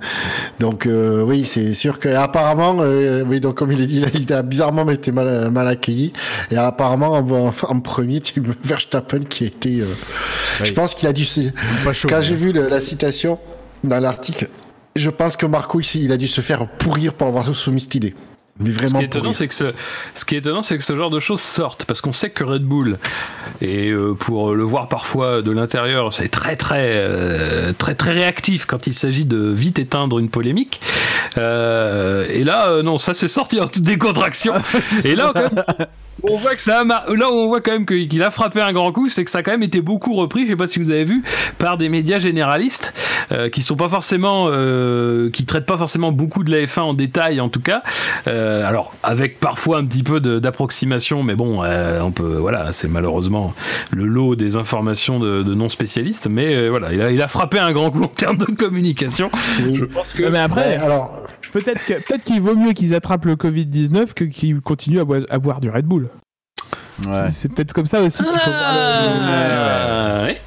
donc 0.59 0.87
euh, 0.87 1.21
oui, 1.21 1.45
c'est 1.45 1.73
sûr 1.73 1.99
que 1.99 2.09
apparemment, 2.09 2.77
euh, 2.79 3.23
oui, 3.27 3.39
donc 3.39 3.55
comme 3.55 3.71
il 3.71 3.79
est 3.81 3.85
dit, 3.85 4.03
il 4.15 4.33
a 4.33 4.41
bizarrement 4.41 4.89
été 4.89 5.11
mal, 5.11 5.51
mal 5.51 5.67
accueilli. 5.67 6.11
Et 6.49 6.57
apparemment, 6.57 7.11
en, 7.17 7.53
en 7.69 7.79
premier, 7.81 8.19
tu 8.21 8.41
me 8.41 8.53
Verstappen 8.63 9.19
qui 9.23 9.43
a 9.43 9.47
été. 9.47 9.83
Je 10.63 10.73
pense 10.73 10.95
qu'il 10.95 11.07
a 11.07 11.13
dû. 11.13 11.23
se- 11.23 11.51
Pas 11.85 11.93
chaud. 11.93 12.07
Quand 12.09 12.21
j'ai 12.21 12.35
vu 12.35 12.51
le- 12.51 12.67
la 12.67 12.81
citation 12.81 13.37
dans 13.83 13.99
l'article, 13.99 14.49
je 14.95 15.09
pense 15.11 15.35
que 15.37 15.45
Marco 15.45 15.79
ici, 15.79 16.01
il 16.03 16.11
a 16.11 16.17
dû 16.17 16.27
se 16.27 16.41
faire 16.41 16.67
pourrir 16.67 17.13
pour 17.13 17.27
avoir 17.27 17.45
soumis 17.53 17.81
cette 17.81 17.95
idée. 17.95 18.15
Mais 18.63 18.71
Ce 18.71 18.93
qui 18.93 18.97
est 18.97 19.05
étonnant, 19.05 19.33
c'est 19.33 19.47
que 19.47 19.53
ce, 19.53 19.73
ce 20.15 20.25
qui 20.25 20.35
est 20.35 20.39
étonnant, 20.39 20.61
c'est 20.61 20.77
que 20.77 20.83
ce 20.83 20.95
genre 20.95 21.09
de 21.09 21.19
choses 21.19 21.41
sortent 21.41 21.85
parce 21.85 22.01
qu'on 22.01 22.13
sait 22.13 22.29
que 22.29 22.43
Red 22.43 22.63
Bull 22.63 22.97
et 23.61 23.89
euh, 23.89 24.13
pour 24.13 24.53
le 24.53 24.63
voir 24.63 24.87
parfois 24.87 25.41
de 25.41 25.51
l'intérieur, 25.51 26.13
c'est 26.13 26.29
très 26.29 26.55
très 26.55 26.93
euh, 26.95 27.73
très 27.73 27.95
très 27.95 28.11
réactif 28.11 28.65
quand 28.65 28.87
il 28.87 28.93
s'agit 28.93 29.25
de 29.25 29.51
vite 29.51 29.79
éteindre 29.79 30.19
une 30.19 30.29
polémique. 30.29 30.81
Euh, 31.37 32.25
et 32.29 32.43
là, 32.43 32.81
non, 32.81 32.97
ça 32.97 33.13
c'est 33.13 33.27
sorti 33.27 33.59
en 33.59 33.67
toute 33.67 33.83
décontraction. 33.83 34.53
et 35.03 35.15
là, 35.15 35.31
quand 35.33 35.41
même, 35.41 35.87
on 36.23 36.35
voit 36.37 36.55
que 36.55 36.61
ça 36.61 36.79
a 36.79 36.83
mar- 36.83 37.05
là 37.13 37.29
où 37.31 37.33
on 37.35 37.47
voit 37.47 37.61
quand 37.61 37.71
même 37.71 37.85
qu'il 37.85 38.21
a 38.23 38.31
frappé 38.31 38.61
un 38.61 38.71
grand 38.73 38.91
coup, 38.91 39.09
c'est 39.09 39.23
que 39.25 39.31
ça 39.31 39.39
a 39.39 39.43
quand 39.43 39.51
même 39.51 39.63
été 39.63 39.81
beaucoup 39.81 40.15
repris. 40.15 40.45
Je 40.45 40.51
sais 40.51 40.55
pas 40.55 40.67
si 40.67 40.79
vous 40.79 40.89
avez 40.91 41.03
vu 41.03 41.23
par 41.57 41.77
des 41.77 41.89
médias 41.89 42.19
généralistes 42.19 42.93
euh, 43.31 43.49
qui 43.49 43.61
sont 43.61 43.75
pas 43.75 43.89
forcément, 43.89 44.47
euh, 44.49 45.29
qui 45.31 45.45
traitent 45.45 45.65
pas 45.65 45.77
forcément 45.77 46.11
beaucoup 46.11 46.43
de 46.43 46.51
la 46.51 46.59
F1 46.65 46.81
en 46.81 46.93
détail 46.93 47.39
en 47.41 47.49
tout 47.49 47.59
cas. 47.61 47.83
Euh, 48.27 48.65
alors 48.67 48.93
avec 49.03 49.39
parfois 49.39 49.77
un 49.79 49.85
petit 49.85 50.03
peu 50.03 50.19
d'approximation, 50.19 51.23
mais 51.23 51.35
bon, 51.35 51.63
euh, 51.63 52.01
on 52.01 52.11
peut, 52.11 52.35
voilà, 52.37 52.71
c'est 52.71 52.87
malheureusement 52.87 53.53
le 53.91 54.05
lot 54.05 54.35
des 54.35 54.55
informations 54.55 55.19
de, 55.19 55.43
de 55.43 55.53
non 55.53 55.69
spécialistes. 55.69 56.27
Mais 56.29 56.55
euh, 56.55 56.69
voilà, 56.69 56.93
il 56.93 57.01
a, 57.01 57.11
il 57.11 57.21
a 57.21 57.27
frappé 57.27 57.57
un 57.59 57.71
grand 57.71 57.89
coup 57.91 58.03
en 58.03 58.07
termes 58.07 58.37
de 58.37 58.45
communication. 58.45 59.29
Oui. 59.65 59.75
Je 59.75 59.85
pense 59.85 60.13
que 60.13 60.23
mais 60.23 60.39
après, 60.39 60.61
Ouais, 60.61 60.75
alors, 60.75 61.23
peut-être 61.51 61.83
que- 61.85 61.93
peut-être 61.93 62.23
qu'il 62.23 62.39
vaut 62.41 62.55
mieux 62.55 62.73
qu'ils 62.73 62.93
attrapent 62.93 63.25
le 63.25 63.35
Covid-19 63.35 64.13
que 64.13 64.23
qu'ils 64.25 64.61
continuent 64.61 64.99
à, 64.99 65.05
boire- 65.05 65.21
à 65.29 65.39
boire 65.39 65.59
du 65.59 65.69
Red 65.69 65.85
Bull. 65.85 66.09
Ouais. 67.07 67.29
C'est- 67.31 67.49
peut-être 67.49 67.73
comme 67.73 67.85
ça 67.85 68.01
aussi 68.01 68.17
qu'il 68.17 68.25
faut 68.25 68.31
voir 68.51 68.73
le- 68.73 68.79
Ah, 69.31 70.23
ouais. 70.23 70.41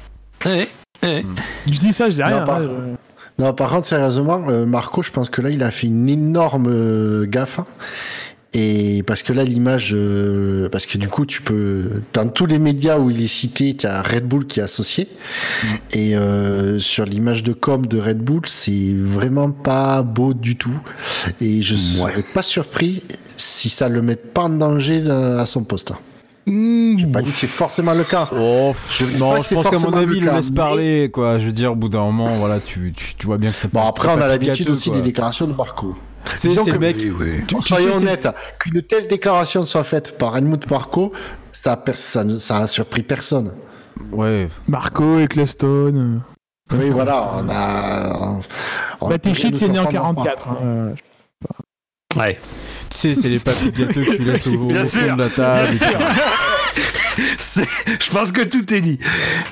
Ouais, 0.45 0.67
ouais. 1.03 1.25
Je 1.65 1.79
dis 1.79 1.93
ça, 1.93 2.09
je 2.09 2.15
dis 2.15 2.23
rien. 2.23 2.41
par- 2.41 2.57
hein, 2.57 2.61
euh. 2.69 2.93
non, 3.39 3.53
par 3.53 3.69
contre, 3.69 3.87
sérieusement, 3.87 4.45
euh, 4.49 4.65
Marco, 4.65 5.01
je 5.01 5.11
pense 5.11 5.29
que 5.29 5.41
là, 5.41 5.49
il 5.49 5.63
a 5.63 5.71
fait 5.71 5.87
une 5.87 6.07
énorme 6.09 6.67
euh, 6.69 7.25
gaffe. 7.25 7.59
Et 8.57 9.03
parce 9.05 9.21
que 9.21 9.33
là, 9.33 9.43
l'image, 9.43 9.91
euh, 9.93 10.69
parce 10.69 10.85
que 10.85 10.97
du 10.97 11.09
coup, 11.09 11.25
tu 11.25 11.41
peux, 11.41 12.03
dans 12.13 12.29
tous 12.29 12.45
les 12.45 12.57
médias 12.57 12.97
où 12.99 13.09
il 13.09 13.21
est 13.21 13.27
cité, 13.27 13.75
tu 13.75 13.85
as 13.85 14.01
Red 14.01 14.25
Bull 14.25 14.45
qui 14.45 14.61
est 14.61 14.63
associé. 14.63 15.09
Et 15.91 16.15
euh, 16.15 16.79
sur 16.79 17.03
l'image 17.03 17.43
de 17.43 17.51
com 17.51 17.85
de 17.85 17.99
Red 17.99 18.19
Bull, 18.19 18.43
c'est 18.45 18.93
vraiment 18.95 19.51
pas 19.51 20.03
beau 20.03 20.33
du 20.33 20.55
tout. 20.55 20.79
Et 21.41 21.61
je 21.61 21.75
serais 21.75 22.23
pas 22.33 22.43
surpris 22.43 23.03
si 23.35 23.67
ça 23.67 23.89
le 23.89 24.01
met 24.01 24.15
pas 24.15 24.43
en 24.43 24.49
danger 24.49 25.03
à 25.11 25.45
son 25.45 25.65
poste. 25.65 25.91
Mmh. 26.47 26.97
J'ai 26.99 27.07
pas 27.07 27.21
dit 27.21 27.31
que 27.31 27.37
c'est 27.37 27.47
forcément 27.47 27.93
le 27.93 28.03
cas. 28.03 28.29
Oh, 28.37 28.73
Je 28.91 29.05
non, 29.17 29.41
je 29.41 29.53
pense 29.55 29.69
qu'à 29.69 29.79
mon 29.79 29.93
avis, 29.93 30.05
le 30.05 30.17
il 30.17 30.23
le 30.25 30.29
cas, 30.29 30.37
laisse 30.37 30.51
parler, 30.51 31.09
quoi. 31.11 31.39
Je 31.39 31.45
veux 31.47 31.51
dire, 31.51 31.71
au 31.71 31.75
bout 31.75 31.89
d'un 31.89 32.01
moment, 32.03 32.35
voilà, 32.37 32.59
tu, 32.59 32.93
tu, 32.95 33.15
tu 33.15 33.25
vois 33.25 33.37
bien 33.37 33.51
que 33.51 33.57
ça 33.57 33.67
Bon, 33.71 33.81
après, 33.81 34.09
on 34.09 34.21
a 34.21 34.27
l'habitude 34.27 34.69
aussi 34.69 34.89
quoi. 34.89 34.99
des 34.99 35.03
déclarations 35.03 35.47
de 35.47 35.53
Marco. 35.53 35.95
C'est 36.37 36.49
que- 36.49 36.71
le 36.71 36.79
mec. 36.79 36.97
Oui, 36.99 37.11
oui. 37.19 37.41
tu- 37.47 37.61
Soyons 37.61 37.85
sais, 37.85 37.91
c'est- 37.99 38.03
honnêtes, 38.03 38.27
qu'une 38.59 38.81
telle 38.83 39.07
déclaration 39.07 39.63
soit 39.63 39.83
faite 39.83 40.17
par 40.17 40.35
Helmut 40.37 40.69
Marco, 40.69 41.11
ça, 41.51 41.81
ça, 41.93 42.23
ça 42.39 42.57
a 42.59 42.67
surpris 42.67 43.03
personne. 43.03 43.51
Ouais. 44.11 44.49
Marco, 44.67 45.19
Ecclestone. 45.19 46.21
euh. 46.71 46.75
Oui, 46.77 46.89
voilà, 46.89 47.31
on 47.37 47.49
a. 47.49 48.17
on- 48.19 48.41
on 49.01 49.07
peut 49.09 49.19
rien 49.23 49.33
Tichit, 49.33 49.51
nous 49.51 49.57
c'est 49.57 49.67
né 49.69 49.77
en 49.79 49.83
surprendre 49.89 50.23
44. 50.23 50.47
hein, 50.49 50.57
euh. 50.63 50.93
Ouais. 52.15 52.37
Tu 52.89 52.97
sais, 52.97 53.15
c'est 53.15 53.29
les 53.29 53.39
papilles 53.39 53.71
gâteux 53.71 54.03
que 54.03 54.15
tu 54.15 54.23
laisses 54.23 54.47
au, 54.47 54.53
au 54.53 54.69
fond 54.69 54.85
sûr, 54.85 55.15
de 55.15 55.21
la 55.23 55.29
table. 55.29 55.69
bien 55.69 55.87
sûr. 55.89 55.99
C'est- 57.39 57.67
Je 58.01 58.09
pense 58.11 58.31
que 58.33 58.41
tout 58.41 58.73
est 58.73 58.81
dit. 58.81 58.99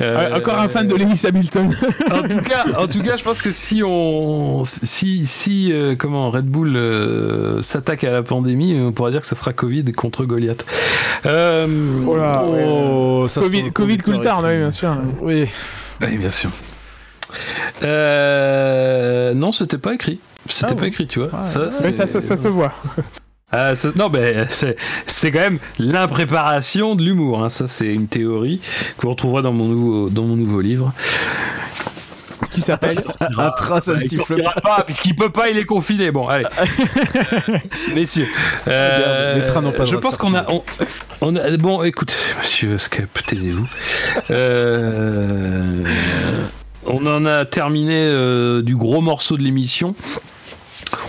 Euh, 0.02 0.36
Encore 0.36 0.60
un 0.60 0.68
fan 0.68 0.86
de 0.86 0.96
Lewis 0.96 1.22
Hamilton. 1.26 1.74
en 2.12 2.22
tout 2.24 2.42
cas, 2.42 2.66
en 2.78 2.88
tout 2.88 3.02
cas, 3.02 3.16
je 3.16 3.24
pense 3.24 3.42
que 3.42 3.52
si 3.52 3.82
on, 3.86 4.64
si, 4.66 5.26
si, 5.26 5.72
euh, 5.72 5.96
comment 5.98 6.30
Red 6.30 6.46
Bull 6.46 6.76
euh, 6.76 7.62
s'attaque 7.62 8.04
à 8.04 8.12
la 8.12 8.22
pandémie, 8.22 8.78
on 8.82 8.92
pourra 8.92 9.12
dire 9.12 9.22
que 9.22 9.28
ce 9.28 9.36
sera 9.36 9.54
Covid 9.54 9.86
contre 9.94 10.26
Goliath. 10.26 10.66
Euh, 11.26 11.66
Oh 12.06 12.18
là, 12.18 12.44
ouais. 12.46 12.66
Oh, 12.68 13.28
ça 13.30 13.40
Covid, 13.40 13.72
Covid 13.72 13.98
cool 14.00 14.22
tard, 14.22 14.44
oui, 14.46 14.56
bien 14.58 14.72
sûr. 14.72 14.96
Oui. 15.22 15.48
Oui, 16.02 16.18
bien 16.18 16.32
sûr. 16.32 16.50
Euh, 17.84 19.34
non, 19.34 19.52
c'était 19.52 19.78
pas 19.78 19.94
écrit. 19.94 20.20
C'était 20.50 20.68
Ah 20.72 20.76
pas 20.76 20.88
écrit, 20.88 21.08
tu 21.08 21.20
vois. 21.20 21.30
Ouais, 21.30 21.44
ça, 21.44 21.60
ouais. 21.62 21.66
Mais 21.86 21.92
ça, 21.92 22.06
c'est- 22.06 22.22
ça, 22.22 22.22
ça 22.22 22.38
se 22.38 22.48
voit. 22.48 22.74
Ah, 23.56 23.74
non, 23.96 24.10
mais 24.10 24.48
c'est 24.50 24.76
c'est 25.06 25.30
quand 25.30 25.38
même 25.42 25.60
l'impréparation 25.78 26.96
de 26.96 27.04
l'humour. 27.04 27.44
hein. 27.44 27.50
Ça, 27.50 27.68
c'est 27.68 27.94
une 27.94 28.08
théorie 28.08 28.60
que 28.98 29.04
vous 29.04 29.12
retrouverez 29.12 29.44
dans 29.44 29.54
mon 29.54 29.66
nouveau, 29.66 30.10
dans 30.10 30.24
mon 30.24 30.36
nouveau 30.36 30.60
livre. 30.60 30.92
Qui 32.50 32.62
s'appelle 32.62 33.00
Un 33.38 33.52
trace 33.52 33.90
un 33.90 34.00
petit 34.00 34.18
peu. 34.18 34.38
pas, 34.64 34.82
puisqu'il 34.84 35.16
peut 35.16 35.30
pas, 35.30 35.50
il 35.52 35.58
est 35.60 35.66
confiné. 35.66 36.10
Bon, 36.10 36.28
allez. 36.28 36.46
Messieurs. 37.94 38.28
euh, 38.70 39.36
Les 39.36 39.46
trains 39.46 39.62
n'ont 39.62 39.72
pas 39.72 39.86
Je 39.86 39.98
pense 39.98 40.18
qu'on 40.18 40.34
a, 40.34 40.46
on, 40.52 40.64
on 41.22 41.36
a- 41.36 41.56
Bon, 41.58 41.84
écoute, 41.84 42.16
monsieur 42.40 42.80
Scape, 42.80 43.20
taisez-vous. 43.28 43.68
Euh, 44.32 45.84
on 46.86 47.06
en 47.06 47.26
a 47.26 47.46
terminé 47.46 47.96
euh, 48.06 48.62
du 48.62 48.76
gros 48.76 49.02
morceau 49.02 49.38
de 49.38 49.44
l'émission. 49.44 49.96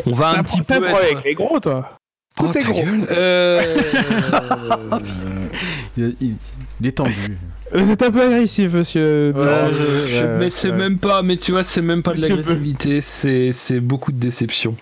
On 0.07 0.12
va 0.12 0.31
un 0.39 0.43
petit 0.43 0.62
peu. 0.62 0.74
un 0.74 0.82
être- 0.82 0.97
avec 0.97 1.24
les 1.24 1.35
gros, 1.35 1.59
toi. 1.61 1.98
Oh, 2.40 2.47
Tout 2.53 2.59
est 2.59 2.62
ta 2.62 2.69
gros. 2.69 2.82
Euh, 3.11 3.61
Il, 5.97 6.16
il- 6.20 6.35
il 6.81 6.86
est 6.89 6.93
tendu. 6.93 7.39
Vous 7.73 7.90
êtes 7.90 8.03
un 8.03 8.11
peu 8.11 8.23
agressif, 8.23 8.73
monsieur. 8.73 9.32
Ouais, 9.35 9.43
monsieur. 9.44 9.62
Non, 9.62 9.70
je- 9.73 10.09
je- 10.11 10.24
ouais, 10.24 10.36
mais 10.39 10.51
c'est 10.51 10.70
ouais. 10.70 10.77
même 10.77 10.98
pas, 10.98 11.23
mais 11.23 11.36
tu 11.36 11.53
vois, 11.53 11.62
c'est 11.62 11.82
même 11.82 12.03
pas 12.03 12.12
de 12.12 12.20
Monsieur 12.20 12.36
l'agressivité, 12.36 13.01
c'est 13.01 13.51
c'est 13.53 13.78
beaucoup 13.81 14.11
de 14.12 14.19
déception. 14.19 14.77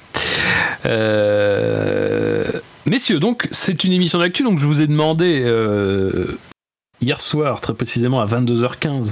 Euh, 0.87 2.45
Messieurs, 2.87 3.21
donc 3.21 3.47
c'est 3.53 3.85
une 3.85 3.93
émission 3.93 4.19
d'actu, 4.19 4.43
donc 4.43 4.59
je 4.59 4.67
vous 4.67 4.81
ai 4.81 4.87
demandé 4.89 5.43
euh, 5.47 6.37
hier 7.01 7.21
soir, 7.21 7.61
très 7.61 7.75
précisément 7.75 8.21
à 8.21 8.27
22h15, 8.27 9.09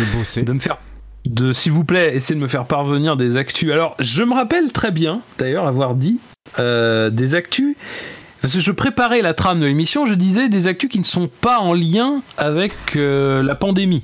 De 0.00 0.16
bosser. 0.18 0.42
de 0.42 0.52
me 0.52 0.58
faire, 0.58 0.78
de 1.26 1.52
s'il 1.52 1.72
vous 1.72 1.84
plaît, 1.84 2.14
essayer 2.14 2.34
de 2.34 2.40
me 2.40 2.48
faire 2.48 2.64
parvenir 2.64 3.16
des 3.16 3.36
actus. 3.36 3.72
Alors, 3.72 3.94
je 3.98 4.22
me 4.22 4.34
rappelle 4.34 4.72
très 4.72 4.90
bien, 4.90 5.20
d'ailleurs, 5.38 5.66
avoir 5.66 5.94
dit 5.94 6.18
euh, 6.58 7.10
des 7.10 7.34
actus. 7.34 7.76
Parce 8.40 8.54
que 8.54 8.60
je 8.60 8.72
préparais 8.72 9.22
la 9.22 9.34
trame 9.34 9.60
de 9.60 9.66
l'émission, 9.66 10.04
je 10.04 10.14
disais 10.14 10.48
des 10.48 10.66
actus 10.66 10.90
qui 10.90 10.98
ne 10.98 11.04
sont 11.04 11.28
pas 11.28 11.58
en 11.58 11.74
lien 11.74 12.22
avec 12.38 12.72
euh, 12.96 13.40
la 13.42 13.54
pandémie. 13.54 14.02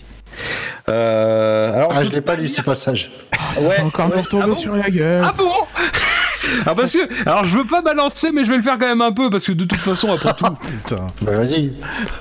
Euh, 0.88 1.74
alors, 1.74 1.92
Ah, 1.92 2.04
je 2.04 2.10
l'ai 2.12 2.20
pas 2.20 2.36
lu 2.36 2.46
ce 2.46 2.62
passage. 2.62 3.10
Ça 3.54 3.66
va 3.68 3.84
encore 3.84 4.08
me 4.08 4.14
ouais. 4.14 4.20
retomber 4.20 4.44
Ah 4.44 4.48
bon 4.48 4.54
sur 4.54 4.76
la 4.76 4.88
gueule. 4.90 5.22
Ah 5.24 5.34
bon 5.36 5.50
Ah 6.66 6.74
parce 6.74 6.92
que 6.92 6.98
alors 7.28 7.44
je 7.44 7.56
veux 7.58 7.66
pas 7.66 7.82
balancer 7.82 8.30
mais 8.32 8.44
je 8.44 8.50
vais 8.50 8.56
le 8.56 8.62
faire 8.62 8.78
quand 8.78 8.86
même 8.86 9.02
un 9.02 9.10
peu 9.12 9.28
parce 9.28 9.44
que 9.44 9.52
de 9.52 9.64
toute 9.64 9.80
façon 9.80 10.12
après 10.12 10.32
tout 10.34 10.44
Bah, 11.22 11.32
vas-y. 11.36 11.72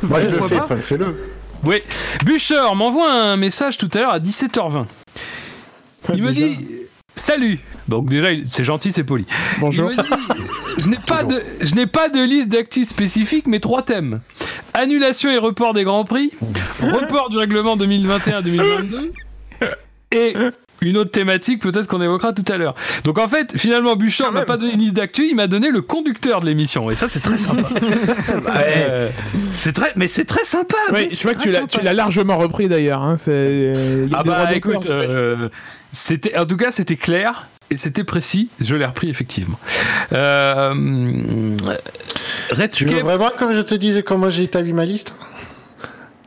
Moi, 0.02 0.20
je 0.22 0.30
le 0.30 0.42
fais, 0.42 0.60
fais-le. 0.78 1.16
Oui. 1.64 1.78
Bûcheur 2.26 2.76
m'envoie 2.76 3.12
un 3.12 3.38
message 3.38 3.78
tout 3.78 3.90
à 3.94 4.00
l'heure 4.00 4.12
à 4.12 4.20
17h20. 4.20 4.86
Il 6.14 6.24
me 6.24 6.32
Déjà. 6.32 6.48
dit 6.48 6.68
Salut 7.16 7.60
Donc, 7.88 8.08
déjà, 8.10 8.28
c'est 8.52 8.64
gentil, 8.64 8.92
c'est 8.92 9.04
poli. 9.04 9.26
Bonjour. 9.60 9.92
Il 9.92 9.98
me 9.98 10.04
dit, 10.04 10.10
je 10.78 10.88
n'ai 10.90 10.98
pas 10.98 11.24
de, 11.24 11.42
je 11.62 11.74
n'ai 11.76 11.88
pas 11.88 12.10
de 12.10 12.22
liste 12.24 12.50
d'actu 12.50 12.86
spécifique, 12.86 13.48
mais 13.48 13.60
trois 13.60 13.82
thèmes. 13.82 14.22
Annulation 14.74 15.30
et 15.32 15.38
report 15.38 15.74
des 15.74 15.84
grands 15.84 16.06
prix, 16.06 16.32
report 16.80 17.30
du 17.30 17.38
règlement 17.38 17.76
2021-2022 17.76 19.12
et 20.12 20.36
une 20.82 20.98
autre 20.98 21.12
thématique 21.12 21.62
peut-être 21.62 21.88
qu'on 21.88 22.02
évoquera 22.02 22.34
tout 22.34 22.46
à 22.52 22.58
l'heure. 22.58 22.76
Donc 23.04 23.18
en 23.18 23.28
fait, 23.28 23.58
finalement, 23.58 23.96
Bouchard 23.96 24.32
m'a 24.32 24.44
pas 24.46 24.58
donné 24.58 24.74
une 24.74 24.80
liste 24.80 24.94
d'actu, 24.94 25.28
il 25.30 25.36
m'a 25.36 25.48
donné 25.48 25.70
le 25.70 25.82
conducteur 25.82 26.40
de 26.42 26.46
l'émission. 26.46 26.90
Et 26.92 26.96
ça, 26.96 27.08
c'est 27.08 27.20
très 27.22 27.38
sympa. 27.38 27.68
Euh, 28.58 29.10
c'est 29.52 29.74
très, 29.74 29.92
mais 29.96 30.08
c'est 30.08 30.26
très 30.26 30.44
sympa. 30.44 30.78
Mais 30.92 31.10
je 31.12 31.22
vois 31.24 31.34
que 31.34 31.42
tu 31.42 31.50
l'as, 31.50 31.62
tu 31.62 31.78
sympa. 31.78 31.84
l'as 31.84 31.94
largement 31.94 32.38
repris 32.38 32.68
d'ailleurs. 32.68 33.02
Hein. 33.02 33.16
Euh, 33.28 34.08
Ah 34.14 34.24
bah 34.24 34.54
écoute, 34.54 34.88
euh, 34.90 35.50
c'était 35.92 36.38
en 36.38 36.46
tout 36.46 36.58
cas 36.58 36.72
c'était 36.72 36.96
clair 36.96 37.48
et 37.70 37.78
c'était 37.78 38.04
précis. 38.04 38.50
Je 38.60 38.76
l'ai 38.76 38.86
repris 38.86 39.10
effectivement. 39.10 39.60
Euh, 40.14 41.56
Tu 42.72 42.86
veux 42.86 43.00
vraiment 43.02 43.30
que 43.38 43.54
je 43.56 43.62
te 43.62 43.76
dise 43.76 44.04
comment 44.06 44.30
j'ai 44.30 44.44
établi 44.44 44.74
ma 44.74 44.86
liste? 44.86 45.14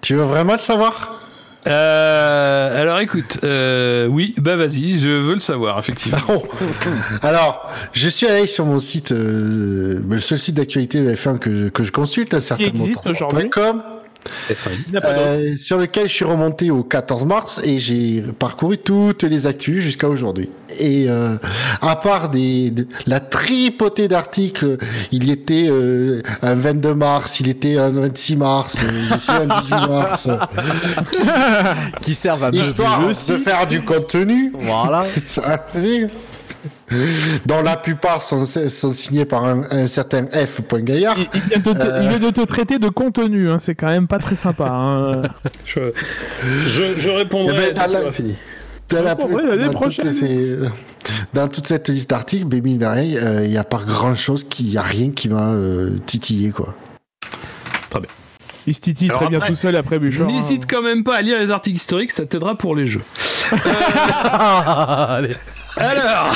Tu 0.03 0.15
veux 0.15 0.25
vraiment 0.25 0.55
le 0.55 0.59
savoir? 0.59 1.20
Euh, 1.66 2.81
alors 2.81 3.01
écoute, 3.01 3.39
euh, 3.45 4.07
oui, 4.07 4.35
bah 4.39 4.57
vas-y, 4.57 4.99
je 4.99 5.09
veux 5.09 5.35
le 5.35 5.41
savoir 5.41 5.78
effectivement. 5.78 6.19
Oh. 6.28 6.45
Alors, 7.23 7.70
je 7.93 8.09
suis 8.09 8.27
allé 8.27 8.47
sur 8.47 8.65
mon 8.65 8.78
site, 8.78 9.12
euh, 9.12 10.01
le 10.09 10.19
seul 10.19 10.39
site 10.39 10.55
d'actualité 10.55 11.03
F1 11.15 11.39
que 11.39 11.55
je, 11.55 11.69
que 11.69 11.82
je 11.82 11.93
consulte, 11.93 12.35
un 12.35 12.41
certain 12.41 12.65
existe 12.65 13.07
aujourd'hui? 13.07 13.51
Euh, 15.05 15.57
sur 15.59 15.79
lequel 15.79 16.09
je 16.09 16.13
suis 16.15 16.25
remonté 16.25 16.71
au 16.71 16.83
14 16.83 17.25
mars 17.25 17.61
et 17.65 17.79
j'ai 17.79 18.23
parcouru 18.39 18.79
toutes 18.79 19.23
les 19.23 19.47
actus 19.47 19.83
jusqu'à 19.83 20.09
aujourd'hui. 20.09 20.49
Et 20.79 21.07
euh, 21.09 21.37
à 21.81 21.97
part 21.97 22.29
des, 22.29 22.71
de- 22.71 22.87
la 23.07 23.21
tripotée 23.21 24.09
d'articles, 24.09 24.77
il 25.13 25.25
y 25.25 25.31
était 25.31 25.67
euh, 25.69 26.23
un 26.43 26.55
22 26.55 26.95
mars, 26.95 27.41
il 27.41 27.49
était 27.49 27.79
un 27.79 27.89
26 27.89 28.37
mars, 28.37 28.77
il 28.83 29.15
était 29.15 29.53
un 29.53 29.61
18 29.61 29.71
mars, 29.89 30.29
Qui 32.03 32.15
servent 32.15 32.45
à 32.45 32.51
histoire 32.51 33.01
de 33.07 33.13
faire 33.37 33.67
du 33.67 33.83
contenu. 33.83 34.53
Voilà. 34.59 35.05
Ça, 35.27 35.67
dont 37.47 37.62
la 37.62 37.77
plupart 37.77 38.21
sont, 38.23 38.45
sont 38.45 38.91
signés 38.91 39.25
par 39.25 39.45
un, 39.45 39.62
un 39.71 39.87
certain 39.87 40.27
F. 40.27 40.61
Gaillard. 40.83 41.17
Il, 41.19 41.29
il 41.35 41.41
vient 41.41 41.59
de 41.59 41.73
te, 41.79 41.87
Euh. 41.87 42.01
il 42.03 42.09
vient 42.09 42.19
de 42.19 42.31
te 42.31 42.41
traiter 42.43 42.79
de 42.79 42.89
contenu, 42.89 43.49
hein. 43.51 43.59
c'est 43.61 43.75
quand 43.75 43.89
même 43.89 44.09
pas 44.09 44.19
très 44.19 44.37
sympa. 44.37 44.69
Hein. 44.69 45.23
Je, 45.67 45.93
je, 46.67 46.99
je 46.99 47.11
répondrai. 47.11 47.69
Eh 47.71 47.73
ben, 47.73 47.81
à 47.83 47.87
la- 47.87 48.12
fini. 48.12 48.35
Dans, 48.89 49.03
la- 49.03 49.15
ouais, 49.15 49.47
l'année 49.47 49.65
dans 49.67 49.71
prochaine. 49.73 50.07
toutes 50.07 50.15
ces- 50.17 50.57
dans 51.33 51.47
toute 51.49 51.67
cette 51.67 51.89
liste 51.89 52.11
d'articles, 52.11 52.47
euh, 52.53 53.41
il 53.45 53.51
n'y 53.51 53.57
a 53.59 53.65
pas 53.65 53.79
grand 53.87 54.15
chose, 54.17 54.45
il 54.59 54.67
n'y 54.67 54.77
a 54.77 54.83
rien 54.83 55.11
qui 55.12 55.29
m'a 55.29 55.53
euh, 55.53 55.97
titillé. 56.07 56.51
Quoi. 56.51 56.75
Il 58.67 58.75
se 58.75 58.81
titille 58.81 59.09
Alors 59.09 59.21
très 59.23 59.31
bien 59.31 59.39
après, 59.39 59.49
tout 59.51 59.57
seul 59.57 59.75
après 59.77 59.99
Bouchard. 59.99 60.29
hein. 60.29 60.33
N'hésite 60.33 60.69
quand 60.71 60.83
même 60.83 61.03
pas 61.03 61.17
à 61.17 61.23
lire 61.23 61.39
les 61.39 61.51
articles 61.51 61.77
historiques, 61.77 62.11
ça 62.12 62.27
t'aidera 62.27 62.57
pour 62.59 62.75
les 62.77 62.85
jeux. 62.85 63.01
Allez. 63.53 65.35
Alors, 65.77 66.35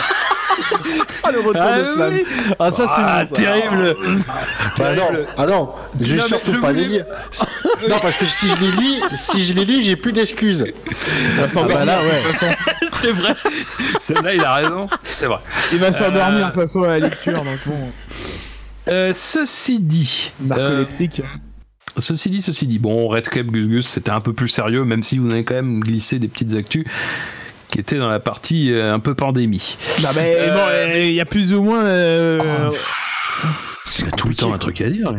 Ah, 1.23 1.31
le 1.33 1.39
retour 1.41 1.63
Ah 1.65 1.79
de 1.79 1.85
flamme. 1.95 2.13
oui. 2.15 2.25
Ah, 2.59 2.71
ça, 2.71 2.87
c'est 2.89 3.03
ah, 3.03 3.25
ça. 3.27 3.35
terrible. 3.35 3.97
Bah 4.79 4.95
non, 4.95 5.05
ah 5.39 5.47
non, 5.47 5.73
je 6.01 6.15
vais 6.15 6.21
surtout 6.23 6.55
je 6.55 6.59
pas 6.59 6.73
les 6.73 6.85
lire. 6.85 7.05
non, 7.89 7.99
parce 8.01 8.17
que 8.17 8.25
si 8.27 8.47
je 8.49 8.57
les 8.65 8.71
lis, 8.73 9.01
si 9.17 9.43
je 9.43 9.55
les 9.55 9.65
lis, 9.65 9.83
j'ai 9.83 9.97
plus 9.97 10.13
d'excuses. 10.13 10.65
S'endormir, 11.49 11.79
bah 11.79 11.85
là, 11.85 12.03
de 12.03 12.07
ouais. 12.09 12.23
toute 12.23 12.37
façon. 12.37 12.57
c'est 14.01 14.15
vrai. 14.21 14.37
Il 14.37 14.41
a 14.45 14.55
raison. 14.55 14.87
C'est 15.03 15.27
vrai. 15.27 15.39
Il 15.73 15.79
va 15.79 15.93
s'endormir 15.93 16.25
Euh. 16.25 16.41
de 16.41 16.45
toute 16.53 16.61
façon 16.61 16.83
à 16.83 16.89
la 16.89 16.99
lecture, 17.01 17.33
donc 17.43 17.59
bon, 17.67 17.91
Euh, 18.89 19.13
ceci 19.15 19.79
dit, 19.81 20.33
euh, 20.43 20.47
narcoleptique. 20.49 21.23
ceci 21.97 22.29
dit, 22.29 22.43
ceci 22.43 22.67
dit, 22.67 22.79
bon, 22.79 23.09
Redcap 23.09 23.47
Gus 23.47 23.67
Gus, 23.67 23.87
c'était 23.87 24.11
un 24.11 24.21
peu 24.21 24.33
plus 24.35 24.49
sérieux, 24.49 24.85
même 24.85 25.03
si 25.03 25.19
vous 25.19 25.31
avez 25.31 25.45
quand 25.45 25.55
même 25.55 25.81
glissé 25.81 26.19
des 26.19 26.29
petites 26.29 26.55
actus 26.55 26.85
qui 27.75 27.81
étaient 27.81 27.97
dans 27.97 28.09
la 28.09 28.21
partie 28.21 28.73
euh, 28.73 28.95
un 28.95 29.01
peu 29.01 29.17
pandémie. 29.17 29.77
Bah, 30.01 30.11
mais 30.15 30.37
euh, 30.39 30.55
bon, 30.55 30.61
euh, 30.69 30.99
il 31.01 31.13
y 31.15 31.21
a 31.21 31.25
plus 31.25 31.53
ou 31.53 31.61
moins. 31.61 31.83
euh, 31.83 32.71
C'est 33.85 34.15
tout 34.15 34.29
le 34.29 34.37
temps 34.37 34.55
un 34.55 34.59
truc 34.59 34.81
à 34.81 34.89
dire. 34.89 35.11
les- 35.11 35.19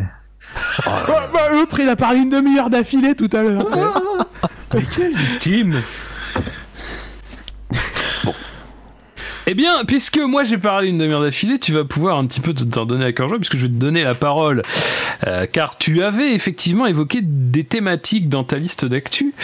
bah, 0.86 1.28
bah, 1.34 1.48
L'autre, 1.52 1.80
il 1.80 1.88
a 1.90 1.96
parlé 1.96 2.20
une 2.20 2.30
demi-heure 2.30 2.70
d'affilée 2.70 3.14
tout 3.14 3.28
à 3.34 3.42
l'heure. 3.42 3.66
Mais 4.72 4.80
quelle 4.90 5.14
victime 5.14 5.82
Bon. 8.24 8.34
Eh 9.48 9.54
bien, 9.54 9.84
puisque 9.84 10.18
moi 10.18 10.42
j'ai 10.42 10.58
parlé 10.58 10.88
une 10.88 10.98
demi-heure 10.98 11.22
d'affilée, 11.22 11.60
tu 11.60 11.72
vas 11.72 11.84
pouvoir 11.84 12.18
un 12.18 12.26
petit 12.26 12.40
peu 12.40 12.52
te- 12.52 12.64
t'en 12.64 12.84
donner 12.84 13.04
à 13.04 13.12
cœur 13.12 13.28
joie, 13.28 13.38
puisque 13.38 13.56
je 13.56 13.62
vais 13.62 13.68
te 13.68 13.74
donner 13.74 14.02
la 14.02 14.16
parole. 14.16 14.62
Euh, 15.24 15.46
car 15.46 15.78
tu 15.78 16.02
avais 16.02 16.34
effectivement 16.34 16.84
évoqué 16.84 17.20
des 17.22 17.62
thématiques 17.62 18.28
dans 18.28 18.42
ta 18.42 18.58
liste 18.58 18.84
d'actu. 18.84 19.34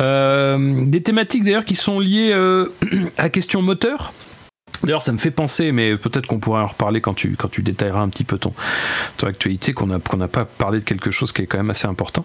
Euh, 0.00 0.86
des 0.86 1.02
thématiques 1.02 1.44
d'ailleurs 1.44 1.66
qui 1.66 1.76
sont 1.76 2.00
liées 2.00 2.30
euh, 2.32 2.72
à 3.18 3.28
question 3.28 3.60
moteur. 3.60 4.14
D'ailleurs, 4.84 5.02
ça 5.02 5.12
me 5.12 5.18
fait 5.18 5.30
penser, 5.30 5.70
mais 5.70 5.96
peut-être 5.98 6.26
qu'on 6.26 6.40
pourra 6.40 6.64
en 6.64 6.66
reparler 6.66 7.02
quand 7.02 7.14
tu, 7.14 7.36
détailleras 7.58 8.00
un 8.00 8.08
petit 8.08 8.24
peu 8.24 8.38
ton, 8.38 8.54
ton 9.18 9.26
actualité, 9.26 9.74
qu'on 9.74 9.86
n'a 9.86 9.98
pas 10.00 10.44
parlé 10.46 10.80
de 10.80 10.84
quelque 10.84 11.10
chose 11.10 11.30
qui 11.30 11.42
est 11.42 11.46
quand 11.46 11.58
même 11.58 11.70
assez 11.70 11.86
important. 11.86 12.24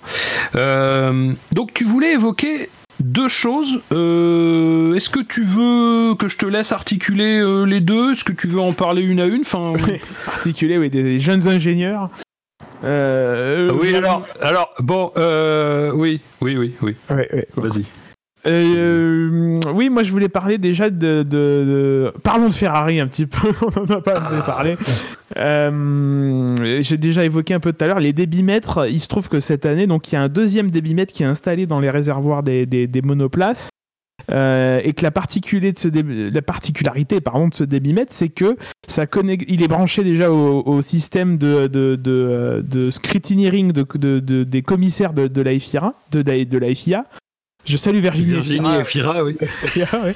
Donc, 0.55 1.73
tu 1.75 1.83
voulais 1.83 2.13
évoquer 2.13 2.69
deux 2.99 3.27
choses. 3.27 3.81
Euh, 3.91 4.93
Est-ce 4.95 5.09
que 5.09 5.19
tu 5.19 5.43
veux 5.43 6.15
que 6.15 6.27
je 6.27 6.37
te 6.37 6.45
laisse 6.45 6.71
articuler 6.71 7.39
euh, 7.39 7.63
les 7.65 7.79
deux? 7.79 8.11
Est-ce 8.13 8.23
que 8.23 8.33
tu 8.33 8.47
veux 8.47 8.59
en 8.59 8.73
parler 8.73 9.01
une 9.03 9.19
à 9.19 9.25
une? 9.25 9.41
Enfin, 9.41 9.73
Articulé, 10.27 10.77
oui, 10.77 10.89
des 10.89 11.19
jeunes 11.19 11.47
ingénieurs. 11.47 12.09
Euh, 12.83 13.69
Oui, 13.79 13.89
je- 13.89 13.95
alors, 13.95 14.25
alors 14.41 14.73
bon, 14.79 15.11
euh, 15.17 15.91
oui, 15.93 16.21
oui, 16.41 16.57
oui, 16.57 16.73
oui, 16.81 16.95
Ouais, 17.09 17.27
ouais. 17.33 17.47
vas-y. 17.55 17.85
Euh, 18.47 19.59
oui, 19.73 19.89
moi 19.89 20.03
je 20.03 20.11
voulais 20.11 20.29
parler 20.29 20.57
déjà 20.57 20.89
de, 20.89 21.23
de- 21.23 21.23
de- 21.23 22.13
Parlons 22.23 22.47
de 22.49 22.53
Ferrari 22.53 22.99
un 22.99 23.07
petit 23.07 23.25
peu, 23.25 23.49
on 23.61 23.81
en 23.81 23.85
a 23.97 24.01
pas 24.01 24.19
assez 24.21 24.37
parlé. 24.45 24.75
Euh, 25.37 26.81
J'ai 26.81 26.97
déjà 26.97 27.23
évoqué 27.25 27.53
un 27.53 27.59
peu 27.59 27.73
tout 27.73 27.83
à 27.83 27.87
l'heure 27.87 27.99
les 27.99 28.13
débitmètres. 28.13 28.87
Il 28.89 28.99
se 28.99 29.07
trouve 29.07 29.29
que 29.29 29.39
cette 29.39 29.65
année, 29.65 29.87
donc 29.87 30.11
il 30.11 30.15
y 30.15 30.17
a 30.17 30.21
un 30.21 30.29
deuxième 30.29 30.69
débitmètre 30.71 31.13
qui 31.13 31.23
est 31.23 31.27
installé 31.27 31.65
dans 31.65 31.79
les 31.79 31.89
réservoirs 31.89 32.43
des, 32.43 32.65
des- 32.65 32.87
des 32.87 33.01
monoplaces. 33.01 33.69
Euh, 34.31 34.81
et 34.83 34.93
que 34.93 35.03
la, 35.03 35.11
particularité 35.11 35.71
de 35.71 35.77
ce 35.77 35.87
dé- 35.87 36.31
la 36.31 36.41
particularité 36.41 37.21
pardon, 37.21 37.47
de 37.49 37.53
ce 37.53 37.63
débitmètre, 37.63 38.11
c'est 38.11 38.29
que 38.29 38.57
ça 38.87 39.05
connecte, 39.05 39.45
il 39.47 39.61
est 39.61 39.67
branché 39.67 40.03
déjà 40.03 40.31
au, 40.31 40.63
au 40.65 40.81
système 40.81 41.37
de, 41.37 41.67
de, 41.67 41.95
de, 41.95 42.65
de 42.67 42.89
scrutineering 42.89 43.71
de, 43.71 43.85
de- 43.97 44.19
de- 44.19 44.43
des 44.43 44.61
commissaires 44.63 45.13
de, 45.13 45.27
de 45.27 45.41
la 45.41 45.57
FIA, 45.59 45.91
de, 46.11 46.21
de 46.23 46.57
la 46.57 46.73
FIA. 46.73 47.05
Je 47.67 47.77
salue 47.77 47.99
Virginie. 47.99 48.27
Virginie 48.31 48.75
et 48.79 48.83
Fira, 48.85 49.23
oui. 49.23 49.35
Ouais. 49.75 50.15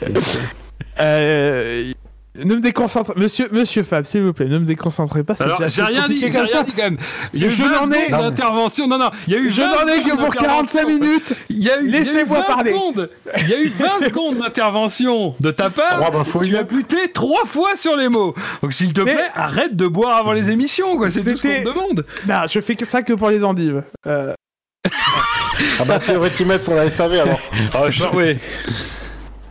Euh, 1.00 1.94
ne 2.36 2.56
me 2.56 2.62
déconcentre, 2.62 3.14
monsieur, 3.18 3.50
monsieur 3.52 3.84
Fab, 3.84 4.06
s'il 4.06 4.22
vous 4.24 4.32
plaît, 4.34 4.46
ne 4.48 4.58
me 4.58 4.66
déconcentrez 4.66 5.24
pas. 5.24 5.34
Alors, 5.42 5.62
j'ai 5.68 5.82
rien 5.84 6.08
dit, 6.08 6.20
j'ai 6.22 6.28
rien 6.30 6.48
ça. 6.48 6.64
dit 6.64 6.72
quand 6.72 6.84
même. 6.84 6.98
Il 7.34 7.42
y 7.42 7.46
a 7.46 7.48
eu 7.48 7.52
Je 7.52 7.62
20 7.62 7.86
n'en 7.88 7.92
ai- 7.92 8.10
d'intervention. 8.10 8.88
Non, 8.88 8.98
non, 8.98 9.10
il 9.28 9.34
y 9.34 9.36
a 9.36 9.40
eu 9.40 9.50
Je 9.50 9.62
20 9.62 9.70
n'en 9.70 9.88
ai 9.94 10.02
que 10.02 10.16
pour 10.18 10.34
45 10.34 10.86
d'intervention. 10.88 10.88
minutes. 10.88 11.34
Il 11.50 11.64
y 11.64 11.70
a 11.70 11.80
eu, 11.82 11.88
Laissez-moi 11.90 12.40
20 12.40 12.44
parler. 12.46 12.72
secondes. 12.72 13.10
Il 13.38 13.50
y 13.50 13.54
a 13.54 13.60
eu 13.60 13.68
20 13.70 13.86
secondes 14.06 14.38
d'intervention 14.38 15.36
de 15.40 15.52
ta 15.52 15.70
part. 15.70 15.90
Trois. 16.00 16.42
Tu 16.44 16.56
as 16.56 16.64
buté 16.64 17.12
trois 17.14 17.46
fois 17.46 17.76
sur 17.76 17.96
les 17.98 18.08
mots. 18.10 18.34
Donc, 18.62 18.72
s'il 18.74 18.94
te 18.94 19.02
plaît, 19.02 19.30
arrête 19.36 19.76
de 19.76 19.88
boire 19.88 20.16
avant 20.18 20.32
les 20.32 20.52
émissions, 20.52 20.96
quoi. 20.98 21.10
C'est 21.10 21.30
tout 21.32 21.38
ce 21.38 21.42
qu'on 21.44 21.64
te 21.64 21.70
demande. 21.70 22.06
Non, 22.28 22.36
je 22.50 22.60
fais 22.62 22.76
que 22.76 22.86
ça 22.86 23.02
que 23.02 23.14
pour 23.14 23.30
les 23.30 23.44
endives. 23.44 23.84
Euh, 24.08 24.34
Ah 25.80 25.86
bah, 25.86 26.00
tu 26.00 26.12
t'y 26.36 26.46
mettre 26.46 26.66
pour 26.66 26.74
la 26.76 26.90
SAV 26.90 27.14
alors. 27.14 27.40
oui. 28.14 28.38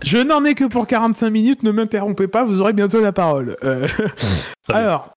je 0.04 0.18
n'en 0.18 0.44
ai 0.44 0.54
que 0.54 0.64
pour 0.64 0.86
45 0.86 1.30
minutes, 1.30 1.62
ne 1.62 1.70
m'interrompez 1.70 2.28
pas, 2.28 2.44
vous 2.44 2.60
aurez 2.60 2.72
bientôt 2.72 3.00
la 3.00 3.12
parole. 3.12 3.56
Euh, 3.64 3.86
alors, 4.72 5.10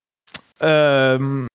euh, 0.61 1.45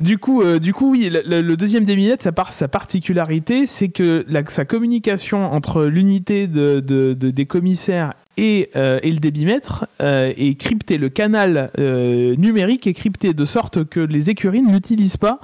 du 0.00 0.18
coup, 0.18 0.42
euh, 0.42 0.58
du 0.58 0.72
coup, 0.72 0.90
oui, 0.92 1.10
le, 1.10 1.54
deuxième 1.56 1.84
débitmètre, 1.84 2.22
sa, 2.22 2.32
par- 2.32 2.52
sa 2.52 2.68
particularité, 2.68 3.66
c'est 3.66 3.88
que 3.88 4.24
la- 4.28 4.46
sa 4.46 4.64
communication 4.64 5.44
entre 5.52 5.84
l'unité 5.84 6.46
de, 6.46 6.80
de- 6.80 7.14
de- 7.14 7.30
des 7.30 7.46
commissaires 7.46 8.12
et, 8.36 8.70
euh, 8.76 8.98
et 9.02 9.10
le 9.12 9.18
débitmètre 9.18 9.86
euh, 10.02 10.32
est 10.36 10.58
cryptée. 10.60 10.98
Le 10.98 11.08
canal 11.08 11.70
euh, 11.78 12.34
numérique 12.36 12.86
est 12.86 12.92
crypté 12.94 13.32
de 13.32 13.44
sorte 13.44 13.84
que 13.88 14.00
les 14.00 14.28
écuries 14.30 14.62
ne 14.62 14.72
l'utilisent 14.72 15.16
pas 15.16 15.40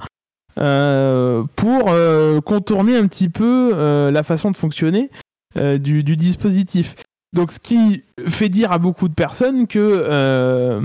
pour 0.55 1.89
euh, 1.89 2.41
contourner 2.41 2.95
un 2.95 3.07
petit 3.07 3.29
peu 3.29 3.71
euh, 3.73 4.11
la 4.11 4.23
façon 4.23 4.51
de 4.51 4.57
fonctionner 4.57 5.09
euh, 5.55 5.77
du, 5.77 6.03
dispositif. 6.03 6.95
Donc, 7.31 7.51
ce 7.51 7.59
qui 7.59 8.03
fait 8.25 8.49
dire 8.49 8.71
à 8.71 8.79
beaucoup 8.79 9.07
de 9.07 9.13
personnes 9.13 9.67
que 9.67 9.77
euh, 9.79 10.81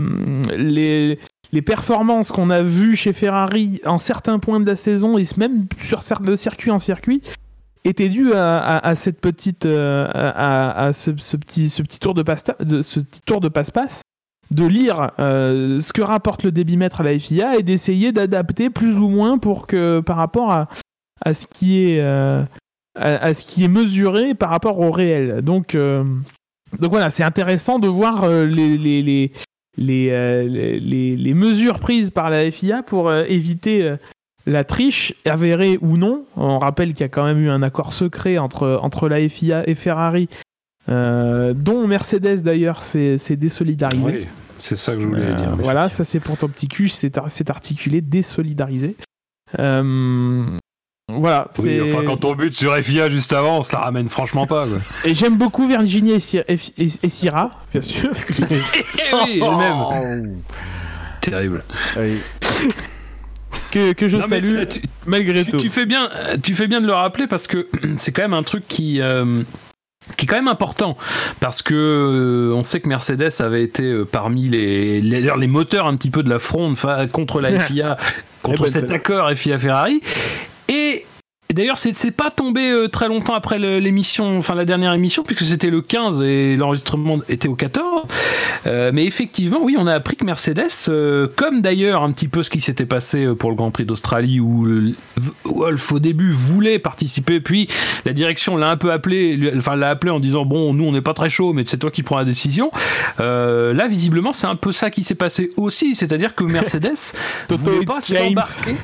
les, 0.55 1.19
performances 1.63 2.33
qu'on 2.33 2.51
a 2.51 2.63
vues 2.63 2.95
chez 2.95 3.15
Ferrari 3.15 3.81
en 3.87 3.97
certains 3.97 4.39
points 4.39 4.61
de 4.61 4.67
la 4.67 4.77
saison 4.77 5.17
et 5.17 5.25
même 5.39 5.67
sur 5.79 6.03
certains 6.03 6.37
circuits 6.37 6.71
en 6.71 6.79
circuit 6.79 7.23
était 7.85 8.11
dû 8.11 8.35
à, 8.35 8.95
cette 8.95 9.23
petite, 9.23 9.65
euh, 9.65 10.07
à, 10.13 10.93
ce, 10.93 11.13
petit, 11.13 11.71
ce 11.71 11.81
petit 11.81 11.99
tour 11.99 12.13
de 12.13 12.23
passe, 12.23 12.45
de, 12.61 12.83
ce 12.83 13.01
petit 13.01 13.23
tour 13.23 13.41
de 13.41 13.49
passe-passe, 13.49 14.03
de 14.51 14.67
lire 14.67 15.11
euh, 15.19 15.81
ce 15.81 15.93
que 15.93 16.03
rapporte 16.03 16.43
le 16.43 16.53
débitmètre 16.53 17.01
à 17.01 17.05
la 17.05 17.19
FIA 17.19 17.57
et 17.57 17.63
d'essayer 17.63 18.13
d'adapter 18.13 18.71
plus 18.71 18.97
ou 18.97 19.09
moins 19.09 19.39
par 19.39 20.17
rapport 20.17 20.53
à, 20.53 20.69
à 21.21 21.35
ce 21.35 21.47
qui 21.47 21.85
est 21.85 22.01
euh, 22.01 22.43
à, 22.95 23.35
ce 23.35 23.45
qui 23.45 23.65
est 23.65 23.69
mesuré 23.69 24.35
par 24.35 24.51
rapport 24.51 24.81
au 24.81 24.91
réel. 24.91 25.43
Donc 25.43 25.75
euh, 25.75 26.05
donc 26.81 26.91
voilà, 26.91 27.11
c'est 27.11 27.23
intéressant 27.23 27.79
de 27.79 27.89
voir 27.89 28.29
les, 28.29 29.31
mesures 31.35 31.79
prises 31.79 32.11
par 32.11 32.31
la 32.31 32.51
FIA 32.51 32.83
pour 32.83 33.13
éviter 33.13 33.95
la 34.45 34.65
triche, 34.65 35.15
avérée 35.25 35.79
ou 35.81 35.97
non. 35.97 36.25
On 36.37 36.59
rappelle 36.59 36.93
qu'il 36.93 37.01
y 37.01 37.05
a 37.05 37.09
quand 37.09 37.25
même 37.25 37.39
eu 37.39 37.49
un 37.49 37.63
accord 37.63 37.95
secret 37.95 38.37
entre, 38.37 38.79
entre 38.83 39.09
la 39.09 39.27
FIA 39.27 39.67
et 39.67 39.75
Ferrari, 39.75 40.29
dont 40.89 41.87
Mercedes 41.87 42.43
d'ailleurs 42.43 42.83
s'est 42.85 43.19
s'est 43.19 43.37
désolidarisé. 43.37 44.03
Oui, 44.05 44.27
c'est 44.59 44.77
ça 44.77 44.95
que 44.95 45.01
je 45.01 45.07
voulais 45.07 45.27
Euh, 45.27 45.35
dire. 45.35 45.57
voilà, 45.59 45.89
ça 45.91 46.05
c'est 46.05 46.21
pour 46.21 46.37
ton 46.37 46.49
petit 46.49 46.69
cul, 46.69 46.89
c'est 46.89 47.17
ar- 47.19 47.27
c'est 47.31 47.51
articulé, 47.51 48.01
désolidarisé. 48.01 48.97
Euh, 49.59 50.45
voilà, 51.11 51.49
Oui, 51.59 51.65
c'est. 51.65 51.81
enfin, 51.81 52.05
quand 52.05 52.25
on 52.27 52.35
bute 52.35 52.55
sur 52.55 52.75
FIA 52.77 53.09
juste 53.09 53.33
avant, 53.33 53.59
on 53.59 53.63
se 53.63 53.73
la 53.73 53.81
ramène 53.81 54.09
franchement 54.09 54.47
pas. 54.47 54.67
Quoi. 54.67 54.79
Et 55.05 55.15
j'aime 55.15 55.37
beaucoup 55.39 55.67
Virginie 55.67 56.13
et, 56.13 56.21
Sy- 56.21 56.39
et, 56.49 56.59
et- 56.79 56.93
et 57.03 57.09
Syrah, 57.09 57.51
bien 57.73 57.81
sûr. 57.83 58.11
Eh 58.41 58.43
oui, 59.25 59.41
elle-même. 59.43 60.37
Terrible. 61.23 61.63
Allez. 61.97 62.19
que, 63.71 63.93
que 63.93 64.09
je 64.09 64.17
Non, 64.19 64.27
salue 64.27 64.67
tu- 64.69 64.83
malgré 65.07 65.45
tu, 65.45 65.51
tout. 65.53 65.57
tu 65.59 65.69
fais 65.71 65.87
bien, 65.87 66.09
tu 66.43 66.55
fais 66.55 66.67
bien 66.67 66.81
de 66.81 66.87
le 66.87 66.93
rappeler 66.95 67.27
parce 67.27 67.47
que 67.47 67.69
c'est 67.99 68.13
quand 68.13 68.23
même 68.23 68.35
un 68.35 68.43
truc 68.43 68.67
qui. 68.69 69.01
euh, 69.01 69.43
qui 70.17 70.25
est 70.25 70.29
quand 70.29 70.37
même 70.37 70.49
important 70.49 70.97
parce 71.41 71.63
que 71.63 71.75
euh, 71.75 72.55
on 72.55 72.63
sait 72.63 72.81
que 72.81 72.89
Mercedes 72.89 73.41
avait 73.41 73.63
été 73.63 73.85
euh, 73.85 74.05
parmi 74.05 74.49
les, 74.49 75.01
les, 75.01 75.21
les 75.21 75.47
moteurs 75.47 75.87
un 75.87 75.97
petit 75.97 76.11
peu 76.11 76.23
de 76.23 76.31
la 76.31 76.39
fronde 76.39 76.77
contre 77.13 77.41
la 77.41 77.61
FIA 77.67 77.97
contre 78.43 78.65
Eh 78.69 78.73
ben, 78.73 78.81
cet 78.81 78.91
accord 78.91 79.31
FIA 79.31 79.59
Ferrari. 79.59 80.01
Et 80.69 81.05
et 81.51 81.55
D'ailleurs, 81.55 81.79
c'est 81.79 81.95
c'est 81.95 82.11
pas 82.11 82.31
tombé 82.31 82.71
euh, 82.71 82.89
très 82.89 83.09
longtemps 83.09 83.33
après 83.33 83.59
l'émission, 83.59 84.39
enfin 84.39 84.55
la 84.55 84.65
dernière 84.65 84.93
émission, 84.93 85.23
puisque 85.23 85.45
c'était 85.45 85.71
le 85.71 85.81
15 85.81 86.21
et 86.23 86.57
l'enregistrement 86.57 87.19
était 87.29 87.49
au 87.49 87.55
14. 87.55 88.07
Euh, 88.67 88.91
mais 88.93 89.05
effectivement, 89.05 89.61
oui, 89.63 89.77
on 89.79 89.87
a 89.87 89.95
appris 89.95 90.17
que 90.17 90.25
Mercedes, 90.25 90.69
euh, 90.89 91.27
comme 91.37 91.63
d'ailleurs 91.63 92.03
un 92.03 92.13
petit 92.13 92.29
peu 92.29 92.43
ce 92.43 92.51
qui 92.51 92.61
s'était 92.61 92.85
passé 92.85 93.25
euh, 93.25 93.35
pour 93.35 93.49
le 93.51 93.57
Grand 93.57 93.71
Prix 93.71 93.87
d'Australie, 93.87 94.41
où 94.41 94.67
Wolf 95.45 95.93
au 95.93 95.99
début 95.99 96.33
voulait 96.33 96.79
participer, 96.79 97.41
puis 97.41 97.67
la 98.05 98.13
direction 98.13 98.57
l'a 98.57 98.71
un 98.71 98.77
peu 98.77 98.93
appelé, 98.93 99.53
enfin 99.57 99.75
l'a 99.75 99.89
appelé 99.89 100.11
en 100.11 100.21
disant 100.21 100.45
bon, 100.45 100.75
nous 100.75 100.85
on 100.85 100.93
n'est 100.93 101.01
pas 101.01 101.15
très 101.15 101.31
chaud, 101.31 101.55
mais 101.55 101.65
c'est 101.67 101.79
toi 101.79 101.91
qui 101.91 102.03
prends 102.03 102.19
la 102.19 102.25
décision. 102.25 102.71
Euh, 103.21 103.73
là, 103.73 103.89
visiblement, 103.89 104.33
c'est 104.33 104.47
un 104.47 104.57
peu 104.57 104.73
ça 104.73 104.91
qui 104.91 105.03
s'est 105.03 105.15
passé 105.15 105.51
aussi, 105.57 105.95
c'est-à-dire 105.95 106.35
que 106.35 106.45
Mercedes 106.45 107.15
voulait 107.49 107.87
pas 107.87 108.01
s'embarquer. 108.01 108.77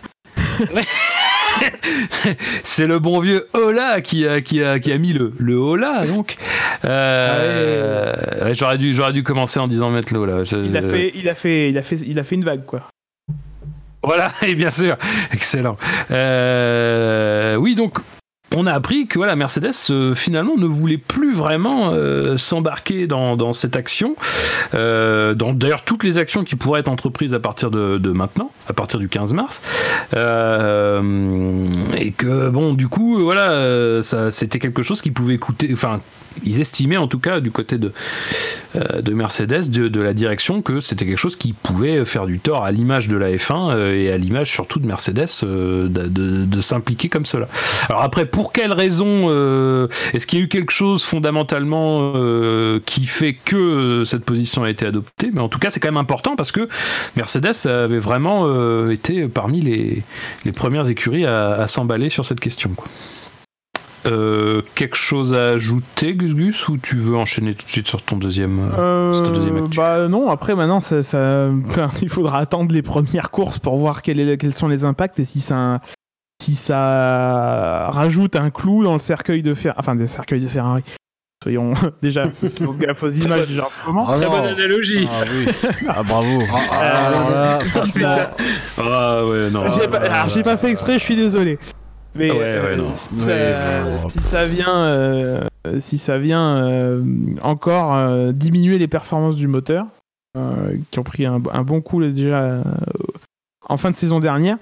c'est 2.63 2.87
le 2.87 2.99
bon 2.99 3.21
vieux 3.21 3.47
Ola 3.55 4.01
qui 4.01 4.27
a, 4.27 4.41
qui 4.41 4.63
a, 4.63 4.79
qui 4.79 4.93
a 4.93 4.99
mis 4.99 5.13
le, 5.13 5.33
le 5.39 5.57
Ola, 5.57 6.07
donc. 6.07 6.37
Euh, 6.85 8.45
ouais, 8.47 8.55
j'aurais, 8.55 8.79
dû, 8.79 8.93
j'aurais 8.95 9.13
dû 9.13 9.23
commencer 9.23 9.61
en 9.61 9.69
disant 9.69 9.91
mettre 9.91 10.13
le 10.13 10.21
Ola. 10.21 10.43
Je- 10.45 10.57
Il 10.57 10.77
a 10.77 10.83
fait, 10.83 11.13
il 11.15 11.29
a 11.29 11.35
fait, 11.35 11.71
il 11.71 11.79
a 11.79 11.83
fait, 11.83 11.97
il 12.05 12.19
a 12.19 12.23
fait 12.23 12.35
une 12.35 12.45
vague 12.45 12.65
quoi. 12.65 12.89
Voilà, 14.03 14.33
et 14.43 14.55
bien 14.55 14.71
sûr, 14.71 14.97
excellent. 15.33 15.77
Euh, 16.11 17.57
oui, 17.57 17.75
donc 17.75 17.99
on 18.55 18.67
a 18.67 18.73
appris 18.73 19.07
que 19.07 19.19
voilà, 19.19 19.37
Mercedes 19.37 19.73
euh, 19.91 20.15
finalement 20.15 20.57
ne 20.57 20.67
voulait 20.67 20.99
plus 20.99 21.35
vraiment 21.35 21.91
euh, 21.93 22.37
s'embarquer 22.37 23.07
dans, 23.07 23.53
cette 23.53 23.77
action, 23.77 24.17
euh, 24.75 25.35
d'ailleurs 25.35 25.83
toutes 25.83 26.05
les 26.05 26.19
actions 26.19 26.45
qui 26.45 26.57
pourraient 26.57 26.81
être 26.81 26.89
entreprises 26.89 27.35
à 27.35 27.41
partir 27.41 27.71
de, 27.71 28.13
maintenant, 28.13 28.51
à 28.69 28.73
partir 28.73 28.99
du 28.99 29.09
15 29.09 29.35
mars, 29.35 29.63
et 30.13 32.13
que 32.13 32.49
bon, 32.49 32.75
du 32.75 32.89
coup, 32.89 33.21
voilà, 33.21 34.01
c'était 34.31 34.59
quelque 34.59 34.83
chose 34.83 35.03
qui 35.03 35.11
pouvait 35.11 35.39
coûter, 35.39 35.69
enfin, 35.73 36.01
ils 36.45 36.61
estimaient 36.61 36.97
en 36.97 37.09
tout 37.09 37.19
cas 37.19 37.41
du 37.41 37.51
côté 37.51 37.79
de, 37.79 37.93
euh, 38.77 39.03
de 39.03 39.13
Mercedes, 39.13 39.71
de, 39.71 40.01
la 40.01 40.13
direction, 40.15 40.63
que 40.63 40.81
c'était 40.81 41.07
quelque 41.07 41.19
chose 41.19 41.37
qui 41.37 41.53
pouvait 41.53 42.05
faire 42.05 42.27
du 42.27 42.39
tort 42.39 42.65
à 42.65 42.73
l'image 42.73 43.09
de 43.09 43.17
la 43.17 43.31
F1 43.31 43.71
euh, 43.71 43.95
et 43.95 44.11
à 44.11 44.19
l'image 44.19 44.51
surtout 44.51 44.79
de 44.79 44.87
Mercedes 44.87 45.27
euh, 45.45 45.89
de, 45.89 46.07
de- 46.09 46.61
s'impliquer 46.61 47.09
comme 47.09 47.27
cela. 47.27 47.47
Alors 47.89 48.03
après, 48.03 48.25
pour 48.25 48.53
quelles 48.53 48.73
raisons 48.73 49.29
Est-ce 50.15 50.27
qu'il 50.27 50.39
y 50.39 50.43
a 50.43 50.45
eu 50.47 50.49
quelque 50.49 50.73
chose 50.73 51.05
fondamentalement 51.05 52.15
qui 52.87 53.05
fait 53.05 53.35
que 53.35 54.03
cette 54.07 54.25
position 54.25 54.65
a 54.65 54.71
été 54.71 54.87
adoptée? 54.87 55.29
Mais 55.33 55.43
en 55.43 55.51
tout 55.51 55.59
cas, 55.59 55.69
c'est 55.69 55.79
quand 55.79 55.89
même 55.89 55.99
important 55.99 56.37
parce 56.37 56.53
que 56.53 56.69
Mercedes 57.17 57.67
avait 57.67 57.99
vraiment 57.99 58.89
été 58.89 59.29
parmi 59.29 59.61
les, 59.61 60.03
les 60.47 60.53
premières 60.53 60.89
écuries 60.89 61.27
à, 61.27 61.67
s'emballer 61.67 62.09
sur 62.09 62.25
cette 62.25 62.41
question. 62.41 62.71
Euh, 64.07 64.61
quelque 64.75 64.97
chose 64.97 65.33
à 65.33 65.49
ajouter, 65.51 66.15
Gus 66.15 66.35
Gus, 66.35 66.69
ou 66.69 66.77
tu 66.77 66.97
veux 66.97 67.17
enchaîner 67.17 67.55
tout 67.55 67.65
de 67.65 67.71
suite 67.71 67.87
sur 67.89 68.03
ton 68.03 68.17
deuxième 68.17 68.61
euh, 68.79 69.13
sur 69.15 69.23
ta 69.23 69.31
deuxième 69.31 69.65
actu 69.65 69.77
bah 69.79 70.09
non, 70.09 70.31
après 70.31 70.55
maintenant, 70.55 70.81
ça, 70.81 71.03
ça- 71.03 71.49
enfin, 71.67 71.89
il 72.03 72.11
faudra 72.11 72.39
attendre 72.39 72.73
les 72.75 72.83
premières 72.83 73.31
courses 73.31 73.59
pour 73.59 73.79
voir 73.79 74.03
quel 74.03 74.21
est- 74.21 74.37
quels 74.37 74.53
sont 74.55 74.69
les 74.69 74.85
impacts 74.85 75.19
et 75.21 75.25
si 75.25 75.41
ça, 75.41 75.81
si 76.43 76.55
ça 76.55 77.89
rajoute 77.93 78.37
un 78.37 78.51
clou 78.51 78.85
dans 78.85 78.93
le 78.93 78.99
cercueil 78.99 79.43
de 79.43 79.55
Ferrari, 79.55 79.79
enfin 79.81 79.95
des 79.97 80.07
cercueils 80.07 80.41
de 80.43 80.49
Ferrari. 80.49 80.83
Soyons 81.43 81.73
déjà, 82.03 82.25
aux 83.03 83.09
images 83.09 83.49
déjà 83.49 83.65
en 83.67 83.69
ce 83.71 83.87
moment. 83.87 84.07
Ah 84.09 84.17
Très 84.17 84.27
bonne 84.29 84.45
analogie. 84.47 85.09
Ah 85.11 85.25
oui. 85.35 85.53
Ah 85.89 86.03
bravo. 86.03 86.43
Ah, 86.73 87.07
alors 87.07 87.31
là, 87.31 87.59
Putain, 87.85 88.17
Ah 88.79 89.25
ouais, 89.25 89.51
non. 89.51 89.67
j'ai 89.69 89.89
pas, 89.89 89.97
alors, 89.99 90.29
j'ai 90.29 90.43
pas 90.43 90.57
fait 90.59 90.71
exprès, 90.71 90.95
je 90.99 91.05
suis 91.05 91.17
désolé. 91.17 91.59
Mais 92.17 92.31
Ouais, 92.31 92.39
euh, 92.43 92.65
ouais, 92.71 92.77
non. 92.77 92.95
si 92.97 93.17
Ouais, 93.19 93.55
ça- 93.55 93.83
bon. 93.85 94.09
si 94.09 94.19
ça 94.21 94.47
vient, 94.47 94.85
euh, 94.85 95.41
si 95.79 95.99
ça 95.99 96.19
vient 96.19 96.57
euh, 96.65 97.03
encore 97.43 97.95
euh, 97.97 98.33
diminuer 98.33 98.79
les 98.79 98.87
performances 98.89 99.37
du 99.37 99.49
moteur, 99.49 99.87
euh, 100.37 100.77
qui 100.91 100.99
ont 100.99 101.03
pris 101.05 101.27
un, 101.27 101.41
un 101.53 101.63
bon 101.63 101.81
coup 101.81 101.99
là, 102.01 102.09
déjà 102.09 102.39
euh, 102.43 102.63
en 103.69 103.77
fin 103.77 103.91
de 103.91 103.97
saison 103.97 104.21
dernière. 104.21 104.59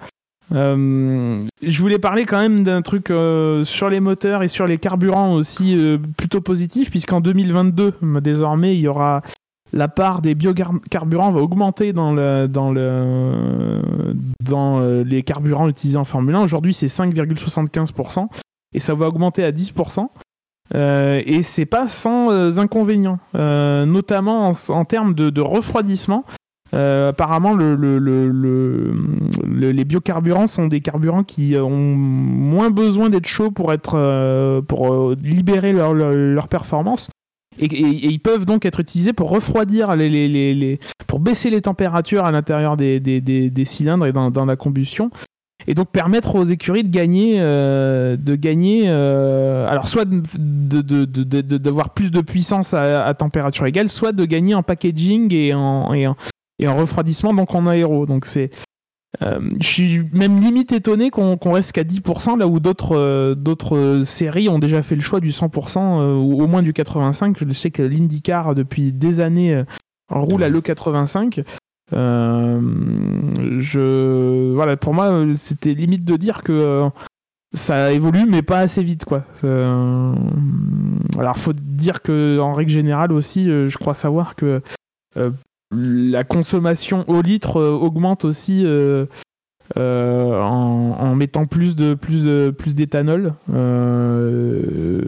Euh, 0.54 1.40
je 1.62 1.80
voulais 1.80 1.98
parler 1.98 2.24
quand 2.26 2.40
même 2.40 2.62
d'un 2.62 2.82
truc 2.82 3.10
euh, 3.10 3.64
sur 3.64 3.88
les 3.88 4.00
moteurs 4.00 4.42
et 4.42 4.48
sur 4.48 4.66
les 4.66 4.76
carburants 4.76 5.32
aussi 5.32 5.76
euh, 5.78 5.98
plutôt 6.16 6.40
positif, 6.40 6.90
puisqu'en 6.90 7.20
2022, 7.20 7.94
désormais, 8.20 8.74
il 8.74 8.80
y 8.80 8.88
aura 8.88 9.22
la 9.72 9.88
part 9.88 10.20
des 10.20 10.34
biocarburants 10.34 11.30
va 11.30 11.40
augmenter 11.40 11.92
dans, 11.92 12.14
euh, 12.16 12.46
les 15.04 15.22
carburants 15.22 15.68
utilisés 15.68 15.96
en 15.98 16.04
Formule 16.04 16.34
1. 16.34 16.42
Aujourd'hui, 16.42 16.74
c'est 16.74 16.88
5,75% 16.88 18.28
et 18.74 18.80
ça 18.80 18.94
va 18.94 19.06
augmenter 19.08 19.44
à 19.44 19.50
10%. 19.52 20.08
Euh, 20.74 21.20
et 21.26 21.42
c'est 21.42 21.66
pas 21.66 21.86
sans 21.88 22.30
euh, 22.30 22.58
inconvénients, 22.58 23.18
notamment 23.34 24.52
en, 24.68 24.84
termes 24.84 25.14
de, 25.14 25.40
refroidissement. 25.40 26.24
Apparemment, 26.72 27.52
le, 27.52 27.74
le- 27.74 27.98
le- 27.98 28.30
le- 28.30 28.94
le- 29.46 29.72
les 29.72 29.84
biocarburants 29.84 30.46
sont 30.46 30.66
des 30.68 30.80
carburants 30.80 31.22
qui 31.24 31.54
ont 31.58 31.70
moins 31.94 32.70
besoin 32.70 33.10
d'être 33.10 33.26
chauds 33.26 33.50
pour, 33.50 33.70
libérer 35.22 35.72
leur 35.74 36.48
performance. 36.48 37.10
Et, 37.58 37.66
ils 37.66 38.18
peuvent 38.20 38.46
donc 38.46 38.64
être 38.64 38.80
utilisés 38.80 39.12
pour 39.12 39.28
refroidir, 39.30 39.94
les, 39.94 40.78
pour 41.06 41.20
baisser 41.20 41.50
les 41.50 41.60
températures 41.60 42.24
à 42.24 42.32
l'intérieur 42.32 42.76
des, 42.76 42.98
des- 43.00 43.20
des- 43.20 43.64
cylindres 43.64 44.06
et 44.06 44.12
dans, 44.12 44.30
dans 44.30 44.46
la 44.46 44.56
combustion. 44.56 45.10
Et 45.68 45.74
donc 45.74 45.90
permettre 45.90 46.34
aux 46.34 46.44
écuries 46.44 46.82
de 46.82 46.90
gagner, 46.90 47.36
euh, 47.38 48.16
de 48.16 48.34
gagner 48.34 48.84
euh, 48.86 49.68
alors 49.68 49.86
soit 49.86 50.06
de- 50.06 50.80
de- 50.80 51.58
d'avoir 51.58 51.90
plus 51.90 52.10
de 52.10 52.20
puissance 52.20 52.74
à, 52.74 53.04
à 53.06 53.14
température 53.14 53.66
égale, 53.66 53.88
soit 53.88 54.10
de 54.12 54.24
gagner 54.24 54.54
en 54.56 54.62
packaging 54.64 55.32
et 55.32 55.54
en, 55.54 55.92
et 55.94 56.08
en, 56.08 56.16
et 56.58 56.66
en 56.66 56.76
refroidissement, 56.76 57.32
donc 57.32 57.54
en 57.54 57.66
aéro. 57.66 58.06
Donc 58.06 58.26
c'est 58.26 58.50
euh, 59.20 59.40
je 59.60 59.66
suis 59.66 60.02
même 60.12 60.40
limite 60.40 60.72
étonné 60.72 61.10
qu'on 61.10 61.36
reste 61.52 61.72
qu'à 61.72 61.84
10%, 61.84 62.38
là 62.38 62.46
où 62.46 62.60
d'autres 62.60 62.96
euh, 62.96 63.34
d'autres 63.34 64.02
séries 64.04 64.48
ont 64.48 64.58
déjà 64.58 64.82
fait 64.82 64.94
le 64.94 65.02
choix 65.02 65.20
du 65.20 65.30
100% 65.30 65.78
euh, 65.78 66.14
ou 66.16 66.42
au 66.42 66.46
moins 66.46 66.62
du 66.62 66.72
85%. 66.72 67.34
Je 67.38 67.52
sais 67.52 67.70
que 67.70 67.82
l'IndyCar, 67.82 68.54
depuis 68.54 68.92
des 68.92 69.20
années, 69.20 69.54
euh, 69.54 69.64
roule 70.08 70.42
à 70.42 70.50
l'E85. 70.50 71.44
Euh, 71.92 72.60
je, 73.58 74.52
voilà, 74.54 74.78
pour 74.78 74.94
moi, 74.94 75.12
c'était 75.34 75.74
limite 75.74 76.04
de 76.04 76.16
dire 76.16 76.40
que 76.42 76.88
ça 77.52 77.92
évolue, 77.92 78.24
mais 78.26 78.40
pas 78.40 78.60
assez 78.60 78.82
vite, 78.82 79.04
quoi. 79.04 79.24
Alors, 81.18 81.36
faut 81.36 81.52
dire 81.52 82.00
que 82.00 82.38
en 82.40 82.54
règle 82.54 82.70
générale 82.70 83.12
aussi, 83.12 83.44
je 83.44 83.76
crois 83.76 83.92
savoir 83.92 84.36
que 84.36 84.62
la 85.72 86.24
consommation 86.24 87.04
au 87.08 87.22
litre 87.22 87.56
euh, 87.58 87.70
augmente 87.70 88.24
aussi 88.24 88.64
euh, 88.64 89.06
euh, 89.78 90.40
en, 90.40 90.96
en 90.98 91.14
mettant 91.14 91.44
plus 91.46 91.76
de 91.76 91.94
plus 91.94 92.24
de 92.24 92.50
plus 92.56 92.74
d'éthanol. 92.74 93.34
Euh, 93.52 95.00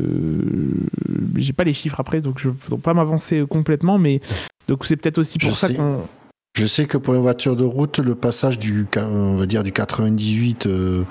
J'ai 1.36 1.52
pas 1.52 1.64
les 1.64 1.74
chiffres 1.74 2.00
après, 2.00 2.20
donc 2.20 2.38
je 2.38 2.48
ne 2.48 2.76
pas 2.80 2.94
m'avancer 2.94 3.44
complètement, 3.48 3.98
mais 3.98 4.20
donc 4.68 4.86
c'est 4.86 4.96
peut-être 4.96 5.18
aussi 5.18 5.38
pour 5.38 5.50
Je 5.50 5.54
ça 5.54 5.72
qu'on. 5.72 6.00
Je 6.56 6.66
sais 6.66 6.84
que 6.86 6.96
pour 6.96 7.14
les 7.14 7.20
voitures 7.20 7.56
de 7.56 7.64
route, 7.64 7.98
le 7.98 8.14
passage 8.14 8.60
du, 8.60 8.86
on 8.96 9.34
va 9.34 9.44
dire 9.46 9.64
du 9.64 9.72
98 9.72 10.66
euh, 10.66 11.02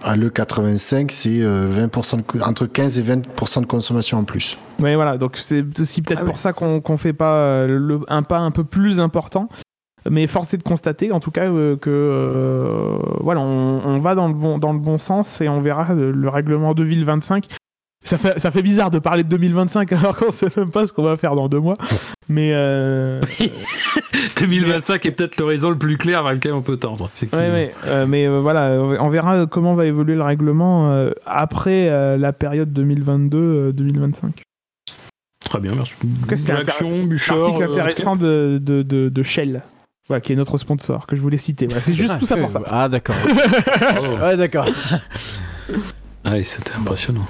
à 0.00 0.14
le 0.16 0.30
85, 0.30 1.10
c'est 1.10 1.40
euh, 1.42 1.68
20% 1.88 2.18
de 2.18 2.22
co- 2.22 2.38
entre 2.40 2.66
15 2.66 3.00
et 3.00 3.02
20% 3.02 3.62
de 3.62 3.66
consommation 3.66 4.18
en 4.18 4.22
plus. 4.22 4.56
Ouais, 4.80 4.94
voilà, 4.94 5.18
donc 5.18 5.38
c'est 5.38 5.64
aussi 5.80 6.02
peut-être 6.02 6.20
Ah 6.20 6.24
oui. 6.24 6.30
pour 6.30 6.38
ça 6.38 6.52
qu'on 6.52 6.80
qu'on 6.80 6.96
fait 6.96 7.12
pas 7.12 7.34
euh, 7.34 7.66
le, 7.66 8.00
un 8.06 8.22
pas 8.22 8.38
un 8.38 8.52
peu 8.52 8.62
plus 8.62 9.00
important. 9.00 9.48
Mais 10.08 10.28
force 10.28 10.54
est 10.54 10.58
de 10.58 10.62
constater, 10.62 11.10
en 11.10 11.18
tout 11.18 11.32
cas, 11.32 11.46
euh, 11.50 11.76
que 11.76 11.90
euh, 11.90 12.96
voilà, 13.22 13.40
on, 13.40 13.80
on 13.84 13.98
va 13.98 14.14
dans 14.14 14.28
le 14.28 14.34
bon 14.34 14.58
dans 14.58 14.72
le 14.72 14.78
bon 14.78 14.98
sens 14.98 15.40
et 15.40 15.48
on 15.48 15.60
verra 15.60 15.90
euh, 15.90 16.12
le 16.12 16.28
règlement 16.28 16.74
2025. 16.74 17.48
Ça 18.06 18.18
fait, 18.18 18.38
ça 18.38 18.50
fait 18.52 18.62
bizarre 18.62 18.90
de 18.92 18.98
parler 19.00 19.24
de 19.24 19.28
2025 19.28 19.92
alors 19.92 20.16
qu'on 20.16 20.30
sait 20.30 20.46
même 20.56 20.70
pas 20.70 20.86
ce 20.86 20.92
qu'on 20.92 21.02
va 21.02 21.16
faire 21.16 21.34
dans 21.34 21.48
deux 21.48 21.58
mois. 21.58 21.76
Mais 22.28 22.52
euh, 22.54 23.20
2025 24.40 25.04
est 25.06 25.10
peut-être 25.10 25.38
l'horizon 25.38 25.70
le 25.70 25.78
plus 25.78 25.96
clair 25.96 26.22
vers 26.22 26.32
lequel 26.32 26.52
on 26.52 26.62
peut 26.62 26.76
tendre. 26.76 27.10
effectivement. 27.14 27.44
Ouais, 27.44 27.50
ouais, 27.50 27.74
euh, 27.86 28.06
mais 28.06 28.26
euh, 28.26 28.40
voilà, 28.40 28.70
on 29.00 29.08
verra 29.08 29.46
comment 29.46 29.74
va 29.74 29.86
évoluer 29.86 30.14
le 30.14 30.22
règlement 30.22 30.92
euh, 30.92 31.10
après 31.26 31.88
euh, 31.88 32.16
la 32.16 32.32
période 32.32 32.72
2022-2025. 32.78 34.30
Très 35.44 35.60
bien, 35.60 35.74
merci. 35.74 35.94
c'était 36.36 36.52
un 36.52 36.56
Article 36.56 37.62
intéressant 37.70 38.16
de, 38.16 38.58
de, 38.60 38.82
de, 38.82 39.08
de 39.08 39.22
Shell, 39.22 39.62
voilà, 40.08 40.20
qui 40.20 40.32
est 40.32 40.36
notre 40.36 40.58
sponsor, 40.58 41.06
que 41.06 41.14
je 41.16 41.20
voulais 41.20 41.38
citer. 41.38 41.66
Voilà, 41.66 41.82
c'est 41.82 41.94
juste 41.94 42.18
tout 42.18 42.26
ça 42.26 42.36
pour 42.36 42.50
ça. 42.50 42.60
Ah, 42.66 42.88
d'accord. 42.88 43.16
Ouais, 44.22 44.36
d'accord. 44.36 44.66
Ah 46.24 46.32
oui, 46.32 46.44
c'était 46.44 46.72
impressionnant. 46.76 47.26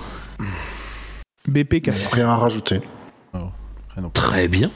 BP 1.48 1.88
Rien 2.12 2.28
à 2.28 2.36
rajouter. 2.36 2.80
Très 4.12 4.48
bien. 4.48 4.70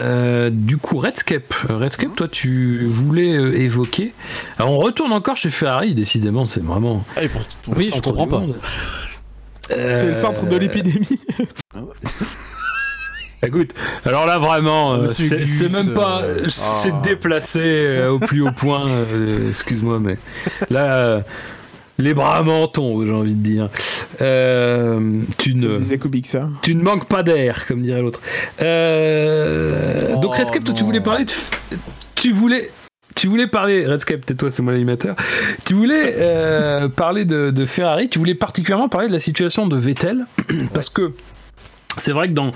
Euh, 0.00 0.50
du 0.52 0.78
coup, 0.78 0.98
Redscape. 0.98 1.54
Euh, 1.70 1.76
Redscape, 1.76 2.16
toi, 2.16 2.26
tu 2.26 2.86
voulais 2.88 3.36
euh, 3.36 3.56
évoquer. 3.56 4.12
Alors, 4.58 4.72
on 4.72 4.78
retourne 4.78 5.12
encore 5.12 5.36
chez 5.36 5.50
Ferrari, 5.50 5.94
décidément, 5.94 6.46
c'est 6.46 6.62
vraiment. 6.62 7.04
Et 7.20 7.28
pour, 7.28 7.42
oui, 7.76 7.92
je 7.94 8.00
comprends 8.00 8.26
pas. 8.26 8.42
C'est 9.62 10.06
le 10.06 10.14
centre 10.14 10.46
de 10.46 10.56
l'épidémie. 10.56 11.20
Écoute, 13.46 13.74
alors 14.06 14.24
là 14.24 14.38
vraiment, 14.38 14.96
Monsieur 14.96 15.44
c'est 15.44 15.68
même 15.68 15.92
pas, 15.92 16.22
euh, 16.22 16.46
c'est 16.48 16.92
ah. 16.94 17.00
déplacé 17.02 17.60
euh, 17.60 18.12
au 18.12 18.18
plus 18.18 18.40
haut 18.42 18.52
point. 18.52 18.88
euh, 18.88 19.50
Excuse-moi, 19.50 20.00
mais 20.00 20.16
là, 20.70 20.94
euh, 20.94 21.20
les 21.98 22.14
bras 22.14 22.42
m'en 22.42 22.66
tombent, 22.66 23.04
j'ai 23.04 23.12
envie 23.12 23.34
de 23.34 23.42
dire. 23.42 23.68
Euh, 24.20 25.20
tu 25.38 25.54
ne, 25.54 25.76
disait 25.76 25.98
Kubik 25.98 26.26
ça. 26.26 26.48
tu 26.62 26.74
ne 26.74 26.82
manques 26.82 27.06
pas 27.06 27.22
d'air, 27.22 27.66
comme 27.66 27.82
dirait 27.82 28.02
l'autre. 28.02 28.20
Euh, 28.62 30.14
Oh, 30.16 30.20
donc 30.20 30.36
Redscape, 30.36 30.64
toi, 30.64 30.74
tu 30.74 30.84
voulais 30.84 31.00
parler 31.00 31.24
de, 31.24 31.32
tu 32.14 32.32
voulais. 32.32 32.70
Tu 33.14 33.28
voulais 33.28 33.46
parler, 33.46 33.86
Redscape, 33.86 34.26
tais-toi, 34.26 34.50
c'est 34.50 34.62
moi 34.62 34.72
l'animateur. 34.72 35.14
Tu 35.64 35.74
voulais 35.74 36.14
euh, 36.16 36.88
parler 36.96 37.24
de, 37.24 37.50
de 37.50 37.64
Ferrari, 37.64 38.08
tu 38.08 38.18
voulais 38.18 38.34
particulièrement 38.34 38.88
parler 38.88 39.06
de 39.06 39.12
la 39.12 39.20
situation 39.20 39.68
de 39.68 39.76
Vettel, 39.76 40.26
parce 40.74 40.88
que 40.88 41.12
c'est 41.96 42.12
vrai 42.12 42.28
que 42.28 42.32
dans 42.32 42.50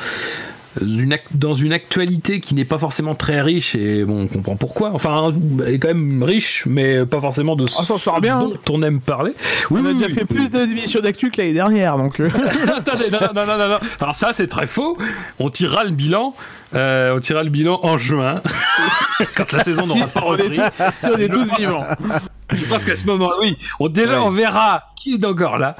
une, 0.82 1.16
dans 1.32 1.54
une 1.54 1.72
actualité 1.72 2.40
qui 2.40 2.54
n'est 2.54 2.64
pas 2.64 2.78
forcément 2.78 3.14
très 3.14 3.40
riche, 3.40 3.74
et 3.74 4.04
bon, 4.04 4.22
on 4.22 4.26
comprend 4.26 4.56
pourquoi, 4.56 4.90
enfin, 4.92 5.32
elle 5.66 5.74
est 5.74 5.78
quand 5.78 5.88
même 5.88 6.22
riche, 6.22 6.64
mais 6.66 7.04
pas 7.06 7.20
forcément 7.20 7.56
de 7.56 7.64
Ah, 7.64 7.82
ça 7.82 7.98
sort 7.98 8.20
bien, 8.20 8.38
dont 8.38 8.56
on 8.70 8.82
aime 8.82 9.00
parler. 9.00 9.32
Oui, 9.70 9.80
On 9.82 9.86
a 9.86 9.88
oui, 9.90 9.94
déjà 9.94 10.06
oui, 10.06 10.14
fait 10.14 10.24
plus 10.24 10.50
d'émissions 10.50 11.00
d'actu 11.00 11.30
que 11.30 11.40
l'année 11.40 11.54
dernière, 11.54 11.96
donc. 11.96 12.20
euh, 12.20 12.30
Attendez, 12.76 13.10
non, 13.10 13.18
non, 13.34 13.46
non, 13.46 13.58
non, 13.58 13.68
non. 13.68 13.78
Alors 14.00 14.14
ça, 14.16 14.32
c'est 14.32 14.46
très 14.48 14.66
faux. 14.66 14.96
On 15.38 15.50
tirera 15.50 15.84
le 15.84 15.90
bilan. 15.90 16.34
Euh, 16.74 17.14
on 17.16 17.20
tirera 17.20 17.42
le 17.42 17.50
bilan 17.50 17.80
en 17.82 17.98
juin, 17.98 18.42
quand 19.34 19.52
la 19.52 19.64
saison 19.64 19.86
n'aura 19.86 20.06
pas 20.06 20.20
repris. 20.20 20.60
si 20.92 21.06
on 21.06 21.16
est 21.18 21.28
tous 21.28 21.48
vivants. 21.56 21.86
Je 22.52 22.64
pense 22.64 22.84
qu'à 22.84 22.96
ce 22.96 23.04
moment, 23.06 23.30
oui, 23.40 23.56
on 23.80 23.88
déjà 23.88 24.12
Ouais. 24.20 24.26
on 24.26 24.30
verra 24.30 24.84
qui 24.96 25.14
est 25.14 25.24
encore 25.24 25.58
là, 25.58 25.76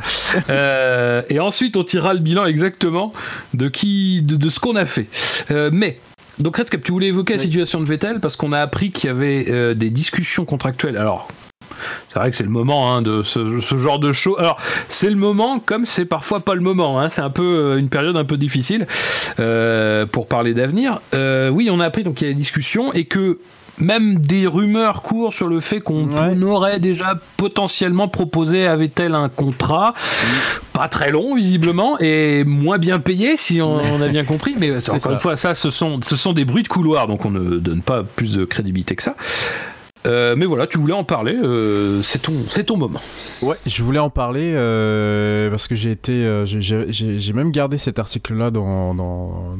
Euh, 0.50 1.22
et 1.30 1.40
ensuite 1.40 1.76
on 1.76 1.84
tirera 1.84 2.12
le 2.14 2.20
bilan 2.20 2.44
exactement 2.46 3.12
de 3.54 3.68
qui, 3.68 4.22
de, 4.22 4.36
de 4.36 4.48
ce 4.50 4.60
qu'on 4.60 4.76
a 4.76 4.84
fait. 4.86 5.06
Euh, 5.50 5.70
mais 5.72 5.98
donc 6.38 6.56
Redscape, 6.56 6.82
tu 6.84 6.92
voulais 6.92 7.08
évoquer 7.08 7.34
la 7.34 7.38
situation 7.42 7.80
de 7.80 7.86
Vettel 7.86 8.20
parce 8.20 8.36
qu'on 8.36 8.52
a 8.52 8.60
appris 8.60 8.90
qu'il 8.92 9.08
y 9.08 9.10
avait 9.10 9.46
euh, 9.50 9.74
des 9.74 9.90
discussions 9.90 10.44
contractuelles. 10.44 10.96
Alors. 10.96 11.28
C'est 12.08 12.18
vrai 12.18 12.30
que 12.30 12.36
c'est 12.36 12.44
le 12.44 12.50
moment 12.50 12.92
hein, 12.94 13.02
de 13.02 13.22
ce, 13.22 13.60
ce 13.60 13.76
genre 13.76 13.98
de 13.98 14.12
show. 14.12 14.36
Alors, 14.38 14.56
c'est 14.88 15.10
le 15.10 15.16
moment, 15.16 15.58
comme 15.60 15.84
c'est 15.86 16.04
parfois 16.04 16.40
pas 16.40 16.54
le 16.54 16.60
moment. 16.60 17.00
hein. 17.00 17.08
C'est 17.08 17.22
un 17.22 17.30
peu 17.30 17.42
euh, 17.42 17.78
une 17.78 17.88
période 17.88 18.16
un 18.16 18.24
peu 18.24 18.36
difficile 18.36 18.86
euh, 19.40 20.06
pour 20.06 20.26
parler 20.26 20.54
d'avenir. 20.54 21.00
Euh, 21.14 21.48
oui, 21.48 21.68
on 21.70 21.80
a 21.80 21.84
appris 21.86 22.02
donc 22.04 22.16
qu'il 22.16 22.26
y 22.26 22.30
a 22.30 22.34
des 22.34 22.38
discussions 22.38 22.92
et 22.92 23.04
que 23.04 23.38
même 23.80 24.16
des 24.18 24.48
rumeurs 24.48 25.02
courent 25.02 25.32
sur 25.32 25.46
le 25.46 25.60
fait 25.60 25.78
qu'on 25.80 26.08
Ouais. 26.08 26.42
aurait 26.42 26.80
déjà 26.80 27.14
potentiellement 27.36 28.08
proposé 28.08 28.66
Vettel 28.76 29.14
un 29.14 29.28
contrat? 29.28 29.94
Pas 30.72 30.88
très 30.88 31.12
long 31.12 31.36
visiblement 31.36 31.96
et 32.00 32.42
moins 32.42 32.78
bien 32.78 32.98
payé 32.98 33.36
si 33.36 33.62
on, 33.62 33.76
on 33.76 34.00
a 34.02 34.08
bien 34.08 34.24
compris 34.24 34.56
mais 34.58 34.72
encore 34.88 35.00
ça. 35.00 35.12
une 35.12 35.18
fois 35.20 35.36
ça 35.36 35.54
ce 35.54 35.70
sont, 35.70 36.00
ce 36.02 36.16
sont 36.16 36.32
des 36.32 36.44
bruits 36.44 36.64
de 36.64 36.68
couloir 36.68 37.06
donc 37.06 37.24
on 37.24 37.30
ne 37.30 37.58
donne 37.58 37.82
pas 37.82 38.02
plus 38.02 38.34
de 38.34 38.44
crédibilité 38.44 38.96
que 38.96 39.02
ça 39.04 39.14
Euh, 40.06 40.34
mais 40.36 40.46
voilà 40.46 40.66
tu 40.68 40.78
voulais 40.78 40.92
en 40.94 41.02
parler 41.02 41.34
euh, 41.34 42.02
c'est 42.02 42.22
ton, 42.22 42.32
ton 42.64 42.76
moment 42.76 43.00
Ouais, 43.42 43.56
je 43.66 43.82
voulais 43.82 43.98
en 43.98 44.10
parler 44.10 44.52
euh, 44.54 45.50
parce 45.50 45.66
que 45.66 45.74
j'ai 45.74 45.90
été, 45.90 46.44
j'ai- 46.46 47.32
même 47.32 47.50
gardé 47.50 47.78
cet 47.78 47.98
article-là 47.98 48.50
dans, 48.50 48.94
dans, 48.94 49.56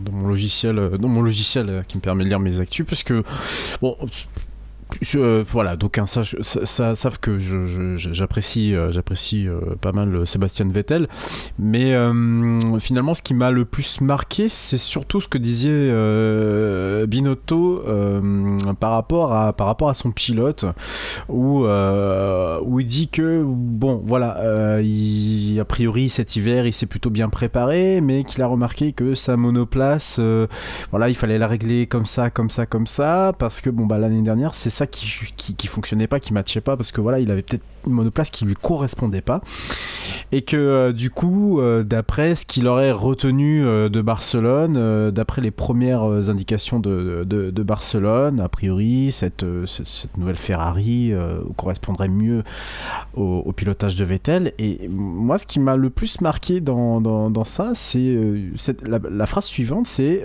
dans, 0.00 0.12
mon 0.12 0.28
logiciel, 0.28 0.92
dans 0.98 1.08
mon 1.08 1.20
logiciel 1.22 1.84
qui 1.88 1.96
me 1.98 2.02
permet 2.02 2.24
de 2.24 2.28
lire 2.30 2.40
mes 2.40 2.58
actus, 2.60 2.86
parce 2.86 3.02
que 3.02 3.22
bon. 3.80 3.96
Euh, 5.14 5.44
voilà, 5.46 5.76
d'aucuns 5.76 6.06
sa- 6.06 6.22
sa- 6.42 6.94
savent 6.94 7.18
que 7.20 7.36
j'apprécie 7.96 8.74
euh, 8.74 8.90
j'apprécie 8.92 9.46
euh, 9.48 9.60
pas 9.80 9.92
mal 9.92 10.26
Sébastien 10.26 10.68
Vettel, 10.68 11.08
mais 11.58 11.92
finalement 12.80 13.14
ce 13.14 13.22
qui 13.22 13.34
m'a 13.34 13.50
le 13.50 13.64
plus 13.64 14.00
marqué, 14.00 14.48
c'est 14.48 14.78
surtout 14.78 15.20
ce 15.20 15.28
que 15.28 15.38
disait 15.38 15.90
Binotto 17.06 17.82
par, 18.80 18.92
rapport 18.92 19.32
à, 19.34 19.52
par 19.52 19.66
rapport 19.66 19.88
à 19.88 19.94
son 19.94 20.10
pilote, 20.12 20.64
où, 21.28 21.64
où 21.66 22.80
il 22.80 22.86
dit 22.86 23.08
que, 23.08 23.42
bon, 23.44 24.00
voilà, 24.04 24.80
il- 24.80 25.58
a 25.60 25.64
priori 25.64 26.08
cet 26.08 26.36
hiver 26.36 26.66
il 26.66 26.72
s'est 26.72 26.86
plutôt 26.86 27.10
bien 27.10 27.28
préparé, 27.28 28.00
mais 28.00 28.24
qu'il 28.24 28.42
a 28.42 28.46
remarqué 28.46 28.92
que 28.92 29.14
sa 29.14 29.36
monoplace, 29.36 30.20
voilà, 30.90 31.08
il 31.08 31.14
fallait 31.14 31.38
la 31.38 31.46
régler 31.46 31.86
comme 31.86 32.06
ça, 32.06 32.30
comme 32.30 32.50
ça, 32.50 32.66
comme 32.66 32.86
ça, 32.86 33.32
parce 33.38 33.60
que, 33.60 33.70
bon, 33.70 33.86
bah, 33.86 33.98
l'année 33.98 34.22
dernière, 34.22 34.54
c'est 34.54 34.70
ça 34.70 34.81
qui, 34.86 35.54
qui, 35.56 35.66
fonctionnait 35.66 36.06
pas, 36.06 36.20
qui 36.20 36.32
matchait 36.32 36.60
pas, 36.60 36.76
parce 36.76 36.92
que, 36.92 37.00
voilà, 37.00 37.20
il 37.20 37.30
avait 37.30 37.42
peut-être 37.42 37.64
une 37.86 37.92
monoplace 37.92 38.30
qui 38.30 38.44
lui 38.44 38.54
correspondait 38.54 39.20
pas, 39.20 39.42
et 40.30 40.42
que, 40.42 40.56
euh, 40.56 40.92
du 40.92 41.10
coup, 41.10 41.60
euh, 41.60 41.82
d'après 41.82 42.34
ce 42.34 42.46
qu'il 42.46 42.66
aurait 42.66 42.92
retenu 42.92 43.64
euh, 43.64 43.88
de 43.88 44.00
Barcelone, 44.00 45.10
d'après 45.10 45.42
les 45.42 45.50
premières 45.50 46.02
indications 46.30 46.80
de, 46.80 47.24
de, 47.24 47.62
Barcelone, 47.62 48.40
a 48.40 48.48
priori, 48.48 49.12
cette, 49.12 49.44
cette, 49.66 50.16
nouvelle 50.16 50.36
Ferrari 50.36 51.12
correspondrait 51.56 52.08
mieux 52.08 52.42
au, 53.14 53.52
pilotage 53.52 53.96
de 53.96 54.04
Vettel. 54.04 54.52
Et 54.58 54.88
moi, 54.88 55.38
ce 55.38 55.46
qui 55.46 55.60
m'a 55.60 55.76
le 55.76 55.90
plus 55.90 56.20
marqué 56.20 56.60
dans, 56.60 57.00
dans, 57.00 57.44
ça, 57.44 57.72
c'est 57.74 58.16
la, 58.84 58.98
la 59.10 59.26
phrase 59.26 59.44
suivante, 59.44 59.86
c'est... 59.86 60.24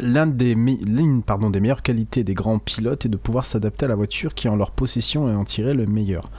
l'une, 0.00 0.32
des 0.34 0.54
meilleures 0.54 1.82
qualités 1.82 2.24
des 2.24 2.34
grands 2.34 2.58
pilotes 2.58 3.06
est 3.06 3.08
de 3.08 3.16
pouvoir 3.16 3.46
s'adapter 3.46 3.84
à 3.86 3.88
la 3.88 3.94
voiture 3.94 4.34
qui 4.34 4.46
est 4.46 4.50
en 4.50 4.56
leur 4.56 4.70
possession 4.70 5.30
et 5.30 5.34
en 5.34 5.44
tirer 5.44 5.74
le 5.74 5.86
meilleur. 5.86 6.30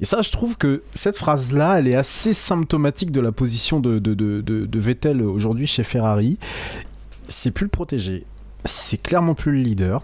Et 0.00 0.04
ça, 0.04 0.20
je 0.22 0.30
trouve 0.30 0.56
que 0.56 0.82
cette 0.92 1.16
phrase-là, 1.16 1.78
elle 1.78 1.88
est 1.88 1.94
assez 1.94 2.32
symptomatique 2.32 3.12
de 3.12 3.20
la 3.20 3.32
position 3.32 3.80
de 3.80 4.78
Vettel 4.78 5.22
aujourd'hui 5.22 5.66
chez 5.66 5.84
Ferrari. 5.84 6.38
C'est 7.28 7.50
plus 7.50 7.64
le 7.64 7.70
protégé. 7.70 8.26
C'est 8.66 9.00
clairement 9.00 9.34
plus 9.34 9.52
le 9.52 9.58
leader. 9.58 10.02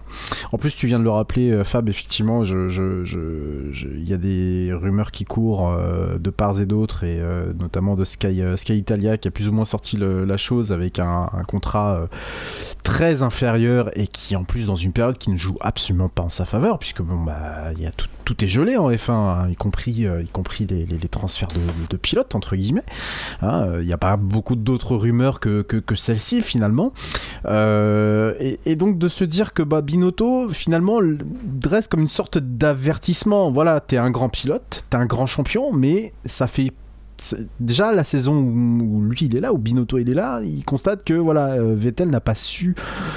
En 0.52 0.58
plus, 0.58 0.74
tu 0.74 0.86
viens 0.86 0.98
de 0.98 1.04
le 1.04 1.10
rappeler, 1.10 1.50
euh, 1.50 1.64
Fab, 1.64 1.88
effectivement, 1.88 2.44
il 2.44 4.08
y 4.08 4.12
a 4.12 4.16
des 4.16 4.72
rumeurs 4.72 5.10
qui 5.10 5.24
courent 5.24 5.70
euh, 5.70 6.18
de 6.18 6.30
part 6.30 6.60
et 6.60 6.66
d'autre, 6.66 7.04
et 7.04 7.20
euh, 7.20 7.52
notamment 7.58 7.96
de 7.96 8.04
Sky, 8.04 8.42
Italia 8.70 9.16
qui 9.16 9.28
a 9.28 9.30
plus 9.30 9.48
ou 9.48 9.52
moins 9.52 9.64
sorti 9.64 9.98
la 9.98 10.36
chose 10.36 10.72
avec 10.72 10.98
un, 10.98 11.28
contrat 11.46 12.08
très 12.82 13.22
inférieur 13.22 13.90
et 13.98 14.06
qui, 14.06 14.36
en 14.36 14.44
plus, 14.44 14.66
dans 14.66 14.76
une 14.76 14.92
période 14.92 15.18
qui 15.18 15.30
ne 15.30 15.36
joue 15.36 15.56
absolument 15.60 16.08
pas 16.08 16.22
en 16.22 16.28
sa 16.28 16.44
faveur, 16.44 16.78
puisque 16.78 17.02
bon, 17.02 17.22
bah, 17.22 17.72
il 17.76 17.82
y 17.82 17.86
a 17.86 17.90
tout- 17.90 18.08
tout 18.24 18.44
est 18.44 18.48
gelé 18.48 18.76
en 18.76 18.90
F1, 18.90 19.10
hein, 19.10 19.48
y 19.50 19.56
compris, 19.56 19.92
y 19.92 20.28
compris 20.32 20.66
les, 20.66 21.08
transferts 21.08 21.48
de, 21.90 21.96
pilotes, 21.96 22.34
entre 22.34 22.56
guillemets. 22.56 22.84
Hein. 23.42 23.66
Il 23.80 23.86
n'y 23.86 23.92
a 23.92 23.98
pas 23.98 24.16
beaucoup 24.16 24.56
d'autres 24.56 24.96
rumeurs 24.96 25.40
que, 25.40 25.62
que, 25.62 25.94
celle-ci, 25.94 26.42
finalement. 26.42 26.92
Et, 27.48 28.58
et, 28.64 28.76
donc 28.76 28.98
de 28.98 29.08
se 29.08 29.24
dire 29.24 29.52
que 29.52 29.62
bah, 29.62 29.82
Binotto, 29.82 30.48
finalement, 30.48 31.00
dresse 31.44 31.88
comme 31.88 32.00
une 32.00 32.08
sorte 32.08 32.38
d'avertissement. 32.38 33.50
Voilà, 33.50 33.80
t'es 33.80 33.98
un 33.98 34.10
grand 34.10 34.28
pilote, 34.28 34.84
t'es 34.90 34.96
un 34.96 35.06
grand 35.06 35.26
champion, 35.26 35.72
mais 35.72 36.12
ça 36.24 36.46
fait 36.46 36.72
déjà 37.60 37.92
la 37.92 38.04
saison 38.04 38.36
où, 38.36 39.02
lui 39.02 39.18
il 39.22 39.36
est 39.36 39.40
là, 39.40 39.52
où 39.52 39.58
Binotto 39.58 39.98
il 39.98 40.10
est 40.10 40.14
là, 40.14 40.40
il 40.42 40.64
constate 40.64 41.04
que 41.04 41.14
voilà 41.14 41.52
euh, 41.52 41.74
Vettel 41.74 42.10
n'a 42.10 42.20
pas 42.20 42.34
su 42.34 42.74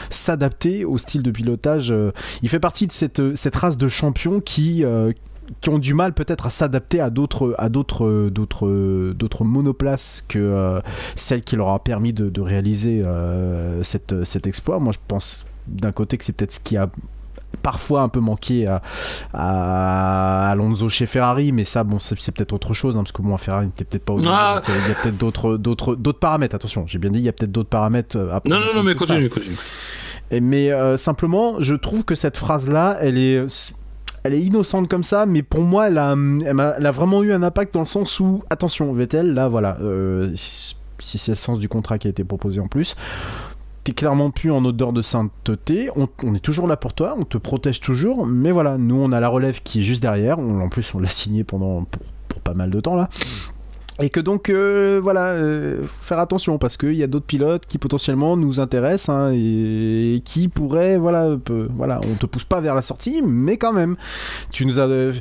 s'adapter 0.10 0.86
au 0.86 0.98
style 0.98 1.24
de 1.24 1.32
pilotage. 1.32 1.92
Euh, 1.92 2.12
il 2.42 2.50
fait 2.50 2.60
partie 2.60 2.88
de 2.88 2.92
cette, 2.92 3.36
cette 3.36 3.56
race 3.56 3.78
de 3.78 3.88
champions 3.88 4.40
qui 4.40 4.84
euh, 4.84 5.12
ont 5.68 5.80
du 5.80 5.94
mal 5.94 6.14
peut-être 6.14 6.48
à 6.48 6.50
s'adapter 6.50 7.00
à 7.00 7.10
d'autres 7.10 7.56
monoplaces 9.44 10.24
que 10.28 10.82
celle 11.16 11.42
qui 11.42 11.56
leur 11.56 11.70
a 11.70 11.84
permis 11.84 12.14
de, 12.14 12.42
réaliser 12.42 13.04
cet 13.84 14.48
exploit. 14.48 14.80
Moi 14.80 14.94
je 14.94 15.00
pense 15.08 15.46
d'un 15.68 15.92
côté 15.92 16.18
que 16.18 16.24
c'est 16.24 16.34
peut-être 16.34 16.54
ce 16.54 16.60
qui 16.60 16.78
a 16.78 16.90
parfois 17.66 18.02
un 18.02 18.10
peu 18.10 18.20
manqué 18.20 18.68
à, 19.34 20.52
Alonso 20.52 20.88
chez 20.88 21.08
Ferrari, 21.08 21.52
mais 21.52 21.66
ça, 21.66 21.84
bon, 21.84 21.98
c'est 22.00 22.32
peut-être 22.32 22.54
autre 22.54 22.76
chose, 22.76 22.96
hein, 22.96 23.00
parce 23.02 23.12
que 23.12 23.24
bon, 23.24 23.36
Ferrari 23.38 23.66
n'était 23.66 23.86
peut-être 23.86 24.06
pas 24.06 24.14
au 24.14 24.22
ah. 24.28 24.62
Il 24.68 24.90
y 24.90 24.92
a 24.92 24.96
peut-être 25.02 25.18
d'autres, 25.18 25.58
d'autres, 25.58 25.96
d'autres 25.96 26.20
paramètres. 26.20 26.54
Attention, 26.54 26.86
j'ai 26.86 27.00
bien 27.00 27.10
dit, 27.10 27.18
il 27.18 27.26
y 27.26 27.30
a 27.30 27.34
peut-être 27.34 27.52
d'autres 27.52 27.70
paramètres. 27.70 28.18
Euh, 28.18 28.40
non, 28.46 28.60
non, 28.60 28.76
non, 28.76 28.84
mais 28.84 28.94
continue, 28.94 29.32
continue. 29.32 29.56
mais 30.30 30.72
euh, 30.72 30.96
simplement, 30.96 31.56
je 31.58 31.74
trouve 31.74 32.06
que 32.06 32.14
cette 32.14 32.38
phrase-là, 32.38 32.98
elle 33.02 33.18
est 33.18 33.48
elle 34.22 34.36
est 34.36 34.42
innocente 34.42 34.88
comme 34.88 35.04
ça, 35.04 35.26
mais 35.26 35.42
pour 35.42 35.62
moi, 35.62 35.88
elle 35.88 35.98
a, 35.98 36.16
elle 36.46 36.86
a, 36.86 36.92
vraiment 36.92 37.24
eu 37.24 37.34
un 37.34 37.42
impact 37.42 37.74
dans 37.74 37.82
le 37.82 37.88
sens 37.88 38.20
où, 38.20 38.44
attention, 38.52 38.94
Vettel, 38.94 39.34
là, 39.34 39.48
voilà, 39.48 39.78
euh, 39.82 40.32
si 40.36 40.76
c'est 41.00 41.32
le 41.32 41.36
sens 41.36 41.58
du 41.58 41.68
contrat 41.68 41.98
qui 41.98 42.08
a 42.08 42.10
été 42.12 42.24
proposé 42.24 42.60
en 42.60 42.68
plus, 42.68 42.96
t'es 43.86 43.94
clairement 43.94 44.32
plus 44.32 44.52
en 44.52 44.66
odeur 44.66 44.94
de 44.94 45.04
sainteté, 45.04 45.90
on, 45.96 46.34
est 46.34 46.40
toujours 46.40 46.68
là 46.68 46.76
pour 46.76 46.94
toi, 46.94 47.16
on 47.20 47.24
te 47.24 47.38
protège 47.38 47.80
toujours, 47.80 48.26
mais 48.26 48.52
voilà, 48.52 48.80
nous 48.80 48.96
on 48.96 49.12
a 49.12 49.20
la 49.20 49.30
relève 49.30 49.62
qui 49.62 49.80
est 49.80 49.84
juste 49.84 50.02
derrière, 50.02 50.40
en 50.40 50.70
plus 50.70 50.94
on 50.96 51.00
l'a 51.00 51.08
signé 51.08 51.44
pendant 51.44 51.86
pour, 51.86 52.42
pas 52.42 52.56
mal 52.56 52.72
de 52.72 52.80
temps 52.80 52.96
là. 52.96 53.10
Et 54.02 54.10
que 54.10 54.20
donc, 54.20 54.50
euh, 54.50 55.00
voilà, 55.02 55.28
euh, 55.28 55.86
faire 55.86 56.20
attention 56.20 56.58
parce 56.58 56.76
qu'il 56.76 56.96
y 56.96 57.04
a 57.04 57.08
d'autres 57.08 57.28
pilotes 57.28 57.66
qui 57.66 57.78
potentiellement 57.78 58.36
nous 58.36 58.60
intéressent 58.60 59.10
hein, 59.10 59.32
et, 59.34 60.22
qui 60.26 60.50
pourraient, 60.50 60.98
voilà, 60.98 61.38
voilà, 61.70 62.02
on 62.12 62.16
te 62.16 62.26
pousse 62.26 62.44
pas 62.44 62.60
vers 62.60 62.76
la 62.76 62.82
sortie, 62.82 63.22
mais 63.24 63.56
quand 63.58 63.72
même, 63.72 63.96
tu 64.52 64.66
nous 64.66 64.80
as, 64.80 65.14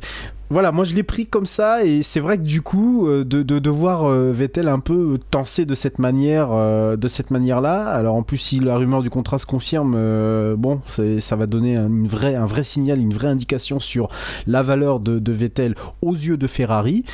voilà, 0.51 0.73
moi 0.73 0.85
je 0.85 0.95
l'ai 0.95 1.03
pris 1.03 1.27
comme 1.27 1.47
ça 1.47 1.85
et 1.85 2.03
c'est 2.03 2.21
vrai 2.21 2.37
que 2.37 2.43
du 2.43 2.61
coup 2.61 3.09
euh, 3.09 3.25
de, 3.25 3.43
de, 3.43 3.71
voir 3.71 4.05
euh, 4.05 4.31
Vettel 4.31 4.69
un 4.69 4.79
peu 4.79 5.19
tenser 5.31 5.65
de 5.65 5.75
cette 5.75 5.99
manière, 5.99 6.49
euh, 6.53 6.97
de 6.97 7.09
cette 7.09 7.31
manière-là. 7.31 7.87
Alors 7.87 8.15
en 8.15 8.23
plus 8.23 8.37
si 8.37 8.61
la 8.61 8.77
rumeur 8.77 9.03
du 9.03 9.11
contrat 9.11 9.39
se 9.39 9.47
confirme, 9.47 9.95
bon, 10.57 10.81
ça 10.87 11.37
va 11.37 11.47
donner 11.47 11.77
un, 11.77 11.89
une 11.89 12.07
vraie, 12.07 12.35
un 12.35 12.47
vrai 12.47 12.63
signal, 12.63 13.01
une 13.01 13.15
vraie 13.15 13.29
indication 13.29 13.81
sur 13.81 14.09
la 14.47 14.63
valeur 14.63 15.01
de, 15.01 15.19
de 15.19 15.33
Vettel 15.33 15.75
aux 16.03 16.15
yeux 16.15 16.37
de 16.37 16.47
Ferrari. 16.47 17.05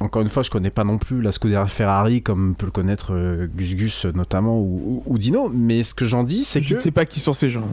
encore 0.00 0.22
une 0.22 0.28
fois, 0.28 0.42
je 0.42 0.50
connais 0.50 0.70
pas 0.70 0.84
non 0.84 0.98
plus 0.98 1.22
la 1.22 1.32
Scuderia 1.32 1.66
Ferrari 1.66 2.22
comme 2.22 2.56
peut 2.56 2.66
le 2.66 2.72
connaître 2.72 3.12
Gus 3.54 3.76
Gus 3.76 4.06
notamment 4.06 4.58
ou, 4.58 5.02
ou, 5.06 5.18
Dino, 5.18 5.48
mais 5.54 5.84
ce 5.84 5.94
que 5.94 6.04
j'en 6.04 6.24
dis, 6.24 6.42
c'est 6.44 6.60
que 6.60 6.66
je 6.66 6.74
ne 6.74 6.80
sais 6.80 6.90
pas 6.90 7.04
qui 7.04 7.20
sont 7.20 7.32
ces 7.32 7.48
gens. 7.48 7.64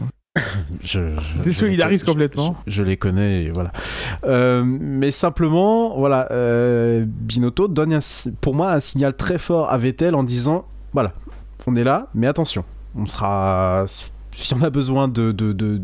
je, 0.82 1.00
désolidarise 1.42 2.04
complètement. 2.04 2.56
Je, 2.66 2.82
les 2.82 2.96
connais, 2.96 3.44
et 3.44 3.50
voilà. 3.50 3.72
Euh, 4.24 4.62
mais 4.64 5.10
simplement, 5.10 5.98
voilà, 5.98 6.28
euh, 6.30 7.04
Binotto 7.06 7.68
donne 7.68 7.98
pour 8.40 8.54
moi 8.54 8.72
un 8.72 8.80
signal 8.80 9.14
très 9.14 9.38
fort 9.38 9.70
à 9.70 9.78
Vettel 9.78 10.14
en 10.14 10.22
disant, 10.22 10.66
voilà, 10.92 11.12
on 11.66 11.76
est 11.76 11.84
là, 11.84 12.08
mais 12.14 12.26
attention, 12.26 12.64
on 12.96 13.06
sera 13.06 13.86
si 14.38 14.54
on 14.54 14.62
a 14.62 14.70
besoin 14.70 15.08
de, 15.08 15.32
de, 15.32 15.52
de, 15.52 15.80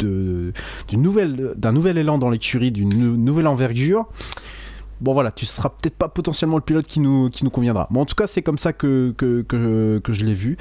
de 0.00 0.52
d'un 0.88 1.72
nouvel 1.72 1.98
élan 1.98 2.18
dans 2.18 2.30
l'écurie, 2.30 2.72
d'une 2.72 3.16
nouvelle 3.16 3.46
envergure, 3.46 4.06
bon 5.00 5.12
voilà, 5.12 5.30
tu 5.30 5.46
seras 5.46 5.68
peut-être 5.68 5.96
pas 5.96 6.08
potentiellement 6.08 6.56
le 6.56 6.62
pilote 6.62 6.86
qui 6.86 7.00
nous, 7.00 7.28
qui 7.30 7.44
nous 7.44 7.50
conviendra. 7.50 7.86
Bon, 7.90 8.00
en 8.00 8.04
tout 8.04 8.14
cas, 8.14 8.26
c'est 8.26 8.42
comme 8.42 8.58
ça 8.58 8.72
que, 8.72 9.14
que, 9.16 9.42
que, 9.42 10.12
je 10.12 10.24
l'ai 10.24 10.34
vu. 10.34 10.56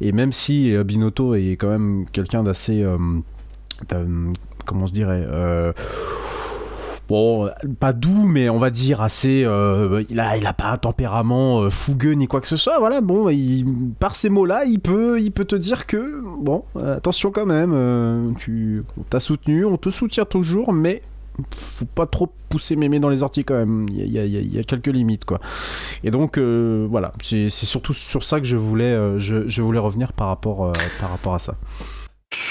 Et 0.00 0.12
même 0.12 0.32
si 0.32 0.74
euh, 0.74 0.84
Binotto 0.84 1.34
est 1.34 1.52
quand 1.52 1.68
même 1.68 2.06
quelqu'un 2.12 2.42
d'assez. 2.42 2.82
Euh, 2.82 2.98
comment 4.66 4.86
je 4.86 4.92
dirais 4.92 5.24
euh, 5.26 5.72
bon, 7.08 7.48
pas 7.80 7.92
doux, 7.92 8.26
mais 8.26 8.50
on 8.50 8.58
va 8.58 8.70
dire 8.70 9.00
assez. 9.00 9.40
il, 10.10 10.20
a, 10.20 10.36
il 10.36 10.46
a 10.46 10.52
pas 10.52 10.70
un 10.70 10.76
tempérament 10.76 11.68
fougueux 11.70 12.12
ni 12.12 12.26
quoi 12.28 12.40
que 12.40 12.46
ce 12.46 12.56
soit. 12.56 12.78
Voilà, 12.78 13.00
bon, 13.00 13.28
par 13.98 14.14
ces 14.14 14.28
mots-là, 14.28 14.64
il 14.66 14.80
peut, 14.80 15.20
il 15.20 15.32
peut 15.32 15.46
te 15.46 15.56
dire 15.56 15.86
que, 15.86 16.22
bon, 16.38 16.64
attention 16.78 17.30
quand 17.30 17.46
même, 17.46 18.34
tu 18.38 18.84
t'as 19.08 19.20
soutenu, 19.20 19.64
on 19.64 19.78
te 19.78 19.90
soutient 19.90 20.26
toujours, 20.26 20.72
mais 20.72 21.02
faut 21.76 21.84
pas 21.84 22.06
trop 22.06 22.32
pousser 22.48 22.76
mémé 22.76 23.00
dans 23.00 23.08
les 23.08 23.22
orties 23.22 23.44
quand 23.44 23.54
même. 23.54 23.86
Il 23.90 24.06
y 24.06 24.58
a, 24.58 24.62
quelques 24.62 24.88
limites 24.88 25.24
quoi. 25.24 25.40
Et 26.04 26.10
donc 26.10 26.38
euh, 26.38 26.86
voilà, 26.90 27.12
c'est 27.22 27.50
surtout 27.50 27.92
sur 27.92 28.24
ça 28.24 28.40
que 28.40 28.46
je 28.46 28.56
voulais, 28.56 28.92
euh, 28.92 29.18
je, 29.18 29.62
voulais 29.62 29.78
revenir 29.78 30.12
par 30.12 30.28
rapport, 30.28 30.66
euh, 30.66 30.72
par 31.00 31.10
rapport 31.10 31.34
à 31.34 31.38
ça. 31.38 31.56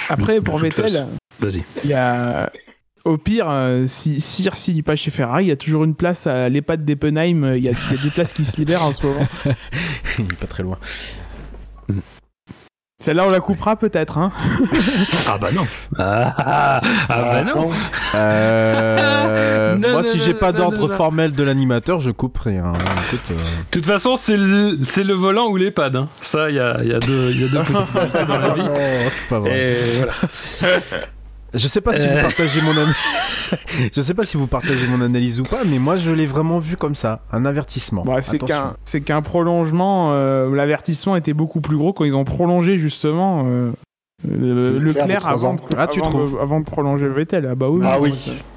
Après 0.09 0.41
pour 0.41 0.57
Vettel. 0.57 1.07
Il 1.83 1.89
y 1.89 1.93
a 1.93 2.51
au 3.05 3.17
pire, 3.17 3.49
si 3.87 4.19
Sir 4.19 4.57
s'il 4.57 4.83
pas 4.83 4.95
chez 4.95 5.09
Ferrari, 5.09 5.45
il 5.45 5.47
y 5.47 5.51
a 5.51 5.55
toujours 5.57 5.85
une 5.85 5.95
place 5.95 6.27
à 6.27 6.49
l'EHPAD 6.49 6.83
d'Eppenheim. 6.83 7.55
Il 7.55 7.63
y, 7.63 7.69
a 7.69 7.71
des 7.71 8.09
places 8.09 8.33
qui 8.33 8.43
se 8.43 8.57
libèrent 8.57 8.83
en 8.83 8.93
ce 8.93 9.05
moment. 9.05 9.25
il 10.19 10.25
est 10.25 10.39
pas 10.39 10.47
très 10.47 10.63
loin. 10.63 10.77
Celle-là, 13.01 13.25
on 13.25 13.29
la 13.29 13.39
coupera 13.39 13.77
peut-être, 13.77 14.17
hein 14.17 14.29
Ah 15.25 15.37
bah 15.37 15.51
non 15.53 15.65
Ah, 15.97 16.33
ah, 16.37 16.81
ah 17.07 17.21
bah 17.21 17.43
non 17.45 17.71
euh, 18.13 19.77
Moi, 19.91 20.03
si 20.03 20.19
j'ai 20.19 20.33
pas 20.33 20.51
d'ordre 20.51 20.89
formel 20.89 21.31
de 21.31 21.41
l'animateur, 21.43 22.01
je 22.01 22.11
coupe 22.11 22.37
rien. 22.39 22.73
Euh. 22.73 23.33
De 23.33 23.71
toute 23.71 23.85
façon, 23.85 24.17
c'est 24.17 24.35
le, 24.35 24.77
le 24.77 25.13
volant 25.13 25.47
ou 25.47 25.55
l'EHPAD. 25.55 25.95
Hein. 25.95 26.09
Ça, 26.19 26.49
il 26.49 26.57
y 26.57 26.59
a, 26.59 26.75
y, 26.83 26.91
a 26.91 26.99
deux, 26.99 27.31
y 27.31 27.45
a 27.45 27.47
deux 27.47 27.63
possibilités 27.71 28.25
dans 28.25 28.37
la 28.37 28.53
vie. 28.53 28.61
Oh, 28.67 29.09
c'est 29.15 29.29
pas 29.29 29.39
vrai. 29.39 29.57
Et 29.57 29.77
voilà. 29.97 30.13
Je 31.53 31.67
sais 31.67 31.81
pas 31.81 31.93
si 31.93 32.05
vous 32.07 32.15
euh. 32.15 32.21
partagez 32.21 32.61
mon 32.61 32.73
je 33.93 34.01
sais 34.01 34.13
pas 34.13 34.25
si 34.25 34.37
vous 34.37 34.47
partagez 34.47 34.85
mon 34.87 35.01
analyse 35.01 35.39
ou 35.39 35.43
pas, 35.43 35.63
mais 35.65 35.79
moi 35.79 35.95
je 35.95 36.11
l'ai 36.11 36.27
vraiment 36.27 36.59
vu 36.59 36.77
comme 36.77 36.95
ça, 36.95 37.21
un 37.31 37.45
avertissement. 37.45 38.03
Bah, 38.03 38.21
c'est 38.21 38.39
qu'un 38.39 38.75
c'est 38.83 39.01
qu'un 39.01 39.21
prolongement. 39.21 40.13
Euh, 40.13 40.53
l'avertissement 40.53 41.15
était 41.15 41.33
beaucoup 41.33 41.61
plus 41.61 41.77
gros 41.77 41.93
quand 41.93 42.05
ils 42.05 42.15
ont 42.15 42.25
prolongé 42.25 42.77
justement. 42.77 43.45
Euh, 43.47 43.71
le, 44.27 44.91
clair 44.91 45.25
avant, 45.27 45.53
de, 45.53 45.61
ah, 45.77 45.87
tu 45.87 46.01
avant, 46.01 46.41
avant 46.41 46.59
de 46.59 46.65
prolonger 46.65 47.07
Vettel. 47.07 47.47
Ah 47.49 47.55
bah 47.55 47.69
oui. 47.69 47.81
Ah 47.85 47.97
oui. 48.01 48.13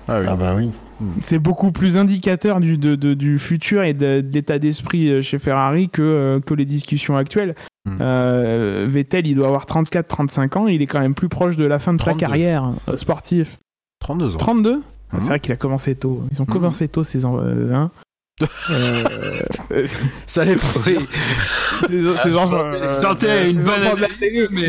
Ah 0.08 0.18
oui. 0.18 0.26
Ah 0.28 0.36
bah 0.36 0.54
oui. 0.56 0.72
C'est 1.20 1.38
beaucoup 1.38 1.72
plus 1.72 1.96
indicateur 1.96 2.60
du, 2.60 2.78
de, 2.78 2.94
du 3.14 3.38
futur 3.38 3.82
et 3.82 3.94
de, 3.94 4.24
l'état 4.32 4.58
d'esprit 4.58 5.22
chez 5.22 5.38
Ferrari 5.38 5.88
que, 5.88 6.40
que 6.44 6.54
les 6.54 6.64
discussions 6.64 7.16
actuelles. 7.16 7.54
Hmm. 7.84 7.96
Euh, 8.00 8.86
Vettel, 8.88 9.26
il 9.26 9.34
doit 9.34 9.48
avoir 9.48 9.66
34-35 9.66 10.58
ans, 10.58 10.66
il 10.68 10.82
est 10.82 10.86
quand 10.86 11.00
même 11.00 11.14
plus 11.14 11.28
proche 11.28 11.56
de 11.56 11.64
la 11.64 11.80
fin 11.80 11.92
de 11.92 12.00
sa 12.00 12.14
carrière 12.14 12.70
euh, 12.88 12.96
sportive. 12.96 13.56
32 14.00 14.34
ans. 14.36 14.38
32 14.38 14.80
ah, 14.82 15.16
C'est 15.16 15.16
hmm. 15.16 15.26
vrai 15.26 15.40
qu'il 15.40 15.52
a 15.52 15.56
commencé 15.56 15.94
tôt. 15.96 16.22
Ils 16.30 16.40
ont 16.40 16.44
hmm. 16.44 16.48
commencé 16.48 16.88
tôt, 16.88 17.02
ces 17.02 17.24
enfants. 17.24 17.42
Euh, 17.42 17.74
hein 17.74 17.90
euh, 18.70 19.04
ça 20.26 20.44
les 20.44 20.56
ces, 20.56 22.36
enfants. 22.36 22.62
Euh, 22.66 23.50
une 23.50 23.62
bonne 23.62 24.06
mais. 24.50 24.68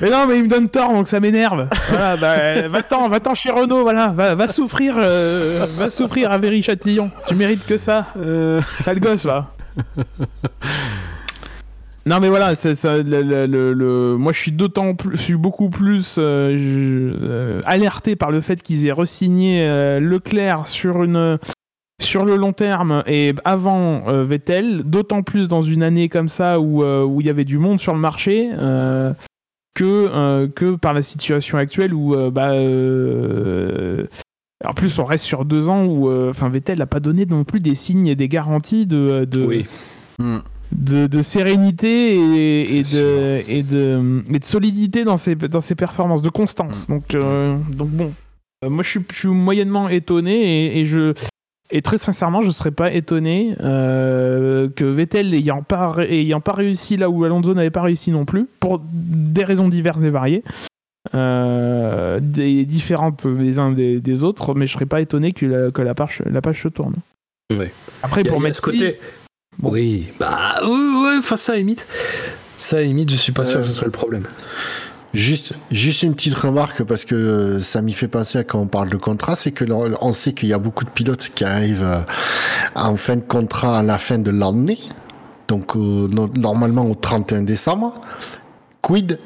Mais 0.00 0.10
non, 0.10 0.26
mais 0.26 0.38
il 0.38 0.44
me 0.44 0.48
donne 0.48 0.68
tort, 0.68 0.92
donc 0.92 1.08
ça 1.08 1.20
m'énerve. 1.20 1.68
Voilà, 1.88 2.16
bah, 2.16 2.68
va-t'en, 2.68 3.08
va-t'en 3.08 3.34
chez 3.34 3.50
Renault, 3.50 3.82
voilà, 3.82 4.08
va, 4.08 4.34
va 4.34 4.48
souffrir, 4.48 4.96
va 4.96 5.90
souffrir 5.90 6.30
à 6.30 6.38
Véry-Châtillon. 6.38 7.10
Tu 7.26 7.34
mérites 7.34 7.66
que 7.66 7.76
ça. 7.76 8.06
Sale 8.80 9.00
gosse, 9.00 9.24
là. 9.24 9.48
Non 12.06 12.20
mais 12.20 12.28
voilà, 12.28 12.54
ça, 12.54 12.98
le, 12.98 14.16
moi 14.16 14.32
je 14.32 14.38
suis 14.38 14.52
d'autant 14.52 14.94
plus, 14.94 15.16
je 15.16 15.22
suis 15.22 15.34
beaucoup 15.34 15.70
plus 15.70 16.18
euh, 16.18 16.56
euh, 16.56 17.60
alerté 17.64 18.14
par 18.14 18.30
le 18.30 18.40
fait 18.40 18.62
qu'ils 18.62 18.86
aient 18.86 18.92
resigné 18.92 19.66
euh, 19.66 19.98
Leclerc 19.98 20.68
sur 20.68 21.02
une 21.02 21.36
sur 22.00 22.24
le 22.24 22.36
long 22.36 22.52
terme 22.52 23.02
et 23.08 23.34
avant 23.44 24.22
Vettel, 24.22 24.84
d'autant 24.84 25.24
plus 25.24 25.48
dans 25.48 25.62
une 25.62 25.82
année 25.82 26.08
comme 26.08 26.28
ça 26.28 26.60
où 26.60 26.84
où 26.84 27.20
il 27.20 27.26
y 27.26 27.30
avait 27.30 27.44
du 27.44 27.58
monde 27.58 27.80
sur 27.80 27.92
le 27.92 27.98
marché 27.98 28.50
que 29.76 30.46
que 30.46 30.74
par 30.76 30.94
la 30.94 31.02
situation 31.02 31.58
actuelle 31.58 31.92
où 31.94 32.16
bah 32.30 32.52
en 34.64 34.72
plus, 34.72 34.98
on 34.98 35.04
reste 35.04 35.26
sur 35.26 35.44
deux 35.44 35.68
ans 35.68 35.84
où, 35.84 36.08
euh, 36.08 36.30
enfin, 36.30 36.48
Vettel 36.48 36.78
n'a 36.78 36.86
pas 36.86 36.98
donné 36.98 37.26
non 37.26 37.44
plus 37.44 37.60
des 37.60 37.74
signes 37.74 38.06
et 38.06 38.16
des 38.16 38.26
garanties 38.26 38.86
de. 38.86 39.26
de... 39.26 39.44
Oui. 39.44 39.66
Hmm. 40.18 40.38
de, 40.72 41.06
de 41.06 41.20
sérénité 41.20 42.14
et, 42.14 42.82
de, 42.82 43.42
et, 43.46 43.62
de, 43.62 44.24
et 44.32 44.38
de 44.38 44.44
solidité 44.44 45.04
dans 45.04 45.18
ses, 45.18 45.34
dans 45.34 45.60
ses 45.60 45.74
performances, 45.74 46.22
de 46.22 46.30
constance. 46.30 46.86
Donc, 46.86 47.14
euh, 47.14 47.58
donc 47.70 47.90
bon, 47.90 48.12
Euh, 48.64 48.70
moi 48.70 48.82
je 48.82 48.88
suis, 48.90 49.00
je 49.12 49.16
suis 49.16 49.28
moyennement 49.28 49.88
étonné 49.88 50.32
et, 50.76 50.80
et 50.80 50.86
je. 50.86 51.12
Et 51.70 51.82
très 51.82 51.98
sincèrement, 51.98 52.42
je 52.42 52.46
ne 52.46 52.52
serais 52.52 52.70
pas 52.70 52.92
étonné 52.92 53.56
euh, 53.60 54.68
que 54.74 54.84
Vettel 54.84 55.34
ayant 55.34 55.62
pas, 55.62 55.96
ayant 56.08 56.40
pas 56.40 56.52
réussi 56.52 56.96
là 56.96 57.10
où 57.10 57.24
Alonso 57.24 57.54
n'avait 57.54 57.70
pas 57.70 57.82
réussi 57.82 58.10
non 58.10 58.24
plus, 58.24 58.46
pour 58.60 58.80
des 58.88 59.42
raisons 59.44 59.68
diverses 59.68 60.04
et 60.04 60.10
variées, 60.10 60.44
euh, 61.14 62.20
des, 62.22 62.64
différentes 62.64 63.24
les 63.24 63.58
uns 63.58 63.72
des, 63.72 64.00
des 64.00 64.24
autres, 64.24 64.54
mais 64.54 64.66
je 64.66 64.72
serais 64.74 64.86
pas 64.86 65.00
étonné 65.00 65.32
que 65.32 65.46
la, 65.46 65.70
que 65.70 65.82
la, 65.82 65.94
page, 65.94 66.22
la 66.24 66.40
page 66.40 66.62
se 66.62 66.68
tourne. 66.68 66.94
Ouais. 67.56 67.72
Après, 68.02 68.22
pour 68.24 68.40
mettre 68.40 68.60
côté. 68.60 68.98
Bon. 69.58 69.70
Oui, 69.70 70.08
bah 70.20 70.60
ouais, 70.62 70.68
ouais, 70.68 71.16
enfin 71.18 71.36
ça 71.36 71.56
imite. 71.56 71.86
Ça 72.56 72.82
imite, 72.82 73.10
je 73.10 73.16
suis 73.16 73.32
pas 73.32 73.44
sûr 73.44 73.58
Euh, 73.58 73.60
que 73.62 73.66
ce 73.66 73.72
soit 73.72 73.86
le 73.86 73.92
problème. 73.92 74.24
Juste, 75.16 75.54
juste 75.70 76.02
une 76.02 76.14
petite 76.14 76.34
remarque 76.34 76.82
parce 76.84 77.04
que 77.04 77.14
euh, 77.14 77.60
ça 77.60 77.80
m'y 77.80 77.92
fait 77.92 78.08
penser 78.08 78.38
à 78.38 78.44
quand 78.44 78.58
on 78.60 78.66
parle 78.66 78.90
de 78.90 78.96
contrat, 78.96 79.34
c'est 79.34 79.50
que 79.50 79.64
l'on- 79.64 79.96
on 80.00 80.12
sait 80.12 80.32
qu'il 80.34 80.48
y 80.48 80.52
a 80.52 80.58
beaucoup 80.58 80.84
de 80.84 80.90
pilotes 80.90 81.30
qui 81.34 81.44
arrivent 81.44 81.84
euh, 81.84 82.00
en 82.74 82.96
fin 82.96 83.16
de 83.16 83.22
contrat 83.22 83.78
à 83.78 83.82
la 83.82 83.98
fin 83.98 84.18
de 84.18 84.30
l'année, 84.30 84.78
donc 85.48 85.74
euh, 85.76 86.08
no- 86.10 86.30
normalement 86.36 86.84
au 86.84 86.94
31 86.94 87.42
décembre. 87.42 87.94
Quid 88.82 89.18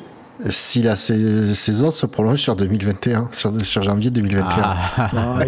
si 0.49 0.81
la 0.83 0.97
sa- 0.97 1.55
saison 1.55 1.91
se 1.91 2.07
prolonge 2.07 2.39
sur 2.41 2.57
2021, 2.57 3.29
sur, 3.33 3.53
sur 3.67 3.83
janvier 3.83 4.11
2021 4.11 4.63
Ah. 4.63 5.11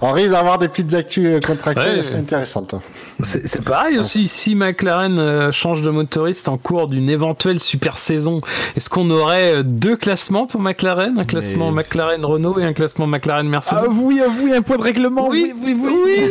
On 0.00 0.12
risque 0.12 0.30
d'avoir 0.30 0.58
des 0.58 0.68
petites 0.68 0.94
actus 0.94 1.24
euh, 1.26 1.40
contractuelles 1.40 1.94
Ouais. 1.94 2.00
assez 2.00 2.14
intéressantes. 2.16 2.74
C'est 3.20 3.62
pareil 3.62 3.98
aussi, 3.98 4.28
si 4.28 4.54
McLaren 4.54 5.18
euh, 5.18 5.52
change 5.52 5.82
de 5.82 5.90
motoriste 5.90 6.48
en 6.48 6.56
cours 6.56 6.88
d'une 6.88 7.08
éventuelle 7.10 7.60
super 7.60 7.98
saison, 7.98 8.40
est-ce 8.76 8.88
qu'on 8.88 9.08
aurait 9.10 9.56
euh, 9.56 9.62
deux 9.62 9.96
classements 9.96 10.46
pour 10.46 10.60
McLaren? 10.60 11.18
Un 11.18 11.24
classement 11.24 11.70
Mais- 11.70 11.82
McLaren 11.82 12.24
Renault 12.24 12.58
et 12.58 12.64
un 12.64 12.72
classement 12.72 13.06
McLaren 13.06 13.46
Mercedes? 13.48 13.78
Ah 13.82 13.88
oui, 13.92 14.20
ah 14.24 14.30
oui, 14.42 14.52
un 14.54 14.62
point 14.62 14.78
de 14.78 14.82
règlement. 14.82 15.28
Oui, 15.28 15.54
oui, 15.62 15.76
oui. 15.78 16.28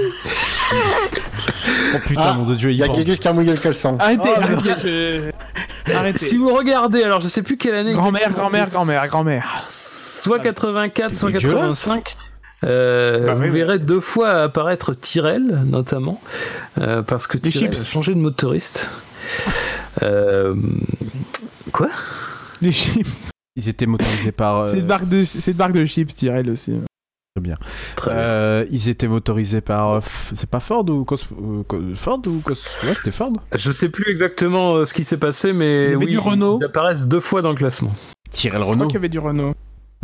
Oh 1.96 1.98
putain, 2.08 2.22
Ah, 2.26 2.34
mon 2.34 2.52
dieu, 2.56 2.72
Il 2.72 2.78
y 2.78 2.84
a 2.84 2.88
quelqu'un 2.88 3.16
qui 3.16 3.28
a 3.28 3.34
mouillé 3.34 3.52
le 3.52 3.58
caleçon. 3.58 3.98
Arrêtez, 4.00 4.22
Oh, 4.26 4.40
arrêtez. 4.42 5.32
je- 5.86 5.94
Arrêtez. 5.94 6.26
Si 6.26 6.38
vous 6.38 6.54
regardez, 6.54 7.04
alors 7.04 7.22
je 7.22 7.28
sais 7.28 7.42
plus 7.44 7.58
quelle 7.58 7.76
année. 7.76 7.94
Grand-mère, 7.94 8.32
grand-mère, 8.32 8.70
grand-mère, 8.70 9.08
grand-mère. 9.08 9.54
Soit 9.58 10.40
84, 10.40 11.14
soit 11.14 11.30
C'est 11.32 11.38
dégueulasse. 11.38 11.84
85. 11.86 12.16
Euh, 12.64 13.26
Bah 13.28 13.34
vous 13.36 13.44
oui, 13.44 13.50
verrez 13.50 13.80
deux 13.80 14.00
fois 14.00 14.30
apparaître 14.44 14.94
Tyrell, 14.94 15.64
notamment, 15.66 16.22
euh, 16.80 17.02
parce 17.02 17.28
que 17.28 17.38
Tyrell 17.38 17.72
a 17.72 17.84
changé 17.84 18.14
de 18.14 18.20
motoriste. 18.20 18.90
Euh, 20.02 20.56
quoi? 21.72 21.90
Les 22.62 22.72
chips. 22.72 23.30
Ils 23.56 23.70
étaient 23.70 23.86
motorisés 23.86 24.32
par. 24.32 24.62
euh, 24.62 24.68
C'est 24.72 24.80
une 24.80 24.86
marque 24.88 25.08
de, 25.08 25.24
c'est 25.24 25.52
une 25.52 25.58
marque 25.58 25.74
de 25.74 25.86
chips, 25.86 26.14
Tyrell 26.16 26.50
aussi. 26.50 26.72
Très 27.36 27.42
bien. 27.42 27.58
Très 27.96 28.12
bien. 28.12 28.20
Euh, 28.20 28.66
ils 28.70 28.90
étaient 28.90 29.08
motorisés 29.08 29.62
par. 29.62 30.02
C'est 30.04 30.50
pas 30.50 30.60
Ford 30.60 30.88
ou 30.90 31.04
Cos... 31.04 31.18
Co- 31.68 31.82
Ford 31.96 32.22
ou 32.28 32.40
Cos... 32.44 32.54
Ouais, 32.84 32.94
c'était 32.94 33.12
Ford. 33.12 33.34
Je 33.56 33.72
sais 33.72 33.90
plus 33.90 34.10
exactement 34.10 34.86
ce 34.86 34.94
qui 34.94 35.04
s'est 35.04 35.18
passé, 35.18 35.52
mais 35.54 35.86
Il 35.86 35.92
y 35.92 35.96
avait 35.96 36.06
oui, 36.06 36.12
du 36.12 36.20
Renault. 36.20 36.60
ils 36.62 36.66
apparaissent 36.66 37.08
deux 37.08 37.20
fois 37.20 37.42
dans 37.42 37.50
le 37.50 37.56
classement. 37.56 37.92
Tyrell 38.32 38.60
Je 38.60 38.64
crois 38.64 38.74
Renault. 38.76 38.88
qu'il 38.88 38.94
y 38.96 38.98
avait 38.98 39.10
du 39.10 39.20
Renault. 39.20 39.54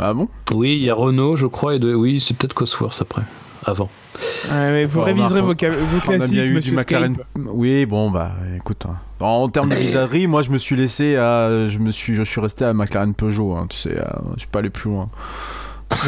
Ah 0.00 0.14
bon? 0.14 0.28
Oui, 0.54 0.70
il 0.76 0.82
y 0.82 0.88
a 0.90 0.94
Renault, 0.94 1.36
je 1.36 1.46
crois, 1.46 1.74
et 1.74 1.78
de... 1.78 1.94
oui, 1.94 2.20
c'est 2.20 2.34
peut-être 2.36 2.54
Cosworth 2.54 2.98
après, 3.02 3.22
avant. 3.64 3.90
Ouais, 4.50 4.70
mais 4.72 4.84
vous 4.86 4.98
Bon, 5.00 5.04
réviserez 5.04 5.42
vos, 5.42 5.54
ca- 5.58 5.68
vos 5.70 5.76
On 5.76 5.98
a 5.98 6.00
classiques, 6.00 6.30
bien 6.32 6.44
eu 6.44 6.48
du 6.48 6.54
monsieur 6.56 6.72
McLaren. 6.74 7.16
Oui, 7.36 7.84
bon, 7.86 8.10
bah 8.10 8.32
écoute. 8.56 8.86
hein. 8.88 8.94
En, 9.20 9.26
en 9.42 9.48
termes 9.50 9.68
de 9.68 9.76
bizarrerie, 9.76 10.26
moi 10.26 10.40
je 10.42 10.50
me 10.50 10.58
suis 10.58 10.74
laissé 10.76 11.16
à. 11.16 11.68
Je 11.68 11.78
me 11.78 11.90
suis, 11.90 12.14
je 12.14 12.22
suis 12.22 12.40
resté 12.40 12.64
à 12.64 12.72
McLaren 12.72 13.12
Peugeot, 13.14 13.54
hein, 13.54 13.66
tu 13.68 13.76
sais. 13.76 13.90
euh, 14.00 14.04
je 14.34 14.40
suis 14.40 14.48
pas 14.48 14.60
allé 14.60 14.70
plus 14.70 14.90
loin. 14.90 15.08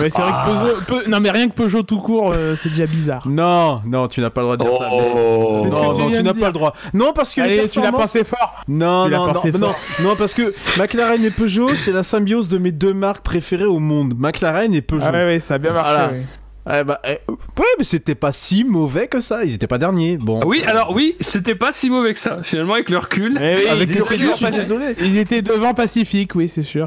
Ouais, 0.00 0.08
c'est 0.10 0.22
vrai 0.22 0.30
que 0.32 0.46
Peugeot, 0.50 0.76
Peu- 0.86 1.10
non 1.10 1.20
mais 1.20 1.30
rien 1.30 1.48
que 1.48 1.54
Peugeot 1.54 1.82
tout 1.82 1.98
court, 1.98 2.32
euh, 2.34 2.54
c'est 2.56 2.68
déjà 2.70 2.86
bizarre. 2.86 3.26
Non, 3.28 3.82
non, 3.84 4.08
tu 4.08 4.20
n'as 4.20 4.30
pas 4.30 4.40
le 4.40 4.46
droit 4.46 4.56
de 4.56 4.62
dire 4.64 4.74
ça. 4.78 4.88
mais- 4.90 5.12
Oh. 5.14 5.66
Non, 5.68 5.94
tu 5.94 6.00
non, 6.00 6.10
tu 6.10 6.22
n'as 6.22 6.34
pas 6.34 6.46
le 6.46 6.52
droit. 6.52 6.74
Non, 6.94 7.12
parce 7.12 7.34
que 7.34 7.40
les 7.40 7.46
Allez, 7.46 7.68
tu 7.68 7.78
l'as 7.80 7.86
performances- 7.90 8.00
pensé 8.12 8.24
fort. 8.24 8.62
Non, 8.68 9.04
Tu 9.06 9.10
non, 9.12 9.26
non, 9.58 9.72
non, 10.00 10.16
parce 10.16 10.34
que 10.34 10.54
McLaren 10.78 11.22
et 11.24 11.30
Peugeot, 11.30 11.74
c'est 11.74 11.92
la 11.92 12.02
symbiose 12.04 12.48
de 12.48 12.58
mes 12.58 12.70
deux 12.72 12.94
marques 12.94 13.22
préférées 13.24 13.64
au 13.64 13.80
monde. 13.80 14.14
McLaren 14.16 14.72
et 14.72 14.82
Peugeot. 14.82 15.04
Ah 15.08 15.12
ouais, 15.12 15.24
ouais, 15.24 15.40
ça 15.40 15.54
a 15.54 15.58
bien 15.58 15.72
marché. 15.72 15.90
Voilà. 15.92 16.08
ouais. 16.12 16.22
Ouais, 16.64 16.84
bah, 16.84 17.00
eh, 17.04 17.18
euh, 17.28 17.32
ouais, 17.58 17.64
mais 17.78 17.84
c'était 17.84 18.14
pas 18.14 18.30
si 18.32 18.62
mauvais 18.62 19.08
que 19.08 19.20
ça. 19.20 19.42
Ils 19.44 19.54
étaient 19.54 19.66
pas 19.66 19.78
derniers. 19.78 20.16
Bon. 20.16 20.38
Ah 20.42 20.46
oui, 20.46 20.62
alors 20.64 20.92
oui, 20.94 21.16
c'était 21.20 21.56
pas 21.56 21.72
si 21.72 21.90
mauvais 21.90 22.14
que 22.14 22.20
ça. 22.20 22.38
Finalement, 22.44 22.74
avec 22.74 22.88
le 22.88 22.98
recul. 22.98 23.36
Eh 23.42 23.56
oui, 23.56 23.66
Avec 23.68 23.88
ils, 23.90 23.94
le 23.96 24.00
étaient 24.00 24.00
recul, 24.00 24.18
devant 24.20 24.30
je 24.32 24.36
suis 24.36 24.44
Pacifique. 24.46 24.68
désolé. 24.68 24.94
ils 25.00 25.18
étaient 25.18 25.42
devant 25.42 25.74
Pacifique, 25.74 26.34
oui, 26.36 26.48
c'est 26.48 26.62
sûr. 26.62 26.84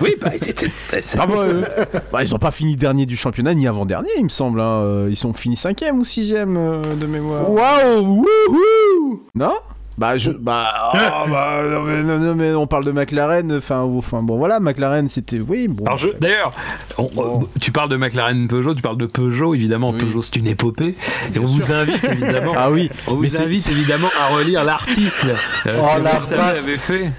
Oui, 0.00 0.16
bah, 0.20 0.30
ils 0.34 0.48
étaient. 0.50 0.70
bah, 0.90 1.26
eux. 1.46 1.64
Bah, 2.12 2.22
ils 2.24 2.34
ont 2.34 2.38
pas 2.38 2.50
fini 2.50 2.74
dernier 2.76 3.06
du 3.06 3.16
championnat 3.16 3.54
ni 3.54 3.68
avant 3.68 3.86
dernier, 3.86 4.10
il 4.18 4.24
me 4.24 4.28
semble. 4.28 4.60
hein. 4.60 4.82
Euh, 4.82 5.06
Ils 5.08 5.16
sont 5.16 5.32
finis 5.32 5.56
cinquième 5.56 6.00
ou 6.00 6.04
sixième 6.04 6.56
euh, 6.56 6.82
de 6.96 7.06
mémoire. 7.06 7.48
Waouh, 7.48 8.24
wouhou 8.48 9.22
Non? 9.36 9.54
Bah, 9.98 10.16
je. 10.18 10.30
Bah, 10.30 10.92
oh, 10.94 10.96
bah 11.30 11.62
non, 11.68 11.82
mais, 11.82 12.02
non, 12.02 12.18
non, 12.18 12.34
mais 12.34 12.52
on 12.54 12.66
parle 12.66 12.84
de 12.84 12.92
McLaren. 12.92 13.52
Enfin, 13.56 13.84
bon, 13.84 14.36
voilà, 14.38 14.58
McLaren, 14.60 15.08
c'était. 15.08 15.38
Oui, 15.40 15.68
bon. 15.68 15.84
Alors 15.84 15.98
je- 15.98 16.10
d'ailleurs, 16.18 16.52
Bon. 16.96 17.42
euh, 17.42 17.46
tu 17.60 17.72
parles 17.72 17.90
de 17.90 17.96
McLaren 17.96 18.48
Peugeot, 18.48 18.74
tu 18.74 18.82
parles 18.82 18.96
de 18.96 19.06
Peugeot, 19.06 19.54
évidemment. 19.54 19.90
Oui. 19.90 19.98
Peugeot, 19.98 20.22
c'est 20.22 20.36
une 20.36 20.46
épopée. 20.46 20.96
Et 21.34 21.38
on 21.38 21.46
sûr. 21.46 21.64
vous 21.64 21.72
invite 21.72 22.04
évidemment. 22.04 22.52
Ah 22.62 22.70
oui, 22.70 22.90
On 23.08 23.16
mais 23.16 23.28
vous 23.28 23.42
invite 23.42 23.68
évidemment 23.70 24.08
à 24.20 24.28
relire 24.34 24.64
l'article 24.64 25.34
euh, 25.66 25.78
Oh, 25.82 25.98
que 25.98 26.02
la 26.04 26.48
avait 26.48 26.76
fait. 26.76 27.12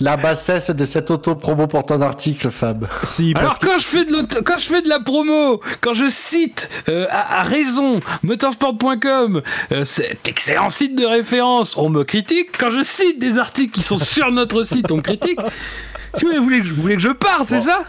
La 0.00 0.16
bassesse 0.16 0.70
de 0.70 0.84
cette 0.84 1.10
auto-promo 1.10 1.66
pour 1.66 1.84
ton 1.86 2.00
article, 2.00 2.50
Fab. 2.50 2.86
si, 3.04 3.32
parce 3.34 3.44
Alors 3.44 3.58
que. 3.58 3.66
quand 3.66 3.78
je 3.78 3.84
fais 3.86 4.04
de 4.04 4.12
l'auto- 4.12 4.42
quand 4.44 4.58
je 4.58 4.66
fais 4.66 4.82
de 4.82 4.88
la 4.88 5.00
promo, 5.00 5.60
quand 5.80 5.92
je 5.94 6.08
cite 6.08 6.68
euh, 6.88 7.06
à, 7.10 7.40
à 7.40 7.42
raison 7.42 8.00
motorsport.com, 8.22 9.42
euh, 9.72 9.84
cet 9.84 10.28
excellent 10.28 10.70
site 10.70 10.96
de 10.96 11.04
référence, 11.06 11.76
on 11.76 11.88
me 11.88 12.04
critique. 12.04 12.50
Quand 12.58 12.70
je 12.70 12.82
cite 12.82 13.18
des 13.18 13.38
articles 13.38 13.72
qui 13.72 13.82
sont 13.82 13.98
sur 13.98 14.30
notre 14.30 14.62
site, 14.62 14.90
on 14.90 14.96
me 14.96 15.02
critique. 15.02 15.38
Si 16.14 16.24
vous 16.24 16.42
voulez, 16.42 16.60
que 16.60 16.64
je- 16.66 16.72
vous 16.72 16.80
voulez 16.82 16.96
que 16.96 17.02
je 17.02 17.10
parte, 17.10 17.48
c'est 17.48 17.60
ça? 17.60 17.80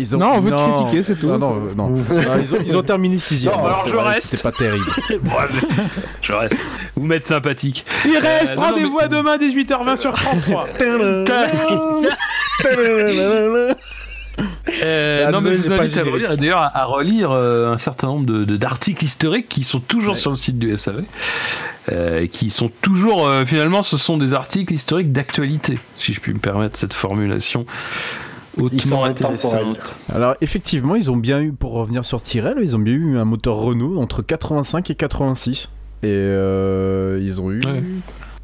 Ils 0.00 0.16
ont... 0.16 0.18
Non, 0.18 0.32
on 0.34 0.40
veut 0.40 0.50
te 0.50 0.56
critiquer, 0.56 1.02
c'est 1.02 1.16
tout. 1.16 1.28
Non, 1.28 1.38
non, 1.38 1.56
euh, 1.56 1.74
non. 1.76 1.94
Ah, 2.10 2.38
ils, 2.40 2.54
ont, 2.54 2.58
ils 2.66 2.76
ont 2.76 2.82
terminé 2.82 3.18
sixième. 3.18 3.52
Non, 3.54 3.64
alors 3.66 3.82
c'est 3.84 3.90
je 3.90 3.96
vrai, 3.96 4.14
reste. 4.14 4.26
C'était 4.26 4.42
pas 4.42 4.52
terrible. 4.52 4.86
Bon, 5.22 5.32
je, 6.22 6.32
reste. 6.32 6.56
Vous 6.96 7.06
m'êtes 7.06 7.26
sympathique. 7.26 7.84
Il 8.04 8.16
reste 8.18 8.56
non, 8.56 8.62
non, 8.62 8.68
rendez-vous 8.68 8.96
mais- 8.98 9.04
à 9.04 9.08
demain 9.08 9.36
18h20 9.36 9.96
sur 9.96 10.18
France 10.18 10.42
3. 10.42 10.66
Euh, 14.82 15.24
Ah, 15.26 15.32
non, 15.32 15.40
mais 15.42 15.52
je 15.52 15.58
vous 15.62 15.72
invite 15.72 15.96
à 15.98 16.02
relire, 16.02 16.36
d'ailleurs, 16.36 16.60
à, 16.62 16.78
à 16.78 16.84
relire 16.86 17.30
euh, 17.30 17.72
un 17.72 17.78
certain 17.78 18.06
nombre 18.06 18.24
de- 18.26 18.44
de- 18.44 18.56
d'articles 18.56 19.04
historiques 19.04 19.48
qui 19.48 19.64
sont 19.64 19.80
toujours 19.80 20.14
Ouais. 20.14 20.20
sur 20.20 20.30
le 20.30 20.36
site 20.36 20.58
du 20.58 20.74
SAV, 20.76 21.04
euh, 21.92 22.26
qui 22.26 22.48
sont 22.48 22.70
toujours, 22.80 23.26
euh, 23.26 23.44
finalement, 23.44 23.82
ce 23.82 23.98
sont 23.98 24.16
des 24.16 24.32
articles 24.32 24.72
historiques 24.72 25.12
d'actualité, 25.12 25.78
si 25.96 26.14
je 26.14 26.20
puis 26.20 26.32
me 26.32 26.38
permettre 26.38 26.78
cette 26.78 26.94
formulation 26.94 27.66
hautement 28.58 29.04
intéressante. 29.04 29.96
Alors, 30.12 30.34
effectivement, 30.40 30.94
ils 30.96 31.10
ont 31.10 31.16
bien 31.16 31.40
eu, 31.40 31.52
pour 31.52 31.72
revenir 31.72 32.04
sur 32.04 32.22
Tyrrell, 32.22 32.58
ils 32.60 32.76
ont 32.76 32.80
bien 32.80 32.94
eu 32.94 33.18
un 33.18 33.24
moteur 33.24 33.56
Renault 33.56 34.00
entre 34.00 34.22
85 34.22 34.90
et 34.90 34.94
86. 34.94 35.70
Et 36.02 36.06
euh, 36.08 37.20
ils 37.22 37.40
ont 37.40 37.50
eu. 37.50 37.60
Ouais. 37.64 37.82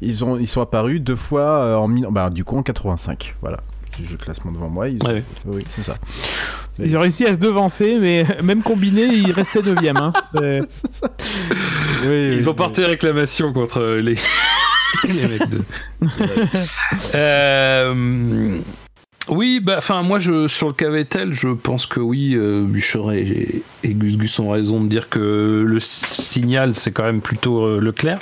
Ils, 0.01 0.23
ont, 0.23 0.37
ils 0.37 0.47
sont 0.47 0.61
apparus 0.61 1.01
deux 1.01 1.15
fois 1.15 1.41
euh, 1.41 1.75
en. 1.75 1.89
Bah, 2.11 2.29
du 2.29 2.43
coup, 2.43 2.57
en 2.57 2.63
85. 2.63 3.35
Voilà. 3.41 3.57
J'ai 4.03 4.11
le 4.11 4.17
classement 4.17 4.51
devant 4.51 4.69
moi. 4.69 4.89
Ils 4.89 5.03
Ouais. 5.03 5.23
Oui, 5.45 5.63
c'est 5.67 5.81
ça. 5.81 5.95
Ils 6.79 6.95
ont 6.95 6.99
réussi 6.99 7.25
à 7.25 7.33
se 7.33 7.39
devancer, 7.39 7.97
mais 7.99 8.23
même 8.43 8.61
combiné, 8.61 9.05
ils 9.05 9.31
restaient 9.31 9.61
9ème. 9.61 9.97
Hein. 9.97 10.13
Oui, 12.03 12.33
Ils 12.35 12.47
ont 12.47 12.53
porté 12.53 12.85
réclamation 12.85 13.51
contre 13.51 13.81
les, 13.81 14.15
les 15.07 15.27
mecs 15.27 15.49
de. 15.49 15.61
Euh, 17.15 18.59
Oui, 19.29 19.59
bah, 19.59 19.75
enfin, 19.77 20.03
moi, 20.03 20.19
je, 20.19 20.47
sur 20.47 20.67
le 20.67 20.73
KVTL, 20.73 21.33
je 21.33 21.49
pense 21.49 21.85
que 21.85 21.99
oui, 21.99 22.33
euh, 22.35 22.65
et, 23.13 23.63
Gus 23.83 24.17
Gus 24.17 24.39
ont 24.39 24.49
raison 24.49 24.81
de 24.81 24.87
dire 24.87 25.09
que 25.09 25.63
le 25.67 25.79
signal, 25.79 26.73
c'est 26.73 26.91
quand 26.91 27.03
même 27.03 27.21
plutôt 27.21 27.65
euh, 27.65 27.79
Leclerc. 27.81 28.19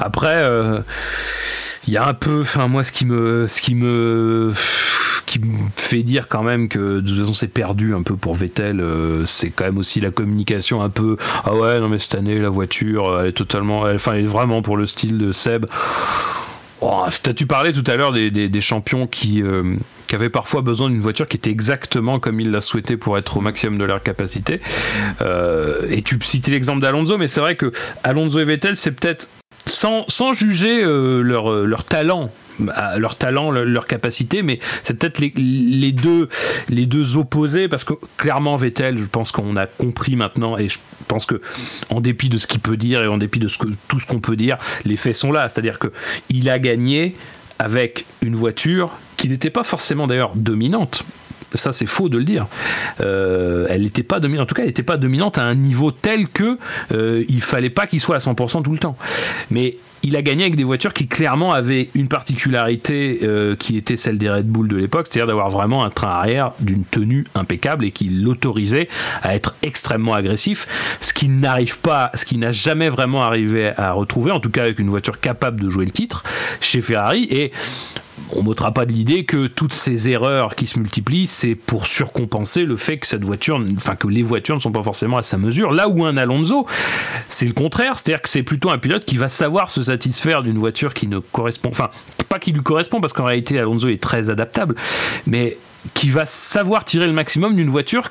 Après, 0.00 0.36
euh, 0.36 0.80
il 1.86 1.92
y 1.92 1.96
a 1.96 2.06
un 2.06 2.14
peu, 2.14 2.40
enfin, 2.42 2.66
moi, 2.66 2.82
ce 2.82 2.92
qui 2.92 3.04
me, 3.04 3.46
ce 3.46 3.60
qui 3.60 3.74
me, 3.74 4.54
qui 5.26 5.38
me 5.38 5.68
fait 5.76 6.02
dire 6.02 6.28
quand 6.28 6.42
même 6.42 6.68
que 6.68 7.00
de 7.00 7.08
toute 7.08 7.18
façon 7.18 7.34
c'est 7.34 7.48
perdu 7.48 7.94
un 7.94 8.02
peu 8.02 8.16
pour 8.16 8.34
Vettel, 8.34 8.80
euh, 8.80 9.26
c'est 9.26 9.50
quand 9.50 9.64
même 9.64 9.76
aussi 9.76 10.00
la 10.00 10.10
communication 10.10 10.82
un 10.82 10.88
peu, 10.88 11.18
ah 11.44 11.54
ouais, 11.54 11.80
non 11.80 11.88
mais 11.90 11.98
cette 11.98 12.14
année 12.14 12.38
la 12.38 12.48
voiture, 12.48 13.20
elle 13.20 13.28
est 13.28 13.32
totalement, 13.32 13.82
enfin, 13.82 14.14
elle 14.14 14.24
est 14.24 14.26
vraiment 14.26 14.62
pour 14.62 14.78
le 14.78 14.86
style 14.86 15.18
de 15.18 15.30
Seb. 15.32 15.66
Oh, 16.80 17.04
T'as-tu 17.22 17.46
parlé 17.46 17.72
tout 17.72 17.82
à 17.90 17.96
l'heure 17.96 18.12
des, 18.12 18.30
des- 18.30 18.48
des 18.48 18.60
champions 18.60 19.06
qui, 19.08 19.42
euh, 19.42 19.74
qui 20.06 20.14
avaient 20.14 20.28
parfois 20.30 20.62
besoin 20.62 20.88
d'une 20.88 21.00
voiture 21.00 21.26
qui 21.26 21.36
était 21.36 21.50
exactement 21.50 22.20
comme 22.20 22.38
ils 22.40 22.50
la 22.52 22.60
souhaitaient 22.60 22.96
pour 22.96 23.18
être 23.18 23.36
au 23.36 23.40
maximum 23.40 23.78
de 23.78 23.84
leur 23.84 24.00
capacité. 24.02 24.60
Euh, 25.20 25.80
et 25.90 26.02
tu 26.02 26.18
citais 26.22 26.52
l'exemple 26.52 26.80
d'Alonso, 26.80 27.18
mais 27.18 27.26
c'est 27.26 27.40
vrai 27.40 27.56
que 27.56 27.72
Alonso 28.04 28.38
et 28.38 28.44
Vettel, 28.44 28.76
c'est 28.76 28.92
peut-être 28.92 29.28
sans, 29.66 30.04
sans 30.08 30.32
juger 30.34 30.82
euh, 30.84 31.20
leur, 31.22 31.50
leur 31.52 31.82
talent 31.84 32.30
leur 32.96 33.16
talent, 33.16 33.50
leur, 33.50 33.86
capacité, 33.86 34.42
mais 34.42 34.58
c'est 34.82 34.94
peut-être 34.94 35.18
les, 35.18 35.32
les, 35.36 35.92
deux, 35.92 36.28
les 36.68 36.86
deux 36.86 37.16
opposés, 37.16 37.68
parce 37.68 37.84
que 37.84 37.94
clairement 38.16 38.56
Vettel, 38.56 38.98
je 38.98 39.04
pense 39.04 39.32
qu'on 39.32 39.56
a 39.56 39.66
compris 39.66 40.16
maintenant, 40.16 40.58
et 40.58 40.68
je 40.68 40.78
pense 41.06 41.24
que 41.24 41.40
en 41.90 42.00
dépit 42.00 42.28
de 42.28 42.38
ce 42.38 42.46
qu'il 42.46 42.60
peut 42.60 42.76
dire 42.76 43.02
et 43.02 43.06
en 43.06 43.18
dépit 43.18 43.38
de 43.38 43.48
tout 43.88 43.98
ce 43.98 44.06
qu'on 44.06 44.20
peut 44.20 44.36
dire, 44.36 44.58
les 44.84 44.96
faits 44.96 45.14
sont 45.14 45.32
là, 45.32 45.48
c'est-à-dire 45.48 45.78
que 45.78 45.88
il 46.30 46.50
a 46.50 46.58
gagné 46.58 47.16
avec 47.58 48.04
une 48.22 48.36
voiture 48.36 48.92
qui 49.16 49.28
n'était 49.28 49.50
pas 49.50 49.64
forcément 49.64 50.06
d'ailleurs 50.06 50.32
dominante 50.34 51.04
ça 51.54 51.72
c'est 51.72 51.86
faux 51.86 52.08
de 52.08 52.18
le 52.18 52.24
dire. 52.24 52.46
Euh, 53.00 53.66
elle 53.68 53.82
n'était 53.82 54.02
pas 54.02 54.20
dominante, 54.20 54.44
en 54.44 54.46
tout 54.46 54.54
cas, 54.54 54.62
elle 54.62 54.68
n'était 54.68 54.82
pas 54.82 54.96
dominante 54.96 55.38
à 55.38 55.44
un 55.44 55.54
niveau 55.54 55.90
tel 55.90 56.28
que 56.28 56.58
euh, 56.92 57.24
il 57.28 57.40
fallait 57.40 57.70
pas 57.70 57.86
qu'il 57.86 58.00
soit 58.00 58.16
à 58.16 58.18
100% 58.18 58.62
tout 58.62 58.72
le 58.72 58.78
temps. 58.78 58.96
Mais 59.50 59.76
il 60.02 60.16
a 60.16 60.22
gagné 60.22 60.44
avec 60.44 60.56
des 60.56 60.64
voitures 60.64 60.92
qui 60.92 61.08
clairement 61.08 61.52
avaient 61.52 61.90
une 61.94 62.08
particularité 62.08 63.20
euh, 63.22 63.56
qui 63.56 63.76
était 63.76 63.96
celle 63.96 64.16
des 64.18 64.30
Red 64.30 64.46
Bull 64.46 64.68
de 64.68 64.76
l'époque, 64.76 65.06
c'est-à-dire 65.08 65.26
d'avoir 65.26 65.50
vraiment 65.50 65.84
un 65.84 65.90
train 65.90 66.08
arrière 66.08 66.52
d'une 66.60 66.84
tenue 66.84 67.26
impeccable 67.34 67.84
et 67.84 67.90
qui 67.90 68.08
l'autorisait 68.08 68.88
à 69.22 69.34
être 69.34 69.56
extrêmement 69.62 70.14
agressif, 70.14 70.68
ce 71.00 71.12
qui 71.12 71.28
n'arrive 71.28 71.78
pas, 71.78 72.10
ce 72.14 72.24
qui 72.24 72.38
n'a 72.38 72.52
jamais 72.52 72.88
vraiment 72.88 73.22
arrivé 73.22 73.72
à 73.76 73.92
retrouver, 73.92 74.30
en 74.30 74.40
tout 74.40 74.50
cas 74.50 74.62
avec 74.62 74.78
une 74.78 74.88
voiture 74.88 75.18
capable 75.20 75.60
de 75.60 75.68
jouer 75.68 75.84
le 75.84 75.90
titre 75.90 76.22
chez 76.60 76.80
Ferrari. 76.80 77.26
Et 77.30 77.52
on 78.32 78.42
m'ôtera 78.42 78.72
pas 78.72 78.86
de 78.86 78.92
l'idée 78.92 79.24
que 79.24 79.46
toutes 79.46 79.72
ces 79.72 80.08
erreurs 80.08 80.54
qui 80.54 80.66
se 80.66 80.78
multiplient, 80.78 81.26
c'est 81.26 81.54
pour 81.54 81.86
surcompenser 81.86 82.64
le 82.64 82.76
fait 82.76 82.98
que 82.98 83.06
cette 83.06 83.24
voiture, 83.24 83.62
enfin 83.76 83.96
que 83.96 84.08
les 84.08 84.22
voitures 84.22 84.54
ne 84.54 84.60
sont 84.60 84.72
pas 84.72 84.82
forcément 84.82 85.16
à 85.16 85.22
sa 85.22 85.38
mesure. 85.38 85.72
Là 85.72 85.88
où 85.88 86.04
un 86.04 86.16
Alonso, 86.16 86.66
c'est 87.28 87.46
le 87.46 87.52
contraire, 87.52 87.98
c'est-à-dire 87.98 88.22
que 88.22 88.28
c'est 88.28 88.42
plutôt 88.42 88.70
un 88.70 88.78
pilote 88.78 89.04
qui 89.04 89.16
va 89.16 89.28
savoir 89.28 89.70
se 89.70 89.82
satisfaire 89.82 90.42
d'une 90.42 90.58
voiture 90.58 90.94
qui 90.94 91.08
ne 91.08 91.18
correspond, 91.18 91.70
enfin 91.70 91.90
pas 92.28 92.38
qui 92.38 92.52
lui 92.52 92.62
correspond 92.62 93.00
parce 93.00 93.12
qu'en 93.12 93.24
réalité 93.24 93.58
Alonso 93.58 93.88
est 93.88 94.02
très 94.02 94.30
adaptable, 94.30 94.74
mais 95.26 95.56
qui 95.94 96.10
va 96.10 96.26
savoir 96.26 96.84
tirer 96.84 97.06
le 97.06 97.12
maximum 97.12 97.54
d'une 97.54 97.70
voiture 97.70 98.10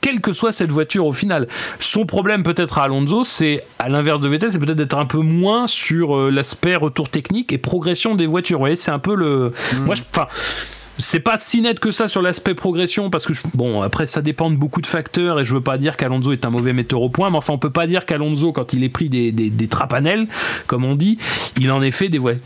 quelle 0.00 0.20
que 0.20 0.32
soit 0.32 0.52
cette 0.52 0.70
voiture 0.70 1.06
au 1.06 1.12
final. 1.12 1.48
Son 1.78 2.04
problème 2.04 2.42
peut-être 2.42 2.78
à 2.78 2.84
Alonso, 2.84 3.24
c'est 3.24 3.64
à 3.78 3.88
l'inverse 3.88 4.20
de 4.20 4.28
Vettel, 4.28 4.50
c'est 4.50 4.58
peut-être 4.58 4.76
d'être 4.76 4.98
un 4.98 5.06
peu 5.06 5.18
moins 5.18 5.66
sur 5.66 6.16
euh, 6.16 6.30
l'aspect 6.30 6.76
retour 6.76 7.08
technique 7.08 7.52
et 7.52 7.58
progression 7.58 8.14
des 8.14 8.26
voitures. 8.26 8.58
Vous 8.58 8.64
voyez, 8.64 8.76
c'est 8.76 8.90
un 8.90 8.98
peu 8.98 9.14
le. 9.14 9.52
Hmm. 9.72 9.84
Moi, 9.84 9.94
enfin. 10.12 10.26
C'est 10.98 11.20
pas 11.20 11.38
si 11.40 11.60
net 11.60 11.80
que 11.80 11.90
ça 11.90 12.06
sur 12.06 12.22
l'aspect 12.22 12.54
progression 12.54 13.10
parce 13.10 13.26
que 13.26 13.32
bon 13.54 13.82
après 13.82 14.06
ça 14.06 14.22
dépend 14.22 14.50
de 14.50 14.56
beaucoup 14.56 14.80
de 14.80 14.86
facteurs 14.86 15.40
et 15.40 15.44
je 15.44 15.52
veux 15.52 15.60
pas 15.60 15.76
dire 15.76 15.96
qu'Alonso 15.96 16.32
est 16.32 16.44
un 16.44 16.50
mauvais 16.50 16.72
metteur 16.72 17.02
au 17.02 17.08
point 17.08 17.30
mais 17.30 17.38
enfin 17.38 17.52
on 17.52 17.58
peut 17.58 17.70
pas 17.70 17.86
dire 17.86 18.06
qu'Alonso 18.06 18.52
quand 18.52 18.72
il 18.72 18.84
est 18.84 18.88
pris 18.88 19.08
des, 19.08 19.32
des, 19.32 19.50
des 19.50 19.68
trapanels 19.68 20.28
comme 20.66 20.84
on 20.84 20.94
dit 20.94 21.18
il 21.58 21.72
en 21.72 21.82
est 21.82 21.90
fait 21.90 22.08
des, 22.08 22.18
ouais, 22.18 22.38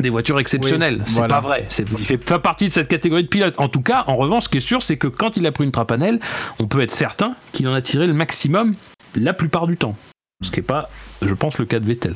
des 0.00 0.10
voitures 0.10 0.38
exceptionnelles. 0.38 1.02
c'est 1.04 1.26
pas 1.26 1.40
vrai. 1.40 1.66
il 1.78 2.04
fait 2.04 2.18
pas 2.18 2.38
partie 2.38 2.68
de 2.68 2.72
cette 2.72 2.88
catégorie 2.88 3.22
de 3.24 3.28
pilotes. 3.28 3.54
En 3.58 3.68
tout 3.68 3.82
cas, 3.82 4.04
en 4.06 4.16
revanche, 4.16 4.44
ce 4.44 4.48
qui 4.48 4.58
est 4.58 4.60
sûr, 4.60 4.82
c'est 4.82 4.96
que 4.96 5.06
quand 5.06 5.36
il 5.36 5.46
a 5.46 5.52
pris 5.52 5.64
une 5.64 5.72
trapanelle, 5.72 6.20
on 6.58 6.66
peut 6.66 6.80
être 6.80 6.92
certain 6.92 7.34
qu'il 7.52 7.68
en 7.68 7.74
a 7.74 7.82
tiré 7.82 8.06
le 8.06 8.14
maximum 8.14 8.74
la 9.14 9.34
plupart 9.34 9.66
du 9.66 9.76
temps. 9.76 9.96
Ce 10.42 10.50
qui 10.50 10.60
n'est 10.60 10.66
pas, 10.66 10.88
je 11.20 11.34
pense, 11.34 11.58
le 11.58 11.66
cas 11.66 11.78
de 11.78 11.86
Vettel. 11.86 12.14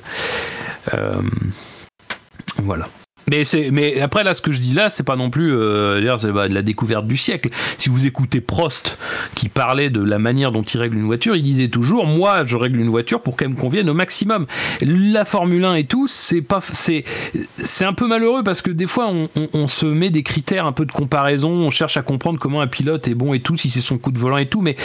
Euh, 0.94 1.20
voilà. 2.58 2.88
Mais, 3.28 3.42
mais 3.72 4.00
après, 4.00 4.24
là, 4.24 4.34
ce 4.34 4.42
que 4.42 4.52
je 4.52 4.60
dis 4.60 4.72
là, 4.72 4.90
c'est 4.90 5.02
pas 5.02 5.16
non 5.16 5.30
plus 5.30 5.52
euh, 5.52 6.16
c'est 6.18 6.28
de 6.28 6.54
la 6.54 6.62
découverte 6.62 7.06
du 7.06 7.16
siècle. 7.16 7.50
Si 7.78 7.88
vous 7.88 8.06
écoutez 8.06 8.40
Prost, 8.40 8.98
qui 9.34 9.48
parlait 9.48 9.90
de 9.90 10.02
la 10.02 10.18
manière 10.18 10.52
dont 10.52 10.62
il 10.62 10.80
règle 10.80 10.96
une 10.96 11.06
voiture, 11.06 11.36
il 11.36 11.42
disait 11.42 11.68
toujours 11.68 12.06
Moi, 12.06 12.44
je 12.46 12.56
règle 12.56 12.78
une 12.80 12.88
voiture 12.88 13.20
pour 13.20 13.36
qu'elle 13.36 13.50
me 13.50 13.56
convienne 13.56 13.90
au 13.90 13.94
maximum. 13.94 14.46
La 14.80 15.24
Formule 15.24 15.64
1 15.64 15.74
et 15.74 15.84
tout, 15.84 16.06
c'est 16.06 16.42
pas 16.42 16.60
c'est 16.60 17.84
un 17.84 17.92
peu 17.92 18.06
malheureux 18.06 18.42
parce 18.42 18.62
que 18.62 18.70
des 18.70 18.86
fois, 18.86 19.08
on, 19.08 19.28
on, 19.52 19.66
se 19.66 19.86
met 19.86 20.10
des 20.10 20.22
critères 20.22 20.66
un 20.66 20.72
peu 20.72 20.84
de 20.86 20.92
comparaison, 20.92 21.50
on 21.50 21.70
cherche 21.70 21.96
à 21.96 22.02
comprendre 22.02 22.38
comment 22.38 22.60
un 22.60 22.66
pilote 22.66 23.08
est 23.08 23.14
bon 23.14 23.34
et 23.34 23.40
tout, 23.40 23.56
si 23.56 23.70
c'est 23.70 23.80
son 23.80 23.98
coup 23.98 24.12
de 24.12 24.18
volant 24.18 24.36
et 24.36 24.46
tout, 24.46 24.60
mais 24.60 24.76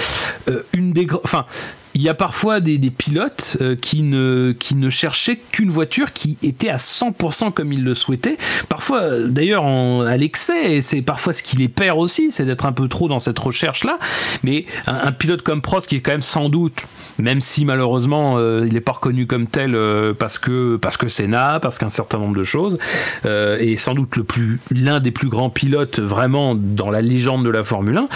euh, 0.49 0.63
une 0.73 0.93
des. 0.93 1.07
Enfin, 1.23 1.45
il 1.93 2.01
y 2.01 2.09
a 2.09 2.13
parfois 2.13 2.59
des, 2.59 2.79
pilotes 2.89 3.57
euh, 3.61 3.75
qui, 3.75 4.03
ne, 4.03 4.53
qui 4.57 4.75
ne 4.75 4.89
cherchaient 4.89 5.37
qu'une 5.51 5.69
voiture 5.69 6.13
qui 6.13 6.37
était 6.43 6.69
à 6.69 6.77
100% 6.77 7.51
comme 7.51 7.73
ils 7.73 7.83
le 7.83 7.93
souhaitaient. 7.93 8.37
Parfois, 8.69 9.01
euh, 9.01 9.27
d'ailleurs, 9.27 9.65
à 9.65 10.17
l'excès, 10.17 10.75
et 10.75 10.81
c'est 10.81 11.01
parfois 11.01 11.33
ce 11.33 11.43
qui 11.43 11.57
les 11.57 11.67
perd 11.67 11.97
aussi, 11.97 12.31
c'est 12.31 12.45
d'être 12.45 12.65
un 12.65 12.71
peu 12.71 12.87
trop 12.87 13.07
dans 13.07 13.19
cette 13.19 13.39
recherche-là. 13.39 13.99
Mais 14.43 14.65
un, 14.87 15.11
pilote 15.11 15.41
comme 15.41 15.61
Prost, 15.61 15.87
qui 15.87 15.97
est 15.97 16.01
quand 16.01 16.11
même 16.11 16.21
sans 16.21 16.49
doute, 16.49 16.83
même 17.17 17.41
si 17.41 17.65
malheureusement 17.65 18.37
euh, 18.37 18.65
il 18.65 18.73
n'est 18.73 18.81
pas 18.81 18.93
reconnu 18.93 19.27
comme 19.27 19.47
tel 19.47 19.77
parce 20.17 20.39
que 20.39 20.77
parce 20.77 20.97
que 20.97 21.07
Senna, 21.07 21.59
parce 21.59 21.77
qu'un 21.77 21.89
certain 21.89 22.17
nombre 22.17 22.35
de 22.35 22.43
choses, 22.43 22.77
et 23.25 23.75
sans 23.75 23.93
doute 23.93 24.15
l'un 24.71 24.99
des 24.99 25.11
plus 25.11 25.29
grands 25.29 25.49
pilotes 25.49 25.99
vraiment 25.99 26.55
dans 26.55 26.89
la 26.89 27.01
légende 27.01 27.45
de 27.45 27.49
la 27.49 27.63
Formule 27.63 27.97
1 27.97 28.07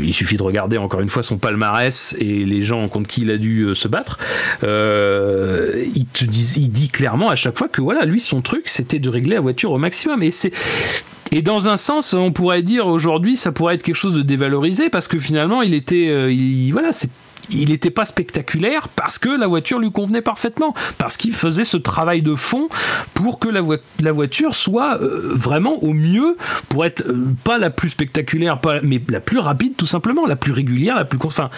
il 0.00 0.14
suffit 0.14 0.36
de 0.36 0.42
regarder 0.42 0.78
encore 0.78 1.00
une 1.00 1.08
fois 1.08 1.22
son 1.22 1.38
palmarès 1.38 2.16
et 2.18 2.44
les 2.44 2.62
gens 2.62 2.88
contre 2.88 3.08
qui 3.08 3.22
il 3.22 3.30
a 3.30 3.38
dû 3.38 3.62
euh, 3.62 3.74
se 3.74 3.88
battre. 3.88 4.18
Euh, 4.64 5.84
il 5.94 6.06
te 6.06 6.24
dit, 6.24 6.70
il 6.74 6.90
clairement 6.90 7.28
à 7.28 7.36
chaque 7.36 7.58
fois 7.58 7.68
que 7.68 7.80
voilà, 7.80 8.04
lui 8.04 8.20
son 8.20 8.40
truc 8.40 8.68
c'était 8.68 8.98
de 8.98 9.08
régler 9.08 9.34
la 9.34 9.40
voiture 9.40 9.72
au 9.72 9.78
maximum 9.78 10.22
et 10.22 10.30
c'est 10.30 10.52
et 11.30 11.42
dans 11.42 11.68
un 11.68 11.76
sens, 11.76 12.14
on 12.14 12.32
pourrait 12.32 12.62
dire 12.62 12.86
aujourd'hui, 12.86 13.36
ça 13.36 13.52
pourrait 13.52 13.74
être 13.74 13.82
quelque 13.82 13.96
chose 13.96 14.14
de 14.14 14.22
dévalorisé 14.22 14.88
parce 14.88 15.08
que 15.08 15.18
finalement, 15.18 15.60
il 15.60 15.74
était, 15.74 16.08
euh, 16.08 16.70
voilà, 16.72 16.92
c'est 16.92 17.10
il 17.50 17.70
n'était 17.70 17.90
pas 17.90 18.04
spectaculaire 18.04 18.88
parce 18.88 19.18
que 19.18 19.28
la 19.28 19.46
voiture 19.46 19.78
lui 19.78 19.90
convenait 19.90 20.22
parfaitement, 20.22 20.74
parce 20.98 21.16
qu'il 21.16 21.34
faisait 21.34 21.64
ce 21.64 21.76
travail 21.76 22.22
de 22.22 22.34
fond 22.34 22.68
pour 23.14 23.38
que 23.38 23.48
la, 23.48 24.12
voiture 24.12 24.54
soit 24.54 25.00
euh, 25.00 25.32
vraiment 25.34 25.82
au 25.82 25.92
mieux, 25.92 26.36
pour 26.68 26.84
être 26.84 27.02
euh, 27.06 27.34
pas 27.44 27.58
la 27.58 27.70
plus 27.70 27.90
spectaculaire, 27.90 28.58
mais 28.82 29.00
la 29.08 29.20
plus 29.20 29.38
rapide 29.38 29.74
tout 29.76 29.86
simplement, 29.86 30.26
la 30.26 30.36
plus 30.36 30.52
régulière, 30.52 30.96
la 30.96 31.04
plus 31.04 31.18
constante. 31.18 31.50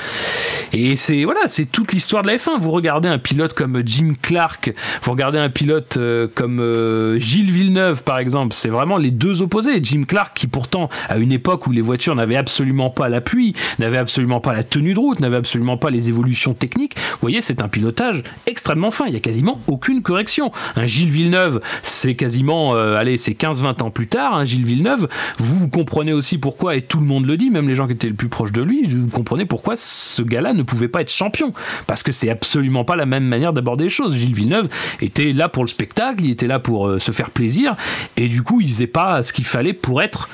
Et 0.73 0.97
c'est 0.97 1.25
voilà, 1.25 1.41
c'est 1.47 1.67
toute 1.67 1.93
l'histoire 1.93 2.23
de 2.23 2.29
la 2.29 2.37
F1. 2.37 2.59
Vous 2.59 2.71
regardez 2.71 3.09
un 3.09 3.19
pilote 3.19 3.55
comme 3.55 3.83
Jim 3.85 4.15
Clark, 4.21 4.73
vous 5.03 5.11
regardez 5.11 5.39
un 5.39 5.51
pilote 5.51 5.97
euh, 5.97 6.29
comme 6.35 6.61
Gilles 7.19 7.51
Villeneuve 7.51 8.03
par 8.03 8.19
exemple, 8.19 8.55
c'est 8.55 8.69
vraiment 8.69 8.97
les 8.97 9.11
deux 9.11 9.43
opposés. 9.43 9.81
Jim 9.83 10.03
Clark 10.07 10.37
qui 10.37 10.47
pourtant 10.47 10.89
à 11.09 11.17
une 11.19 11.33
époque 11.33 11.67
où 11.67 11.73
les 11.73 11.81
voitures 11.81 12.15
n'avaient 12.15 12.37
absolument 12.37 12.91
pas 12.91 13.09
l'appui, 13.09 13.55
n'avaient 13.79 13.99
absolument 13.99 14.41
pas 14.41 14.53
la 14.53 14.63
tenue 14.63 14.95
de 14.95 14.99
route, 14.99 15.21
n'avaient 15.21 15.37
absolument 15.37 15.77
pas 15.81 15.91
les 15.91 16.09
évolutions 16.09 16.55
techniques, 16.55 16.97
vous 16.97 17.19
voyez, 17.23 17.41
c'est 17.41 17.63
un 17.63 17.69
pilotage 17.69 18.23
extrêmement 18.47 18.91
fin. 18.91 19.07
Il 19.07 19.15
y 19.15 19.17
a 19.17 19.21
quasiment 19.21 19.61
aucune 19.67 20.03
correction. 20.03 20.53
Un 20.77 20.87
Gilles 20.87 21.11
Villeneuve, 21.11 21.61
c'est 21.83 22.15
quasiment, 22.15 22.75
euh, 22.75 22.97
allez, 22.97 23.19
c'est 23.19 23.33
15-20 23.33 23.83
ans 23.83 23.91
plus 23.91 24.07
tard. 24.07 24.35
Un 24.35 24.45
Gilles 24.45 24.65
Villeneuve, 24.65 25.09
vous, 25.39 25.69
comprenez 25.69 26.13
aussi 26.13 26.39
pourquoi, 26.39 26.77
et 26.77 26.83
tout 26.83 27.01
le 27.01 27.07
monde 27.07 27.27
le 27.27 27.37
dit, 27.37 27.51
même 27.51 27.69
les 27.69 27.75
gens 27.75 27.87
qui 27.87 27.95
étaient 27.95 28.09
le 28.09 28.15
plus 28.15 28.29
proches 28.29 28.53
de 28.53 28.63
lui, 28.63 28.83
vous 28.85 29.09
comprenez 29.09 29.47
pourquoi 29.47 29.75
ce 29.77 30.23
gars-là 30.23 30.53
ne 30.53 30.63
pouvait 30.63 30.89
pas 30.89 31.01
être 31.01 31.13
champion. 31.13 31.53
Parce 31.87 32.03
que 32.03 32.13
c'est 32.13 32.31
absolument 32.31 32.85
pas 32.85 32.97
la 32.97 33.07
même 33.07 33.25
manière 33.25 33.53
d'aborder 33.53 33.85
les 33.85 33.91
choses. 33.91 34.15
Gilles 34.15 34.35
Villeneuve 34.35 34.69
était 35.01 35.33
là 35.33 35.49
pour 35.49 35.65
le 35.65 35.69
spectacle, 35.69 36.25
il 36.25 36.31
était 36.31 36.47
là 36.47 36.59
pour 36.59 36.87
euh, 36.87 36.99
se 36.99 37.13
faire 37.13 37.31
plaisir, 37.31 37.77
et 38.17 38.29
du 38.29 38.43
coup, 38.43 38.61
il 38.61 38.69
faisait 38.69 38.87
pas 38.87 39.23
ce 39.23 39.33
qu'il 39.33 39.45
fallait 39.45 39.73
pour 39.73 40.03
être 40.03 40.29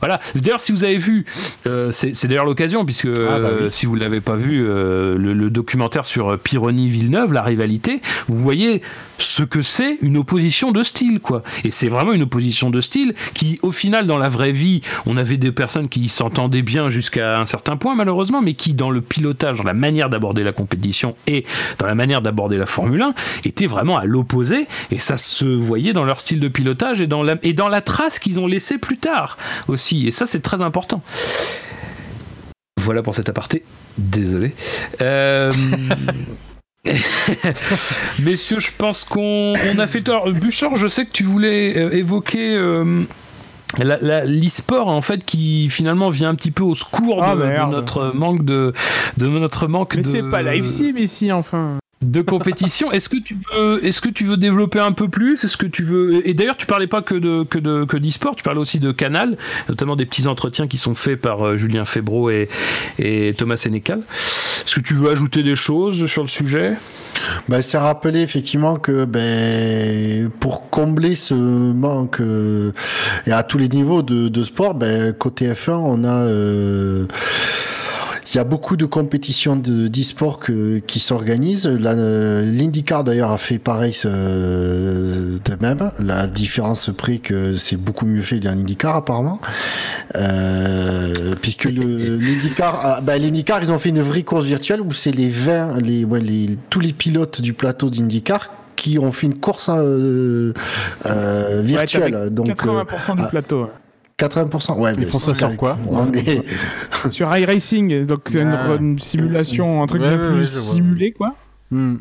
voilà. 0.00 0.20
D'ailleurs, 0.34 0.60
si 0.60 0.72
vous 0.72 0.84
avez 0.84 0.96
vu, 0.96 1.24
euh, 1.66 1.90
c'est 1.90 2.26
d'ailleurs 2.26 2.44
l'occasion, 2.44 2.84
puisque 2.84 3.06
ah, 3.06 3.38
bah 3.38 3.48
euh, 3.48 3.70
si 3.70 3.86
vous 3.86 3.96
ne 3.96 4.00
l'avez 4.00 4.20
pas 4.20 4.36
vu, 4.36 4.64
euh, 4.66 5.16
le, 5.16 5.50
documentaire 5.50 6.04
sur 6.04 6.38
Pironi 6.38 6.88
Villeneuve, 6.88 7.32
la 7.32 7.42
rivalité, 7.42 8.00
vous 8.28 8.36
voyez 8.36 8.82
ce 9.18 9.42
que 9.42 9.62
c'est 9.62 9.96
une 10.02 10.16
opposition 10.16 10.72
de 10.72 10.82
style, 10.82 11.20
quoi. 11.20 11.42
Et 11.64 11.70
c'est 11.70 11.88
vraiment 11.88 12.12
une 12.12 12.22
opposition 12.22 12.68
de 12.68 12.80
style 12.80 13.14
qui, 13.32 13.58
au 13.62 13.70
final, 13.70 14.06
dans 14.06 14.18
la 14.18 14.28
vraie 14.28 14.52
vie, 14.52 14.82
on 15.06 15.16
avait 15.16 15.36
des 15.36 15.52
personnes 15.52 15.88
qui 15.88 16.08
s'entendaient 16.08 16.62
bien 16.62 16.88
jusqu'à 16.88 17.40
un 17.40 17.46
certain 17.46 17.76
point, 17.76 17.94
malheureusement, 17.94 18.42
mais 18.42 18.54
qui, 18.54 18.74
dans 18.74 18.90
le 18.90 19.00
pilotage, 19.00 19.58
dans 19.58 19.64
la 19.64 19.72
manière 19.72 20.10
d'aborder 20.10 20.42
la 20.42 20.52
compétition 20.52 21.14
et 21.26 21.44
dans 21.78 21.86
la 21.86 21.94
manière 21.94 22.22
d'aborder 22.22 22.58
la 22.58 22.66
Formule 22.66 23.02
1, 23.02 23.14
étaient 23.44 23.66
vraiment 23.66 23.96
à 23.96 24.04
l'opposé. 24.04 24.66
Et 24.90 24.98
ça 24.98 25.16
se 25.16 25.44
voyait 25.44 25.92
dans 25.92 26.04
leur 26.04 26.20
style 26.20 26.40
de 26.40 26.48
pilotage 26.48 27.00
et 27.00 27.06
dans 27.06 27.22
la, 27.22 27.36
et 27.42 27.52
dans 27.52 27.68
la 27.68 27.80
trace 27.80 28.18
qu'ils 28.18 28.40
ont 28.40 28.46
laissée 28.46 28.78
plus 28.78 28.98
tard 28.98 29.38
aussi. 29.68 29.85
Et 29.92 30.10
ça, 30.10 30.26
c'est 30.26 30.40
très 30.40 30.60
important. 30.62 31.02
Voilà 32.80 33.02
pour 33.02 33.14
cet 33.14 33.28
aparté. 33.28 33.64
Désolé. 33.98 34.52
Euh... 35.00 35.52
Messieurs, 38.22 38.60
je 38.60 38.70
pense 38.76 39.04
qu'on 39.04 39.54
a 39.78 39.86
fait 39.86 40.02
tour. 40.02 40.30
Bouchard, 40.32 40.76
je 40.76 40.86
sais 40.86 41.04
que 41.04 41.10
tu 41.10 41.24
voulais 41.24 41.76
euh, 41.76 41.90
évoquer 41.90 42.54
euh, 42.54 43.02
l'e-sport 43.78 44.88
en 44.88 45.00
fait 45.00 45.24
qui 45.24 45.68
finalement 45.68 46.10
vient 46.10 46.30
un 46.30 46.34
petit 46.34 46.50
peu 46.50 46.62
au 46.62 46.74
secours 46.74 47.22
ah, 47.22 47.34
de, 47.34 47.70
notre 47.70 48.12
manque 48.14 48.44
de, 48.44 48.72
de 49.16 49.26
notre 49.26 49.66
manque 49.66 49.96
mais 49.96 50.02
de. 50.02 50.08
c'est 50.08 50.22
pas 50.22 50.42
live 50.42 50.66
sim 50.66 50.94
ici 50.96 51.32
enfin. 51.32 51.78
De 52.02 52.20
compétition. 52.20 52.92
Est-ce 52.92 53.08
que 53.08 53.18
tu 54.10 54.24
veux, 54.24 54.36
développer 54.36 54.80
un 54.80 54.92
peu 54.92 55.08
plus? 55.08 55.42
Est-ce 55.44 55.56
que 55.56 55.66
tu 55.66 55.82
veux 55.82 56.26
Et 56.28 56.34
d'ailleurs, 56.34 56.56
tu 56.56 56.66
parlais 56.66 56.86
pas 56.86 57.00
que 57.00 57.14
de 57.14 57.42
que 57.44 57.58
de 57.58 57.84
que 57.84 57.96
d'e-sport, 57.96 58.36
tu 58.36 58.42
parlais 58.42 58.60
aussi 58.60 58.78
de 58.78 58.92
Canal, 58.92 59.36
notamment 59.68 59.96
des 59.96 60.04
petits 60.04 60.26
entretiens 60.26 60.68
qui 60.68 60.76
sont 60.76 60.94
faits 60.94 61.20
par 61.20 61.46
euh, 61.46 61.56
Julien 61.56 61.84
Febro 61.84 62.30
et, 62.30 62.48
Thomas 63.38 63.56
Sénécal. 63.56 64.00
Est-ce 64.00 64.74
que 64.74 64.80
tu 64.80 64.94
veux 64.94 65.10
ajouter 65.10 65.42
des 65.42 65.56
choses 65.56 66.06
sur 66.06 66.22
le 66.22 66.28
sujet? 66.28 66.74
Ben, 67.48 67.62
c'est 67.62 67.78
rappeler 67.78 68.20
effectivement 68.20 68.76
que 68.76 69.04
ben, 69.04 70.30
pour 70.40 70.68
combler 70.68 71.14
ce 71.14 71.34
manque 71.34 72.20
euh, 72.20 72.72
et 73.26 73.32
à 73.32 73.42
tous 73.42 73.58
les 73.58 73.68
niveaux 73.68 74.02
de, 74.02 74.28
de 74.28 74.44
sport, 74.44 74.74
ben, 74.74 75.12
côté 75.12 75.48
F1, 75.48 75.72
on 75.72 76.04
a 76.04 76.26
euh, 76.26 77.06
il 78.28 78.36
y 78.36 78.40
a 78.40 78.44
beaucoup 78.44 78.76
de 78.76 78.86
compétitions 78.86 79.56
de 79.56 79.88
d'e-sport 79.88 80.40
que- 80.40 80.78
qui 80.78 80.98
s'organisent. 80.98 81.66
L'IndyCar 81.66 83.04
d'ailleurs 83.04 83.30
a 83.30 83.38
fait 83.38 83.58
pareil 83.58 83.96
euh, 84.04 85.38
de 85.44 85.56
même. 85.60 85.90
La 85.98 86.26
différence 86.26 86.90
près 86.96 87.18
que 87.18 87.56
c'est 87.56 87.76
beaucoup 87.76 88.06
mieux 88.06 88.22
fait 88.22 88.38
dans 88.38 88.52
l'IndyCar 88.52 88.96
apparemment. 88.96 89.40
Euh, 90.16 91.34
puisque 91.40 91.64
l'IndyCar, 91.70 92.80
ah, 92.82 93.00
ben, 93.00 93.20
l'IndyCar, 93.20 93.62
ils 93.62 93.70
ont 93.70 93.78
fait 93.78 93.90
une 93.90 94.02
vraie 94.02 94.22
course 94.22 94.44
virtuelle 94.44 94.80
où 94.80 94.92
c'est 94.92 95.12
les 95.12 95.28
20, 95.28 95.80
les, 95.80 96.04
ouais, 96.04 96.20
les, 96.20 96.58
tous 96.70 96.80
les 96.80 96.92
pilotes 96.92 97.40
du 97.40 97.52
plateau 97.52 97.90
d'IndyCar 97.90 98.50
qui 98.74 98.98
ont 98.98 99.12
fait 99.12 99.26
une 99.26 99.38
course 99.38 99.70
euh, 99.72 100.52
euh, 101.06 101.62
virtuelle. 101.64 102.14
Ouais, 102.14 102.18
t'avais 102.18 102.30
Donc, 102.30 102.66
euh, 102.66 102.84
80% 102.84 103.16
du 103.16 103.22
ah. 103.24 103.28
plateau. 103.28 103.68
Ouais. 104.22 104.28
80%. 104.28 104.78
Ouais, 104.78 104.92
Ils 104.94 105.00
mais 105.00 105.06
font 105.06 105.18
ça 105.18 105.34
sur 105.34 105.56
quoi 105.56 105.78
est- 106.14 106.42
Sur 107.10 107.36
iRacing, 107.36 108.04
donc 108.06 108.20
c'est 108.26 108.40
une, 108.40 108.56
une 108.80 108.98
simulation, 108.98 109.82
un 109.82 109.86
truc 109.86 110.02
Ouais, 110.02 110.16
bien 110.16 110.18
ouais, 110.30 110.36
plus 110.38 110.46
simulé, 110.48 111.12
quoi. 111.12 111.34
Hmm. 111.70 111.96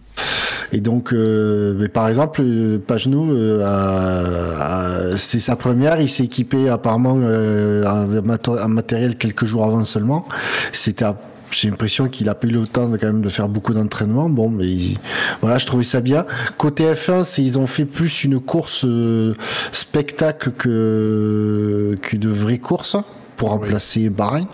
Et 0.72 0.80
donc, 0.80 1.14
euh, 1.14 1.76
mais 1.80 1.88
par 1.88 2.08
exemple, 2.10 2.42
euh, 2.44 2.78
Pagenaud, 2.80 3.32
euh, 3.32 3.64
a- 3.66 5.12
a- 5.12 5.18
c'est 5.18 5.40
sa 5.40 5.56
première. 5.56 6.00
Il 6.02 6.10
s'est 6.10 6.24
équipé 6.24 6.70
apparemment 6.70 7.18
euh, 7.20 7.84
un, 7.86 8.06
mato- 8.22 8.58
un 8.58 8.68
matériel 8.68 9.18
quelques 9.18 9.46
jours 9.46 9.64
avant 9.64 9.84
seulement. 9.84 10.26
C'était 10.72 11.06
à- 11.06 11.18
j'ai 11.56 11.70
l'impression 11.70 12.08
qu'il 12.08 12.28
a 12.30 12.36
pas 12.36 12.48
eu 12.48 12.52
le 12.52 12.68
temps 12.68 12.88
de 12.90 12.98
quand 12.98 13.08
même 13.08 13.22
de 13.22 13.30
faire 13.30 13.48
beaucoup 13.48 13.74
d'entraînement. 13.74 14.30
Bon, 14.30 14.50
mais 14.50 14.68
il... 14.68 14.98
voilà, 15.42 15.58
je 15.58 15.66
trouvais 15.66 15.84
ça 15.84 16.02
bien. 16.02 16.26
Côté 16.58 16.86
F1, 16.92 17.24
c'est 17.24 17.44
ils 17.44 17.58
ont 17.58 17.68
fait 17.68 17.86
plus 17.86 18.24
une 18.24 18.40
course 18.40 18.84
euh, 18.86 19.34
spectacle 19.72 20.52
que 20.52 21.98
qu'une 22.02 22.28
vraie 22.28 22.58
course 22.58 22.98
pour 23.38 23.50
remplacer 23.50 24.10
oui. 24.10 24.48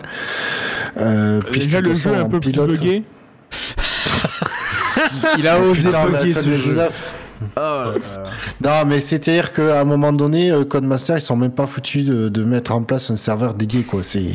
Euh, 0.98 1.40
Déjà 1.52 1.80
le 1.80 1.94
jeu 1.94 2.12
est 2.12 2.16
un 2.16 2.28
peu 2.28 2.40
pilote... 2.40 2.70
bugué. 2.70 3.02
il 5.38 5.48
a 5.48 5.60
osé 5.60 5.90
bugger 5.90 6.34
ce 6.34 6.56
jeu 6.56 6.76
là 7.56 7.94
là. 7.94 8.82
Non, 8.84 8.88
mais 8.88 9.00
c'est-à-dire 9.00 9.52
qu'à 9.52 9.80
un 9.80 9.84
moment 9.84 10.12
donné, 10.12 10.50
euh, 10.50 10.64
Codemaster, 10.64 11.18
ils 11.18 11.20
sont 11.20 11.36
même 11.36 11.52
pas 11.52 11.66
foutus 11.66 12.04
de, 12.04 12.28
de 12.28 12.44
mettre 12.44 12.72
en 12.72 12.82
place 12.82 13.10
un 13.10 13.16
serveur 13.16 13.54
dédié, 13.54 13.82
quoi. 13.82 14.02
C'est. 14.02 14.30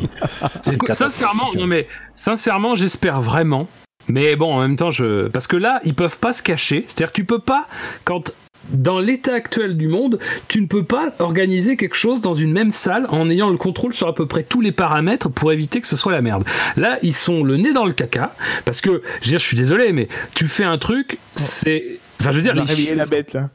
Sincèrement, 0.92 1.52
non 1.54 1.66
mais 1.66 1.86
sincèrement, 2.14 2.74
j'espère 2.74 3.20
vraiment. 3.20 3.68
Mais 4.08 4.36
bon, 4.36 4.54
en 4.54 4.60
même 4.60 4.76
temps, 4.76 4.90
je 4.90 5.28
parce 5.28 5.46
que 5.46 5.56
là, 5.56 5.80
ils 5.84 5.94
peuvent 5.94 6.18
pas 6.18 6.32
se 6.32 6.42
cacher. 6.42 6.84
C'est-à-dire, 6.88 7.12
que 7.12 7.16
tu 7.16 7.24
peux 7.24 7.40
pas 7.40 7.66
quand 8.04 8.32
dans 8.70 8.98
l'état 8.98 9.34
actuel 9.34 9.76
du 9.76 9.88
monde, 9.88 10.18
tu 10.46 10.60
ne 10.60 10.66
peux 10.66 10.82
pas 10.82 11.12
organiser 11.18 11.76
quelque 11.76 11.94
chose 11.94 12.20
dans 12.20 12.34
une 12.34 12.52
même 12.52 12.70
salle 12.70 13.06
en 13.10 13.30
ayant 13.30 13.50
le 13.50 13.56
contrôle 13.56 13.94
sur 13.94 14.08
à 14.08 14.14
peu 14.14 14.26
près 14.26 14.42
tous 14.42 14.60
les 14.60 14.72
paramètres 14.72 15.28
pour 15.30 15.52
éviter 15.52 15.80
que 15.80 15.86
ce 15.86 15.96
soit 15.96 16.12
la 16.12 16.20
merde. 16.20 16.44
Là, 16.76 16.98
ils 17.02 17.14
sont 17.14 17.44
le 17.44 17.56
nez 17.56 17.72
dans 17.72 17.84
le 17.84 17.92
caca 17.92 18.34
parce 18.64 18.80
que, 18.80 19.02
je 19.20 19.26
veux 19.26 19.30
dire, 19.30 19.38
je 19.38 19.44
suis 19.44 19.56
désolé, 19.56 19.92
mais 19.92 20.08
tu 20.34 20.48
fais 20.48 20.64
un 20.64 20.78
truc, 20.78 21.18
c'est, 21.34 21.98
enfin, 22.20 22.32
je 22.32 22.36
veux 22.36 22.42
dire, 22.42 22.54
les 22.54 22.60
réveillé 22.62 22.88
chi- 22.90 22.94
la 22.94 23.06
bête, 23.06 23.32
là. 23.32 23.50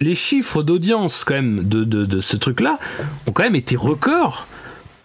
les 0.00 0.14
chiffres 0.14 0.62
d'audience 0.62 1.24
quand 1.24 1.34
même 1.34 1.68
de, 1.68 1.84
de, 1.84 2.04
de 2.04 2.20
ce 2.20 2.36
truc-là 2.36 2.78
ont 3.26 3.32
quand 3.32 3.42
même 3.44 3.56
été 3.56 3.76
records 3.76 4.46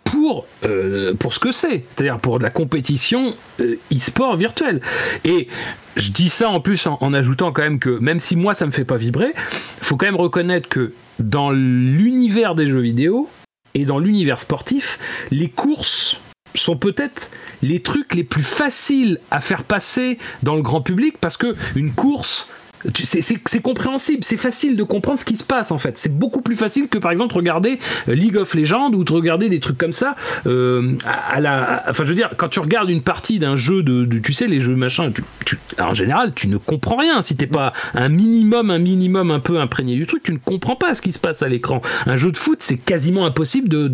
pour, 0.04 0.46
euh, 0.66 1.14
pour 1.14 1.34
ce 1.34 1.40
que 1.40 1.52
c'est, 1.54 1.86
c'est-à-dire 1.96 2.20
pour 2.20 2.38
de 2.38 2.44
la 2.44 2.50
compétition 2.50 3.34
euh, 3.62 3.76
e-sport 3.94 4.36
virtuelle. 4.36 4.82
Et 5.24 5.48
je 5.96 6.12
dis 6.12 6.28
ça 6.30 6.50
en 6.50 6.60
plus 6.60 6.86
en, 6.86 6.98
en 7.00 7.14
ajoutant 7.14 7.52
quand 7.54 7.62
même 7.62 7.80
que 7.80 7.98
même 8.00 8.20
si 8.20 8.36
moi 8.36 8.54
ça 8.54 8.66
me 8.66 8.72
fait 8.72 8.84
pas 8.84 8.98
vibrer, 8.98 9.34
faut 9.82 9.96
quand 9.96 10.08
même 10.08 10.16
reconnaître 10.18 10.68
que 10.68 10.92
dans 11.20 11.52
l'univers 11.52 12.56
des 12.56 12.66
jeux 12.66 12.82
vidéo 12.82 13.30
et 13.74 13.86
dans 13.86 14.00
l'univers 14.00 14.40
sportif, 14.40 15.00
les 15.32 15.48
courses 15.50 16.18
sont 16.56 16.76
peut-être 16.76 17.32
les 17.62 17.82
trucs 17.82 18.14
les 18.14 18.26
plus 18.26 18.44
faciles 18.44 19.20
à 19.32 19.40
faire 19.40 19.64
passer 19.64 20.20
dans 20.44 20.56
le 20.58 20.62
grand 20.62 20.82
public 20.82 21.16
parce 21.22 21.38
que 21.38 21.56
une 21.78 21.94
course 21.94 22.50
c'est- 22.94 23.60
compréhensible, 23.62 24.24
c'est 24.24 24.38
facile 24.38 24.76
de 24.76 24.84
comprendre 24.84 25.20
ce 25.20 25.26
qui 25.26 25.36
se 25.36 25.44
passe 25.44 25.72
en 25.72 25.78
fait. 25.78 25.98
C'est 25.98 26.14
beaucoup 26.18 26.42
plus 26.42 26.56
facile 26.56 26.88
que 26.88 26.98
par 26.98 27.12
exemple 27.12 27.36
regarder 27.36 27.80
euh, 28.10 28.16
League 28.16 28.38
of 28.38 28.54
Legends 28.56 28.92
ou 28.94 29.04
de 29.04 29.12
regarder 29.12 29.50
des 29.50 29.60
trucs 29.60 29.78
comme 29.78 29.94
ça. 29.94 30.16
euh, 30.48 30.96
enfin, 31.88 32.04
je 32.04 32.10
veux 32.10 32.16
dire, 32.16 32.32
quand 32.38 32.50
tu 32.50 32.60
regardes 32.60 32.90
une 32.90 33.02
partie 33.02 33.40
d'un 33.40 33.56
jeu 33.56 33.84
de, 33.84 34.06
tu 34.20 34.34
sais, 34.34 34.48
les 34.48 34.60
jeux 34.60 34.76
machin, 34.76 35.12
en 35.80 35.94
général, 35.94 36.34
tu 36.34 36.48
ne 36.48 36.58
comprends 36.58 36.98
rien. 36.98 37.22
Si 37.22 37.36
t'es 37.36 37.48
pas 37.48 37.74
un 37.94 38.10
minimum, 38.10 38.70
un 38.72 38.80
minimum 38.80 39.32
un 39.32 39.40
peu 39.40 39.60
imprégné 39.60 39.96
du 39.96 40.06
truc, 40.08 40.24
tu 40.24 40.32
ne 40.34 40.38
comprends 40.38 40.76
pas 40.76 40.94
ce 40.96 41.02
qui 41.02 41.12
se 41.12 41.20
passe 41.20 41.42
à 41.44 41.48
l'écran. 41.50 41.82
Un 42.06 42.18
jeu 42.18 42.32
de 42.32 42.38
foot, 42.38 42.60
c'est 42.62 42.78
quasiment 42.78 43.26
impossible 43.26 43.70
de, 43.70 43.88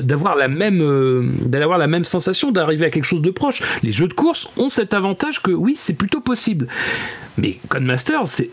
d'avoir 0.00 0.36
la 0.36 0.48
même, 0.48 0.80
euh, 0.82 1.24
d'avoir 1.42 1.78
la 1.78 1.86
même 1.86 2.04
sensation, 2.04 2.52
d'arriver 2.52 2.86
à 2.86 2.90
quelque 2.90 3.04
chose 3.04 3.22
de 3.22 3.30
proche. 3.30 3.62
Les 3.82 3.92
jeux 3.92 4.08
de 4.08 4.14
course 4.14 4.48
ont 4.56 4.68
cet 4.68 4.94
avantage 4.94 5.42
que 5.42 5.50
oui, 5.50 5.74
c'est 5.76 5.94
plutôt 5.94 6.20
possible. 6.20 6.66
Mais 7.38 7.58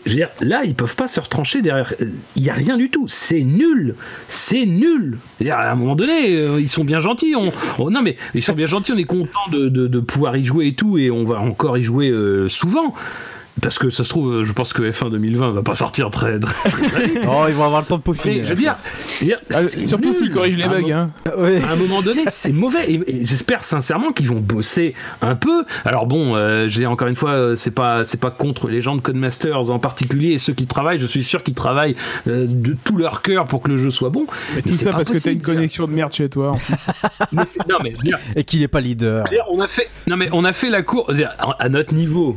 Dire, 0.06 0.28
là, 0.40 0.64
ils 0.64 0.74
peuvent 0.74 0.96
pas 0.96 1.08
se 1.08 1.20
retrancher 1.20 1.62
derrière. 1.62 1.92
Il 2.36 2.42
y 2.42 2.50
a 2.50 2.54
rien 2.54 2.76
du 2.76 2.90
tout. 2.90 3.06
C'est 3.08 3.42
nul. 3.42 3.94
C'est 4.28 4.66
nul. 4.66 5.18
À 5.50 5.72
un 5.72 5.74
moment 5.74 5.96
donné, 5.96 6.36
euh, 6.36 6.60
ils 6.60 6.68
sont 6.68 6.84
bien 6.84 6.98
gentils. 6.98 7.34
On, 7.36 7.50
on- 7.78 7.90
non, 7.90 8.02
mais 8.02 8.16
ils 8.34 8.42
sont 8.42 8.52
bien 8.54 8.66
gentils. 8.66 8.92
On 8.92 8.98
est 8.98 9.04
content 9.04 9.40
de 9.50 10.00
pouvoir 10.00 10.36
y 10.36 10.44
jouer 10.44 10.68
et 10.68 10.74
tout, 10.74 10.98
et 10.98 11.10
on 11.10 11.24
va 11.24 11.40
encore 11.40 11.78
y 11.78 11.82
jouer 11.82 12.08
euh, 12.10 12.48
souvent. 12.48 12.94
Parce 13.62 13.78
que 13.78 13.88
ça 13.88 14.02
se 14.02 14.08
trouve, 14.08 14.42
je 14.42 14.52
pense 14.52 14.72
que 14.72 14.82
F1 14.82 15.10
2020 15.10 15.50
va 15.52 15.62
pas 15.62 15.76
sortir 15.76 16.10
très. 16.10 16.38
très, 16.40 16.70
très 16.70 17.06
vite. 17.06 17.18
Oh, 17.28 17.44
ils 17.48 17.54
vont 17.54 17.64
avoir 17.64 17.80
le 17.82 17.86
temps 17.86 17.96
de 17.98 18.02
peaufiner. 18.02 18.38
Mais 18.40 18.44
je 18.44 18.50
veux 18.50 18.56
dire, 18.56 18.74
Ah, 19.52 19.62
c'est 19.66 19.84
surtout 19.84 20.12
s'ils 20.12 20.30
corrigent 20.30 20.56
les 20.56 20.64
À 20.64 20.66
un 20.72 20.80
bugs, 20.80 20.90
hein. 20.92 21.10
Ouais. 21.38 21.62
à 21.62 21.70
un 21.72 21.76
moment 21.76 22.02
donné, 22.02 22.24
c'est 22.30 22.52
mauvais. 22.52 22.90
Et, 22.90 23.20
et 23.22 23.24
j'espère 23.24 23.62
sincèrement 23.64 24.10
qu'ils 24.12 24.28
vont 24.28 24.40
bosser 24.40 24.94
un 25.22 25.36
peu. 25.36 25.64
Alors 25.84 26.06
bon, 26.06 26.34
euh, 26.34 26.66
j'ai 26.68 26.84
encore 26.86 27.06
une 27.08 27.14
fois, 27.16 27.30
euh, 27.30 27.54
c'est 27.54 27.70
pas, 27.70 28.04
c'est 28.04 28.20
pas 28.20 28.30
contre 28.32 28.68
les 28.68 28.80
gens 28.80 28.96
de 28.96 29.00
Codemasters 29.00 29.70
en 29.70 29.78
particulier 29.78 30.32
et 30.32 30.38
ceux 30.38 30.52
qui 30.52 30.66
travaillent. 30.66 30.98
Je 30.98 31.06
suis 31.06 31.22
sûr 31.24 31.42
qu'ils 31.42 31.54
travaillent 31.54 31.96
euh, 32.28 32.46
de 32.48 32.76
tout 32.84 32.96
leur 32.96 33.22
cœur 33.22 33.46
pour 33.46 33.62
que 33.62 33.68
le 33.68 33.76
jeu 33.76 33.90
soit 33.90 34.10
bon. 34.10 34.26
Mais 34.56 34.56
Mais 34.56 34.62
tout 34.62 34.72
c'est 34.72 34.84
ça 34.84 34.90
pas 34.90 34.96
parce 34.98 35.10
que 35.10 35.18
t'as 35.18 35.30
une 35.30 35.38
possible, 35.38 35.54
connexion 35.56 35.86
de 35.86 35.92
merde 35.92 36.12
chez 36.12 36.28
toi. 36.28 36.50
en 36.50 36.58
fait. 36.58 36.74
Mais 37.32 37.42
c'est- 37.46 37.68
non 37.68 37.76
mais, 37.82 37.94
dire, 38.02 38.18
Et 38.36 38.42
qu'il 38.44 38.62
est 38.62 38.68
pas 38.68 38.80
leader. 38.80 39.24
on 39.50 39.60
a 39.60 39.68
fait, 39.68 39.88
non 40.08 40.16
mais 40.16 40.28
on 40.32 40.44
a 40.44 40.52
fait 40.52 40.70
la 40.70 40.78
à 41.38 41.50
à 41.64 41.68
notre 41.68 41.94
niveau. 41.94 42.36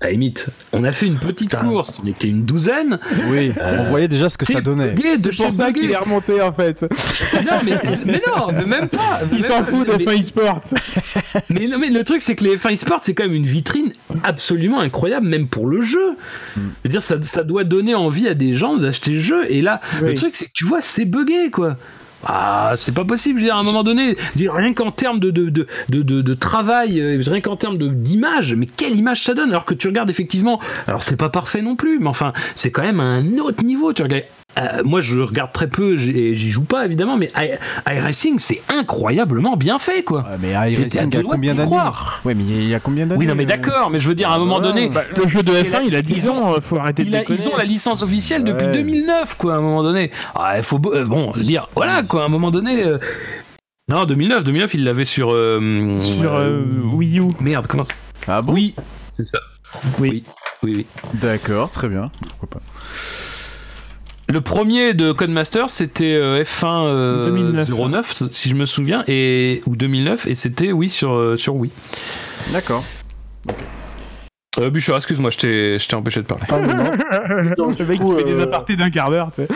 À 0.00 0.06
la 0.06 0.12
limite, 0.12 0.48
on 0.72 0.84
a 0.84 0.92
fait 0.92 1.06
une 1.06 1.18
petite 1.18 1.50
Putain. 1.50 1.64
course, 1.66 2.00
on 2.04 2.06
était 2.06 2.28
une 2.28 2.44
douzaine. 2.44 2.98
Oui, 3.28 3.52
on 3.58 3.84
voyait 3.84 4.08
déjà 4.08 4.28
ce 4.28 4.36
que 4.36 4.44
ça 4.44 4.60
donnait. 4.60 4.94
C'est 5.18 5.32
chez 5.32 5.44
pour 5.44 5.52
ça 5.52 5.72
qu'il 5.72 5.90
est 5.90 5.96
remonté, 5.96 6.40
en 6.42 6.52
fait. 6.52 6.82
Non 6.82 7.58
mais, 7.64 7.78
mais 8.04 8.22
non, 8.26 8.52
mais 8.52 8.64
même 8.66 8.88
pas. 8.88 9.20
Il 9.32 9.42
s'en 9.42 9.64
fout 9.64 9.86
de 9.86 10.02
Fin 10.02 10.20
Sport. 10.20 10.60
Mais, 11.50 11.66
non, 11.66 11.78
mais 11.78 11.90
le 11.90 12.02
truc, 12.04 12.22
c'est 12.22 12.34
que 12.34 12.44
les 12.44 12.56
F1 12.56 12.72
eSport, 12.72 13.00
c'est 13.02 13.14
quand 13.14 13.24
même 13.24 13.34
une 13.34 13.46
vitrine 13.46 13.92
absolument 14.24 14.80
incroyable, 14.80 15.26
même 15.26 15.48
pour 15.48 15.66
le 15.66 15.82
jeu. 15.82 16.14
Je 16.56 16.60
veux 16.84 16.90
dire, 16.90 17.02
ça, 17.02 17.20
ça 17.22 17.44
doit 17.44 17.64
donner 17.64 17.94
envie 17.94 18.26
à 18.28 18.34
des 18.34 18.52
gens 18.52 18.76
d'acheter 18.76 19.12
le 19.12 19.20
jeu. 19.20 19.50
Et 19.50 19.62
là, 19.62 19.80
le 20.02 20.14
truc, 20.14 20.34
c'est 20.34 20.46
que 20.46 20.52
tu 20.52 20.64
vois, 20.64 20.80
c'est 20.80 21.04
buggé, 21.04 21.50
quoi. 21.50 21.76
Ah, 22.24 22.72
c'est 22.76 22.94
pas 22.94 23.04
possible, 23.04 23.38
je 23.38 23.44
veux 23.44 23.48
dire, 23.50 23.56
à 23.56 23.60
un 23.60 23.62
moment 23.62 23.84
donné, 23.84 24.16
dire, 24.34 24.54
rien 24.54 24.72
qu'en 24.74 24.90
termes 24.90 25.20
de, 25.20 25.30
de, 25.30 25.48
de, 25.50 25.66
de, 25.88 26.22
de- 26.22 26.34
travail, 26.34 27.00
euh, 27.00 27.22
rien 27.24 27.40
qu'en 27.40 27.56
termes 27.56 27.76
d'image, 27.78 28.54
mais 28.54 28.66
quelle 28.66 28.96
image 28.96 29.22
ça 29.22 29.34
donne 29.34 29.50
Alors 29.50 29.64
que 29.64 29.74
tu 29.74 29.86
regardes 29.86 30.10
effectivement, 30.10 30.60
alors 30.86 31.02
c'est 31.02 31.16
pas 31.16 31.28
parfait 31.28 31.62
non 31.62 31.76
plus, 31.76 31.98
mais 31.98 32.08
enfin, 32.08 32.32
c'est 32.54 32.70
quand 32.70 32.82
même 32.82 33.00
à 33.00 33.04
un 33.04 33.38
autre 33.38 33.62
niveau. 33.64 33.92
Tu 33.92 34.02
regardes, 34.02 34.24
euh, 34.58 34.82
moi 34.84 35.00
je 35.02 35.20
regarde 35.20 35.52
très 35.52 35.68
peu, 35.68 35.96
j'ai- 35.96 36.32
j'y 36.34 36.50
joue 36.50 36.64
pas 36.64 36.86
évidemment, 36.86 37.18
mais 37.18 37.30
i- 37.36 37.56
iRacing, 37.94 38.38
c'est 38.38 38.62
incroyablement 38.70 39.54
bien 39.56 39.78
fait, 39.78 40.02
quoi. 40.02 40.22
Ouais, 40.22 40.36
mais 40.40 40.50
iRacing, 40.52 40.86
il 40.90 41.14
y 41.14 41.18
a 41.18 41.22
combien 41.22 41.54
d'années. 41.54 41.70
Ouais, 42.24 42.34
mais 42.34 42.42
il 42.44 42.68
y 42.68 42.74
a 42.74 42.80
combien 42.80 43.06
d'années 43.06 43.18
Oui, 43.20 43.26
non, 43.26 43.34
mais 43.34 43.42
euh, 43.42 43.46
d'accord, 43.46 43.90
mais 43.90 44.00
je 44.00 44.08
veux 44.08 44.14
dire, 44.14 44.30
à 44.30 44.36
un 44.36 44.38
moment 44.38 44.56
Voilà. 44.56 44.68
donné, 44.72 44.88
Bah, 44.88 45.02
le 45.14 45.28
jeu 45.28 45.42
de 45.42 45.50
c'est 45.52 45.64
F1, 45.64 45.78
la- 45.80 45.84
il 45.84 45.96
a 45.96 46.02
10 46.02 46.14
ils 46.24 46.30
ont- 46.30 46.54
ans, 46.54 46.60
faut 46.62 46.78
arrêter 46.78 47.04
de 47.04 47.08
il 47.10 47.16
a- 47.16 47.24
ils 47.28 47.48
ont 47.50 47.56
la 47.56 47.64
licence 47.64 48.02
officielle 48.02 48.44
depuis 48.44 48.64
Ouais. 48.66 48.72
2009, 48.72 49.34
quoi, 49.36 49.54
à 49.54 49.56
un 49.58 49.60
moment 49.60 49.82
donné. 49.82 50.10
Ah, 50.34 50.54
il 50.56 50.62
faut, 50.62 50.80
euh, 50.86 51.04
bon, 51.04 51.32
dire, 51.32 51.68
voilà, 51.74 52.02
quoi, 52.02 52.22
à 52.22 52.26
un 52.26 52.28
moment 52.30 52.50
donné. 52.50 52.82
euh, 52.82 52.98
Non, 53.88 54.04
2009, 54.04 54.42
2009, 54.42 54.72
il 54.74 54.84
l'avait 54.84 55.04
sur. 55.04 55.32
euh, 55.32 55.96
Sur 55.98 56.34
euh, 56.34 56.44
euh, 56.44 56.64
Wii 56.94 57.20
U. 57.20 57.28
Merde, 57.40 57.66
comment 57.68 57.84
ça 57.84 57.92
Ah 58.26 58.40
bon? 58.42 58.54
Oui, 58.54 58.74
c'est 59.16 59.24
ça. 59.24 59.38
Oui. 60.00 60.24
Oui, 60.62 60.72
oui. 60.78 60.86
D'accord, 61.14 61.70
très 61.70 61.88
bien. 61.88 62.10
Pourquoi 62.38 62.48
pas. 62.58 62.60
Le 64.28 64.40
premier 64.40 64.92
de 64.92 65.12
Codemaster, 65.12 65.70
c'était 65.70 66.16
euh, 66.16 66.42
F1 66.42 66.86
euh, 66.86 67.24
2009. 67.26 67.68
09, 67.70 68.22
si 68.28 68.48
je 68.48 68.54
me 68.56 68.64
souviens, 68.64 69.04
et, 69.06 69.62
ou 69.66 69.76
2009, 69.76 70.26
et 70.26 70.34
c'était, 70.34 70.72
oui, 70.72 70.90
sur, 70.90 71.12
euh, 71.12 71.36
sur 71.36 71.54
Wii. 71.54 71.70
D'accord. 72.52 72.82
Euh, 74.58 74.70
Bouchard, 74.70 74.96
excuse-moi, 74.96 75.30
je 75.30 75.38
t'ai 75.38 75.78
je 75.78 75.86
t'ai 75.86 75.94
empêché 75.94 76.22
de 76.22 76.26
parler. 76.26 76.44
Ah, 76.50 76.58
non, 76.58 76.76
non. 76.76 77.54
Donc, 77.56 77.78
Le 77.78 77.84
mec 77.84 78.00
coup, 78.00 78.14
qui 78.14 78.24
fait 78.24 78.24
des 78.24 78.40
euh, 78.40 78.44
apartés 78.44 78.74
d'un 78.74 78.90
quart 78.90 79.10
d'heure, 79.10 79.30
tu 79.32 79.42
sais. 79.42 79.48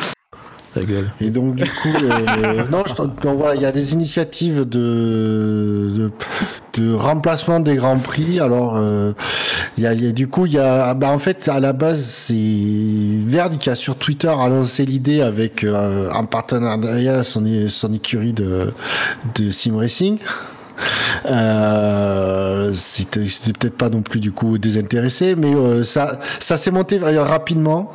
Ta 0.75 0.83
gueule. 0.85 1.11
Et 1.21 1.31
donc 1.31 1.57
du 1.57 1.65
coup, 1.65 1.89
euh, 2.03 2.63
non, 2.71 2.85
je, 2.87 2.95
donc 2.95 3.19
voilà, 3.37 3.57
il 3.57 3.63
y 3.63 3.67
a 3.67 3.73
des 3.73 3.93
initiatives 3.93 4.61
de, 4.61 5.91
de, 5.97 6.11
de 6.75 6.95
remplacement 6.95 7.59
des 7.59 7.75
grands 7.75 7.99
prix. 7.99 8.39
Alors, 8.39 8.77
euh, 8.77 9.13
il 9.77 9.83
y 9.83 9.87
a, 9.89 9.95
il 9.95 10.05
y 10.05 10.09
a- 10.09 10.13
du 10.13 10.29
coup, 10.29 10.47
il 10.47 10.53
y 10.53 10.59
a, 10.59 10.95
bah, 10.95 11.11
en 11.11 11.19
fait, 11.19 11.49
à 11.49 11.59
la 11.59 11.73
base, 11.73 12.01
c'est 12.03 12.35
Verde 12.35 13.59
qui 13.59 13.69
a 13.69 13.75
sur 13.75 13.97
Twitter 13.97 14.29
annoncé 14.29 14.85
l'idée 14.87 15.23
avec 15.23 15.65
euh, 15.65 16.09
en 16.13 16.25
partenariat 16.27 17.25
son, 17.25 17.45
son 17.69 17.93
écurie 17.93 18.33
de, 18.33 18.73
de 19.37 19.51
sim 19.51 19.77
racing. 19.77 20.19
Euh, 21.27 22.73
c'était 22.75 23.21
peut-être 23.21 23.77
pas 23.77 23.89
non 23.89 24.03
plus 24.03 24.21
du 24.21 24.33
coup 24.33 24.59
désintéressé, 24.59 25.35
mais 25.37 25.55
euh, 25.55 25.83
ça, 25.83 26.21
ça 26.39 26.57
s'est 26.57 26.71
monté 26.71 27.01
euh, 27.03 27.23
rapidement. 27.23 27.93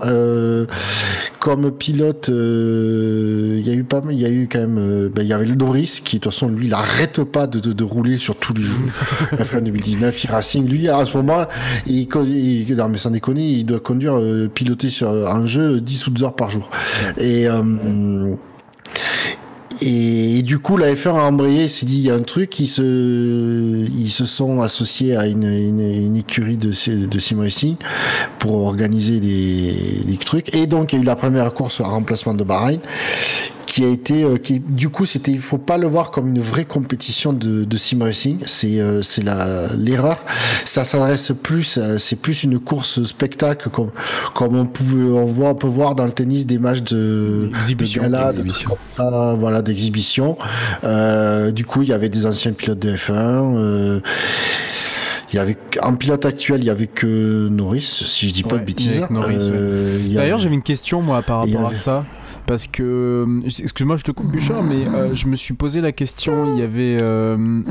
Comme 1.39 1.71
pilote, 1.71 2.29
il 2.29 3.61
y 3.61 3.69
a 3.69 3.73
eu 3.73 3.83
pas, 3.83 4.01
il 4.09 4.19
y 4.19 4.25
a 4.25 4.29
eu 4.29 4.47
quand 4.51 4.59
même, 4.59 5.09
ben, 5.09 5.21
il 5.21 5.27
y 5.27 5.33
avait 5.33 5.45
le 5.45 5.55
Doris 5.55 5.99
qui 5.99 6.17
de 6.17 6.21
toute 6.21 6.33
façon 6.33 6.49
lui, 6.49 6.67
il 6.67 6.73
arrête 6.73 7.23
pas 7.23 7.47
de, 7.47 7.83
rouler 7.83 8.17
sur 8.17 8.35
tous 8.35 8.53
les 8.53 8.63
jours. 8.63 8.79
F1 9.33 9.61
2019, 9.61 10.25
e-racing, 10.25 10.67
lui 10.67 10.89
à 10.89 11.05
ce 11.05 11.15
moment, 11.17 11.45
il, 11.85 12.07
il, 12.25 12.75
non 12.75 12.89
mais 12.89 12.97
sans 12.97 13.11
déconner, 13.11 13.47
il 13.47 13.65
doit 13.65 13.79
conduire, 13.79 14.19
piloter 14.53 14.89
sur 14.89 15.09
un 15.09 15.45
jeu 15.45 15.79
10 15.81 16.07
ou 16.07 16.09
12 16.11 16.23
heures 16.23 16.35
par 16.35 16.49
jour. 16.49 16.69
Et 17.17 17.47
et, 19.81 20.41
du 20.41 20.59
coup, 20.59 20.77
la 20.77 20.93
F1 20.93 21.09
a 21.09 21.23
embrayé, 21.23 21.67
s'est 21.67 21.85
dit 21.85 21.97
il 21.97 22.05
y 22.05 22.11
a 22.11 22.15
un 22.15 22.21
truc, 22.23 22.59
ils 22.59 22.67
se, 22.67 22.81
ils 22.81 24.09
se 24.09 24.25
sont 24.25 24.61
associés 24.61 25.15
à 25.15 25.27
une, 25.27 25.43
une, 25.43 25.79
une 25.79 26.15
écurie 26.15 26.57
de, 26.57 26.69
de 27.05 27.19
sim 27.19 27.39
racing 27.39 27.75
pour 28.39 28.65
organiser 28.65 29.19
des, 29.19 30.03
des 30.05 30.17
trucs. 30.17 30.55
Et 30.55 30.67
donc, 30.67 30.93
il 30.93 30.97
y 30.97 30.99
a 30.99 31.01
eu 31.03 31.05
la 31.05 31.15
première 31.15 31.53
course 31.53 31.79
en 31.79 31.89
remplacement 31.89 32.33
de 32.33 32.43
Bahreïn 32.43 32.79
qui 33.75 33.83
a 33.83 33.89
été, 33.89 34.23
euh, 34.23 34.37
qui, 34.37 34.59
du 34.61 34.87
coup, 34.87 35.05
c'était, 35.05 35.31
il 35.33 35.39
faut 35.39 35.57
pas 35.57 35.77
le 35.77 35.85
voir 35.85 36.09
comme 36.11 36.29
une 36.29 36.39
vraie 36.39 36.63
compétition 36.63 37.33
de, 37.33 37.65
de 37.65 37.77
sim 37.77 38.01
racing. 38.01 38.37
C'est, 38.45 38.79
euh, 38.79 39.01
c'est 39.01 39.21
la, 39.21 39.67
l'erreur. 39.77 40.23
Ça 40.63 40.85
s'adresse 40.85 41.33
plus, 41.43 41.77
à- 41.77 41.99
c'est 41.99 42.15
plus 42.15 42.45
une 42.45 42.57
course 42.59 43.03
spectacle 43.03 43.69
comme, 43.69 43.89
comme 44.33 44.55
on 44.55 44.65
pouvait, 44.65 45.03
on 45.03 45.25
voit, 45.25 45.49
on 45.49 45.55
peut 45.55 45.67
voir 45.67 45.93
dans 45.93 46.05
le 46.05 46.13
tennis 46.13 46.45
des 46.45 46.57
matchs 46.57 46.83
de, 46.83 47.49
Exhibition, 47.53 48.03
de 48.03 48.07
gala, 48.07 49.33
voilà, 49.37 49.61
d'exhibition. 49.61 50.37
Euh, 50.85 51.51
du 51.51 51.65
coup, 51.65 51.81
il 51.81 51.89
y 51.89 51.93
avait 51.93 52.07
des 52.07 52.25
anciens 52.25 52.53
pilotes 52.53 52.79
de 52.79 52.95
F1. 52.95 53.11
euh, 53.13 53.99
il 55.33 55.35
y 55.35 55.39
avait 55.39 55.57
en 55.81 55.95
pilote 55.95 56.23
actuel, 56.25 56.61
il 56.61 56.65
y 56.65 56.69
avait 56.69 56.87
que 56.87 57.49
Norris, 57.49 57.81
si 58.05 58.29
je 58.29 58.33
dis 58.33 58.43
pas 58.43 58.55
Ouais, 58.55 58.61
de 58.61 58.65
bêtises. 58.65 59.01
Euh, 59.11 59.99
D'ailleurs, 60.13 60.35
avait- 60.35 60.43
j'avais 60.43 60.55
une 60.55 60.61
question 60.61 61.01
moi 61.01 61.21
par 61.23 61.39
rapport 61.39 61.67
à 61.67 61.73
ça. 61.73 62.05
Parce 62.47 62.67
que, 62.67 63.25
excuse-moi, 63.45 63.97
je 63.97 64.03
te 64.03 64.11
coupe 64.11 64.27
Bouchard, 64.27 64.61
mais 64.63 64.85
euh, 64.87 65.15
je 65.15 65.27
me 65.27 65.35
suis 65.35 65.55
posé 65.55 65.81
la 65.81 65.91
question. 65.91 66.53
Il 66.53 66.59
y 66.59 66.63
avait, 66.63 66.97
euh, 67.01 67.61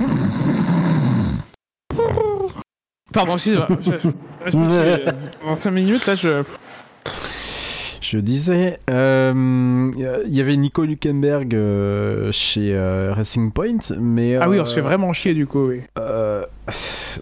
Pardon, 3.12 3.34
excuse-moi. 3.34 3.68
Je, 3.80 3.90
je- 3.92 4.50
je 4.50 4.56
me 4.56 4.64
suis, 4.68 5.08
euh, 5.08 5.12
Pendant 5.40 5.54
5 5.54 5.70
minutes, 5.70 6.06
là, 6.06 6.14
je. 6.16 6.42
Je 8.04 8.18
disais, 8.18 8.76
euh, 8.90 9.90
il 10.26 10.34
y 10.34 10.40
avait 10.40 10.56
Nico 10.56 10.84
Luckenberg 10.84 11.54
euh, 11.54 12.30
chez 12.32 12.74
euh, 12.74 13.14
Racing 13.14 13.50
Point, 13.50 13.78
mais 13.98 14.36
Ah 14.36 14.48
oui, 14.50 14.60
on 14.60 14.66
se 14.66 14.74
fait 14.74 14.80
vraiment 14.82 15.12
chier, 15.14 15.32
du 15.32 15.46
coup, 15.46 15.68
oui. 15.68 15.80
euh, 15.98 16.44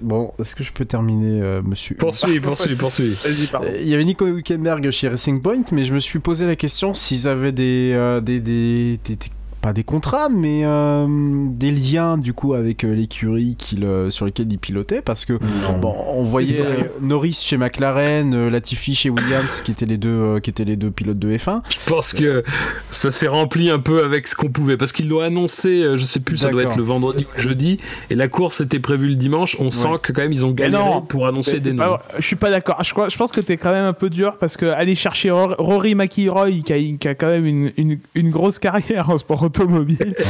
bon, 0.01 0.33
est-ce 0.41 0.57
que 0.57 0.65
je 0.65 0.73
peux 0.73 0.85
terminer, 0.85 1.41
euh, 1.41 1.63
Monsieur 1.65 1.95
Poursuis, 1.95 2.41
poursuis, 2.41 2.75
poursuis. 2.75 3.11
Vas-y, 3.25 3.47
pardon. 3.47 3.69
Euh, 3.71 3.79
Il 3.81 3.89
y 3.89 3.95
avait 3.95 4.05
Nico 4.05 4.27
Hülkenberg 4.27 4.91
chez 4.91 5.09
Racing 5.09 5.41
Point, 5.41 5.63
mais 5.71 5.85
je 5.85 5.95
me 5.95 6.01
suis 6.01 6.19
posé 6.19 6.47
la 6.47 6.57
question 6.57 6.95
s'ils 6.95 7.29
avaient 7.29 7.53
des, 7.53 7.93
euh, 7.95 8.21
des, 8.21 8.41
des, 8.41 8.99
des- 9.05 9.17
des- 9.17 9.31
pas 9.63 9.73
des 9.73 9.85
contrats, 9.85 10.29
mais 10.29 10.63
euh, 10.65 11.07
des 11.09 11.71
liens 11.71 12.19
du 12.19 12.33
coup 12.35 12.53
avec 12.55 12.85
euh, 12.85 12.95
l'écurie 12.95 13.55
qu'il, 13.57 13.85
euh, 13.85 14.11
sur 14.11 14.27
lesquels 14.27 14.53
ils 14.53 14.59
pilotaient, 14.59 15.01
parce 15.03 15.25
que 15.25 15.35
bon, 15.81 15.95
on 16.09 16.25
voyait 16.25 16.61
euh, 16.61 16.83
Norris 17.01 17.39
chez 17.43 17.57
McLaren, 17.57 18.35
euh, 18.35 18.51
Latifi 18.51 18.95
chez 18.95 19.09
Williams, 19.09 19.63
qui 19.63 19.71
étaient 19.71 19.87
les 19.87 19.97
deux, 19.97 20.09
euh, 20.11 20.41
qui 20.41 20.51
étaient 20.51 20.65
les 20.65 20.77
deux 20.77 20.91
pilotes 20.91 21.19
de 21.19 21.37
F1. 21.37 21.63
Je 21.71 21.77
pense 21.91 22.13
que 22.13 22.43
ça 22.91 23.11
s'est 23.13 23.29
rempli 23.29 23.71
un 23.71 23.79
peu 23.79 24.03
avec 24.03 24.27
ce 24.29 24.35
qu'on 24.35 24.49
pouvait 24.51 24.77
parce 24.77 24.91
qu'ils 24.93 25.09
l'ont 25.09 25.21
annoncé, 25.21 25.69
euh, 25.83 25.97
je 25.97 26.05
sais 26.05 26.21
plus, 26.21 26.37
ça 26.39 26.51
doit 26.51 26.63
être 26.65 26.77
le 26.77 26.83
vendredi 26.83 27.25
ou 27.25 27.37
le 27.37 27.43
jeudi, 27.43 27.79
et 28.11 28.15
la 28.17 28.27
course 28.29 28.61
était 28.61 28.81
prévue 28.81 29.09
le 29.09 29.15
dimanche. 29.15 29.57
On 29.61 29.71
sent 29.71 29.89
que 30.03 30.13
quand 30.13 30.23
même 30.23 30.33
ils 30.33 30.45
ont 30.45 30.51
galéré 30.51 30.83
non, 30.85 31.01
pour 31.03 31.27
annoncer 31.27 31.61
des 31.61 31.73
noms. 31.73 31.99
Je 32.19 32.27
suis 32.27 32.37
pas 32.37 32.51
d'accord. 32.51 32.83
Je, 32.83 32.91
crois- 32.93 33.09
je 33.09 33.17
pense 33.17 33.31
que 33.31 33.41
t'es 33.41 33.57
quand 33.57 33.71
même 33.71 33.85
un 33.85 33.93
peu 33.93 34.11
dur 34.11 34.37
parce 34.41 34.57
que 34.57 34.67
aller 34.67 34.97
chercher 34.97 35.31
Rory- 35.31 35.55
Rory 35.59 35.95
McIlroy 35.95 36.63
qui 36.65 36.73
a, 36.73 36.79
qui 36.99 37.09
a 37.09 37.15
quand 37.15 37.29
même 37.29 37.47
une, 37.47 37.73
une, 37.77 37.99
une 38.17 38.31
grosse 38.31 38.59
carrière 38.59 39.09
en 39.11 39.17
sport 39.17 39.45
automobile. 39.53 40.15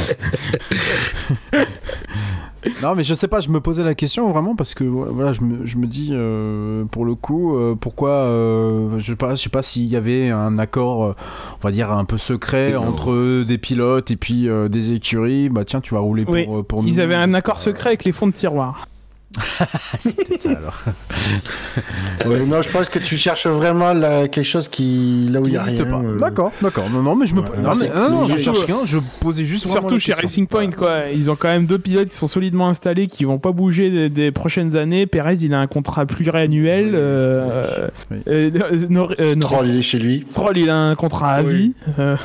Non, 2.83 2.95
mais 2.95 3.03
je 3.03 3.13
sais 3.15 3.27
pas, 3.27 3.41
je 3.41 3.49
me 3.49 3.61
posais 3.61 3.83
la 3.83 3.95
question 3.95 4.31
vraiment 4.31 4.55
parce 4.55 4.75
que 4.75 4.85
voilà, 4.85 5.33
je 5.33 5.41
me, 5.41 5.67
je 5.67 5.77
me 5.79 5.87
dis 5.87 6.11
euh, 6.13 6.85
pour 6.85 7.05
le 7.05 7.17
coup, 7.17 7.57
euh, 7.57 7.75
pourquoi, 7.75 8.11
euh, 8.11 9.01
je 9.01 9.07
sais 9.07 9.17
pas, 9.17 9.35
je 9.35 9.43
sais 9.43 9.49
pas 9.51 9.63
s'il 9.63 9.87
y 9.87 9.97
avait 9.97 10.31
un 10.31 10.59
accord, 10.61 11.05
euh, 11.05 11.17
on 11.61 11.67
va 11.67 11.73
dire 11.73 11.91
un 11.91 12.05
peu 12.05 12.19
secret 12.19 12.73
Non. 12.75 12.87
entre 12.87 13.43
des 13.43 13.59
pilotes 13.59 14.13
et 14.13 14.17
puis 14.17 14.49
euh, 14.49 14.69
des 14.69 14.93
écuries. 14.93 15.49
Bah 15.49 15.65
tiens, 15.65 15.81
tu 15.81 15.93
vas 15.95 16.01
rouler 16.01 16.25
pour, 16.25 16.35
Oui, 16.35 16.47
pour 16.69 16.83
nous. 16.85 16.89
Ils 16.89 17.01
avaient 17.01 17.17
un 17.17 17.35
accord 17.35 17.59
secret 17.59 17.89
avec 17.89 18.05
les 18.05 18.13
fonds 18.13 18.29
de 18.29 18.33
tiroir. 18.33 18.87
c'est 19.99 20.15
peut-être 20.15 20.41
ça, 20.41 20.51
alors. 20.51 20.83
Ouais, 22.27 22.45
non, 22.47 22.63
je 22.63 22.71
pense 22.71 22.89
que 22.89 22.99
tu 22.99 23.17
cherches 23.17 23.47
vraiment 23.47 23.93
là, 23.93 24.29
quelque 24.29 24.45
chose 24.47 24.69
qui 24.69 25.29
là 25.31 25.41
où 25.41 25.47
il 25.47 25.55
y 25.55 25.57
a 25.57 25.63
rien. 25.63 25.81
euh, 26.05 26.19
D'accord, 26.19 26.53
d'accord. 26.61 26.89
Non, 26.91 27.03
non, 27.03 27.17
mais 27.17 27.27
je 27.27 27.35
me, 27.35 27.41
Ouais, 27.41 27.49
non, 27.57 27.63
non, 27.71 27.75
mais, 27.77 27.87
c'est 27.87 27.95
non, 27.95 28.11
non, 28.11 28.27
je 28.29 28.35
que- 28.35 28.41
cherche 28.41 28.63
rien. 28.65 28.81
Je 28.85 28.99
posais 29.21 29.45
juste 29.45 29.67
Surtout 29.67 29.99
chez. 29.99 30.13
Racing 30.13 30.47
Point, 30.47 30.71
quoi. 30.71 31.09
Ils 31.15 31.31
ont 31.31 31.37
quand 31.37 31.49
même 31.49 31.67
deux 31.67 31.79
pilotes 31.79 32.09
qui 32.09 32.15
sont 32.15 32.27
solidement 32.29 32.69
installés, 32.69 33.07
qui 33.09 33.25
vont 33.25 33.39
pas 33.39 33.53
bouger 33.53 33.91
des, 33.91 34.09
des 34.11 34.31
prochaines 34.33 34.77
années. 34.77 35.07
Perez, 35.07 35.37
il 35.43 35.55
a 35.55 35.59
un 35.59 35.67
contrat 35.67 36.07
pluriannuel. 36.07 36.93
Euh, 36.95 37.89
Oui. 38.11 38.19
euh, 38.29 38.87
Nor- 38.89 39.15
Troll, 39.41 39.69
il 39.69 39.79
est 39.79 39.83
chez 39.83 39.99
lui. 39.99 40.27
Stroll, 40.31 40.59
il 40.59 40.71
a 40.71 40.77
un 40.77 40.95
contrat 40.95 41.33
à 41.35 41.43
Oui. 41.43 41.55
vie. 41.55 41.73
Euh, 41.99 42.17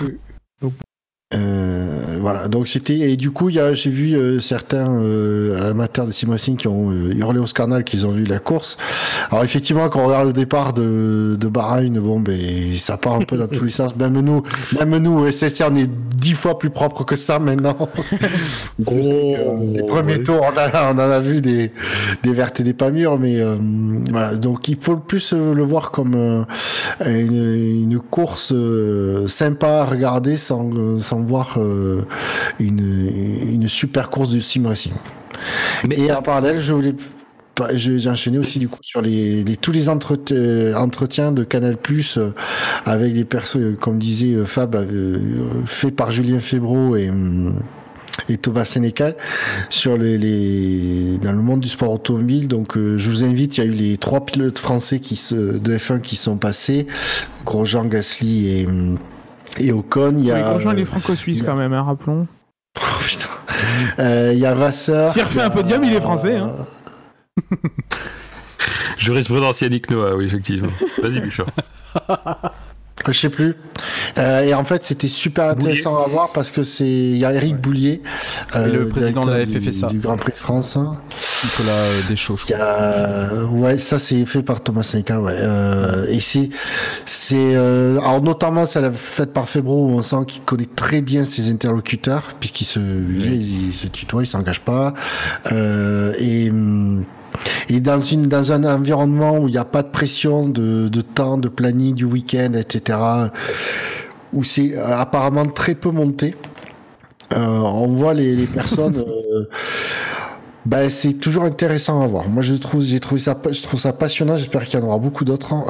Euh, 1.34 1.86
voilà, 2.19 2.48
donc 2.48 2.68
c'était 2.68 2.98
et 2.98 3.18
du 3.18 3.31
coup 3.31 3.49
il 3.49 3.56
y 3.56 3.60
a 3.60 3.73
j'ai 3.73 3.89
vu 3.89 4.15
euh, 4.15 4.39
certains 4.39 4.89
euh, 4.89 5.72
amateurs 5.72 6.06
de 6.06 6.11
sim 6.11 6.30
racing 6.30 6.57
qui 6.57 6.68
ont 6.68 6.91
euh, 6.91 7.14
hurlé 7.14 7.39
au 7.39 7.45
scandale 7.45 7.84
qu'ils 7.84 8.06
ont 8.06 8.11
vu 8.11 8.26
la 8.26 8.39
course. 8.39 8.77
Alors 9.31 9.44
effectivement 9.44 9.89
quand 9.89 10.02
on 10.02 10.07
regarde 10.07 10.27
le 10.27 10.34
départ 10.34 10.73
de, 10.73 11.38
de 11.39 11.48
Bahreïn, 11.48 11.99
bon 11.99 12.19
ben 12.19 12.39
ça 12.77 12.98
part 12.98 13.15
un 13.15 13.22
peu 13.22 13.38
dans 13.38 13.48
tous 13.48 13.65
les 13.65 13.72
sens. 13.72 13.95
Même 13.98 14.19
nous, 14.19 14.44
même 14.77 14.98
nous 14.98 15.30
SSR 15.30 15.69
on 15.72 15.76
est 15.76 15.89
dix 16.15 16.34
fois 16.34 16.60
plus 16.60 16.69
propre 16.69 17.03
que 17.03 17.15
ça 17.15 17.39
maintenant. 17.39 17.76
Les 18.80 19.84
premiers 19.84 20.18
ouais. 20.18 20.23
tours 20.23 20.41
on, 20.41 20.57
a, 20.57 20.94
on 20.94 20.95
en 20.95 20.99
a 20.99 21.19
vu 21.19 21.41
des 21.41 21.72
des 22.23 22.31
vertes 22.31 22.60
et 22.60 22.64
des 22.64 22.73
pas 22.73 22.91
mûres, 22.91 23.18
mais 23.18 23.39
euh, 23.39 23.56
voilà 24.10 24.35
donc 24.35 24.68
il 24.68 24.77
faut 24.80 24.98
plus 24.98 25.34
euh, 25.34 25.53
le 25.53 25.64
voir 25.64 25.91
comme 25.91 26.15
euh, 26.15 26.44
une, 27.06 27.84
une 27.84 27.99
course 27.99 28.52
euh, 28.53 29.27
sympa 29.27 29.68
à 29.68 29.85
regarder 29.85 30.38
sans, 30.38 30.69
euh, 30.73 30.99
sans 30.99 31.22
voir 31.22 31.56
euh, 31.57 32.02
une, 32.60 33.12
une 33.54 33.68
super 33.68 34.10
course 34.10 34.30
de 34.30 34.40
sim 34.40 34.68
racing. 34.68 34.94
Mais- 35.88 36.00
Et 36.00 36.12
en 36.12 36.22
parallèle, 36.22 36.62
je 36.62 36.74
voulais 36.74 36.96
j'ai 37.74 38.08
enchaîné 38.08 38.38
aussi 38.38 38.60
du 38.60 38.68
coup 38.70 38.78
sur 38.84 39.02
les, 39.02 39.44
les- 39.44 39.58
tous 39.58 39.72
les 39.72 39.90
euh, 39.90 40.76
entretiens 40.76 41.32
de 41.32 41.44
Canal 41.44 41.76
Plus 41.78 42.18
euh, 42.20 42.32
avec 42.86 43.16
les 43.16 43.26
personnes, 43.26 43.76
comme 43.78 43.98
disait 43.98 44.36
euh, 44.36 44.46
Fab, 44.46 44.76
euh, 44.76 45.18
fait 45.66 45.90
par 45.90 46.12
Julien 46.12 46.40
Febro 46.40 46.96
et 46.96 47.10
et 48.30 48.38
Thomas 48.38 48.66
Sénécal 48.66 49.16
sur 49.70 49.96
les, 49.98 50.18
les 50.18 51.18
dans 51.22 51.32
le 51.32 51.42
monde 51.42 51.60
du 51.62 51.70
sport 51.70 51.92
automobile. 51.94 52.48
Donc 52.48 52.76
euh, 52.78 52.98
je 52.98 53.10
vous 53.10 53.24
invite, 53.24 53.58
il 53.58 53.64
y 53.64 53.68
a 53.68 53.68
eu 53.68 53.74
les 53.74 53.98
trois 53.98 54.26
pilotes 54.26 54.58
français 54.60 55.00
qui 55.00 55.16
se, 55.16 55.36
de 55.36 55.78
F1 55.78 56.02
qui 56.02 56.16
sont 56.16 56.38
passés, 56.38 56.88
Grosjean, 57.46 57.86
Gasly 57.86 58.48
et 58.50 58.68
et 59.60 59.72
Ocon. 59.72 60.16
Il 60.18 60.26
y 60.26 60.32
oui, 60.32 60.38
a 60.38 60.42
Grosjean, 60.42 60.72
il 60.74 60.80
est 60.80 60.82
euh, 60.84 60.86
franco-suisse 60.86 61.44
quand 61.44 61.56
même, 61.56 61.74
hein, 61.74 61.84
rappelons. 61.84 62.28
oh, 62.80 62.82
putain. 63.06 63.30
Euh, 64.00 64.32
il 64.34 64.40
y 64.40 64.46
a 64.46 64.54
Vasseur. 64.54 65.12
S'il 65.14 65.24
refait 65.24 65.42
a- 65.42 65.46
un 65.46 65.50
podium, 65.50 65.84
il 65.84 65.94
est 65.94 66.02
français, 66.02 66.36
hein. 66.38 66.54
Jurisprudence 68.98 69.62
Yannick 69.62 69.90
Noah, 69.92 70.16
oui, 70.16 70.26
effectivement. 70.26 70.72
Vas-y, 71.02 71.20
Bouchard. 71.22 71.48
Je 73.06 73.14
sais 73.14 73.30
plus. 73.30 73.56
Euh, 74.18 74.41
et 74.41 74.53
en 74.53 74.64
fait, 74.65 74.84
c'était 74.84 75.07
super 75.07 75.45
intéressant 75.52 76.03
à 76.03 76.07
voir 76.07 76.32
parce 76.34 76.52
que 76.52 76.64
c'est 76.64 76.88
il 76.88 77.18
y 77.18 77.26
a 77.26 77.32
Eric 77.34 77.56
Boulier, 77.56 78.02
euh, 78.56 78.68
Et 78.68 78.72
le 78.72 78.88
président 78.90 79.26
de 79.26 79.32
la 79.32 79.45
directeur 79.45 79.61
du- 79.61 79.72
FFSA. 79.72 79.88
du, 79.88 79.99
Grand 79.99 80.18
Prix 80.18 80.32
de 80.34 80.38
France. 80.38 80.78
Nicolas 80.78 81.72
euh, 81.72 82.02
Deschaux, 82.10 82.38
Il 82.49 82.52
y 82.52 82.56
a 82.56 83.30
ouais, 83.52 83.78
ça 83.78 83.99
c'est 83.99 84.26
fait 84.26 84.41
par 84.41 84.61
Thomas 84.61 84.84
Sénécal, 84.84 85.19
ouais. 85.19 85.36
Euh, 85.36 86.06
et 86.10 86.19
c'est 86.19 86.49
c'est 87.06 87.36
euh, 87.38 87.99
alors 87.99 88.22
notamment 88.22 88.65
c'est 88.65 88.82
la 88.82 88.91
fête 88.91 89.32
par 89.32 89.48
Febro 89.48 89.86
où 89.88 89.91
on 89.91 90.02
sent 90.02 90.26
qu'il 90.28 90.41
connaît 90.41 90.68
très 90.76 91.02
bien 91.02 91.24
ses 91.24 91.49
interlocuteurs 91.52 92.34
puisqu'il 92.40 92.65
se 92.65 92.80
il, 92.80 93.68
il 93.69 93.74
se 93.76 93.88
tutoie, 93.88 94.24
il 94.24 94.28
s'engage 94.28 94.61
pas. 94.61 94.94
Euh, 95.52 96.14
et 96.19 96.49
hum, 96.49 97.06
Et 97.69 97.80
dans, 97.80 97.99
une, 97.99 98.23
dans 98.23 98.51
un 98.51 98.64
environnement 98.64 99.38
où 99.38 99.47
il 99.47 99.51
n'y 99.51 99.57
a 99.57 99.65
pas 99.65 99.84
de 99.84 99.89
pression 99.89 100.47
de, 100.47 100.88
de 100.88 101.01
temps, 101.01 101.38
de 101.38 101.47
planning 101.47 101.95
du 101.95 102.05
week-end, 102.05 102.53
etc., 102.53 102.99
où 104.34 104.43
c'est 104.43 104.76
euh, 104.76 104.97
apparemment 104.97 105.45
très 105.45 105.76
peu 105.76 105.89
monté, 105.89 106.35
euh, 107.35 107.45
on 107.45 107.88
voit 107.88 108.14
les, 108.14 108.45
personnes. 108.45 108.97
euh, 109.07 109.43
ben, 110.65 110.89
c'est 110.89 111.14
toujours 111.14 111.43
intéressant 111.43 112.01
à 112.01 112.07
voir. 112.07 112.27
Moi, 112.27 112.43
je 112.43 112.53
trouve, 112.55 112.84
j'ai 112.84 112.99
trouvé 112.99 113.22
ça, 113.22 113.38
je 113.49 113.64
trouve 113.64 113.80
ça 113.80 113.93
passionnant. 113.93 114.35
J'espère 114.35 114.65
qu'il 114.65 114.80
y 114.80 114.84
en 114.84 114.85
aura 114.85 114.97
beaucoup 114.97 115.23
d'autres. 115.23 115.53
hein. 115.53 115.65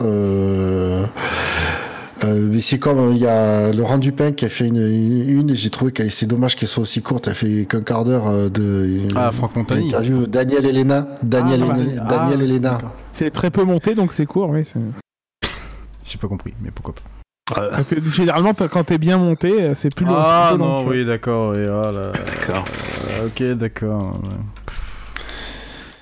Euh, 2.23 2.47
mais 2.51 2.59
c'est 2.61 2.79
comme 2.79 3.11
il 3.13 3.19
y 3.19 3.27
a 3.27 3.71
Laurent 3.73 3.97
Dupin 3.97 4.31
qui 4.31 4.45
a 4.45 4.49
fait 4.49 4.65
une, 4.67 4.77
une 4.77 5.49
et 5.51 5.55
j'ai 5.55 5.69
trouvé 5.69 5.91
que 5.91 6.07
c'est 6.09 6.25
dommage 6.25 6.55
qu'elle 6.55 6.67
soit 6.67 6.81
aussi 6.83 7.01
courte. 7.01 7.27
Elle 7.27 7.35
fait 7.35 7.65
qu'un 7.69 7.81
quart 7.81 8.03
d'heure 8.03 8.27
euh, 8.27 8.49
de 8.49 8.99
Ah, 9.15 9.31
Franck 9.31 9.55
Montagny. 9.55 9.87
Interview 9.87 10.25
Daniel 10.27 10.65
Elena, 10.65 11.07
Daniel, 11.23 11.63
Ah, 11.69 11.75
Elena- 11.77 12.03
ah, 12.05 12.09
Daniel 12.29 12.41
Elena. 12.41 12.77
C'est 13.11 13.29
très 13.31 13.51
peu 13.51 13.63
monté, 13.63 13.93
donc 13.95 14.13
c'est 14.13 14.25
court. 14.25 14.49
Oui, 14.49 14.65
c'est- 14.65 14.79
J'ai 16.05 16.17
pas 16.17 16.27
compris, 16.27 16.53
mais 16.61 16.71
pourquoi 16.71 16.95
pas. 16.95 17.01
Euh, 17.61 17.71
euh, 17.79 18.01
Généralement, 18.13 18.53
quand 18.53 18.83
t'es 18.83 18.97
bien 18.97 19.17
monté, 19.17 19.51
euh, 19.61 19.73
c'est 19.75 19.93
plus 19.95 20.05
long. 20.05 20.13
Ah 20.15 20.49
plus 20.53 20.59
non, 20.59 20.85
oui, 20.87 21.05
d'accord. 21.05 21.55
et 21.55 21.65
ah 21.65 21.91
là, 21.91 22.11
D'accord. 22.13 22.65
euh, 23.11 23.27
ok, 23.27 23.57
d'accord. 23.57 24.19
ouais. 24.23 24.29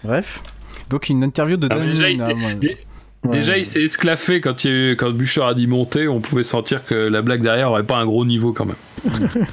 Bref. 0.04 0.44
Donc 0.90 1.10
une 1.10 1.24
interview 1.24 1.58
de 1.58 1.68
Ah, 1.72 1.76
Daniel 1.76 2.02
Elena, 2.04 2.28
Déjà, 3.32 3.58
il 3.58 3.66
s'est 3.66 3.82
esclaffé 3.82 4.42
quand, 4.42 4.64
il 4.64 4.70
y 4.70 4.74
a 4.74 4.78
eu- 4.92 4.96
quand 4.96 5.12
Bouchard 5.12 5.48
a 5.50 5.54
dit 5.54 5.68
monter. 5.68 6.08
On 6.08 6.22
pouvait 6.22 6.44
sentir 6.44 6.86
que 6.86 6.96
la 6.96 7.22
blague 7.22 7.42
derrière 7.42 7.72
aurait 7.72 7.84
pas 7.84 7.98
un 7.98 8.06
gros 8.06 8.26
niveau 8.26 8.54
quand 8.54 8.66
même. 8.66 8.76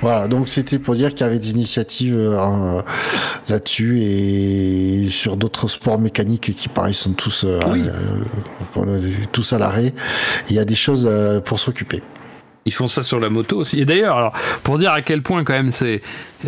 Voilà, 0.00 0.26
donc 0.28 0.48
c'était 0.48 0.78
pour 0.78 0.94
dire 0.94 1.10
qu'il 1.10 1.26
y 1.26 1.28
avait 1.28 1.38
des 1.38 1.50
initiatives 1.50 2.16
euh, 2.16 2.38
hein, 2.40 2.82
là-dessus 3.50 4.00
et 4.00 5.08
sur 5.10 5.36
d'autres 5.36 5.68
sports 5.68 5.98
mécaniques 5.98 6.56
qui 6.56 6.68
pareil 6.70 6.94
sont 6.94 7.12
tous 7.12 7.44
euh, 7.46 7.60
Oui. 7.70 7.82
euh, 8.78 9.10
tous 9.32 9.52
à 9.52 9.58
l'arrêt. 9.58 9.92
Il 10.48 10.56
y 10.56 10.58
a 10.58 10.64
des 10.64 10.74
choses 10.74 11.06
euh, 11.10 11.40
pour 11.40 11.60
s'occuper. 11.60 12.00
Ils 12.66 12.72
font 12.72 12.86
ça 12.88 13.02
sur 13.02 13.18
la 13.20 13.30
moto 13.30 13.56
aussi. 13.58 13.80
Et 13.80 13.84
d'ailleurs, 13.86 14.16
alors, 14.16 14.32
pour 14.62 14.78
dire 14.78 14.92
à 14.92 15.00
quel 15.00 15.22
point 15.22 15.44
quand 15.44 15.54
même 15.54 15.70
c'est, 15.70 16.02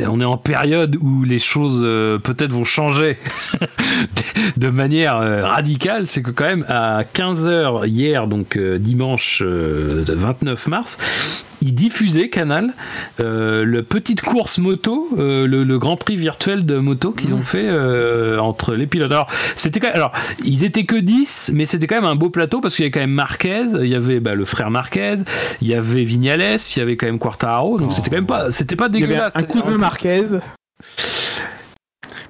on 0.07 0.21
est 0.21 0.25
en 0.27 0.37
période 0.37 0.97
où 1.01 1.25
les 1.25 1.39
choses 1.39 1.81
euh, 1.85 2.19
peut-être 2.19 2.53
vont 2.53 2.65
changer 2.65 3.17
de 4.57 4.69
manière 4.69 5.17
euh, 5.17 5.45
radicale, 5.45 6.07
c'est 6.07 6.23
que 6.23 6.31
quand 6.31 6.45
même 6.47 6.65
à 6.69 7.03
15h 7.05 7.87
hier, 7.87 8.27
donc 8.27 8.57
euh, 8.57 8.79
dimanche 8.79 9.43
euh, 9.45 10.05
29 10.07 10.67
mars, 10.69 10.99
ils 11.65 11.75
diffusaient 11.75 12.29
Canal 12.29 12.73
euh, 13.21 13.65
le 13.65 13.83
petite 13.85 14.21
course 14.21 14.59
moto, 14.59 15.09
euh, 15.19 15.47
le, 15.47 15.63
le 15.65 15.79
Grand 15.79 15.97
Prix 15.97 16.17
virtuel 16.17 16.67
de 16.67 16.79
moto 16.79 17.13
qu'ils 17.13 17.35
ont 17.35 17.43
fait 17.43 17.67
euh, 17.69 18.39
entre 18.39 18.75
les 18.75 18.87
pilotes. 18.87 19.13
Alors 19.13 19.29
c'était 19.55 19.79
quand 19.81 19.87
même- 19.89 19.97
alors 19.97 20.13
ils 20.45 20.65
étaient 20.65 20.85
que 20.87 20.97
10, 20.97 21.53
mais 21.55 21.67
c'était 21.67 21.87
quand 21.87 21.95
même 21.95 22.05
un 22.11 22.17
beau 22.17 22.31
plateau 22.31 22.61
parce 22.61 22.75
qu'il 22.75 22.83
y 22.83 22.87
avait 22.87 22.91
quand 22.91 23.01
même 23.01 23.11
Marquez, 23.11 23.65
il 23.81 23.87
y 23.89 23.95
avait 23.95 24.19
bah, 24.21 24.35
le 24.35 24.45
frère 24.45 24.71
Marquez, 24.71 25.17
il 25.61 25.69
y 25.69 25.75
avait 25.75 26.02
Vignales, 26.05 26.59
il 26.75 26.79
y 26.79 26.83
avait 26.83 26.97
quand 26.97 27.07
même 27.07 27.19
Quartararo, 27.19 27.79
donc 27.79 27.89
Oh. 27.91 27.95
c'était 27.95 28.11
quand 28.11 28.17
même 28.17 28.27
pas, 28.27 28.51
c'était 28.51 28.77
pas 28.77 28.89
Il 28.89 29.01
y 29.01 29.05
avait 29.05 29.13
dégueulasse. 29.15 29.37
un 29.37 29.43
cousin 29.43 29.77
Marquez. 29.79 30.25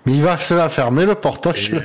Mais 0.05 0.13
il 0.15 0.23
va, 0.23 0.37
ça 0.39 0.57
va 0.57 0.69
fermer 0.69 1.07
le 1.07 1.15
portage 1.15 1.71
là. 1.71 1.81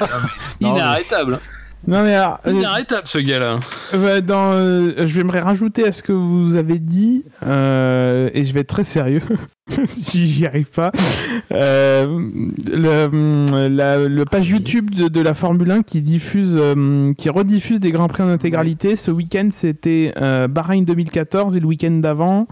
Inarrêtable. 0.59 1.39
Non 1.87 2.03
mais 2.03 2.15
alors, 2.15 2.39
euh, 2.45 2.51
inarrêtable 2.51 3.07
ce 3.07 3.17
gars-là. 3.17 3.59
euh, 3.93 4.19
dans, 4.19 4.51
euh, 4.51 4.91
je 5.07 5.15
vais 5.15 5.23
me 5.23 5.31
rajouter 5.31 5.87
à 5.87 5.93
ce 5.93 6.03
que 6.03 6.11
vous 6.11 6.57
avez 6.57 6.79
dit 6.79 7.23
euh, 7.45 8.29
et 8.33 8.43
je 8.43 8.53
vais 8.53 8.59
être 8.59 8.67
très 8.67 8.83
sérieux 8.83 9.21
si 9.87 10.25
j'y 10.29 10.45
arrive 10.45 10.69
pas. 10.69 10.91
Euh, 11.53 12.05
le, 12.67 13.67
la, 13.69 13.99
le 14.05 14.25
page 14.25 14.49
YouTube 14.49 14.89
de, 14.93 15.07
de 15.07 15.21
la 15.21 15.33
Formule 15.33 15.71
1 15.71 15.83
qui 15.83 16.01
diffuse, 16.01 16.57
euh, 16.59 17.13
qui 17.17 17.29
rediffuse 17.29 17.79
des 17.79 17.91
grands 17.91 18.09
prix 18.09 18.23
en 18.23 18.29
intégralité. 18.29 18.97
Ce 18.97 19.09
week-end 19.09 19.47
c'était 19.51 20.13
euh, 20.17 20.49
Bahreïn 20.49 20.83
2014 20.83 21.55
et 21.55 21.61
le 21.61 21.67
week-end 21.67 21.91
d'avant. 21.91 22.47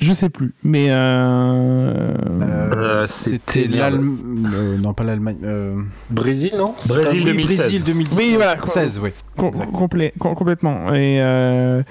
Je 0.00 0.12
sais 0.12 0.28
plus, 0.28 0.54
mais 0.62 0.90
euh, 0.90 0.94
Euh, 0.96 2.70
Euh, 2.76 3.06
c'était 3.08 3.66
l'Allemagne. 3.66 4.16
euh, 4.54 4.76
non, 4.78 4.94
pas 4.94 5.02
l'Allemagne. 5.04 5.38
euh, 5.42 5.74
Brésil, 6.10 6.52
non 6.56 6.74
Brésil 6.88 7.02
pas- 7.04 7.10
oui, 7.12 7.24
2016. 7.24 7.56
Brésil 7.58 7.84
2016. 7.84 8.16
Oui, 8.18 8.34
voilà. 8.36 8.56
16, 8.64 9.00
oui. 9.02 9.10
Com- 9.36 9.50
complet, 9.72 10.12
com- 10.18 10.34
complètement. 10.36 10.94
Et, 10.94 11.20
euh, 11.20 11.82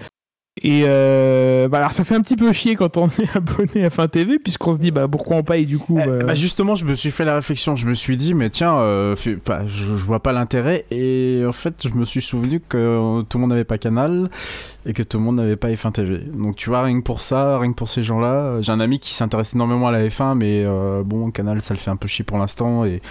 et 0.64 0.84
euh, 0.88 1.68
bah 1.68 1.78
alors 1.80 1.94
ça 1.94 2.04
fait 2.04 2.16
un 2.16 2.22
petit 2.22 2.36
peu 2.36 2.52
chier 2.52 2.76
quand 2.76 2.98
on 2.98 3.08
est 3.08 3.30
abonné 3.36 3.86
à 3.86 3.90
Fin 3.90 4.08
TV, 4.08 4.40
puisqu'on 4.40 4.74
se 4.74 4.80
dit 4.80 4.92
bah 4.92 5.08
pourquoi 5.10 5.38
on 5.38 5.44
paye 5.44 5.66
du 5.66 5.78
coup. 5.78 6.00
Eh, 6.02 6.08
bah, 6.08 6.24
bah, 6.26 6.34
justement, 6.34 6.76
je 6.76 6.86
me 6.86 6.96
suis 6.96 7.12
fait 7.12 7.26
la 7.26 7.36
réflexion. 7.36 7.76
Je 7.76 7.88
me 7.88 7.94
suis 7.94 8.18
dit, 8.18 8.34
mais 8.34 8.50
tiens, 8.50 8.78
euh, 8.78 9.16
bah, 9.46 9.62
je, 9.66 9.86
je 9.86 10.06
vois 10.06 10.22
pas 10.22 10.32
l'intérêt. 10.34 10.86
Et 10.92 11.44
en 11.48 11.52
fait, 11.52 11.88
je 11.88 11.94
me 11.94 12.06
suis 12.06 12.22
souvenu 12.22 12.60
que 12.60 12.78
euh, 12.78 13.22
tout 13.24 13.38
le 13.38 13.42
monde 13.42 13.50
n'avait 13.52 13.64
pas 13.64 13.78
Canal 13.78 14.30
et 14.86 14.94
que 14.94 15.04
tout 15.04 15.18
le 15.18 15.24
monde 15.24 15.36
n'avait 15.36 15.56
pas 15.56 15.70
F1 15.70 15.92
TV. 15.92 16.18
Donc, 16.20 16.56
tu 16.56 16.70
vois, 16.70 16.82
rien 16.84 16.98
que 17.00 17.04
pour 17.04 17.22
ça, 17.22 17.58
rien 17.60 17.72
que 17.72 17.76
pour 17.78 17.90
ces 17.90 18.04
gens-là, 18.04 18.34
euh, 18.34 18.62
j'ai 18.62 18.72
un 18.72 18.80
ami 18.80 19.00
qui 19.00 19.14
s'intéresse 19.14 19.54
énormément 19.54 19.88
à 19.88 19.92
la 19.92 20.08
F1, 20.08 20.36
mais 20.36 20.64
euh, 20.66 21.04
bon, 21.04 21.32
Canal, 21.32 21.62
ça 21.62 21.74
le 21.74 21.80
fait 21.80 21.92
un 21.92 21.96
peu 21.98 22.08
chier 22.08 22.24
pour 22.26 22.38
l'instant. 22.38 22.86
Et, 22.86 23.02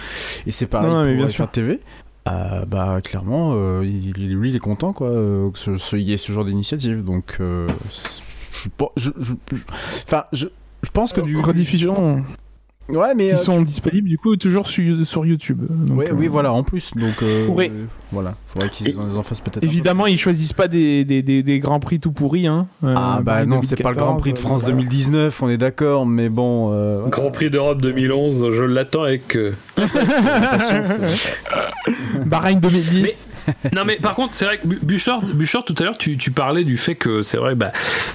et 0.45 0.51
c'est 0.51 0.65
pareil 0.65 0.89
Non, 0.89 1.03
pour 1.03 1.13
bien 1.13 1.25
F1 1.27 1.29
sûr. 1.29 1.49
TV. 1.51 1.79
Euh, 2.31 2.65
bah 2.65 2.99
clairement 3.03 3.51
euh, 3.55 3.83
il, 3.85 4.11
lui 4.13 4.49
il 4.49 4.55
est 4.55 4.59
content 4.59 4.91
quoi 4.93 5.09
euh, 5.09 5.49
que 5.51 5.59
ce, 5.59 5.77
ce- 5.77 5.95
y 5.95 6.11
ait 6.13 6.17
ce 6.17 6.31
genre 6.31 6.45
d'initiative. 6.45 7.03
Donc 7.03 7.37
euh, 7.39 7.67
je, 8.53 8.69
je, 8.95 9.11
je, 9.17 9.33
je- 9.55 9.63
enfin 10.05 10.25
je, 10.33 10.47
je 10.83 10.89
pense 10.91 11.13
que 11.13 11.21
du 11.21 11.37
rediffusion 11.39 12.23
ouais 12.89 13.13
mais 13.15 13.27
qui 13.27 13.33
euh, 13.33 13.37
sont 13.37 13.61
disponibles 13.61 14.07
du 14.09 14.17
coup 14.17 14.35
toujours 14.37 14.67
sur, 14.67 15.05
sur 15.05 15.25
YouTube. 15.25 15.59
Donc, 15.69 15.97
Ouais, 15.97 16.09
euh, 16.09 16.13
oui, 16.15 16.27
voilà, 16.27 16.51
en 16.53 16.63
plus. 16.63 16.91
Donc, 16.95 17.21
euh, 17.23 17.47
Oui. 17.49 17.71
voilà, 18.11 18.35
faudrait 18.47 18.69
qu'ils 18.69 18.97
en, 18.97 19.15
en 19.17 19.23
fassent 19.23 19.39
peut-être. 19.41 19.57
un 19.57 19.59
peu 19.61 19.65
Évidemment, 19.65 20.05
ils 20.07 20.17
choisissent 20.19 20.53
pas 20.53 20.67
des, 20.67 21.03
des, 21.05 21.21
des, 21.21 21.43
des 21.43 21.59
grands 21.59 21.79
prix 21.79 21.99
tout 21.99 22.11
pourris. 22.11 22.47
Hein. 22.47 22.67
Euh, 22.83 22.93
Ah, 22.95 23.19
bah 23.23 23.45
non, 23.45 23.61
c'est 23.61 23.81
pas 23.81 23.91
le 23.91 23.95
Grand 23.97 24.15
Prix 24.15 24.31
de 24.31 24.35
2014, 24.37 24.61
France 24.61 24.63
euh, 24.63 24.75
2019, 24.75 25.41
on 25.43 25.49
est 25.49 25.57
d'accord, 25.57 26.05
mais 26.05 26.29
bon. 26.29 26.71
euh, 26.73 26.95
voilà. 26.97 27.09
Grand 27.09 27.31
Prix 27.31 27.49
d'Europe 27.49 27.81
2011, 27.81 28.51
je 28.53 28.63
l'attends 28.63 29.03
avec. 29.03 29.37
Bahreïn 32.25 32.59
2010. 32.59 33.27
Non 33.73 33.83
mais 33.85 33.95
par 33.95 34.13
contre 34.15 34.33
c'est 34.33 34.43
vrai 34.45 34.57
que 34.57 34.67
Bouchard 34.67 35.63
tout 35.65 35.75
à 35.79 35.83
l'heure 35.83 35.97
tu, 35.97 36.17
tu 36.17 36.31
parlais 36.31 36.65
du 36.65 36.75
fait 36.75 36.95
que 36.95 37.21
c'est 37.23 37.37
vrai 37.37 37.55
bah, 37.55 37.71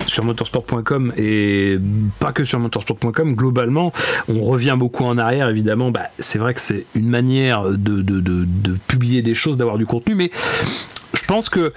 sur 0.07 0.25
motorsport.com 0.25 1.13
et 1.17 1.79
pas 2.19 2.33
que 2.33 2.45
sur 2.45 2.59
motorsport.com 2.59 3.35
globalement 3.35 3.93
on 4.29 4.41
revient 4.43 4.62
beaucoup 4.77 5.05
en 5.05 5.19
arrière 5.19 5.49
évidemment 5.49 5.91
bah, 5.91 6.09
c'est 6.19 6.39
vrai 6.39 6.55
que 6.55 6.61
c'est 6.61 6.87
une 6.95 7.09
manière 7.09 7.65
de, 7.65 8.03
de, 8.03 8.21
de, 8.21 8.77
publier 8.89 9.23
des 9.23 9.35
choses 9.35 9.57
d'avoir 9.57 9.79
du 9.79 9.87
contenu 9.87 10.15
mais 10.15 10.31
je 11.15 11.25
pense 11.27 11.49
que 11.49 11.73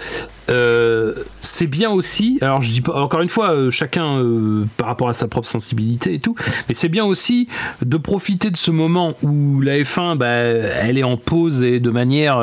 euh, 0.49 1.14
c'est 1.41 1.68
bien 1.68 1.90
aussi. 1.90 2.38
Alors 2.41 2.62
je 2.62 2.70
dis 2.70 2.82
pas 2.82 2.94
encore 3.02 3.22
une 3.22 3.30
fois, 3.30 3.52
euh, 3.52 3.72
chacun 3.72 4.18
euh, 4.18 4.66
par 4.78 4.88
rapport 4.88 5.10
à 5.10 5.14
sa 5.14 5.28
propre 5.28 5.48
sensibilité 5.48 6.14
et 6.14 6.20
tout, 6.20 6.36
mais 6.68 6.76
c'est 6.76 6.90
bien 6.90 7.03
aussi 7.03 7.48
de 7.82 7.98
profiter 7.98 8.52
de 8.52 8.57
ce 8.57 8.72
moment 8.72 9.16
où 9.24 9.62
la 9.62 9.78
F1, 9.80 10.18
bah, 10.18 10.28
elle 10.28 10.98
est 10.98 11.03
en 11.03 11.18
pause 11.18 11.64
et 11.64 11.80
de 11.80 11.90
manière 11.90 12.36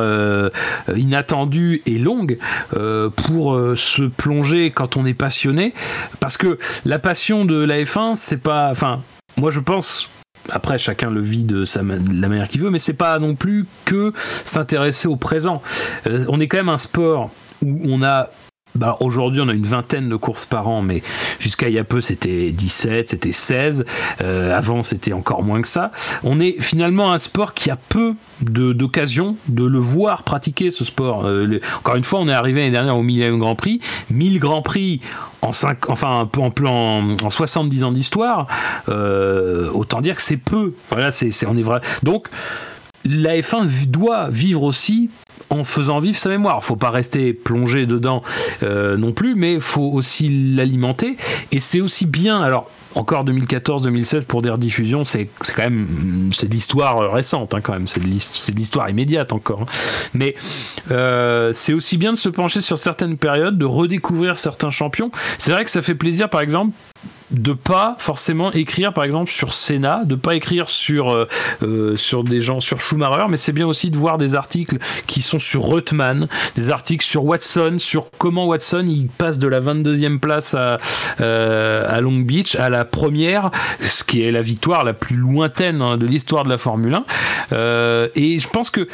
inattendue 0.95 1.83
et 1.87 1.99
longue 1.99 2.39
pour 3.17 3.59
se 3.77 4.03
plonger 4.03 4.71
quand 4.71 4.97
on 4.97 5.07
est 5.07 5.15
passionné, 5.15 5.75
parce 6.21 6.37
que 6.37 6.59
la 6.85 6.99
passion 6.99 7.45
de 7.45 7.57
la 7.57 7.83
F1, 7.83 8.17
c'est 8.17 8.41
pas, 8.41 8.71
enfin, 8.71 9.01
moi 9.37 9.51
je 9.51 9.61
pense 9.61 10.09
après, 10.51 10.79
chacun 10.79 11.11
le 11.11 11.21
vit 11.21 11.45
de, 11.45 11.65
la 11.77 12.29
manière 12.29 12.49
qu'il 12.49 12.61
veut, 12.61 12.71
mais 12.71 12.79
c'est 12.79 12.93
pas 12.93 13.19
non 13.19 13.35
plus 13.35 13.67
que 13.85 14.13
s'intéresser 14.45 15.09
au 15.09 15.17
présent. 15.17 15.63
Euh, 16.07 16.25
on 16.29 16.41
est 16.41 16.49
quand 16.49 16.59
même 16.59 16.69
un 16.69 16.79
sport 16.79 17.31
où 17.63 17.81
on 17.85 18.03
a. 18.03 18.29
Bah, 18.75 18.97
Aujourd'hui, 19.01 19.41
on 19.43 19.49
a 19.49 19.53
une 19.53 19.67
vingtaine 19.67 20.09
de 20.09 20.17
courses 20.17 20.47
par 20.47 20.67
an, 20.69 20.81
mais 20.83 21.03
jusqu'à 21.41 21.69
il 21.69 21.75
y 21.75 21.79
a 21.79 21.85
peu, 21.85 22.01
c'était 22.01 22.51
17, 22.53 23.11
c'était 23.11 23.33
16. 23.33 23.85
Euh, 24.23 24.57
avant, 24.57 24.83
c'était 24.83 25.13
encore 25.13 25.43
moins 25.43 25.61
que 25.61 25.69
ça. 25.69 25.91
On 26.25 26.41
est 26.41 26.57
finalement 26.61 27.13
un 27.13 27.19
sport 27.19 27.53
qui 27.55 27.71
a 27.71 27.77
peu 27.77 28.15
de- 28.41 28.73
d'occasions 28.73 29.37
de, 29.49 29.65
le 29.65 29.79
voir 29.79 30.23
pratiquer, 30.23 30.71
ce 30.71 30.85
sport. 30.85 31.27
Euh, 31.27 31.61
encore 31.79 31.97
une 31.97 32.05
fois, 32.05 32.21
on 32.21 32.29
est 32.29 32.33
arrivé 32.33 32.61
l'année 32.61 32.73
dernière 32.73 32.97
au 32.97 33.03
millième 33.03 33.39
Grand 33.39 33.57
Prix. 33.57 33.81
1000 34.11 34.39
Grands 34.39 34.63
Prix 34.63 35.01
en, 35.43 35.53
cinq, 35.53 35.91
enfin, 35.91 36.21
un 36.21 36.27
peu 36.27 36.41
en, 36.41 36.51
plan, 36.51 37.15
en 37.23 37.31
70 37.31 37.85
ans 37.85 37.93
d'histoire. 37.93 38.47
Euh, 38.89 39.71
autant 39.73 40.01
dire 40.01 40.17
que 40.17 40.23
c'est 40.23 40.37
peu. 40.39 40.73
Voilà, 40.91 41.11
c'est, 41.11 41.31
on 41.47 41.57
est 41.57 41.63
vrai. 41.63 41.81
Donc, 42.03 42.29
la 43.05 43.37
F1 43.37 43.67
vi- 43.67 43.87
doit 43.89 44.29
vivre 44.31 44.63
aussi 44.63 45.11
en 45.51 45.65
faisant 45.65 45.99
vivre 45.99 46.17
sa 46.17 46.29
mémoire. 46.29 46.65
Faut 46.65 46.77
pas 46.77 46.91
rester 46.91 47.33
plongé 47.33 47.87
dedans 47.87 48.23
euh, 48.63 48.97
non 48.97 49.13
plus, 49.13 49.35
mais 49.35 49.61
faut 49.61 49.91
aussi 49.93 50.29
l'alimenter. 50.55 51.17
Et 51.51 51.61
c'est 51.61 51.81
aussi 51.81 52.07
bien. 52.07 52.41
Alors 52.41 52.71
encore 52.95 53.25
2014-2016 53.25 54.27
pour 54.27 54.43
des 54.43 54.51
rediffusions, 54.51 55.05
c'est 55.05 55.29
quand 55.57 55.63
même 55.63 56.31
c'est 56.33 56.47
de 56.49 56.53
l'histoire 56.55 57.13
récente 57.13 57.55
hein, 57.55 57.61
quand 57.63 57.73
même. 57.73 57.87
C'est 57.87 58.01
de 58.01 58.57
l'histoire 58.57 58.89
immédiate 58.91 59.33
encore. 59.33 59.63
hein. 59.63 59.67
Mais 60.15 60.35
euh, 60.91 61.51
c'est 61.53 61.73
aussi 61.73 61.97
bien 61.97 62.13
de 62.13 62.19
se 62.19 62.29
pencher 62.29 62.61
sur 62.61 62.79
certaines 62.79 63.17
périodes, 63.17 63.57
de 63.59 63.65
redécouvrir 63.65 64.39
certains 64.39 64.71
champions. 64.71 65.11
C'est 65.39 65.53
vrai 65.53 65.65
que 65.65 65.71
ça 65.71 65.83
fait 65.83 65.95
plaisir, 65.95 66.29
par 66.29 66.41
exemple 66.43 66.73
de 67.33 67.53
pas 67.53 67.97
forcément 67.99 68.53
écrire 68.53 68.93
par 68.93 69.05
exemple 69.05 69.31
sur 69.31 69.53
Senna, 69.53 70.05
de 70.05 70.15
pas 70.15 70.35
écrire 70.35 70.69
sur 70.69 71.11
euh, 71.11 71.27
euh, 71.63 71.97
sur 71.97 72.25
des 72.25 72.41
gens 72.41 72.61
sur 72.61 72.81
Schumacher, 72.81 73.27
mais 73.29 73.37
c'est 73.37 73.53
bien 73.53 73.67
aussi 73.67 73.91
de 73.91 73.97
voir 73.97 74.19
des 74.19 74.35
articles 74.35 74.79
qui 75.07 75.23
sont 75.23 75.39
sur 75.39 75.63
Reutemann, 75.63 76.29
des 76.57 76.71
articles 76.71 77.05
sur 77.05 77.25
Watson, 77.25 77.77
sur 77.79 78.11
comment 78.19 78.47
Watson 78.47 78.85
il 78.87 79.09
passe 79.09 79.39
de 79.39 79.49
la 79.49 79.61
22e 79.61 80.19
place 80.19 80.55
à, 80.55 80.79
euh, 81.21 81.87
à 81.89 82.01
Long 82.01 82.21
Beach 82.21 82.57
à 82.57 82.71
la 82.71 82.85
première, 82.85 83.51
ce 83.81 84.05
qui 84.05 84.23
est 84.23 84.31
la 84.31 84.43
victoire 84.43 84.85
la 84.85 84.93
plus 84.93 85.17
lointaine 85.17 85.83
hein, 85.83 85.97
de 85.97 86.07
l'histoire 86.07 86.45
de 86.45 86.51
la 86.51 86.59
Formule 86.59 86.95
1. 86.95 87.05
Euh, 87.53 88.09
et 88.15 88.39
je 88.39 88.49
pense 88.49 88.71
que 88.71 88.89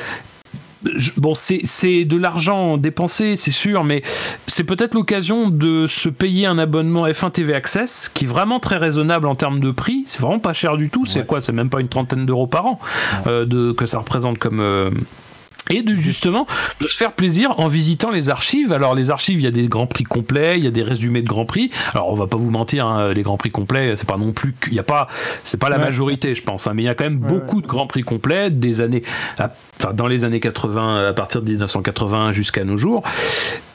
bon, 1.16 1.34
c'est 1.34 2.04
de 2.04 2.16
l'argent 2.16 2.76
dépensé, 2.76 3.36
c'est 3.36 3.50
sûr, 3.50 3.84
mais 3.84 4.02
c'est 4.46 4.64
peut-être 4.64 4.94
l'occasion 4.94 5.48
de 5.48 5.86
se 5.86 6.08
payer 6.08 6.46
un 6.46 6.58
abonnement 6.58 7.06
F1 7.06 7.32
TV 7.32 7.54
Access 7.54 8.08
qui 8.08 8.24
est 8.24 8.28
vraiment 8.28 8.60
très 8.60 8.76
raisonnable 8.76 9.26
en 9.26 9.34
termes 9.34 9.60
de 9.60 9.70
prix. 9.70 10.04
C'est 10.06 10.20
vraiment 10.20 10.38
pas 10.38 10.52
cher 10.52 10.76
du 10.76 10.90
tout. 10.90 11.04
C'est 11.06 11.26
quoi? 11.26 11.40
C'est 11.40 11.52
même 11.52 11.70
pas 11.70 11.80
une 11.80 11.88
trentaine 11.88 12.26
d'euros 12.26 12.46
par 12.46 12.66
an 12.66 12.80
euh, 13.26 13.44
de, 13.44 13.72
que 13.72 13.86
ça 13.86 13.98
représente 13.98 14.38
comme. 14.38 14.60
Euh, 14.60 14.90
et 15.70 15.82
de 15.82 15.94
justement 15.94 16.46
de 16.80 16.86
se 16.86 16.96
faire 16.96 17.12
plaisir 17.12 17.58
en 17.58 17.68
visitant 17.68 18.10
les 18.10 18.28
archives. 18.28 18.72
Alors 18.72 18.94
les 18.94 19.10
archives, 19.10 19.40
il 19.40 19.44
y 19.44 19.48
a 19.48 19.50
des 19.50 19.68
grands 19.68 19.86
prix 19.86 20.04
complets, 20.04 20.58
il 20.58 20.64
y 20.64 20.66
a 20.66 20.70
des 20.70 20.82
résumés 20.82 21.22
de 21.22 21.28
grands 21.28 21.46
prix. 21.46 21.70
Alors 21.94 22.10
on 22.10 22.14
va 22.14 22.26
pas 22.26 22.36
vous 22.36 22.50
mentir, 22.50 22.86
hein, 22.86 23.12
les 23.12 23.22
grands 23.22 23.36
prix 23.36 23.50
complets, 23.50 23.94
c'est 23.96 24.08
pas 24.08 24.16
non 24.16 24.32
plus, 24.32 24.54
il 24.68 24.74
y 24.74 24.78
a 24.78 24.84
pas, 24.84 25.08
c'est 25.44 25.60
pas 25.60 25.68
la 25.68 25.78
majorité, 25.78 26.34
je 26.34 26.42
pense, 26.42 26.66
hein, 26.66 26.72
mais 26.74 26.82
il 26.82 26.86
y 26.86 26.90
a 26.90 26.94
quand 26.94 27.04
même 27.04 27.18
beaucoup 27.18 27.60
de 27.60 27.66
grands 27.66 27.86
prix 27.86 28.02
complets 28.02 28.50
des 28.50 28.80
années, 28.80 29.02
enfin 29.38 29.92
dans 29.94 30.06
les 30.06 30.24
années 30.24 30.40
80, 30.40 31.08
à 31.08 31.12
partir 31.12 31.42
de 31.42 31.50
1980 31.50 32.32
jusqu'à 32.32 32.64
nos 32.64 32.76
jours. 32.76 33.02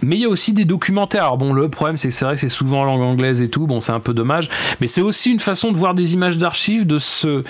Mais 0.01 0.15
il 0.15 0.21
y 0.21 0.25
a 0.25 0.29
aussi 0.29 0.53
des 0.53 0.65
documentaires. 0.65 1.23
Alors 1.23 1.37
bon, 1.37 1.53
le 1.53 1.69
problème 1.69 1.97
c'est 1.97 2.09
que 2.09 2.13
c'est 2.13 2.25
vrai 2.25 2.37
c'est 2.37 2.49
souvent 2.49 2.81
en 2.81 2.85
langue 2.85 3.01
anglaise 3.01 3.41
et 3.41 3.49
tout. 3.49 3.67
Bon, 3.67 3.79
c'est 3.79 3.91
un 3.91 3.99
peu 3.99 4.13
dommage, 4.13 4.49
mais 4.81 4.87
c'est 4.87 5.01
aussi 5.01 5.31
une 5.31 5.39
façon 5.39 5.71
de 5.71 5.77
voir 5.77 5.93
des 5.93 6.13
images 6.13 6.37
d'archives, 6.37 6.85
de 6.85 6.97
se, 6.97 7.43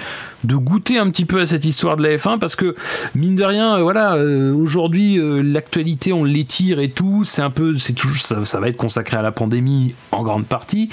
de 0.43 0.55
goûter 0.55 0.97
un 0.97 1.09
petit 1.09 1.25
peu 1.25 1.39
à 1.39 1.45
cette 1.45 1.65
histoire 1.65 1.95
de 1.95 2.03
la 2.03 2.15
F1 2.15 2.39
parce 2.39 2.55
que 2.55 2.75
mine 3.15 3.35
de 3.35 3.43
rien, 3.43 3.81
voilà. 3.81 4.15
Euh, 4.15 4.32
aujourd'hui, 4.33 5.19
euh, 5.19 5.41
l'actualité, 5.41 6.13
on 6.13 6.23
l'étire 6.23 6.79
et 6.79 6.89
tout. 6.89 7.23
C'est 7.25 7.41
un 7.41 7.49
peu, 7.49 7.77
c'est 7.77 7.93
toujours, 7.93 8.17
ça, 8.17 8.59
va 8.59 8.67
être 8.67 8.77
consacré 8.77 9.17
à 9.17 9.21
la 9.21 9.31
pandémie 9.31 9.93
en 10.11 10.23
grande 10.23 10.45
partie. 10.45 10.89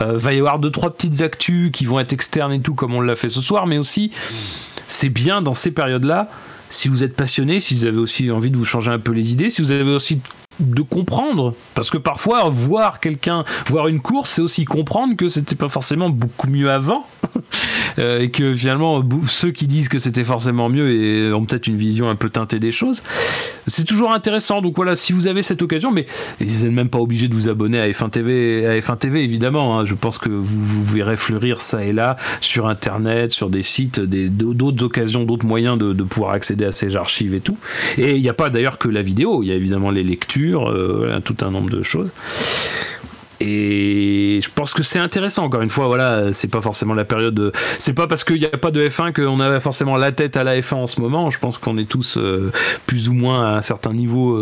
Euh, 0.00 0.18
va 0.18 0.32
y 0.32 0.38
avoir 0.38 0.58
deux 0.58 0.70
trois 0.70 0.94
petites 0.94 1.20
actus 1.20 1.70
qui 1.72 1.84
vont 1.84 2.00
être 2.00 2.12
externes 2.12 2.52
et 2.52 2.60
tout, 2.60 2.74
comme 2.74 2.94
on 2.94 3.00
l'a 3.00 3.16
fait 3.16 3.28
ce 3.28 3.40
soir, 3.40 3.66
mais 3.66 3.78
aussi, 3.78 4.10
c'est 4.88 5.08
bien 5.08 5.42
dans 5.42 5.54
ces 5.54 5.70
périodes-là. 5.70 6.28
Si 6.70 6.88
vous 6.88 7.04
êtes 7.04 7.14
passionné, 7.14 7.60
si 7.60 7.74
vous 7.74 7.86
avez 7.86 7.98
aussi 7.98 8.30
envie 8.30 8.50
de 8.50 8.56
vous 8.56 8.64
changer 8.64 8.90
un 8.90 8.98
peu 8.98 9.12
les 9.12 9.32
idées, 9.32 9.50
si 9.50 9.62
vous 9.62 9.70
avez 9.70 9.92
aussi 9.92 10.20
de 10.60 10.82
comprendre. 10.82 11.54
Parce 11.74 11.90
que 11.90 11.98
parfois 11.98 12.48
voir 12.48 13.00
quelqu'un 13.00 13.44
voir 13.68 13.88
une 13.88 14.00
course 14.00 14.30
c'est 14.30 14.42
aussi 14.42 14.64
comprendre 14.64 15.16
que 15.16 15.28
c'était 15.28 15.56
pas 15.56 15.68
forcément 15.68 16.10
beaucoup 16.10 16.48
mieux 16.48 16.70
avant. 16.70 17.06
Euh, 17.98 18.20
et 18.22 18.30
que 18.30 18.54
finalement 18.54 19.04
ceux 19.28 19.52
qui 19.52 19.68
disent 19.68 19.88
que 19.88 20.00
c'était 20.00 20.24
forcément 20.24 20.68
mieux 20.68 20.90
et 20.90 21.32
ont 21.32 21.44
peut-être 21.44 21.68
une 21.68 21.76
vision 21.76 22.08
un 22.08 22.16
peu 22.16 22.28
teintée 22.28 22.58
des 22.58 22.72
choses 22.72 23.02
c'est 23.68 23.84
toujours 23.84 24.12
intéressant. 24.12 24.62
Donc 24.62 24.74
voilà 24.74 24.96
si 24.96 25.12
vous 25.12 25.28
avez 25.28 25.42
cette 25.42 25.62
occasion 25.62 25.92
mais 25.92 26.06
vous 26.40 26.64
n'êtes 26.64 26.72
même 26.72 26.88
pas 26.88 26.98
obligé 26.98 27.28
de 27.28 27.34
vous 27.34 27.48
abonner 27.48 27.78
à 27.78 27.88
F1 27.88 28.10
TV 28.10 28.66
à 28.66 28.76
F1 28.78 28.98
TV 28.98 29.22
évidemment 29.22 29.78
hein. 29.78 29.84
je 29.84 29.94
pense 29.94 30.18
que 30.18 30.28
vous, 30.28 30.84
verrez 30.84 31.16
fleurir 31.16 31.60
ça 31.60 31.84
et 31.84 31.92
là 31.92 32.16
sur 32.40 32.66
internet 32.66 33.30
sur 33.30 33.48
des 33.48 33.62
sites 33.62 34.00
d'autres 34.00 34.82
occasions 34.82 35.24
d'autres 35.24 35.46
moyens 35.46 35.78
de 35.78 36.02
pouvoir 36.02 36.32
accéder 36.32 36.64
à 36.64 36.72
ces 36.72 36.96
archives 36.96 37.34
et 37.34 37.40
tout. 37.40 37.58
Et 37.98 38.16
il 38.16 38.22
n'y 38.22 38.28
a 38.28 38.34
pas 38.34 38.50
d'ailleurs 38.50 38.78
que 38.78 38.88
la 38.88 39.02
vidéo. 39.02 39.42
Il 39.42 39.48
y 39.48 39.52
a 39.52 39.54
évidemment 39.54 39.90
les 39.90 40.02
lectures 40.02 40.43
euh, 40.52 41.20
tout 41.24 41.36
un 41.42 41.50
nombre 41.50 41.70
de 41.70 41.82
choses. 41.82 42.10
Et 43.40 44.40
je 44.42 44.48
pense 44.54 44.72
que 44.72 44.82
c'est 44.82 45.00
intéressant, 45.00 45.44
encore 45.44 45.62
une 45.62 45.70
fois, 45.70 45.86
voilà, 45.86 46.32
c'est 46.32 46.48
pas 46.48 46.60
forcément 46.60 46.94
la 46.94 47.04
période. 47.04 47.52
C'est 47.78 47.92
pas 47.92 48.06
parce 48.06 48.24
qu'il 48.24 48.38
n'y 48.38 48.46
a 48.46 48.50
pas 48.50 48.70
de 48.70 48.80
F1 48.80 49.12
qu'on 49.12 49.40
a 49.40 49.60
forcément 49.60 49.96
la 49.96 50.12
tête 50.12 50.36
à 50.36 50.44
la 50.44 50.58
F1 50.58 50.74
en 50.74 50.86
ce 50.86 51.00
moment. 51.00 51.30
Je 51.30 51.38
pense 51.38 51.58
qu'on 51.58 51.76
est 51.76 51.88
tous 51.88 52.16
euh, 52.16 52.52
plus 52.86 53.08
ou 53.08 53.12
moins 53.12 53.44
à 53.44 53.56
un 53.58 53.62
certain 53.62 53.92
niveau. 53.92 54.36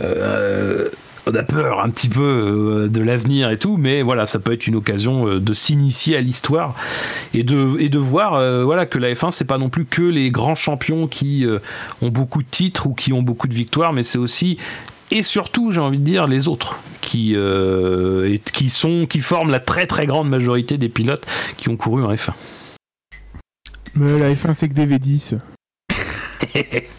Euh, 0.00 0.88
on 1.26 1.34
a 1.34 1.42
peur 1.42 1.84
un 1.84 1.90
petit 1.90 2.08
peu 2.08 2.88
de 2.90 3.02
l'avenir 3.02 3.50
et 3.50 3.58
tout, 3.58 3.76
mais 3.76 4.02
voilà, 4.02 4.26
ça 4.26 4.38
peut 4.38 4.52
être 4.52 4.66
une 4.66 4.74
occasion 4.74 5.38
de 5.38 5.52
s'initier 5.52 6.16
à 6.16 6.20
l'histoire 6.20 6.74
et 7.32 7.44
de, 7.44 7.76
et 7.78 7.88
de 7.88 7.98
voir 7.98 8.64
voilà, 8.64 8.86
que 8.86 8.98
la 8.98 9.12
F1, 9.12 9.30
c'est 9.30 9.44
pas 9.44 9.58
non 9.58 9.68
plus 9.68 9.84
que 9.84 10.02
les 10.02 10.30
grands 10.30 10.56
champions 10.56 11.06
qui 11.06 11.46
ont 12.00 12.08
beaucoup 12.08 12.42
de 12.42 12.48
titres 12.50 12.88
ou 12.88 12.94
qui 12.94 13.12
ont 13.12 13.22
beaucoup 13.22 13.46
de 13.46 13.54
victoires, 13.54 13.92
mais 13.92 14.02
c'est 14.02 14.18
aussi 14.18 14.58
et 15.12 15.22
surtout, 15.22 15.72
j'ai 15.72 15.80
envie 15.80 15.98
de 15.98 16.04
dire, 16.04 16.26
les 16.26 16.48
autres 16.48 16.78
qui, 17.02 17.34
euh, 17.36 18.38
qui, 18.50 18.70
sont, 18.70 19.04
qui 19.04 19.20
forment 19.20 19.50
la 19.50 19.60
très 19.60 19.86
très 19.86 20.06
grande 20.06 20.30
majorité 20.30 20.78
des 20.78 20.88
pilotes 20.88 21.26
qui 21.58 21.68
ont 21.68 21.76
couru 21.76 22.02
en 22.02 22.14
F1. 22.14 22.32
Mais 23.94 24.18
la 24.18 24.32
F1, 24.32 24.54
c'est 24.54 24.70
que 24.70 24.72
des 24.72 24.86
V10. 24.86 25.36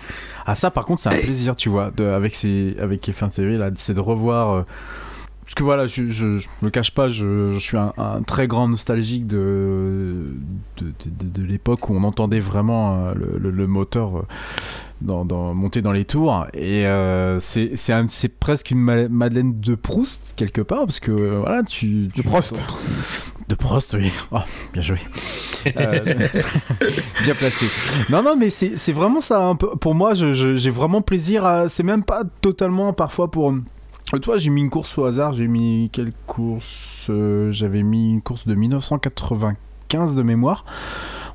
ah, 0.46 0.56
ça, 0.56 0.72
par 0.72 0.86
contre, 0.86 1.02
c'est 1.02 1.10
un 1.10 1.20
plaisir, 1.20 1.56
tu 1.56 1.70
vois, 1.70 1.92
de, 1.92 2.06
avec, 2.06 2.36
ces, 2.36 2.76
avec 2.80 3.08
F1 3.08 3.32
TV, 3.32 3.58
là, 3.58 3.70
c'est 3.76 3.94
de 3.94 4.00
revoir. 4.00 4.52
Euh, 4.52 4.64
parce 5.44 5.56
que 5.56 5.64
voilà, 5.64 5.88
je, 5.88 6.08
je, 6.08 6.48
me 6.62 6.70
cache 6.70 6.92
pas, 6.92 7.10
je, 7.10 7.58
suis 7.60 7.78
un, 7.78 7.94
très 8.26 8.48
grand 8.48 8.68
nostalgique 8.70 9.28
de, 9.28 10.34
de, 10.78 10.94
de, 11.06 11.44
l'époque 11.44 11.90
où 11.90 11.96
on 11.96 12.04
entendait 12.04 12.40
vraiment 12.40 13.08
euh, 13.08 13.14
le, 13.14 13.52
le, 13.52 13.68
moteur 13.68 14.26
dans, 15.04 15.26
dans, 15.26 15.54
monter 15.54 15.82
dans 15.82 15.92
les 15.92 16.06
tours. 16.06 16.48
Et 16.54 16.88
euh, 16.88 17.40
c'est 17.40 18.40
presque 18.40 18.72
une 18.72 19.08
Madeleine 19.10 19.60
de 19.60 19.76
Proust, 19.76 20.34
quelque 20.36 20.62
part, 20.62 20.86
parce 20.86 21.00
que 21.00 21.12
euh, 21.12 21.40
voilà, 21.40 21.64
tu, 21.64 22.08
De 22.16 22.22
Proust. 22.22 22.62
De 23.50 23.56
Proust, 23.56 23.94
oui. 23.94 24.12
Oh, 24.32 24.40
bien 24.74 24.82
joué. 24.82 24.98
Euh, 25.78 26.04
bien 27.24 27.36
placé. 27.36 27.66
Non, 28.10 28.22
non, 28.22 28.36
mais 28.36 28.50
c'est 28.50 28.92
vraiment 28.92 29.22
ça. 29.22 29.54
Peu, 29.58 29.70
pour 29.78 29.96
moi, 29.96 30.14
j'ai 30.14 30.70
vraiment 30.70 31.02
plaisir 31.02 31.46
à. 31.46 31.70
C'est 31.70 31.84
même 31.84 32.04
pas 32.04 32.24
totalement 32.42 32.92
parfois 32.92 33.32
pour. 33.32 33.54
Tu 34.12 34.20
vois, 34.26 34.36
j'ai 34.36 34.50
mis 34.50 34.60
une 34.60 34.70
course 34.70 34.98
au 34.98 35.06
hasard. 35.06 35.32
J'ai 35.32 35.48
mis 35.48 35.90
quelle 35.94 36.12
course 36.28 37.10
J'avais 37.52 37.82
mis 37.82 38.12
une 38.12 38.22
course 38.22 38.46
de 38.46 38.56
1995 39.94 40.16
de 40.16 40.24
mémoire 40.24 40.66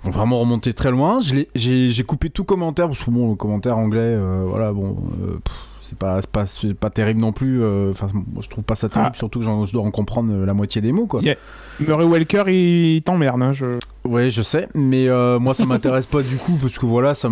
vont 0.02 0.10
vraiment 0.10 0.38
remonter 0.40 0.72
très 0.72 0.90
loin. 0.90 1.20
J'ai 1.20 2.04
coupé 2.04 2.30
tout 2.30 2.44
commentaire, 2.44 2.86
parce 2.86 3.02
que 3.02 3.10
bon, 3.10 3.30
le 3.30 3.36
commentaire 3.36 3.76
anglais, 3.76 4.00
euh, 4.00 4.44
voilà, 4.48 4.72
bon, 4.72 4.96
euh, 5.22 5.38
c'est 5.82 5.98
pas, 5.98 6.20
pas, 6.30 6.44
pas 6.78 6.90
terrible 6.90 7.20
non 7.20 7.32
plus. 7.32 7.62
Euh, 7.62 7.90
enfin, 7.90 8.08
je 8.40 8.48
trouve 8.48 8.64
pas 8.64 8.74
ça 8.74 8.88
terrible, 8.88 9.12
ah. 9.14 9.18
surtout 9.18 9.40
que 9.40 9.44
je 9.44 9.72
dois 9.72 9.82
en 9.82 9.90
comprendre 9.90 10.32
la 10.44 10.54
moitié 10.54 10.80
des 10.80 10.92
mots, 10.92 11.06
quoi. 11.06 11.20
Murray 11.80 12.04
Welker, 12.04 12.44
il 12.48 13.02
t'emmerde, 13.02 13.42
hein, 13.42 13.52
je... 13.52 13.78
Ouais, 14.08 14.30
je 14.30 14.40
sais, 14.40 14.68
mais 14.74 15.06
euh, 15.06 15.38
moi 15.38 15.52
ça 15.52 15.66
m'intéresse 15.66 16.06
pas 16.06 16.22
du 16.22 16.38
coup 16.38 16.56
parce 16.58 16.78
que 16.78 16.86
voilà, 16.86 17.14
ça 17.14 17.28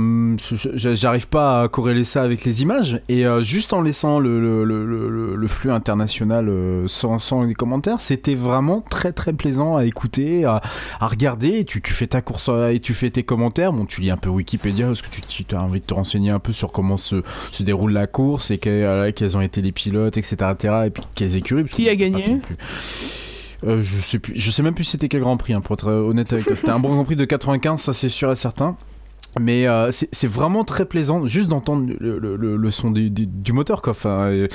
j'arrive 0.75 1.27
pas 1.27 1.63
à 1.63 1.69
corréler 1.69 2.05
ça 2.05 2.23
avec 2.23 2.45
les 2.45 2.61
images 2.61 3.01
et 3.09 3.25
euh, 3.25 3.41
juste 3.41 3.73
en 3.73 3.81
laissant 3.81 4.19
le, 4.19 4.39
le, 4.43 4.63
le, 4.85 5.37
le 5.37 5.49
flux 5.49 5.71
international 5.71 6.51
euh, 6.51 6.87
sans, 6.87 7.19
sans, 7.19 7.45
les 7.45 7.55
commentaires, 7.55 8.03
c'était 8.03 8.35
vraiment 8.35 8.83
très 8.83 9.13
très 9.13 9.33
plaisant 9.33 9.77
à 9.77 9.87
écouter, 9.87 10.45
à, 10.45 10.61
à 11.01 11.07
regarder. 11.07 11.61
Et 11.61 11.65
tu, 11.65 11.81
tu, 11.81 11.95
fais 11.95 12.09
ta 12.09 12.21
course 12.21 12.51
et 12.71 12.79
tu 12.79 12.93
fais 12.93 13.09
tes 13.09 13.23
commentaires. 13.23 13.73
Bon, 13.73 13.87
tu 13.87 14.03
lis 14.03 14.11
un 14.11 14.19
peu 14.19 14.29
Wikipédia 14.29 14.89
parce 14.89 15.01
que 15.01 15.09
tu, 15.09 15.45
tu 15.45 15.55
as 15.55 15.63
envie 15.63 15.81
de 15.81 15.87
te 15.87 15.95
renseigner 15.95 16.31
un 16.31 16.41
peu 16.41 16.53
sur 16.53 16.73
comment 16.73 16.99
se, 16.99 17.23
se 17.53 17.63
déroule 17.63 17.93
la 17.93 18.07
course 18.07 18.51
et 18.51 18.59
quels 18.59 19.35
ont 19.35 19.41
été 19.41 19.63
les 19.63 19.73
pilotes, 19.73 20.19
etc., 20.19 20.37
etc. 20.53 20.75
Et 20.87 20.91
puis 20.91 21.05
quelles 21.15 21.37
écuries. 21.37 21.65
Qui 21.65 21.89
a 21.89 21.95
gagné 21.95 22.43
euh, 23.65 23.83
je 23.83 24.01
sais 24.01 24.19
plus, 24.19 24.35
je 24.37 24.51
sais 24.51 24.63
même 24.63 24.75
plus 24.75 24.85
c'était 24.85 25.09
quel 25.09 25.21
Grand 25.21 25.37
Prix, 25.37 25.55
hein, 25.55 25.61
pour 25.61 25.75
être 25.75 25.91
honnête 25.91 26.33
avec 26.33 26.47
toi. 26.47 26.57
C'était 26.57 26.71
un 26.71 26.79
bon 26.79 26.91
Grand 26.91 27.05
Prix 27.05 27.17
de 27.17 27.25
95, 27.25 27.81
ça 27.81 27.93
c'est 27.93 28.09
sûr 28.09 28.31
et 28.31 28.37
certain. 28.37 28.77
Mais 29.39 29.69
euh, 29.69 29.91
c'est 29.91 30.27
vraiment 30.27 30.65
très 30.65 30.87
plaisant 30.87 31.27
juste 31.27 31.49
d'entendre 31.49 31.93
le, 32.01 32.71
son 32.71 32.91
du, 32.91 33.53
moteur. 33.53 33.83
Quoi. 33.83 33.91
Enfin, 33.91 34.29
euh, 34.29 34.49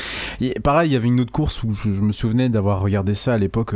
pareil, 0.64 0.90
il 0.90 0.94
y 0.94 0.96
avait 0.96 1.08
une 1.08 1.20
autre 1.20 1.32
course 1.32 1.62
où 1.62 1.76
je, 1.76 1.90
me 1.90 2.12
souvenais 2.12 2.50
d'avoir 2.50 2.82
regardé 2.82 3.14
ça 3.14 3.36
à 3.36 3.38
l'époque 3.38 3.76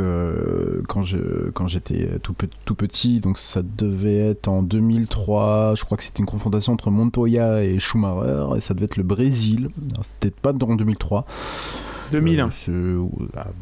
quand 0.88 1.02
j'étais 1.04 2.08
tout, 2.24 2.34
petit. 2.74 3.20
Donc 3.20 3.38
ça 3.38 3.62
devait 3.62 4.30
être 4.30 4.48
en 4.48 4.62
2003. 4.62 5.74
Je 5.76 5.84
crois 5.84 5.96
que 5.96 6.02
c'était 6.02 6.20
une 6.20 6.26
confrontation 6.26 6.72
entre 6.72 6.90
Montoya 6.90 7.62
et 7.62 7.78
Schumacher. 7.78 8.56
Et 8.56 8.60
ça 8.60 8.74
devait 8.74 8.86
être 8.86 8.96
le 8.96 9.04
Brésil. 9.04 9.68
C'était 10.02 10.34
pas 10.34 10.50
en 10.50 10.74
2003. 10.74 11.24
2001. 12.10 12.50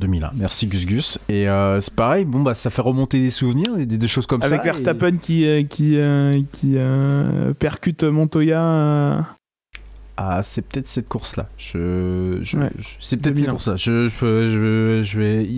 2001. 0.01 0.27
Euh, 0.27 0.31
Merci 0.35 0.67
Gus 0.67 0.87
Gus. 0.87 1.19
Et 1.29 1.49
euh, 1.49 1.81
c'est 1.81 1.95
pareil, 1.95 2.25
bon 2.25 2.41
bah 2.41 2.55
ça 2.55 2.71
fait 2.71 2.83
remonter 2.83 3.21
des 3.21 3.31
souvenirs, 3.31 3.75
des, 3.77 3.87
des 3.87 4.09
choses 4.09 4.27
comme 4.27 4.43
ça. 4.43 4.49
Avec 4.49 4.63
Verstappen 4.63 5.17
qui 5.19 5.47
euh, 5.47 5.63
qui 5.63 5.97
qui 6.53 6.77
percute 7.59 8.05
Montoya. 8.05 9.27
Ah, 10.17 10.43
c'est 10.45 10.63
peut-être 10.63 10.87
cette 10.87 11.09
course-là. 11.09 11.49
Je, 11.59 12.41
c'est 13.01 13.17
peut-être 13.17 13.37
cette 13.37 13.49
course-là. 13.49 13.75
Je, 13.77 14.07
je, 14.07 15.03
je, 15.03 15.19
vais. 15.19 15.49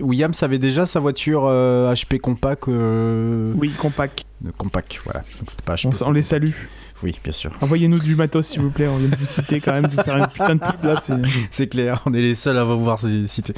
Williams 0.00 0.42
avait 0.42 0.58
déjà 0.58 0.86
sa 0.86 0.98
voiture 0.98 1.42
HP 1.44 2.18
compact. 2.18 2.64
Oui, 2.66 3.70
compact. 3.78 4.24
Compact, 4.58 4.98
voilà. 5.04 5.22
On, 6.04 6.10
les 6.10 6.22
salue. 6.22 6.50
Oui, 7.02 7.18
bien 7.22 7.32
sûr. 7.32 7.50
Envoyez-nous 7.60 7.98
du 7.98 8.14
matos, 8.16 8.46
s'il 8.46 8.60
vous 8.60 8.70
plaît. 8.70 8.86
On 8.88 8.96
vient 8.98 9.08
de 9.08 9.16
vous 9.16 9.26
citer 9.26 9.60
quand 9.60 9.72
même, 9.72 9.86
de 9.86 9.96
vous 9.96 10.02
faire 10.02 10.16
une 10.16 10.26
putain 10.28 10.54
de 10.54 10.60
pub 10.60 10.84
là. 10.84 11.00
c'est- 11.50 11.66
clair, 11.68 12.02
on 12.06 12.14
est 12.14 12.20
les 12.20 12.34
seuls 12.34 12.56
à 12.58 12.64
pouvoir 12.64 12.98
se 12.98 13.26
citer. 13.26 13.54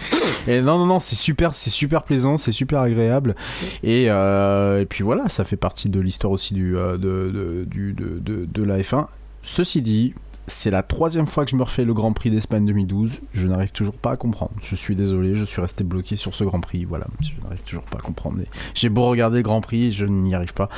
Et 0.49 0.61
non, 0.61 0.79
non, 0.79 0.87
non, 0.87 1.01
c'est 1.01 1.17
super, 1.17 1.55
c'est 1.55 1.71
super 1.71 2.03
plaisant, 2.03 2.37
c'est 2.37 2.53
super 2.53 2.81
agréable. 2.81 3.35
Et, 3.83 4.07
euh, 4.09 4.81
et 4.81 4.87
puis 4.87 5.03
voilà, 5.05 5.29
ça 5.29 5.45
fait 5.45 5.57
partie 5.57 5.89
de 5.89 6.01
l'histoire 6.01 6.33
aussi 6.33 6.55
du, 6.55 6.77
euh, 6.77 6.93
de, 6.97 7.31
de, 7.33 7.65
du- 7.67 7.93
de, 7.93 8.19
de, 8.21 8.47
de 8.47 8.63
la 8.63 8.79
F1. 8.79 9.07
Ceci 9.43 9.83
dit, 9.83 10.15
c'est 10.47 10.71
la 10.71 10.83
troisième 10.83 11.27
fois 11.27 11.45
que 11.45 11.51
je 11.51 11.57
me 11.57 11.63
refais 11.63 11.85
le 11.85 11.95
Grand 11.95 12.13
Prix 12.13 12.31
d'Espagne 12.31 12.67
2012. 12.67 13.21
Je 13.33 13.49
n'arrive 13.49 13.73
toujours 13.73 13.95
pas 13.95 14.13
à 14.13 14.17
comprendre. 14.17 14.53
Je 14.63 14.77
suis 14.77 14.97
désolé, 14.97 15.35
je 15.35 15.45
suis 15.45 15.61
resté 15.61 15.85
bloqué 15.85 16.17
sur 16.17 16.35
ce 16.35 16.45
Grand 16.45 16.61
Prix. 16.61 16.85
Voilà, 16.85 17.07
je 17.21 17.33
n'arrive 17.43 17.63
toujours 17.63 17.85
pas 17.85 17.99
à 17.99 18.01
comprendre. 18.01 18.39
J'ai 18.75 18.89
beau 18.89 19.07
regarder 19.07 19.39
le 19.39 19.43
Grand 19.43 19.61
Prix, 19.61 19.93
je 19.93 20.07
n'y 20.07 20.35
arrive 20.35 20.55
pas. 20.55 20.69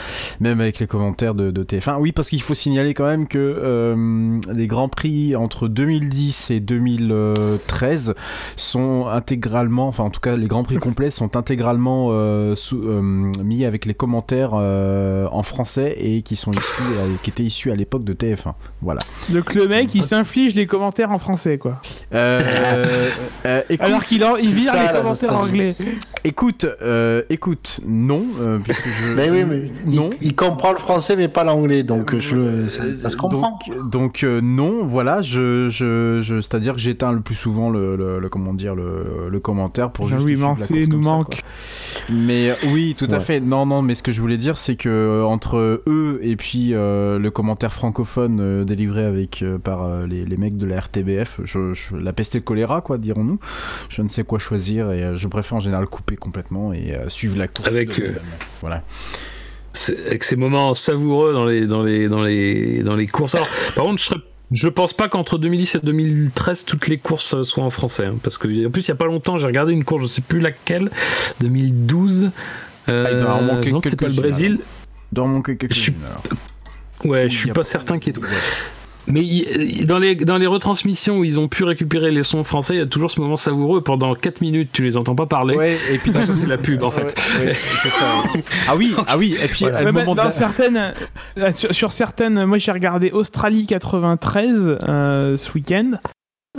Même 0.40 0.60
avec 0.60 0.78
les 0.78 0.86
commentaires 0.86 1.34
de, 1.34 1.50
de 1.50 1.64
TF1. 1.64 1.98
Oui, 1.98 2.12
parce 2.12 2.28
qu'il 2.28 2.42
faut 2.42 2.54
signaler 2.54 2.94
quand 2.94 3.06
même 3.06 3.26
que 3.26 3.38
euh, 3.38 4.40
les 4.52 4.66
Grands 4.66 4.88
Prix 4.88 5.36
entre 5.36 5.68
2010 5.68 6.50
et 6.50 6.60
2013 6.60 8.14
sont 8.56 9.06
intégralement, 9.06 9.88
enfin 9.88 10.04
en 10.04 10.10
tout 10.10 10.20
cas 10.20 10.36
les 10.36 10.46
Grands 10.46 10.64
Prix 10.64 10.76
complets 10.76 11.10
sont 11.10 11.36
intégralement 11.36 12.08
euh, 12.10 12.54
euh, 12.72 13.00
mis 13.42 13.64
avec 13.64 13.84
les 13.86 13.94
commentaires 13.94 14.54
en 14.54 15.42
français 15.42 15.96
et 15.98 16.22
qui 16.22 16.36
sont 16.36 16.52
qui 17.22 17.30
étaient 17.30 17.44
issus 17.44 17.70
à 17.70 17.76
l'époque 17.76 18.04
de 18.04 18.12
TF1. 18.12 18.54
Voilà. 18.82 19.00
Donc 19.30 19.55
le 19.56 19.68
mec, 19.68 19.94
il 19.94 20.04
s'inflige 20.04 20.54
les 20.54 20.66
commentaires 20.66 21.10
en 21.10 21.18
français, 21.18 21.58
quoi. 21.58 21.80
Euh, 22.14 23.10
euh, 23.46 23.62
écoute, 23.68 23.86
Alors 23.86 24.04
qu'il 24.04 24.24
en- 24.24 24.36
il 24.36 24.54
vire 24.54 24.72
ça, 24.72 24.78
les 24.78 24.84
la 24.86 24.92
commentaires 25.00 25.32
nostalgie. 25.32 25.50
anglais. 25.50 25.74
écoute, 26.24 26.66
euh, 26.82 27.22
écoute, 27.30 27.80
non, 27.86 28.22
euh, 28.40 28.58
puisque 28.62 28.88
je. 28.88 29.14
Mais 29.14 29.30
oui, 29.30 29.44
mais 29.44 29.70
il- 29.86 29.96
non. 29.96 30.10
Il, 30.20 30.34
comprend 30.34 30.72
le 30.72 30.78
français 30.78 31.16
mais 31.16 31.28
pas 31.28 31.44
l'anglais, 31.44 31.82
donc 31.82 32.14
je, 32.18 32.66
ça, 32.66 32.82
ça 33.02 33.08
se 33.10 33.16
comprend. 33.16 33.58
Donc, 33.68 33.90
donc, 33.90 34.24
euh, 34.24 34.40
non, 34.42 34.84
voilà, 34.84 35.22
je, 35.22 35.68
je, 35.70 36.20
je- 36.22 36.40
c'est-à-dire 36.40 36.74
que 36.74 36.80
j'éteins 36.80 37.12
le 37.12 37.20
plus 37.20 37.34
souvent 37.34 37.70
le, 37.70 37.96
le, 37.96 38.18
le- 38.18 38.28
comment 38.28 38.54
dire 38.54 38.74
le, 38.74 39.28
le 39.30 39.40
commentaire 39.40 39.90
pour 39.90 40.06
juste 40.08 40.18
Jean-Louis 40.20 40.34
suivre 40.36 40.42
la 40.42 40.48
Mancé 40.50 40.74
course 40.74 40.86
nous 40.88 40.96
comme 40.96 41.04
ça, 41.04 41.10
manque. 41.10 41.26
quoi. 41.28 42.14
Mais 42.14 42.50
euh, 42.50 42.54
oui, 42.72 42.94
tout 42.98 43.06
à 43.10 43.14
Ouais. 43.14 43.20
fait. 43.20 43.40
Non, 43.40 43.64
non, 43.66 43.82
mais 43.82 43.94
ce 43.94 44.02
que 44.02 44.12
je 44.12 44.20
voulais 44.20 44.36
dire, 44.36 44.56
c'est 44.58 44.76
que 44.76 44.88
euh, 44.88 45.24
entre 45.24 45.56
eux 45.86 46.18
et 46.22 46.36
puis 46.36 46.70
euh, 46.74 47.18
le 47.18 47.30
commentaire 47.30 47.72
francophone 47.72 48.38
euh, 48.40 48.64
délivré 48.64 49.04
avec 49.04 49.42
euh, 49.42 49.45
par 49.62 49.84
euh, 49.84 50.06
les, 50.06 50.24
les 50.24 50.36
mecs 50.36 50.56
de 50.56 50.66
la 50.66 50.80
RTBF, 50.80 51.40
je, 51.44 51.72
je- 51.74 51.96
la 51.96 52.12
peste 52.12 52.34
et 52.34 52.38
le 52.38 52.44
choléra, 52.44 52.80
quoi, 52.80 52.98
dirons-nous. 52.98 53.38
Je 53.88 54.02
ne 54.02 54.08
sais 54.08 54.24
quoi 54.24 54.38
choisir 54.38 54.90
et 54.92 55.02
euh, 55.02 55.16
je 55.16 55.28
préfère 55.28 55.58
en 55.58 55.60
général 55.60 55.86
couper 55.86 56.16
complètement 56.16 56.72
et 56.72 56.94
euh, 56.94 57.08
suivre 57.08 57.38
la 57.38 57.48
course. 57.48 57.68
Avec, 57.68 57.98
de- 58.00 58.06
euh, 58.06 58.12
Voilà. 58.60 58.82
Avec 60.06 60.24
ces 60.24 60.36
moments 60.36 60.74
savoureux 60.74 61.32
dans 61.32 61.44
les, 61.44 61.66
dans 61.66 61.82
les, 61.82 62.08
dans 62.08 62.22
les, 62.24 62.82
dans 62.82 62.96
les 62.96 63.06
courses. 63.06 63.34
Alors, 63.34 63.48
par 63.74 63.84
contre, 63.84 64.00
je 64.00 64.04
serais 64.06 64.20
je 64.52 64.68
pense 64.68 64.92
pas 64.94 65.08
qu'entre 65.08 65.38
2010 65.38 65.74
et 65.74 65.78
2013 65.80 66.64
toutes 66.66 66.86
les 66.86 66.98
courses 66.98 67.34
euh, 67.34 67.42
soient 67.42 67.64
en 67.64 67.70
français, 67.70 68.06
hein, 68.06 68.14
parce 68.22 68.38
que 68.38 68.46
en 68.66 68.70
plus 68.70 68.82
il 68.86 68.88
y 68.88 68.92
a 68.92 68.94
pas 68.94 69.06
longtemps 69.06 69.36
j'ai 69.38 69.46
regardé 69.46 69.72
une 69.72 69.82
course, 69.82 70.02
je 70.04 70.06
sais 70.06 70.20
plus 70.22 70.38
laquelle, 70.38 70.88
2012. 71.40 72.30
Euh, 72.88 73.04
Ah, 73.06 73.10
il 73.12 73.18
doit 73.20 73.34
en 73.34 73.42
manquer 73.42 73.72
non, 73.72 73.80
c'est 73.82 73.96
pas 73.96 74.06
le 74.06 74.12
quelques-unes, 74.12 74.22
Brésil. 74.22 74.58
Dans 75.12 75.26
mon 75.26 75.42
quelque 75.42 75.66
Je 75.68 75.74
suis- 75.80 75.92
chose. 75.92 76.00
alors. 76.04 76.22
Ouais, 77.12 77.26
Il 77.26 77.30
je 77.32 77.38
suis 77.38 77.50
pas- 77.50 77.64
certain 77.64 77.98
qu'il 77.98 78.14
y 78.14 78.18
ait 78.18 78.20
tout. 78.20 78.26
Mais 79.08 79.22
dans 79.84 79.98
les, 79.98 80.14
dans 80.16 80.36
les 80.38 80.46
retransmissions 80.46 81.18
où 81.18 81.24
ils 81.24 81.38
ont 81.38 81.48
pu 81.48 81.62
récupérer 81.64 82.10
les 82.10 82.22
sons 82.24 82.42
français, 82.44 82.74
il 82.74 82.78
y 82.78 82.82
a 82.82 82.86
toujours 82.86 83.10
ce 83.10 83.20
moment 83.20 83.36
savoureux. 83.36 83.80
Pendant 83.82 84.14
4 84.14 84.40
minutes, 84.40 84.70
tu 84.72 84.82
les 84.82 84.96
entends 84.96 85.14
pas 85.14 85.26
parler. 85.26 85.54
Ouais, 85.56 85.76
et 85.92 85.98
puis 85.98 86.12
c'est 86.20 86.46
la 86.46 86.58
pub 86.58 86.82
en 86.82 86.90
fait. 86.90 87.14
Ouais, 87.38 87.46
ouais, 87.46 87.52
c'est 87.82 87.88
ça. 87.90 88.04
ouais. 88.34 88.42
Ah 88.68 88.74
oui, 88.76 88.94
ah 89.06 89.16
oui, 89.16 89.36
et 89.40 89.46
puis 89.48 89.60
Voilà. 89.66 89.82
le 89.84 89.92
moment 89.92 90.14
de 90.14 90.30
certaines, 90.30 90.92
euh, 91.38 91.52
sur, 91.52 91.72
sur 91.74 91.92
certaines, 91.92 92.44
moi 92.46 92.58
j'ai 92.58 92.72
regardé 92.72 93.10
Australie 93.12 93.66
93 93.66 94.76
euh, 94.88 95.36
ce 95.36 95.52
week-end. 95.52 95.92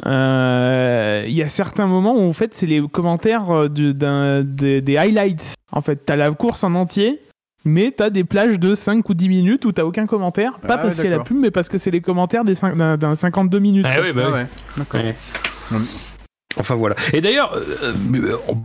Euh, 0.05 1.25
Il 1.27 1.33
y 1.33 1.41
a 1.43 1.49
certains 1.49 1.87
moments 1.87 2.15
où 2.15 2.27
en 2.29 2.33
fait 2.33 2.53
c'est 2.53 2.65
les 2.67 2.81
commentaires 2.87 3.49
euh, 3.51 3.67
d'un- 3.67 4.43
des, 4.43 4.81
des 4.81 4.97
highlights. 4.97 5.55
En 5.71 5.81
fait, 5.81 5.97
t'as 6.05 6.15
la 6.15 6.31
course 6.31 6.63
en 6.63 6.75
entier, 6.75 7.19
mais 7.65 7.93
t'as 7.95 8.09
des 8.09 8.23
plages 8.23 8.59
de 8.59 8.75
5 8.75 9.07
ou 9.09 9.13
10 9.13 9.29
minutes 9.29 9.65
où 9.65 9.71
t'as 9.71 9.83
aucun 9.83 10.05
commentaire. 10.05 10.59
Pas 10.59 10.75
Ah 10.75 10.77
parce 10.77 10.95
qu'il 10.95 11.05
y 11.09 11.13
a 11.13 11.17
la 11.17 11.23
pub, 11.23 11.37
mais 11.37 11.51
parce 11.51 11.69
que 11.69 11.77
c'est 11.77 11.91
les 11.91 12.01
commentaires 12.01 12.43
d'un 12.43 12.97
d'un 12.97 13.15
52 13.15 13.59
minutes. 13.59 13.85
Ah 13.89 13.97
oui, 14.01 14.13
bah 14.13 14.23
Ah 14.27 14.31
ouais, 14.31 14.45
d'accord. 14.77 15.01
Ouais. 15.01 15.15
Enfin 16.59 16.75
voilà. 16.75 16.95
Et 17.13 17.21
d'ailleurs, 17.21 17.53
euh, 17.55 17.93
euh, 18.15 18.35
on- 18.47 18.57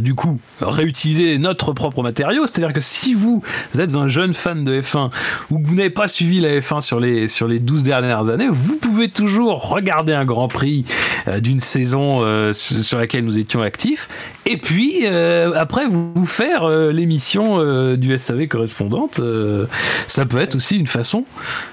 du 0.00 0.12
coup, 0.16 0.40
réutiliser 0.60 1.38
notre 1.38 1.72
propre 1.72 2.02
matériau, 2.02 2.46
c'est-à-dire 2.46 2.72
que 2.72 2.80
si 2.80 3.14
vous 3.14 3.44
êtes 3.78 3.94
un 3.94 4.08
jeune 4.08 4.34
fan 4.34 4.64
de 4.64 4.80
F1 4.80 5.10
ou 5.52 5.60
que 5.60 5.68
vous 5.68 5.76
n'avez 5.76 5.88
pas 5.90 6.08
suivi 6.08 6.40
la 6.40 6.58
F1 6.58 6.80
sur 6.80 6.98
les, 6.98 7.28
sur 7.28 7.46
les 7.46 7.60
12 7.60 7.84
dernières 7.84 8.28
années, 8.28 8.48
vous 8.50 8.74
pouvez 8.76 9.08
toujours 9.08 9.68
regarder 9.68 10.12
un 10.12 10.24
Grand 10.24 10.48
Prix 10.48 10.84
euh, 11.28 11.38
d'une 11.38 11.60
saison 11.60 12.22
euh, 12.26 12.52
sur 12.52 12.98
laquelle 12.98 13.24
nous 13.24 13.38
étions 13.38 13.60
actifs 13.62 14.08
et 14.46 14.56
puis 14.56 15.02
euh, 15.04 15.52
après 15.54 15.86
vous, 15.86 16.12
vous 16.12 16.26
faire 16.26 16.64
euh, 16.64 16.90
l'émission 16.90 17.60
euh, 17.60 17.96
du 17.96 18.18
SAV 18.18 18.48
correspondante. 18.48 19.20
euh, 19.20 19.66
ça 20.08 20.26
peut 20.26 20.38
être 20.38 20.56
aussi 20.56 20.74
une 20.76 20.88
façon 20.88 21.24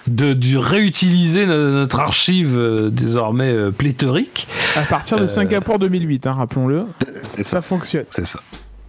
de, 0.06 0.34
de 0.36 0.58
réutiliser 0.58 1.48
no- 1.48 1.72
notre 1.72 2.00
archive 2.00 2.56
euh, 2.56 2.92
désormais 2.92 3.52
euh, 3.52 3.72
pléthorique. 3.72 4.48
À 4.78 4.82
partir 4.82 5.18
de 5.18 5.24
Euh, 5.24 5.28
Singapour 5.28 5.80
2008, 5.80 6.28
hein, 6.28 6.34
rappelons-le, 6.34 6.84
ça 7.24 7.64
fonctionne. 7.64 8.06
C'est 8.12 8.26
ça. 8.26 8.40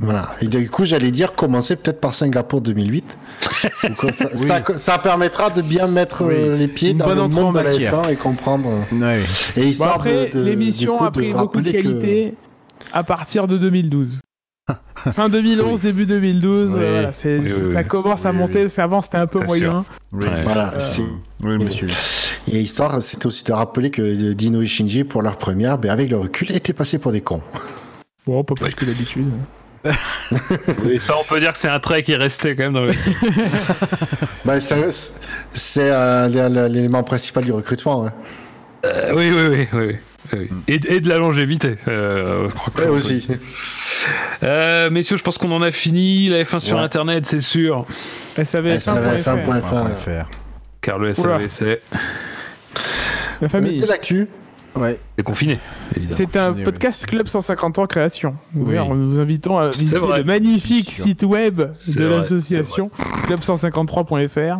Voilà. 0.01 0.28
Et 0.40 0.49
du 0.49 0.69
coup, 0.69 0.85
j'allais 0.85 1.12
dire 1.12 1.35
commencer 1.35 1.77
peut-être 1.77 2.01
par 2.01 2.12
Singapour 2.12 2.61
2008. 2.61 3.16
Donc, 3.85 4.12
ça, 4.12 4.27
Oui. 4.35 4.47
ça, 4.49 4.62
ça 4.77 4.99
permettra 4.99 5.49
de 5.51 5.62
bien 5.62 5.86
mettre 5.86 6.24
Oui. 6.27 6.35
euh, 6.36 6.57
les 6.57 6.66
pieds 6.66 6.90
une 6.90 6.99
dans 6.99 7.15
le 7.15 7.28
monde 7.28 7.55
de 7.55 7.59
la 7.61 7.65
matière. 7.65 8.03
F1 8.03 8.11
et 8.12 8.16
comprendre. 8.16 8.69
euh. 8.93 9.23
Et 9.57 9.61
Bon, 9.62 9.66
histoire 9.69 9.94
après, 9.94 10.27
de, 10.28 10.39
de- 10.40 10.44
l'émission 10.44 11.01
a 11.03 11.12
pris 11.12 11.28
de 11.32 11.36
beaucoup 11.39 11.61
de 11.61 11.70
que- 11.70 11.77
qualité 11.77 12.35
à 12.93 13.05
partir 13.05 13.47
de 13.47 13.57
2012. 13.59 14.19
fin 15.12 15.28
2011, 15.28 15.81
début 15.81 16.07
2012, 16.07 16.73
Oui. 16.74 16.81
euh, 16.82 16.90
voilà, 16.94 17.12
c'est- 17.12 17.39
Oui, 17.39 17.53
oui, 17.65 17.73
ça 17.73 17.78
oui. 17.81 17.86
commence 17.86 18.27
à 18.27 18.32
monter. 18.32 18.59
oui. 18.59 18.62
parce 18.65 18.77
qu'avant, 18.77 19.01
c'était 19.03 19.19
un 19.19 19.27
peu 19.27 19.44
moyen. 19.44 19.85
Oui. 20.12 20.27
Voilà, 20.44 20.73
Euh, 20.74 20.81
c'est. 20.81 21.03
Oui, 21.44 21.62
monsieur. 21.62 21.86
Et 22.51 22.61
histoire, 22.61 23.01
c'était 23.03 23.27
aussi 23.27 23.44
de 23.44 23.53
rappeler 23.53 23.90
que 23.93 24.32
Dino 24.32 24.62
et 24.62 24.66
Shinji, 24.66 25.05
pour 25.05 25.23
leur 25.23 25.36
première, 25.36 25.78
ben, 25.78 25.90
avec 25.90 26.11
le 26.11 26.19
recul, 26.19 26.51
étaient 26.51 26.73
passés 26.73 26.99
pour 26.99 27.12
des 27.12 27.20
cons. 27.20 27.40
Bon, 28.27 28.44
pas 28.44 28.55
plus 28.55 28.74
que 28.74 28.85
d'habitude. 28.85 29.31
Oui, 30.85 31.01
ça, 31.01 31.15
on 31.20 31.24
peut 31.24 31.40
dire 31.40 31.53
que 31.53 31.59
c'est 31.59 31.69
un 31.69 31.81
trait 31.81 32.03
qui 32.05 32.12
est 32.12 32.16
resté 32.16 32.55
quand 32.55 32.62
même 32.62 32.73
dans 32.73 32.85
le. 32.85 32.93
Ben, 34.44 34.61
c'est 34.61 35.90
euh, 35.93 36.28
l'é- 36.28 36.69
l'élément 36.69 37.03
principal 37.03 37.44
du 37.44 37.51
recrutement. 37.53 38.03
ouais. 38.05 38.11
Euh, 38.85 39.12
oui, 39.15 39.32
oui, 39.35 39.47
oui, 39.49 39.69
oui, 39.73 39.97
oui. 40.35 40.51
Et, 40.69 40.74
et 40.97 41.01
de 41.01 41.09
la 41.09 41.19
longévité. 41.19 41.77
euh, 41.89 42.49
je 42.49 42.55
crois 42.55 42.73
que- 42.74 42.82
Ouais, 42.82 42.89
aussi. 42.89 43.27
Euh, 44.44 44.89
messieurs, 44.90 45.16
je 45.16 45.23
pense 45.24 45.36
qu'on 45.39 45.51
en 45.53 45.62
a 45.62 45.70
fini. 45.73 46.28
La 46.28 46.43
F1 46.44 46.59
sur 46.61 46.77
Ouais. 46.77 46.82
Internet, 46.82 47.27
c'est 47.27 47.40
sûr. 47.40 47.85
SAVF1.fr. 48.36 49.23
SAVF1.fr. 49.24 49.97
faire. 49.97 50.28
Car 50.81 50.99
le. 51.01 51.12
SAV, 51.12 51.47
c'est 51.49 51.81
La 53.40 53.49
famille. 53.49 53.78
De 53.81 53.86
l'actu. 53.86 54.28
Ouais. 54.74 54.99
c'est 55.19 55.23
confiné. 55.24 55.59
C'est 56.09 56.35
un 56.36 56.53
podcast 56.55 57.05
Club 57.07 57.28
150 57.28 57.78
ans 57.78 57.86
création. 57.86 58.36
Oui. 58.55 58.73
Alors, 58.74 58.94
nous 58.94 59.09
vous 59.11 59.20
invitons 59.20 59.59
à 59.59 59.69
visiter 59.69 59.99
vrai. 59.99 60.19
le 60.19 60.24
magnifique 60.24 60.90
site 60.90 61.23
web 61.24 61.57
de 61.97 62.05
l'association 62.05 62.90
club153.fr 63.27 64.59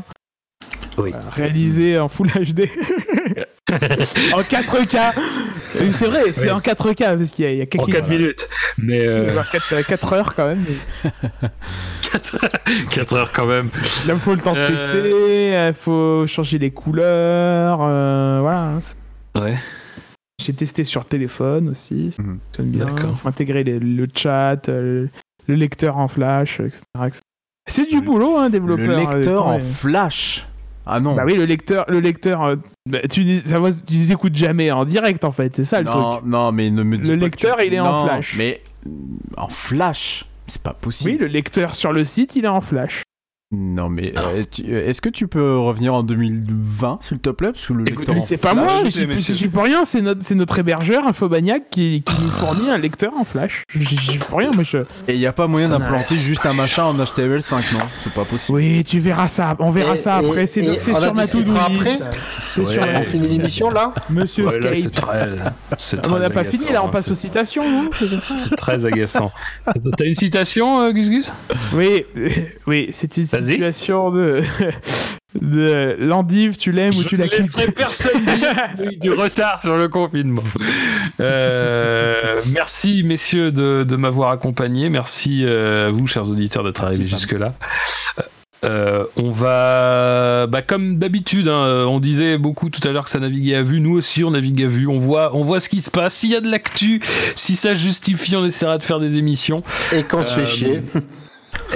Oui. 0.99 1.13
réalisé 1.35 1.99
en 1.99 2.09
Full 2.09 2.29
HD 2.29 2.69
en 4.35 4.43
4K. 4.43 5.13
Oui, 5.81 5.93
C'est 5.93 6.07
vrai, 6.07 6.25
c'est 6.35 6.43
Oui. 6.45 6.51
en 6.51 6.61
4K 6.61 7.17
parce 7.17 7.31
qu'il 7.31 7.45
y 7.47 7.49
a, 7.49 7.53
il 7.53 7.57
y 7.59 7.61
a 7.61 7.65
En 7.65 7.67
quelques 7.67 7.93
4 7.93 8.09
minutes. 8.09 8.49
Mais 8.77 9.09
euh, 9.09 9.33
4, 9.89 10.13
heures 10.13 10.35
quand 10.35 10.47
même. 10.49 10.65
mais 12.13 12.85
4 12.91 13.15
heures 13.15 13.33
quand 13.33 13.47
même. 13.47 13.71
Là, 14.07 14.13
il 14.15 14.21
faut 14.21 14.35
le 14.35 14.41
temps 14.41 14.53
de 14.53 14.59
Euh. 14.59 14.69
tester, 14.69 15.69
il 15.69 15.75
faut 15.75 16.27
changer 16.27 16.59
les 16.59 16.71
couleurs. 16.71 17.79
euh, 17.81 18.41
voilà. 18.43 18.73
Ouais. 19.37 19.57
J'ai 20.45 20.53
testé 20.53 20.85
sur 20.85 21.05
téléphone 21.05 21.69
aussi, 21.71 22.13
ça 22.13 22.23
Mhm. 22.23 22.39
fonctionne 22.45 22.71
bien. 22.71 22.87
Il 23.09 23.15
faut 23.15 23.29
intégrer 23.29 23.65
les- 23.65 23.79
le 23.79 24.07
chat, 24.15 24.69
euh, 24.69 25.07
le 25.47 25.55
lecteur 25.55 25.97
en 25.99 26.09
flash, 26.09 26.61
etc. 26.61 26.83
C'est 27.69 27.89
du 27.89 27.97
Le- 27.97 28.01
boulot, 28.03 28.37
hein, 28.39 28.51
développeur. 28.51 28.87
Le 28.87 28.93
euh, 28.95 28.99
lecteur 29.15 29.47
en 29.47 29.59
flash. 29.61 30.47
Ah 30.85 30.99
non. 30.99 31.15
Bah 31.15 31.23
oui, 31.25 31.35
le 31.37 31.45
lecteur, 31.45 31.85
le 31.89 32.01
lecteur, 32.01 32.43
euh, 32.43 32.57
bah, 32.91 32.99
tu, 33.09 33.23
dis- 33.25 33.39
ça 33.41 33.59
tu 33.87 33.95
les 33.95 34.11
écoutes 34.13 34.35
jamais 34.35 34.73
en 34.73 34.85
direct 34.85 35.25
en 35.25 35.31
fait, 35.31 35.55
c'est 35.55 35.63
ça 35.65 35.79
le 35.81 35.85
non, 35.85 36.15
truc. 36.17 36.25
non, 36.27 36.51
mais 36.51 36.71
ne 36.71 36.83
me 36.83 36.99
dis 36.99 37.11
Le 37.11 37.19
pas 37.19 37.25
lecteur, 37.27 37.57
tu- 37.59 37.67
il 37.69 37.75
est 37.75 37.79
en 37.81 38.05
flash. 38.05 38.35
Mais 38.37 38.61
en 39.37 39.47
flash, 39.47 40.27
c'est 40.49 40.61
pas 40.61 40.71
Oui, 40.73 40.77
possible. 40.81 41.19
le 41.21 41.27
lecteur 41.29 41.77
sur 41.77 41.93
le 41.93 42.05
site, 42.05 42.35
il 42.35 42.45
est 42.47 42.49
en 42.49 42.61
flash. 42.61 43.03
Non, 43.55 43.91
mais 43.91 44.15
euh, 44.17 44.45
tu- 44.51 44.65
euh, 44.67 44.89
est-ce 44.89 45.03
que 45.03 45.11
tu 45.11 45.29
peux 45.29 45.59
revenir 45.59 45.93
en 45.93 46.03
2020, 46.03 46.99
s'il 47.03 47.19
te 47.19 47.29
plaît? 47.29 47.53
Parce 47.53 47.67
que 47.67 47.75
le 47.75 47.83
Écoute, 47.87 48.07
lecteur 48.09 48.23
c'est 48.27 48.39
pas 48.39 48.53
flash- 48.53 48.65
moi, 48.65 48.83
je 48.85 48.91
je 48.91 49.19
suis, 49.19 49.35
je 49.35 49.47
pour 49.49 49.65
rien, 49.65 49.85
c'est 49.85 50.01
notre, 50.01 50.23
c'est 50.23 50.35
notre 50.35 50.59
hébergeur, 50.59 51.07
Infobaniac, 51.07 51.65
qui, 51.71 52.03
qui 52.03 52.23
nous 52.23 52.31
fournit 52.31 52.71
un 52.71 52.79
lecteur 52.79 53.13
en 53.15 53.25
flash. 53.25 53.65
Je 53.75 53.81
je 53.83 53.95
suis 53.97 54.19
pour 54.19 54.39
rien, 54.39 54.51
monsieur. 54.57 54.87
Et 55.07 55.13
il 55.13 55.19
n'y 55.19 55.27
a 55.27 55.35
pas 55.35 55.47
moyen 55.49 55.69
d'implanter 55.69 56.17
juste 56.17 56.47
un 56.47 56.55
machin 56.55 56.85
en 56.85 56.95
HTML5, 56.95 57.75
non? 57.75 57.81
C'est 58.03 58.13
pas 58.15 58.25
possible. 58.25 58.57
Oui, 58.57 58.85
tu 58.85 59.01
verras 59.01 59.29
ça, 59.29 59.55
on 59.59 59.69
verra 59.69 59.97
Et- 59.97 59.99
ça 59.99 60.23
et- 60.23 60.27
après, 60.27 60.47
c'est 60.47 60.65
sur 60.77 61.15
ma 61.15 61.27
to-do 61.29 61.53
list. 61.53 61.59
après 61.61 61.99
C'est 62.55 62.65
sur. 62.65 62.83
On 62.83 63.03
finit 63.03 63.29
l'émission 63.29 63.71
là? 63.71 63.93
Monsieur 64.09 64.47
Ouais, 64.47 64.61
Skype. 64.77 64.93
très. 64.95 65.37
Ah, 65.45 65.53
on 66.09 66.19
n'a 66.19 66.31
très 66.31 66.35
pas 66.35 66.45
fini, 66.45 66.67
là, 66.73 66.83
on 66.85 66.89
passe 66.89 67.07
hein, 67.09 67.13
aux 67.13 67.17
citations, 67.17 67.69
non 67.71 67.91
C'est 68.37 68.57
très 68.57 68.87
agaçant. 68.87 69.31
T'as 69.99 70.05
une 70.07 70.15
citation, 70.15 70.81
euh, 70.81 70.93
Gus 70.93 71.11
Gus? 71.11 71.33
Oui, 71.75 72.05
euh, 72.17 72.29
oui, 72.67 72.89
c'est 72.93 73.15
une 73.19 73.27
Vas-y. 73.43 73.53
situation 73.55 74.11
de... 74.11 74.43
de 75.41 75.97
l'endive, 75.99 76.57
tu 76.59 76.73
l'aimes 76.73 76.95
ou 76.95 77.05
tu 77.05 77.17
la 77.17 77.25
Je 77.25 77.31
quittes. 77.31 77.41
laisserai 77.43 77.73
personne 77.73 78.21
dire 78.25 78.55
du, 78.91 78.97
du 78.99 79.11
retard 79.13 79.61
sur 79.63 79.77
le 79.79 79.89
confinement. 79.89 80.43
Euh, 81.21 82.41
merci 82.49 83.03
messieurs 83.03 83.51
de, 83.51 83.85
de 83.89 83.97
m'avoir 83.97 84.31
accompagné. 84.31 84.89
Merci 84.91 85.43
euh, 85.45 85.89
à 85.89 85.91
vous, 85.91 86.07
chers 86.07 86.29
auditeurs, 86.29 86.65
d'être 86.65 86.85
arrivés 86.85 87.05
Fab. 87.07 87.19
jusque-là. 87.19 87.55
Euh, 88.65 89.07
on 89.17 89.33
va, 89.33 90.47
bah, 90.47 90.63
comme 90.63 90.97
d'habitude, 90.99 91.49
hein, 91.49 91.85
on 91.89 91.99
disait 91.99 92.39
beaucoup 92.39 92.71
tout 92.71 92.87
à 92.87 92.93
l'heure 92.93 93.05
que 93.05 93.11
ça 93.11 93.19
naviguait 93.19 93.57
à 93.57 93.63
vue. 93.63 93.81
Nous 93.81 93.97
aussi, 93.97 94.23
on 94.23 94.31
navigue 94.33 94.63
à 94.63 94.67
vue. 94.69 94.87
On 94.87 94.99
voit, 94.99 95.35
on 95.35 95.43
voit 95.43 95.59
ce 95.61 95.69
qui 95.69 95.81
se 95.81 95.91
passe. 95.91 96.15
S'il 96.15 96.31
y 96.31 96.37
a 96.37 96.41
de 96.41 96.49
l'actu, 96.51 97.01
si 97.35 97.57
ça 97.57 97.75
justifie, 97.75 98.37
on 98.37 98.45
essaiera 98.45 98.79
de 98.79 98.83
faire 98.85 99.01
des 99.01 99.17
émissions. 99.17 99.63
Et 99.93 100.05
qu'on 100.05 100.23
se 100.23 100.39
Euh, 100.39 100.45
fait 100.45 100.47
chier. 100.47 100.83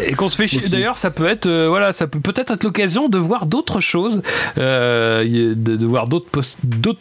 Et 0.03 0.12
qu'on 0.12 0.28
se 0.28 0.36
fait 0.36 0.47
chier. 0.47 0.69
D'ailleurs, 0.69 0.98
ça 0.98 1.11
peut 1.11 1.27
être, 1.27 1.47
euh, 1.47 1.69
voilà, 1.69 1.93
ça 1.93 2.07
peut 2.07 2.20
peut-être 2.20 2.53
être 2.53 2.65
l'occasion 2.65 3.09
de 3.09 3.19
voir 3.19 3.47
d'autres 3.47 3.81
choses, 3.81 4.23
euh, 4.59 5.55
de, 5.55 5.77
de 5.77 5.86
voir 5.86 6.09
d'autres 6.09 6.28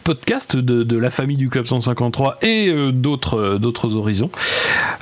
podcasts 0.04 0.56
de, 0.56 0.84
de 0.84 0.98
la 0.98 1.10
famille 1.10 1.38
du 1.38 1.50
club 1.50 1.66
153 1.66 2.38
et 2.42 2.68
euh, 2.68 2.92
d'autres 2.92 3.58
d'autres 3.58 3.96
horizons. 3.96 4.30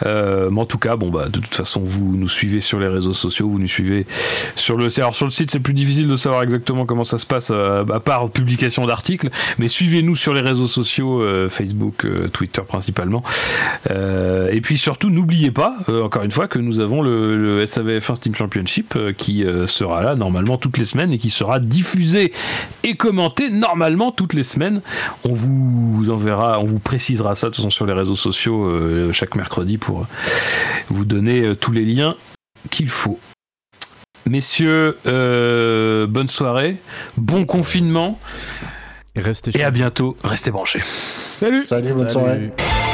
Mais 0.06 0.60
en 0.60 0.66
tout 0.66 0.78
cas, 0.78 0.96
bon 0.96 1.10
bah, 1.10 1.30
de 1.30 1.40
toute 1.40 1.56
façon, 1.56 1.82
vous 1.84 2.16
nous 2.16 2.28
suivez 2.28 2.60
sur 2.60 2.80
les 2.80 2.88
réseaux 2.88 3.14
sociaux, 3.14 3.48
vous 3.48 3.60
nous 3.60 3.68
suivez 3.68 4.06
sur 4.56 4.76
le. 4.76 4.88
Alors 5.00 5.16
sur 5.16 5.26
le 5.26 5.32
site, 5.32 5.52
c'est 5.52 5.60
plus 5.60 5.74
difficile 5.74 6.08
de 6.08 6.16
savoir 6.16 6.44
exactement 6.44 6.86
comment 6.86 7.04
ça 7.04 7.18
se 7.18 7.26
passe, 7.26 7.52
à 7.52 8.00
part 8.00 8.30
publication 8.30 8.86
d'articles. 8.86 9.30
Mais 9.60 9.70
suivez-nous 9.70 10.16
sur 10.16 10.34
les 10.34 10.42
réseaux 10.42 10.68
sociaux, 10.68 11.24
Facebook, 11.48 12.06
Twitter 12.34 12.62
principalement. 12.68 13.24
Et 13.90 14.62
puis 14.62 14.78
surtout, 14.78 15.10
n'oubliez 15.10 15.52
pas, 15.52 15.78
encore 15.88 16.24
une 16.24 16.32
fois, 16.32 16.48
que 16.48 16.60
nous 16.60 16.80
avons 16.80 17.02
le, 17.02 17.38
le 17.38 17.63
SAVF1 17.66 18.16
Steam 18.16 18.36
Championship 18.36 18.96
euh, 18.96 19.14
qui 19.14 19.44
euh, 19.44 19.68
sera 19.68 20.02
là 20.02 20.16
normalement 20.16 20.58
toutes 20.58 20.78
les 20.78 20.86
semaines 20.86 21.12
et 21.12 21.18
qui 21.18 21.30
sera 21.30 21.60
diffusé 21.60 22.34
et 22.84 22.96
commenté 22.96 23.50
normalement 23.50 24.12
toutes 24.12 24.34
les 24.34 24.44
semaines. 24.44 24.82
On 25.24 25.34
vous 25.34 26.10
enverra, 26.10 26.60
on 26.60 26.66
vous 26.66 26.80
précisera 26.80 27.36
ça 27.36 27.48
de 27.48 27.52
toute 27.52 27.58
façon 27.58 27.70
sur 27.70 27.86
les 27.86 27.94
réseaux 27.94 28.16
sociaux 28.16 28.66
euh, 28.66 29.12
chaque 29.12 29.36
mercredi 29.36 29.78
pour 29.78 30.06
vous 30.90 31.06
donner 31.06 31.42
euh, 31.42 31.56
tous 31.56 31.72
les 31.72 31.86
liens 31.86 32.16
qu'il 32.70 32.90
faut. 32.90 33.20
Messieurs, 34.30 34.98
euh, 35.06 36.08
bonne 36.08 36.30
soirée, 36.30 36.78
bon 37.18 37.46
confinement 37.46 38.20
Et 39.16 39.22
restez 39.22 39.52
et 39.52 39.60
chez 39.60 39.64
à 39.64 39.72
bientôt. 39.72 40.18
Restez 40.24 40.52
branchés. 40.52 40.82
Salut 41.40 41.62
Salut, 41.62 41.94
bonne 41.94 42.10
Salut. 42.10 42.12
soirée. 42.12 42.93